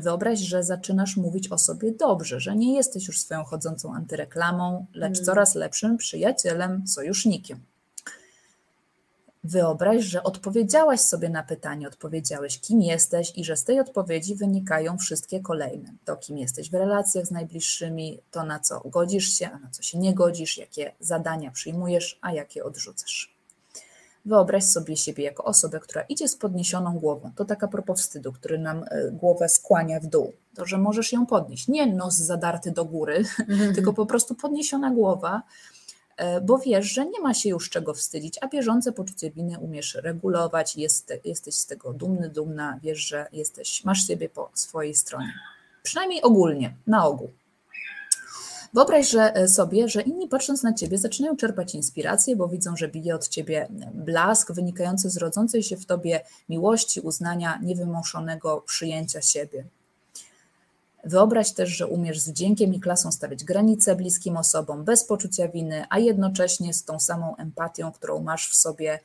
[0.00, 5.16] wyobraź, że zaczynasz mówić o sobie dobrze, że nie jesteś już swoją chodzącą antyreklamą, lecz
[5.16, 5.24] mm.
[5.24, 7.60] coraz lepszym przyjacielem, sojusznikiem.
[9.44, 14.98] Wyobraź, że odpowiedziałaś sobie na pytanie, odpowiedziałeś, kim jesteś, i że z tej odpowiedzi wynikają
[14.98, 15.92] wszystkie kolejne.
[16.04, 19.82] To, kim jesteś w relacjach z najbliższymi, to na co godzisz się, a na co
[19.82, 23.37] się nie godzisz, jakie zadania przyjmujesz, a jakie odrzucasz.
[24.24, 27.30] Wyobraź sobie siebie jako osobę, która idzie z podniesioną głową.
[27.36, 30.32] To taka propos wstydu, który nam e, głowę skłania w dół.
[30.54, 31.68] To, że możesz ją podnieść.
[31.68, 33.72] Nie nos zadarty do góry, mm-hmm.
[33.74, 35.42] tylko po prostu podniesiona głowa,
[36.16, 39.94] e, bo wiesz, że nie ma się już czego wstydzić, a bieżące poczucie winy umiesz
[39.94, 45.34] regulować, jest, jesteś z tego dumny, dumna, wiesz, że jesteś, masz siebie po swojej stronie.
[45.82, 47.30] Przynajmniej ogólnie, na ogół.
[48.74, 52.88] Wyobraź że e, sobie, że inni patrząc na ciebie zaczynają czerpać inspirację, bo widzą, że
[52.88, 59.64] bije od ciebie blask wynikający z rodzącej się w tobie miłości, uznania, niewymuszonego przyjęcia siebie.
[61.04, 65.84] Wyobraź też, że umiesz z wdziękiem i klasą stawiać granice bliskim osobom bez poczucia winy,
[65.90, 68.98] a jednocześnie z tą samą empatią, którą masz w sobie,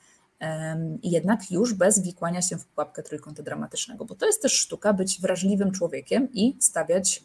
[1.01, 4.93] i jednak już bez wikłania się w pułapkę trójkąta dramatycznego, bo to jest też sztuka
[4.93, 7.23] być wrażliwym człowiekiem i stawiać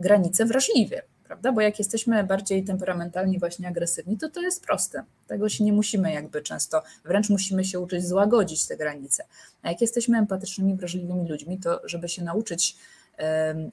[0.00, 1.52] granice wrażliwie prawda?
[1.52, 5.04] Bo jak jesteśmy bardziej temperamentalni, właśnie agresywni, to to jest proste.
[5.26, 9.24] Tego się nie musimy jakby często, wręcz musimy się uczyć złagodzić te granice.
[9.62, 12.76] A jak jesteśmy empatycznymi, wrażliwymi ludźmi, to żeby się nauczyć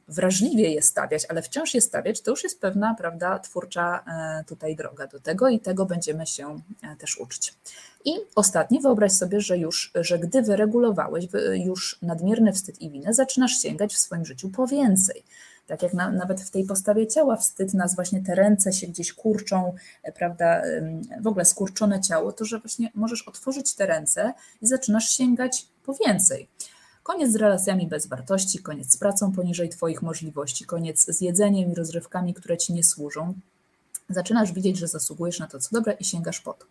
[0.08, 4.76] wrażliwie je stawiać, ale wciąż je stawiać, to już jest pewna, prawda, twórcza e, tutaj
[4.76, 7.54] droga do tego i tego będziemy się e, też uczyć.
[8.06, 13.62] I ostatnie, wyobraź sobie, że już, że gdy wyregulowałeś już nadmierny wstyd i winę, zaczynasz
[13.62, 15.24] sięgać w swoim życiu po więcej
[15.68, 19.14] tak jak na, nawet w tej postawie ciała wstyd nas właśnie te ręce się gdzieś
[19.14, 20.62] kurczą, e, prawda,
[21.22, 25.94] w ogóle skurczone ciało, to że właśnie możesz otworzyć te ręce i zaczynasz sięgać po
[25.94, 26.48] więcej.
[27.04, 31.76] Koniec z relacjami bez wartości, koniec z pracą poniżej Twoich możliwości, koniec z jedzeniem i
[31.76, 33.34] rozrywkami, które Ci nie służą.
[34.10, 36.66] zaczynasz widzieć, że zasługujesz na to, co dobre i sięgasz po to.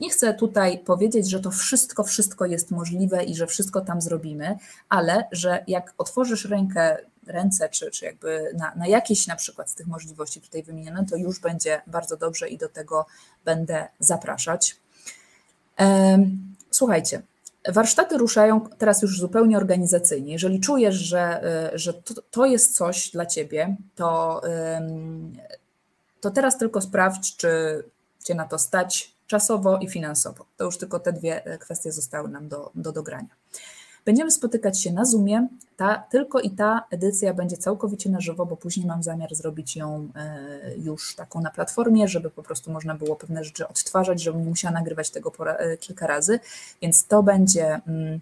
[0.00, 4.58] Nie chcę tutaj powiedzieć, że to wszystko, wszystko jest możliwe i że wszystko tam zrobimy,
[4.88, 6.96] ale że jak otworzysz rękę,
[7.26, 11.16] ręce, czy, czy jakby na, na jakieś na przykład z tych możliwości tutaj wymienione, to
[11.16, 13.06] już będzie bardzo dobrze i do tego
[13.44, 14.76] będę zapraszać.
[16.70, 17.22] Słuchajcie,
[17.68, 20.32] warsztaty ruszają teraz już zupełnie organizacyjnie.
[20.32, 21.42] Jeżeli czujesz, że,
[21.74, 24.42] y, że to, to jest coś dla ciebie, to,
[26.20, 27.82] to teraz tylko sprawdź, czy
[28.24, 30.46] cię na to stać czasowo i finansowo.
[30.56, 33.28] To już tylko te dwie e, kwestie zostały nam do, do dogrania.
[34.06, 35.48] Będziemy spotykać się na Zoomie.
[35.76, 40.08] Ta, tylko i ta edycja będzie całkowicie na żywo, bo później mam zamiar zrobić ją
[40.16, 44.48] e, już taką na platformie, żeby po prostu można było pewne rzeczy odtwarzać, żebym nie
[44.48, 46.40] musiała nagrywać tego e, kilka razy.
[46.82, 48.20] Więc to będzie mm,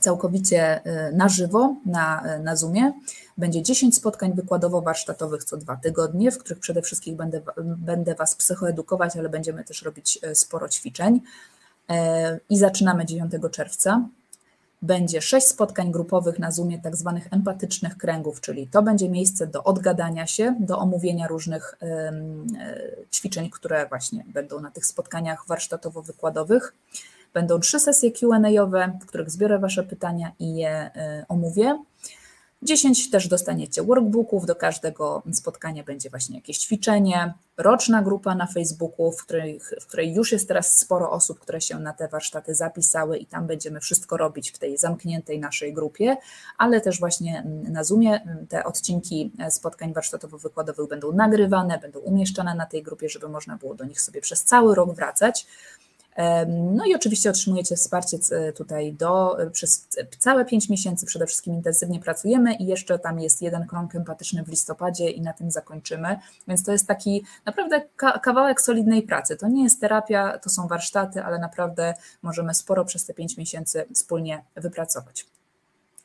[0.00, 0.80] całkowicie
[1.12, 2.92] na żywo na, na Zoomie.
[3.38, 9.16] Będzie 10 spotkań wykładowo-warsztatowych co dwa tygodnie, w których przede wszystkim będę, będę Was psychoedukować,
[9.16, 11.20] ale będziemy też robić e, sporo ćwiczeń.
[12.50, 14.08] I zaczynamy 9 czerwca.
[14.82, 19.64] Będzie sześć spotkań grupowych na Zoomie, tak zwanych empatycznych kręgów, czyli to będzie miejsce do
[19.64, 21.74] odgadania się, do omówienia różnych
[23.12, 26.72] ćwiczeń, które właśnie będą na tych spotkaniach warsztatowo-wykładowych.
[27.34, 28.40] Będą trzy sesje QA,
[29.02, 30.90] w których zbiorę Wasze pytania i je
[31.28, 31.78] omówię.
[32.62, 39.12] 10 też dostaniecie workbooków, do każdego spotkania będzie właśnie jakieś ćwiczenie, roczna grupa na Facebooku,
[39.12, 39.26] w
[39.80, 43.46] w której już jest teraz sporo osób, które się na te warsztaty zapisały i tam
[43.46, 46.16] będziemy wszystko robić w tej zamkniętej naszej grupie,
[46.58, 52.82] ale też właśnie na Zoomie te odcinki spotkań warsztatowo-wykładowych będą nagrywane, będą umieszczane na tej
[52.82, 55.46] grupie, żeby można było do nich sobie przez cały rok wracać.
[56.48, 58.18] No i oczywiście otrzymujecie wsparcie
[58.56, 59.88] tutaj do, przez
[60.18, 64.48] całe 5 miesięcy przede wszystkim intensywnie pracujemy i jeszcze tam jest jeden krąg empatyczny w
[64.48, 67.82] listopadzie i na tym zakończymy, więc to jest taki naprawdę
[68.22, 69.36] kawałek solidnej pracy.
[69.36, 73.84] To nie jest terapia, to są warsztaty, ale naprawdę możemy sporo przez te 5 miesięcy
[73.94, 75.26] wspólnie wypracować.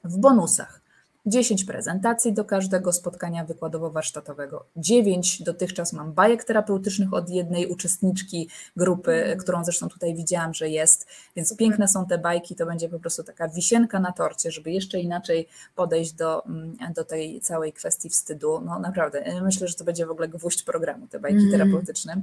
[0.03, 0.82] W bonusach
[1.25, 4.59] 10 prezentacji do każdego spotkania wykładowo-warsztatowego.
[4.75, 9.37] 9 dotychczas mam bajek terapeutycznych od jednej uczestniczki grupy, mm.
[9.37, 13.23] którą zresztą tutaj widziałam, że jest, więc piękne są te bajki, to będzie po prostu
[13.23, 18.61] taka wisienka na torcie, żeby jeszcze inaczej podejść do, mm, do tej całej kwestii wstydu.
[18.65, 21.51] No naprawdę, e, myślę, że to będzie w ogóle gwóźdź programu, te bajki mm.
[21.51, 22.21] terapeutyczne.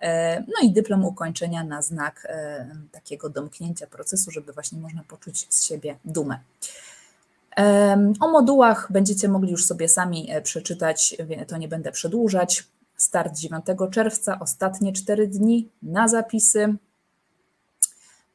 [0.00, 5.46] E, no i dyplom ukończenia na znak e, takiego domknięcia procesu, żeby właśnie można poczuć
[5.54, 6.38] z siebie dumę.
[8.20, 11.16] O modułach będziecie mogli już sobie sami e, przeczytać,
[11.48, 12.64] to nie będę przedłużać.
[12.96, 16.76] Start 9 czerwca, ostatnie 4 dni na zapisy.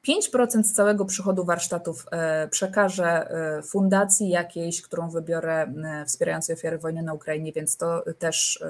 [0.07, 6.77] 5% z całego przychodu warsztatów e, przekażę e, fundacji jakiejś, którą wybiorę e, wspierającej ofiary
[6.77, 8.63] wojny na Ukrainie, więc to też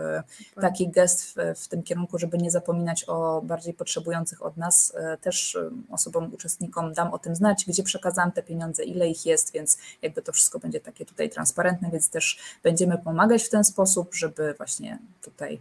[0.62, 4.94] taki gest w, w, tym kierunku, żeby nie zapominać o bardziej potrzebujących od nas.
[5.22, 5.58] Też
[5.90, 10.22] osobom, uczestnikom dam o tym znać, gdzie przekazałam te pieniądze, ile ich jest, więc jakby
[10.22, 15.00] to wszystko będzie takie tutaj transparentne, więc też będziemy pomagać w ten sposób, żeby właśnie
[15.22, 15.60] tutaj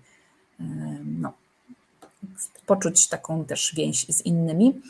[1.05, 1.33] no,
[2.67, 4.81] poczuć taką też więź z innymi.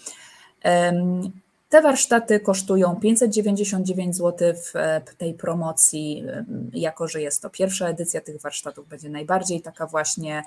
[1.72, 6.24] Te warsztaty kosztują 599 zł w tej promocji,
[6.72, 10.42] jako że jest to pierwsza edycja tych warsztatów, będzie najbardziej taka właśnie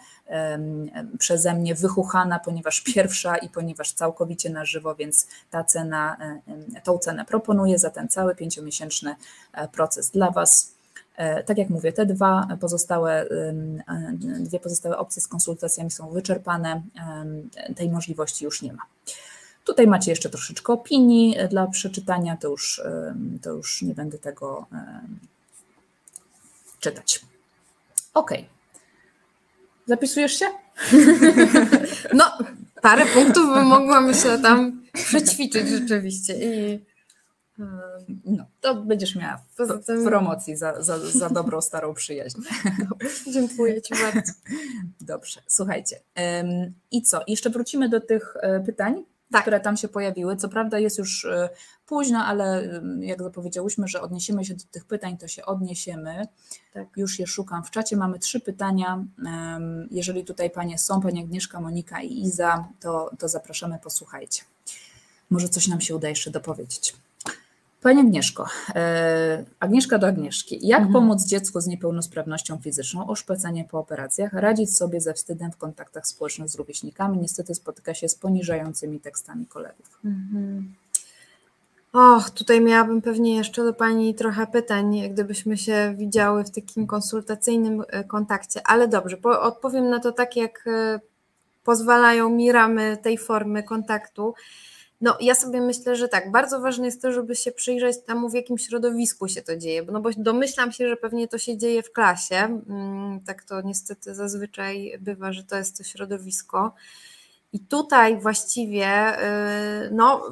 [1.20, 6.18] przeze mnie wychuchana, ponieważ pierwsza i ponieważ całkowicie na żywo, więc ta cena,
[6.84, 9.16] tą cenę proponuję za ten cały pięciomiesięczny
[9.54, 10.76] e, proces dla Was.
[11.16, 13.26] E, tak jak mówię, te dwa pozostałe,
[14.40, 16.82] dwie pozostałe opcje z konsultacjami są wyczerpane,
[17.76, 18.82] tej możliwości już nie ma.
[19.66, 24.18] Tutaj macie jeszcze troszeczkę opinii e, dla przeczytania, to już, e, to już nie będę
[24.18, 25.02] tego e,
[26.80, 27.22] czytać.
[28.14, 28.32] Ok.
[29.88, 30.46] Zapisujesz się?
[32.14, 32.38] No,
[32.82, 36.80] parę punktów bym mogła myślę tam przećwiczyć rzeczywiście i
[38.26, 40.06] no, to będziesz miała w, tym...
[40.06, 42.42] promocji za, za, za dobrą starą przyjaźń.
[43.34, 44.32] Dziękuję Ci bardzo.
[45.02, 46.00] Dobrze, słuchajcie.
[46.92, 47.22] I co?
[47.28, 49.42] Jeszcze wrócimy do tych pytań tak.
[49.42, 50.36] które tam się pojawiły.
[50.36, 51.50] Co prawda jest już e,
[51.86, 56.28] późno, ale mm, jak zapowiedziałyśmy, że odniesiemy się do tych pytań, to się odniesiemy.
[56.74, 56.88] Tak.
[56.96, 57.98] Już je szukam w czacie.
[57.98, 59.06] Mamy trzy pytania.
[59.92, 64.44] Jeżeli tutaj panie są, pani Agnieszka, Monika i Iza, to, to zapraszamy, posłuchajcie.
[65.30, 66.96] Może coś nam się uda jeszcze dopowiedzieć.
[67.86, 70.68] Pani Agnieszko, e, Agnieszka do Agnieszki.
[70.68, 70.94] Jak mhm.
[70.94, 76.50] pomóc dziecku z niepełnosprawnością fizyczną, oszpecenie po operacjach, radzić sobie ze wstydem w kontaktach społecznych
[76.50, 77.18] z rówieśnikami?
[77.18, 80.00] Niestety spotyka się z poniżającymi tekstami kolegów.
[80.06, 80.74] Mhm.
[81.94, 87.84] Och, tutaj miałabym pewnie jeszcze do Pani trochę pytań, gdybyśmy się widziały w takim konsultacyjnym
[87.88, 91.00] e, kontakcie, ale dobrze, odpowiem na to tak, jak e,
[91.64, 94.34] pozwalają mi ramy tej formy kontaktu.
[95.02, 98.34] No, ja sobie myślę, że tak, bardzo ważne jest to, żeby się przyjrzeć temu, w
[98.34, 101.92] jakim środowisku się to dzieje, no bo domyślam się, że pewnie to się dzieje w
[101.92, 106.74] klasie, mm, tak to niestety zazwyczaj bywa, że to jest to środowisko.
[107.54, 109.20] I tutaj właściwie,
[109.86, 110.32] y, no,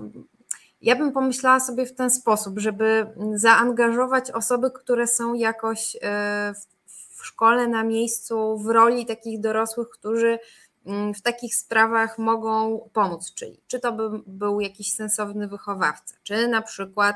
[0.82, 6.00] ja bym pomyślała sobie w ten sposób, żeby zaangażować osoby, które są jakoś y,
[6.88, 10.40] w szkole, na miejscu, w roli takich dorosłych, którzy
[11.16, 16.62] w takich sprawach mogą pomóc, czyli czy to by był jakiś sensowny wychowawca, czy na
[16.62, 17.16] przykład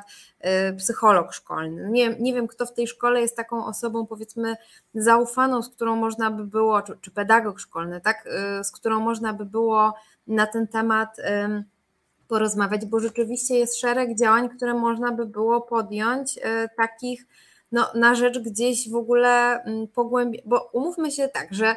[0.72, 1.90] y, psycholog szkolny.
[1.92, 4.56] Nie, nie wiem, kto w tej szkole jest taką osobą, powiedzmy,
[4.94, 8.30] zaufaną, z którą można by było, czy, czy pedagog szkolny, tak,
[8.60, 9.94] y, z którą można by było
[10.28, 11.18] na ten temat
[12.28, 16.42] porozmawiać, bo rzeczywiście jest szereg działań, które można by było podjąć, y,
[16.78, 17.26] takich
[17.72, 21.76] no, na rzecz gdzieś w ogóle mm, pogłębienia, bo umówmy się tak, że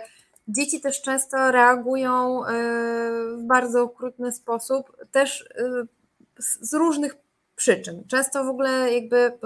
[0.51, 2.49] Dzieci też często reagują e,
[3.37, 5.87] w bardzo okrutny sposób, też e,
[6.39, 7.17] z różnych
[7.57, 8.05] przyczyn.
[8.09, 9.39] Często w ogóle jakby,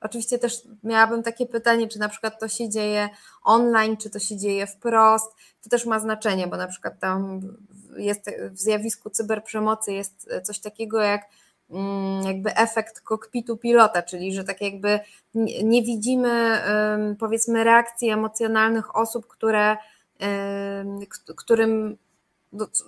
[0.00, 3.08] oczywiście też miałabym takie pytanie, czy na przykład to się dzieje
[3.42, 5.32] online, czy to się dzieje wprost,
[5.62, 7.40] to też ma znaczenie, bo na przykład tam
[7.96, 11.22] jest w zjawisku cyberprzemocy jest coś takiego jak
[11.70, 15.00] mm, jakby efekt kokpitu pilota, czyli że tak jakby
[15.64, 16.60] nie widzimy
[17.18, 19.76] powiedzmy reakcji emocjonalnych osób, które
[21.36, 21.96] którym,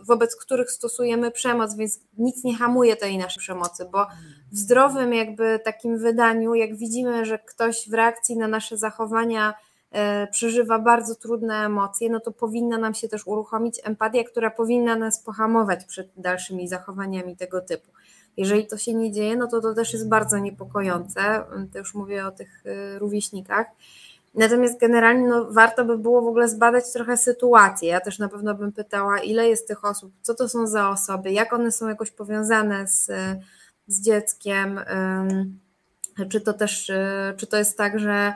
[0.02, 4.06] wobec których stosujemy przemoc, więc nic nie hamuje tej naszej przemocy, bo
[4.52, 9.54] w zdrowym jakby takim wydaniu, jak widzimy, że ktoś w reakcji na nasze zachowania
[9.90, 14.96] e, przeżywa bardzo trudne emocje, no to powinna nam się też uruchomić empatia, która powinna
[14.96, 17.92] nas pohamować przed dalszymi zachowaniami tego typu.
[18.36, 21.44] Jeżeli to się nie dzieje, no to to też jest bardzo niepokojące.
[21.72, 23.66] To już mówię o tych e, rówieśnikach.
[24.36, 27.88] Natomiast generalnie no, warto by było w ogóle zbadać trochę sytuację.
[27.88, 31.32] Ja też na pewno bym pytała, ile jest tych osób, co to są za osoby,
[31.32, 33.10] jak one są jakoś powiązane z,
[33.86, 34.80] z dzieckiem,
[36.28, 36.92] czy to też,
[37.36, 38.34] czy to jest tak, że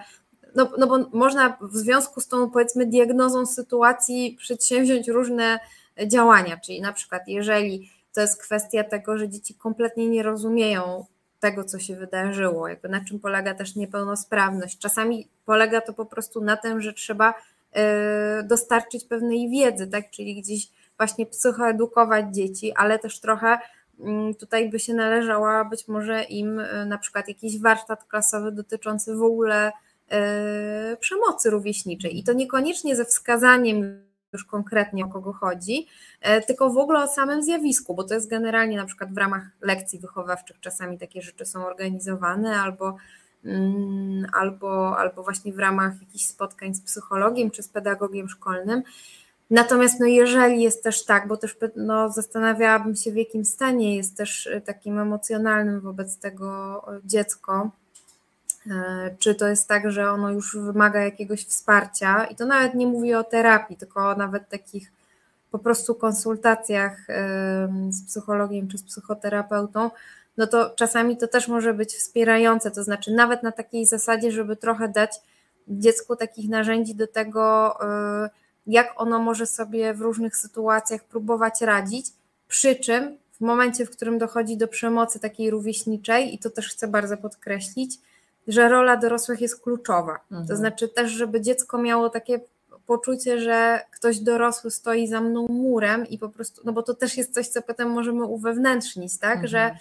[0.55, 5.61] no, no bo można w związku z tą powiedzmy diagnozą sytuacji przedsięwziąć różne
[6.07, 11.05] działania, czyli na przykład jeżeli to jest kwestia tego, że dzieci kompletnie nie rozumieją
[11.41, 14.79] tego, co się wydarzyło, jakby na czym polega też niepełnosprawność.
[14.79, 17.35] Czasami polega to po prostu na tym, że trzeba
[17.73, 23.59] e, dostarczyć pewnej wiedzy, tak, czyli gdzieś właśnie psychoedukować dzieci, ale też trochę
[24.01, 29.17] mm, tutaj by się należała być może im e, na przykład jakiś warsztat klasowy dotyczący
[29.17, 29.73] w ogóle
[30.11, 35.87] e, przemocy rówieśniczej i to niekoniecznie ze wskazaniem już konkretnie o kogo chodzi,
[36.21, 39.43] e, tylko w ogóle o samym zjawisku, bo to jest generalnie na przykład w ramach
[39.61, 42.97] lekcji wychowawczych czasami takie rzeczy są organizowane albo,
[43.45, 48.83] mm, albo, albo właśnie w ramach jakichś spotkań z psychologiem czy z pedagogiem szkolnym.
[49.51, 54.17] Natomiast no jeżeli jest też tak, bo też no, zastanawiałabym się w jakim stanie jest
[54.17, 57.80] też e, takim emocjonalnym wobec tego dziecko, E,
[59.19, 63.19] czy to jest tak, że ono już wymaga jakiegoś wsparcia, i to nawet nie mówię
[63.19, 64.93] o terapii, tylko nawet takich
[65.51, 67.07] po prostu konsultacjach
[67.91, 69.91] z psychologiem czy z psychoterapeutą,
[70.37, 74.57] no to czasami to też może być wspierające, to znaczy nawet na takiej zasadzie, żeby
[74.57, 75.21] trochę dać
[75.69, 78.31] dziecku takich narzędzi do tego, e,
[78.67, 82.07] jak ono może sobie w różnych sytuacjach próbować radzić,
[82.49, 86.89] przy czym w momencie, w którym dochodzi do przemocy takiej rówieśniczej, i to też chcę
[86.89, 87.99] bardzo podkreślić,
[88.53, 90.21] że rola dorosłych jest kluczowa.
[90.31, 90.49] Mhm.
[90.49, 92.41] To znaczy też, żeby dziecko miało takie
[92.87, 97.17] poczucie, że ktoś dorosły stoi za mną murem i po prostu, no bo to też
[97.17, 99.49] jest coś, co potem możemy uwewnętrznić, tak, mhm.
[99.49, 99.77] że,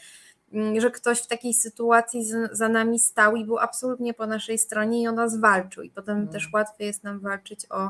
[0.54, 4.58] mm, że ktoś w takiej sytuacji za, za, nami stał i był absolutnie po naszej
[4.58, 6.34] stronie i o nas walczył i potem mhm.
[6.34, 7.90] też łatwiej jest nam walczyć o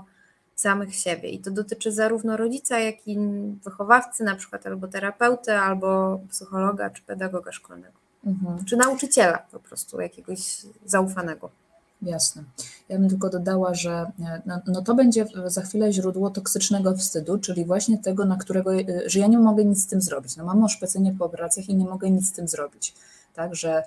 [0.55, 3.17] samych siebie i to dotyczy zarówno rodzica, jak i
[3.63, 7.98] wychowawcy na przykład, albo terapeuty, albo psychologa, czy pedagoga szkolnego.
[8.25, 8.65] Mhm.
[8.65, 11.49] Czy nauczyciela po prostu jakiegoś zaufanego.
[12.01, 12.43] Jasne.
[12.89, 14.11] Ja bym tylko dodała, że
[14.45, 18.71] no, no, to będzie za chwilę źródło toksycznego wstydu, czyli właśnie tego, na którego,
[19.05, 20.37] że ja nie mogę nic z tym zrobić.
[20.37, 22.95] No mam oszpecenie po operacjach i nie mogę nic z tym zrobić.
[23.35, 23.83] Tak, że,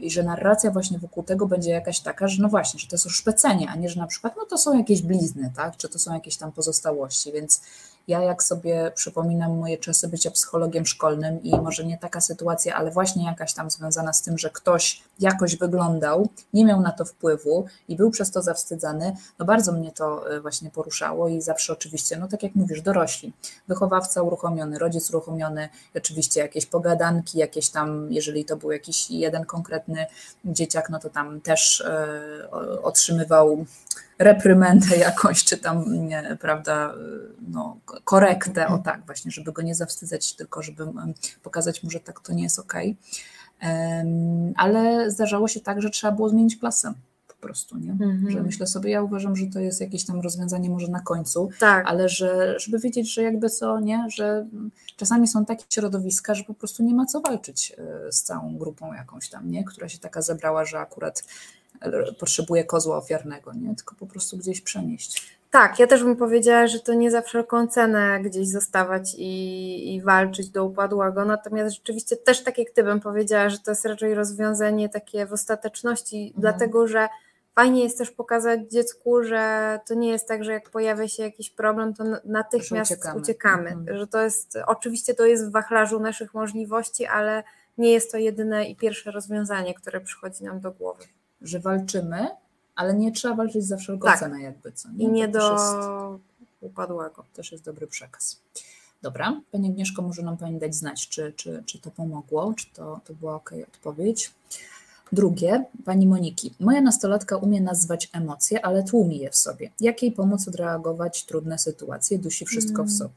[0.00, 3.06] i że narracja właśnie wokół tego będzie jakaś taka, że no właśnie, że to jest
[3.06, 6.14] oszpecenie, a nie, że na przykład no to są jakieś blizny, tak, czy to są
[6.14, 7.60] jakieś tam pozostałości, więc
[8.08, 12.90] Ja jak sobie przypominam moje czasy bycia psychologiem szkolnym i może nie taka sytuacja, ale
[12.90, 17.66] właśnie jakaś tam związana z tym, że ktoś jakoś wyglądał, nie miał na to wpływu
[17.88, 22.16] i był przez to zawstydzany, no bardzo mnie to e, właśnie poruszało i zawsze oczywiście,
[22.16, 23.32] no tak jak mówisz, dorośli,
[23.68, 30.06] wychowawca uruchomiony, rodzic uruchomiony, oczywiście jakieś pogadanki, jakieś tam, jeżeli to był jakiś jeden konkretny
[30.44, 32.50] dzieciak, no to tam też e,
[32.82, 33.66] otrzymywał
[34.18, 36.94] reprymendę jakąś, czy tam, nie, prawda,
[37.48, 40.86] no, korektę, o tak, właśnie, żeby go nie zawstydzać, tylko żeby
[41.42, 42.96] pokazać mu, że tak to nie jest okej.
[43.58, 44.54] Okay.
[44.56, 46.94] Ale zdarzało się tak, że trzeba było zmienić klasę
[47.28, 47.90] po prostu, nie?
[47.90, 48.30] Mhm.
[48.30, 51.86] Że myślę sobie, ja uważam, że to jest jakieś tam rozwiązanie może na końcu, tak.
[51.86, 54.06] ale że, żeby wiedzieć, że jakby co, nie?
[54.14, 54.46] Że
[54.96, 58.92] czasami są takie środowiska, że po prostu nie ma co walczyć e, z całą grupą
[58.94, 59.64] jakąś tam, nie?
[59.64, 61.24] Która się taka zebrała, że akurat
[62.18, 63.74] potrzebuje kozła ofiarnego, nie?
[63.74, 65.38] tylko po prostu gdzieś przenieść.
[65.50, 70.02] Tak, ja też bym powiedziała, że to nie za wszelką cenę gdzieś zostawać i, i
[70.02, 74.14] walczyć do upadłego, natomiast rzeczywiście też tak jak Ty bym powiedziała, że to jest raczej
[74.14, 76.40] rozwiązanie takie w ostateczności, mhm.
[76.40, 77.08] dlatego że
[77.54, 81.50] fajnie jest też pokazać dziecku, że to nie jest tak, że jak pojawia się jakiś
[81.50, 83.20] problem, to natychmiast uciekamy.
[83.20, 83.70] uciekamy.
[83.70, 83.98] Mhm.
[83.98, 87.44] Że to jest, oczywiście to jest w wachlarzu naszych możliwości, ale
[87.78, 91.04] nie jest to jedyne i pierwsze rozwiązanie, które przychodzi nam do głowy
[91.42, 92.28] że walczymy,
[92.76, 94.20] ale nie trzeba walczyć za wszelką tak.
[94.20, 94.88] cenę jakby co.
[94.88, 95.04] Nie?
[95.04, 95.74] I nie to do jest,
[96.60, 97.24] upadłego.
[97.34, 98.40] Też jest dobry przekaz.
[99.02, 103.00] Dobra, Pani Agnieszko, może nam Pani dać znać, czy, czy, czy to pomogło, czy to,
[103.04, 104.34] to była ok odpowiedź.
[105.12, 106.54] Drugie, Pani Moniki.
[106.60, 109.70] Moja nastolatka umie nazwać emocje, ale tłumi je w sobie.
[109.80, 112.18] Jak jej pomóc odreagować trudne sytuacje?
[112.18, 112.96] Dusi wszystko w hmm.
[112.96, 113.14] sobie.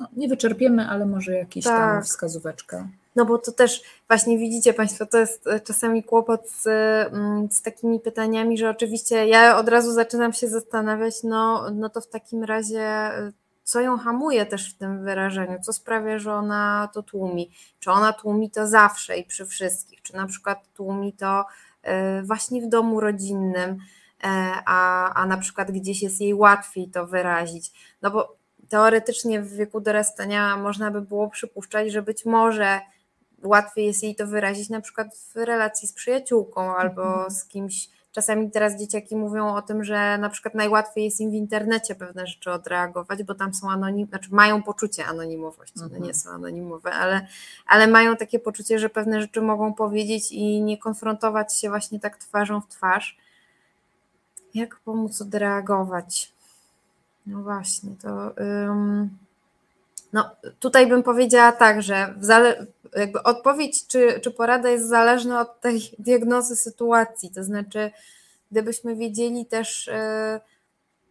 [0.00, 1.78] No, nie wyczerpiemy, ale może jakiś tak.
[1.78, 2.88] tam wskazóweczka.
[3.16, 6.66] No bo to też właśnie widzicie Państwo, to jest e, czasami kłopot z,
[7.12, 12.00] mm, z takimi pytaniami, że oczywiście ja od razu zaczynam się zastanawiać, no, no to
[12.00, 13.32] w takim razie e,
[13.64, 17.50] co ją hamuje też w tym wyrażeniu, co sprawia, że ona to tłumi.
[17.80, 21.44] Czy ona tłumi to zawsze i przy wszystkich, czy na przykład tłumi to
[21.82, 23.78] e, właśnie w domu rodzinnym,
[24.66, 27.94] a, a na przykład gdzieś jest jej łatwiej to wyrazić.
[28.02, 28.36] No bo
[28.68, 32.80] teoretycznie w wieku dorastania można by było przypuszczać, że być może
[33.46, 37.30] łatwiej jest jej to wyrazić na przykład w relacji z przyjaciółką albo mhm.
[37.30, 37.88] z kimś.
[38.12, 42.26] Czasami teraz dzieciaki mówią o tym, że na przykład najłatwiej jest im w internecie pewne
[42.26, 46.14] rzeczy odreagować, bo tam są anonimowe, znaczy mają poczucie anonimowości, no nie mhm.
[46.14, 47.26] są anonimowe, ale,
[47.66, 52.16] ale mają takie poczucie, że pewne rzeczy mogą powiedzieć i nie konfrontować się właśnie tak
[52.16, 53.18] twarzą w twarz.
[54.54, 56.32] Jak pomóc odreagować?
[57.26, 58.30] No właśnie, to.
[60.14, 62.14] No, tutaj bym powiedziała tak, że
[62.96, 67.30] jakby odpowiedź czy, czy porada jest zależna od tej diagnozy sytuacji.
[67.30, 67.90] To znaczy,
[68.50, 70.40] gdybyśmy wiedzieli też, e,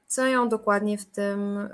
[0.07, 1.69] co ją dokładnie w tym e,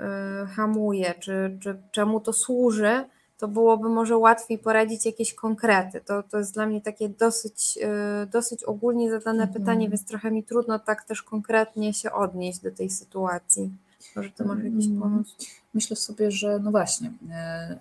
[0.46, 3.04] hamuje, czy, czy czemu to służy,
[3.38, 6.00] to byłoby może łatwiej poradzić jakieś konkrety.
[6.00, 9.60] To, to jest dla mnie takie dosyć, e, dosyć ogólnie zadane mhm.
[9.60, 13.70] pytanie, więc trochę mi trudno tak też konkretnie się odnieść do tej sytuacji.
[14.16, 15.00] Może to może jakiś mm.
[15.00, 15.36] pomysł?
[15.74, 17.78] Myślę sobie, że no właśnie, e,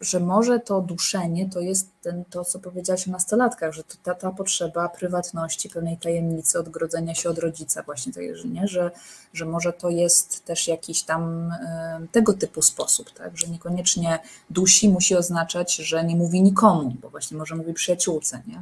[0.00, 4.30] że może to duszenie to jest ten, to, co powiedziałaś o nastolatkach, że ta, ta
[4.30, 8.68] potrzeba prywatności, pewnej tajemnicy, odgrodzenia się od rodzica, właśnie tak, że, nie?
[8.68, 8.90] Że,
[9.32, 13.38] że może to jest też jakiś tam e, tego typu sposób, tak?
[13.38, 14.18] że niekoniecznie
[14.50, 18.42] dusi musi oznaczać, że nie mówi nikomu, bo właśnie może mówi przyjaciółce.
[18.46, 18.60] Nie?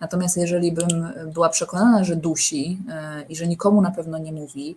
[0.00, 4.76] Natomiast jeżeli bym była przekonana, że dusi e, i że nikomu na pewno nie mówi,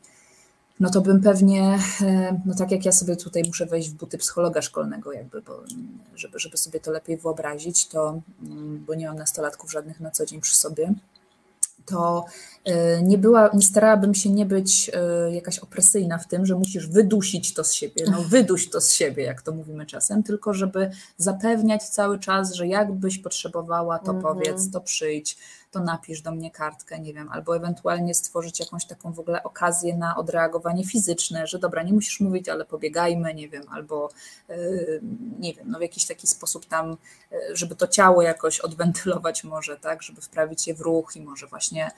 [0.79, 4.17] no to bym pewnie, e, no tak jak ja sobie tutaj muszę wejść w buty
[4.17, 5.63] psychologa szkolnego, jakby, bo,
[6.15, 10.25] żeby, żeby sobie to lepiej wyobrazić, to, mm, bo nie mam nastolatków żadnych na co
[10.25, 10.93] dzień przy sobie,
[11.85, 12.25] to
[13.03, 17.53] nie była, nie starałabym się nie być e, jakaś opresyjna w tym, że musisz wydusić
[17.53, 21.89] to z siebie, no wyduś to z siebie, jak to mówimy czasem, tylko żeby zapewniać
[21.89, 24.25] cały czas, że jakbyś potrzebowała, to mm -hmm.
[24.25, 25.37] powiedz, to przyjdź,
[25.71, 29.97] to napisz do mnie kartkę, nie wiem, albo ewentualnie stworzyć jakąś taką w ogóle okazję
[29.97, 34.09] na odreagowanie fizyczne, że dobra, nie musisz mówić, ale pobiegajmy, nie wiem, albo
[34.49, 35.01] yy,
[35.39, 36.97] nie wiem, no w jakiś taki sposób tam,
[37.53, 41.91] żeby to ciało jakoś odwentylować może, tak, żeby wprawić je w ruch i może właśnie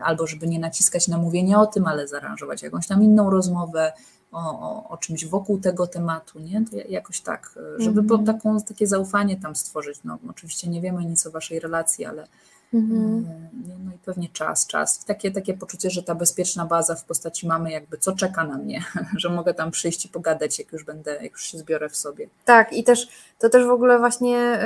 [0.00, 3.92] albo żeby nie naciskać na mówienie o tym, ale zaaranżować jakąś tam inną rozmowę,
[4.32, 6.64] o, o, o, czymś wokół tego tematu, nie?
[6.70, 8.26] To jakoś tak, y, żeby mm -hmm.
[8.26, 9.98] taką, takie zaufanie tam stworzyć.
[10.04, 12.26] No, oczywiście nie wiemy nic o waszej relacji, ale,
[12.74, 13.26] Mhm.
[13.30, 13.48] E,
[13.84, 15.04] no i pewnie czas, czas.
[15.04, 18.84] Takie, takie poczucie, że ta bezpieczna baza w postaci mamy jakby co czeka na mnie,
[19.16, 22.28] że mogę tam przyjść i pogadać, jak już będę, jak już się zbiorę w sobie.
[22.44, 24.60] Tak, i też to też w ogóle właśnie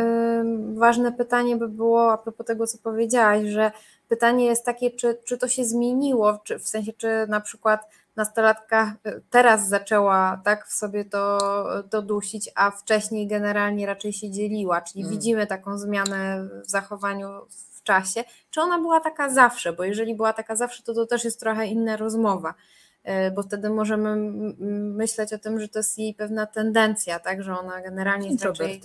[0.74, 3.72] ważne pytanie by było a propos tego, co powiedziałaś, że
[4.10, 7.80] pytanie jest takie, czy, czy to się zmieniło, czy, w sensie, czy na przykład
[8.16, 11.38] nastolatka y, teraz zaczęła tak w sobie to,
[11.90, 15.12] to dusić, a wcześniej generalnie raczej się dzieliła, czyli mm.
[15.12, 20.32] widzimy taką zmianę w zachowaniu w czasie, czy ona była taka zawsze, bo jeżeli była
[20.32, 22.54] taka zawsze, to to też jest trochę inna rozmowa,
[23.08, 24.16] y, bo wtedy możemy
[24.94, 28.80] myśleć o tym, że to jest jej pewna tendencja, tak, że ona generalnie jest raczej,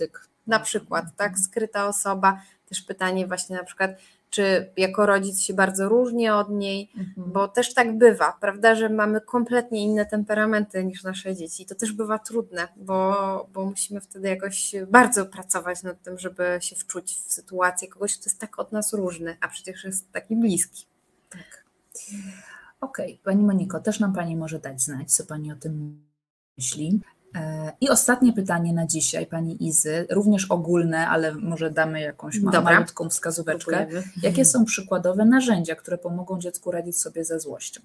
[0.46, 3.90] na przykład, tak, skryta osoba, też pytanie właśnie na przykład,
[4.36, 7.32] czy jako rodzic się bardzo różni od niej, mhm.
[7.32, 11.66] bo też tak bywa, prawda, że mamy kompletnie inne temperamenty niż nasze dzieci.
[11.66, 16.76] To też bywa trudne, bo, bo musimy wtedy jakoś bardzo pracować nad tym, żeby się
[16.76, 20.86] wczuć w sytuację kogoś, kto jest tak od nas różny, a przecież jest taki bliski.
[21.28, 21.64] Tak.
[22.80, 23.24] Okej, okay.
[23.24, 26.04] Pani Moniko, też nam Pani może dać znać, co Pani o tym
[26.58, 27.00] myśli.
[27.36, 32.60] E, I ostatnie pytanie na dzisiaj, Pani Izy, również ogólne, ale może damy jakąś Dobra.
[32.60, 33.86] malutką wskazóweczkę.
[34.22, 37.80] Jakie są przykładowe narzędzia, które pomogą dziecku radzić sobie ze złością?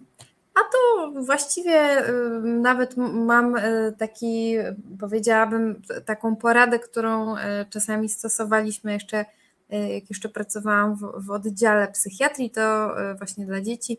[0.55, 2.03] A to właściwie
[2.43, 4.55] nawet mam e, taki,
[4.99, 9.25] powiedziałabym, taką poradę, którą e, czasami stosowaliśmy jeszcze,
[9.69, 13.97] jak jeszcze pracowałam w, w oddziale psychiatrii, to właśnie dla dzieci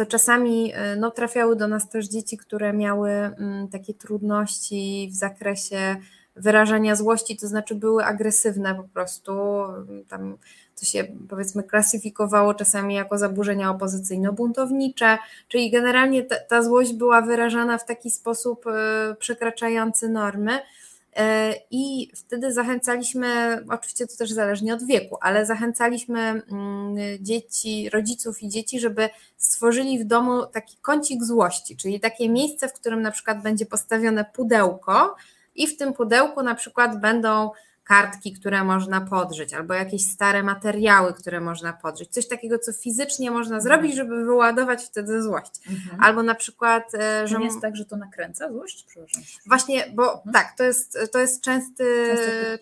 [0.00, 5.16] to czasami e, no, trafiały do nas też dzieci, które miały mm, takie trudności w
[5.16, 5.96] zakresie
[6.36, 9.32] wyrażania złości, to znaczy były agresywne po prostu,
[10.08, 10.36] tam
[10.80, 17.78] to się powiedzmy klasyfikowało czasami jako zaburzenia opozycyjno-buntownicze, czyli generalnie ta, ta złość była wyrażana
[17.78, 20.58] w taki sposób e, przekraczający normy,
[21.70, 28.48] I wtedy zachęcaliśmy, oczywiście to też zależnie od wieku, ale zachęcaliśmy mm, dzieci, rodziców i
[28.48, 33.42] dzieci, żeby stworzyli w domu taki kącik złości, czyli takie miejsce, w którym na przykład
[33.42, 35.16] będzie postawione pudełko
[35.54, 37.50] i w tym pudełku na przykład będą
[37.84, 42.10] kartki, które można podrzeć, albo jakieś stare materiały, które można podrzeć.
[42.10, 43.62] Coś takiego, co fizycznie można mhm.
[43.62, 45.50] zrobić, żeby wyładować wtedy złość.
[45.68, 46.00] Mhm.
[46.04, 47.38] Albo na przykład, e, że.
[47.38, 48.86] Nie jest tak, że to nakręca złość?
[49.46, 50.32] Właśnie, bo mhm.
[50.32, 51.84] tak, to jest, to jest częsty,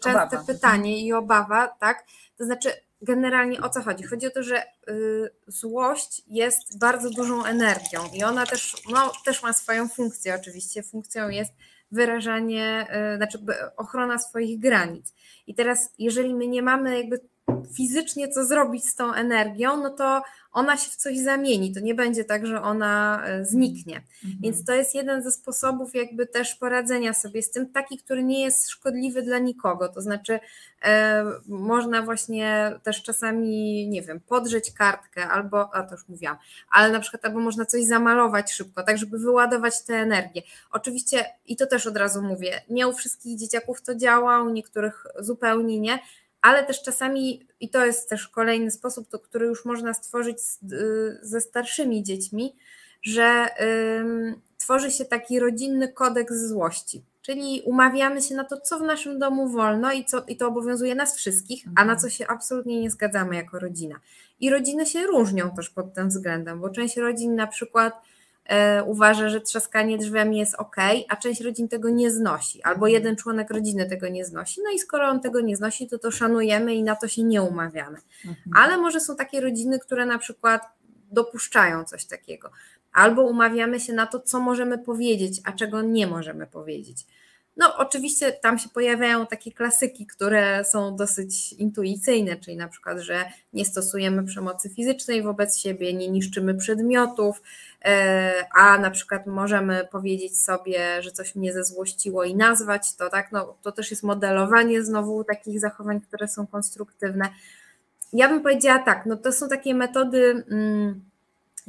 [0.00, 1.06] częste pytanie mhm.
[1.06, 2.04] i obawa, tak?
[2.36, 2.70] To znaczy,
[3.02, 4.04] generalnie o co chodzi?
[4.04, 9.42] Chodzi o to, że y, złość jest bardzo dużą energią i ona też, no, też
[9.42, 10.82] ma swoją funkcję, oczywiście.
[10.82, 11.52] Funkcją jest
[11.90, 13.38] wyrażanie, e, znaczy
[13.76, 15.14] ochrona swoich granic.
[15.46, 17.20] I teraz, jeżeli my nie mamy jakby
[17.76, 21.74] fizycznie co zrobić z tą energią, no to ona się w coś zamieni.
[21.74, 23.96] To nie będzie tak, że ona e, zniknie.
[23.96, 24.42] Mhm.
[24.42, 28.42] Więc to jest jeden ze sposobów, jakby też poradzenia sobie z tym, taki, który nie
[28.42, 29.88] jest szkodliwy dla nikogo.
[29.88, 30.40] To znaczy,
[30.82, 36.36] e, można właśnie też czasami, nie wiem, podrzeć kartkę, albo, a to już mówiłam,
[36.70, 40.42] ale na przykład, albo można coś zamalować szybko, tak, żeby wyładować tę energię.
[40.70, 45.06] Oczywiście, i to też od razu mówię, nie u wszystkich dzieciaków to działa, u niektórych
[45.18, 45.98] zupełnie nie
[46.42, 50.72] ale też czasami, i to jest też kolejny sposób, to, który już można stworzyć z,
[50.72, 52.56] y, ze starszymi dziećmi,
[53.02, 53.46] że
[54.00, 57.02] ym, tworzy się taki rodzinny kodeks złości.
[57.22, 60.94] Czyli umawiamy się na to, co w naszym domu wolno i, co, i to obowiązuje
[60.94, 61.98] nas wszystkich, a na mhm.
[61.98, 64.00] co się absolutnie nie zgadzamy jako rodzina.
[64.40, 67.94] I rodziny się różnią też pod tym względem, bo część rodzin na przykład
[68.86, 70.76] uważa, że trzaskanie drzwiami jest ok,
[71.08, 72.92] a część rodzin tego nie znosi, albo mhm.
[72.92, 74.60] jeden członek rodziny tego nie znosi.
[74.64, 77.42] No i skoro on tego nie znosi, to to szanujemy i na to się nie
[77.42, 77.98] umawiamy.
[78.26, 78.50] Mhm.
[78.56, 80.62] Ale może są takie rodziny, które na przykład
[81.10, 82.50] dopuszczają coś takiego,
[82.92, 87.06] albo umawiamy się na to, co możemy powiedzieć, a czego nie możemy powiedzieć.
[87.58, 93.24] No, oczywiście tam się pojawiają takie klasyki, które są dosyć intuicyjne, czyli na przykład, że
[93.52, 97.42] nie stosujemy przemocy fizycznej wobec siebie, nie niszczymy przedmiotów,
[97.84, 103.32] e, a na przykład możemy powiedzieć sobie, że coś mnie zezłościło i nazwać to, tak?
[103.32, 107.28] No, to też jest modelowanie znowu takich zachowań, które są konstruktywne.
[108.12, 110.44] Ja bym powiedziała tak, no to są takie metody.
[110.50, 111.07] Mm,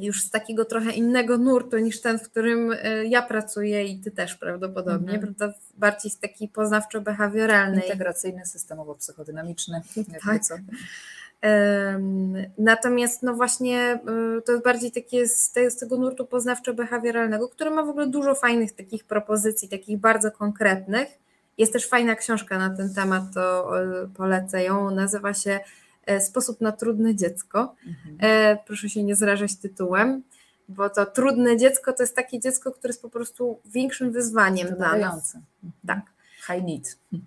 [0.02, 4.10] już z takiego trochę innego nurtu niż ten, w którym e, ja pracuję i ty
[4.10, 5.52] też prawdopodobnie, mm -hmm.
[5.78, 7.82] bardziej z takiej poznawczo-behawioralnej.
[7.82, 9.80] Integracyjny, systemowo-psychodynamiczny.
[10.24, 10.44] Tak.
[10.44, 10.54] Co.
[12.58, 14.00] Natomiast no właśnie e,
[14.42, 18.72] to jest bardziej takie z, z tego nurtu poznawczo-behawioralnego, który ma w ogóle dużo fajnych
[18.72, 21.08] takich propozycji, takich bardzo konkretnych.
[21.58, 24.90] Jest też fajna książka na ten temat, to e, polecę ją.
[24.90, 25.60] Nazywa się
[26.20, 27.74] sposób na trudne dziecko.
[27.86, 28.16] Mhm.
[28.20, 30.22] E, proszę się nie zrażać tytułem,
[30.68, 34.96] bo to trudne dziecko to jest takie dziecko, które jest po prostu większym wyzwaniem dla
[34.96, 35.34] nas.
[35.34, 35.72] Mhm.
[35.86, 36.00] Tak.
[36.46, 36.98] High need.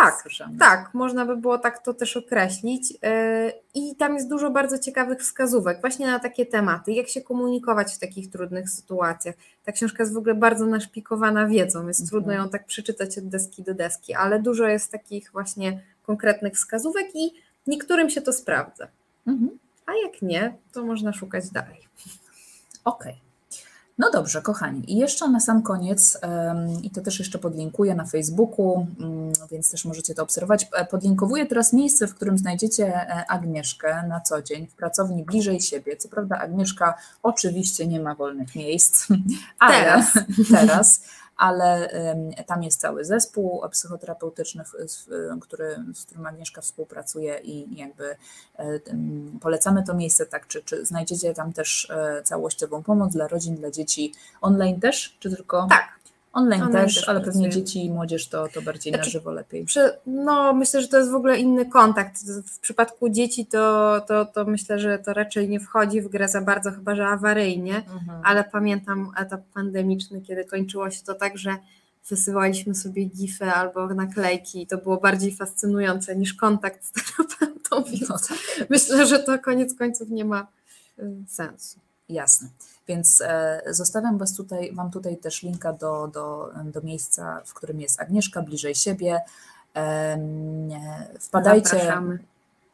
[0.00, 2.98] Tak, tak, tak, można by było tak to też określić.
[3.02, 7.94] E, I tam jest dużo bardzo ciekawych wskazówek właśnie na takie tematy, jak się komunikować
[7.94, 9.34] w takich trudnych sytuacjach.
[9.64, 12.08] Ta książka jest w ogóle bardzo naszpikowana wiedzą, jest mhm.
[12.08, 17.06] trudno ją tak przeczytać od deski do deski, ale dużo jest takich właśnie konkretnych wskazówek
[17.14, 17.32] i
[17.68, 18.88] Niektórym się to sprawdza.
[19.26, 19.58] Mhm.
[19.86, 21.88] a jak nie, to można szukać dalej.
[22.84, 23.12] Okej.
[23.12, 23.28] Okay.
[23.98, 24.92] No dobrze, kochani.
[24.92, 26.20] I jeszcze na sam koniec,
[26.82, 30.66] i to też jeszcze podlinkuję na Facebooku, mm, więc też możecie to obserwować.
[30.72, 35.60] E, podlinkowuję teraz miejsce, w którym znajdziecie e, Agnieszkę na co dzień w pracowni bliżej
[35.60, 35.96] siebie.
[35.96, 39.08] Co prawda, Agnieszka oczywiście nie ma wolnych miejsc,
[39.58, 40.12] ale teraz,
[40.50, 41.02] teraz
[41.38, 41.90] ale
[42.46, 44.64] tam jest cały zespół psychoterapeutyczny,
[45.40, 48.16] który, z którym Agnieszka współpracuje i jakby
[48.58, 48.80] e,
[49.40, 53.70] polecamy to miejsce, tak, czy, czy znajdziecie tam też e, całościową pomoc dla rodzin, dla
[53.70, 55.66] dzieci online też, czy tylko?
[55.70, 55.97] Tak,
[56.38, 59.32] Online, Online też, też, ale pewnie dzieci i młodzież to, to bardziej znaczy, na żywo
[59.32, 59.64] lepiej.
[59.64, 62.18] Przy, no, myślę, że to jest w ogóle inny kontakt.
[62.46, 66.40] W przypadku dzieci to, to, to myślę, że to raczej nie wchodzi w grę za
[66.40, 68.20] bardzo, chyba że awaryjnie, mhm.
[68.24, 71.56] ale pamiętam etap pandemiczny, kiedy kończyło się to tak, że
[72.08, 78.18] wysyłaliśmy sobie gify albo naklejki i to było bardziej fascynujące niż kontakt z terapeutą, no
[78.28, 78.38] tak.
[78.70, 80.46] myślę, że to koniec końców nie ma
[80.98, 81.78] y, sensu.
[82.08, 82.48] Jasne.
[82.88, 87.80] Więc e, zostawiam was tutaj, Wam tutaj też linka do, do, do miejsca, w którym
[87.80, 89.20] jest Agnieszka, bliżej siebie.
[91.20, 91.68] Wpadajcie.
[91.68, 92.18] Zapraszamy.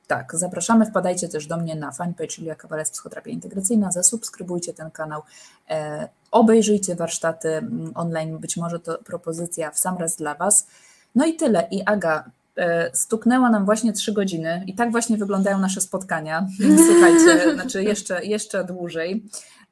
[0.06, 0.86] Tak, zapraszamy.
[0.86, 3.92] Wpadajcie też do mnie na fanpage Julia Kawales Psychoterapia Integracyjna.
[3.92, 5.22] Zasubskrybujcie ten kanał.
[5.70, 8.38] E, obejrzyjcie warsztaty online.
[8.38, 10.66] Być może to propozycja w sam raz dla Was.
[11.14, 11.68] No i tyle.
[11.70, 12.24] I Aga,
[12.56, 16.46] E, stuknęła nam właśnie trzy godziny i tak właśnie wyglądają nasze spotkania.
[16.90, 19.24] Słuchajcie, znaczy jeszcze, jeszcze dłużej.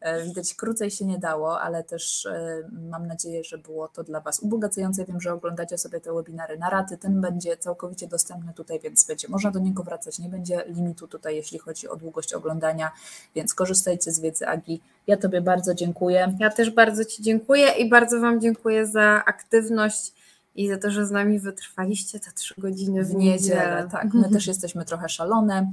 [0.02, 4.20] E, widać, krócej się nie dało, ale też e, mam nadzieję, że było to dla
[4.20, 5.04] Was ubogacające.
[5.04, 6.98] Wiem, że oglądacie sobie te webinary na raty.
[6.98, 10.18] Ten będzie całkowicie dostępny tutaj, więc będzie można do niego wracać.
[10.18, 12.92] Nie będzie limitu tutaj, jeśli chodzi o długość oglądania,
[13.34, 14.80] więc korzystajcie z wiedzy Agi.
[15.06, 16.36] Ja Tobie bardzo dziękuję.
[16.40, 20.12] Ja też bardzo Ci dziękuję i bardzo Wam dziękuję za aktywność
[20.54, 23.88] i za to, że z nami wytrwaliście te trzy godziny w, niedzielę.
[23.90, 25.72] Tak, my też jesteśmy trochę szalone,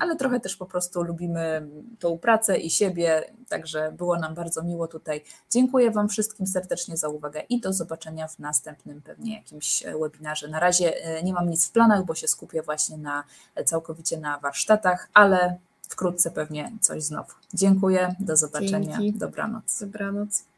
[0.00, 1.68] ale trochę też po prostu lubimy
[1.98, 5.24] tą pracę i siebie, także było nam bardzo miło tutaj.
[5.50, 10.48] Dziękuję Wam wszystkim serdecznie za uwagę i do zobaczenia w następnym pewnie jakimś webinarze.
[10.48, 13.24] Na razie e, nie mam nic w planach, bo się skupię właśnie na
[13.64, 15.58] całkowicie na warsztatach, ale
[15.88, 17.32] wkrótce pewnie coś znowu.
[17.54, 19.18] Dziękuję, do zobaczenia, Dzięki.
[19.18, 19.80] dobranoc.
[19.80, 20.49] Dobranoc.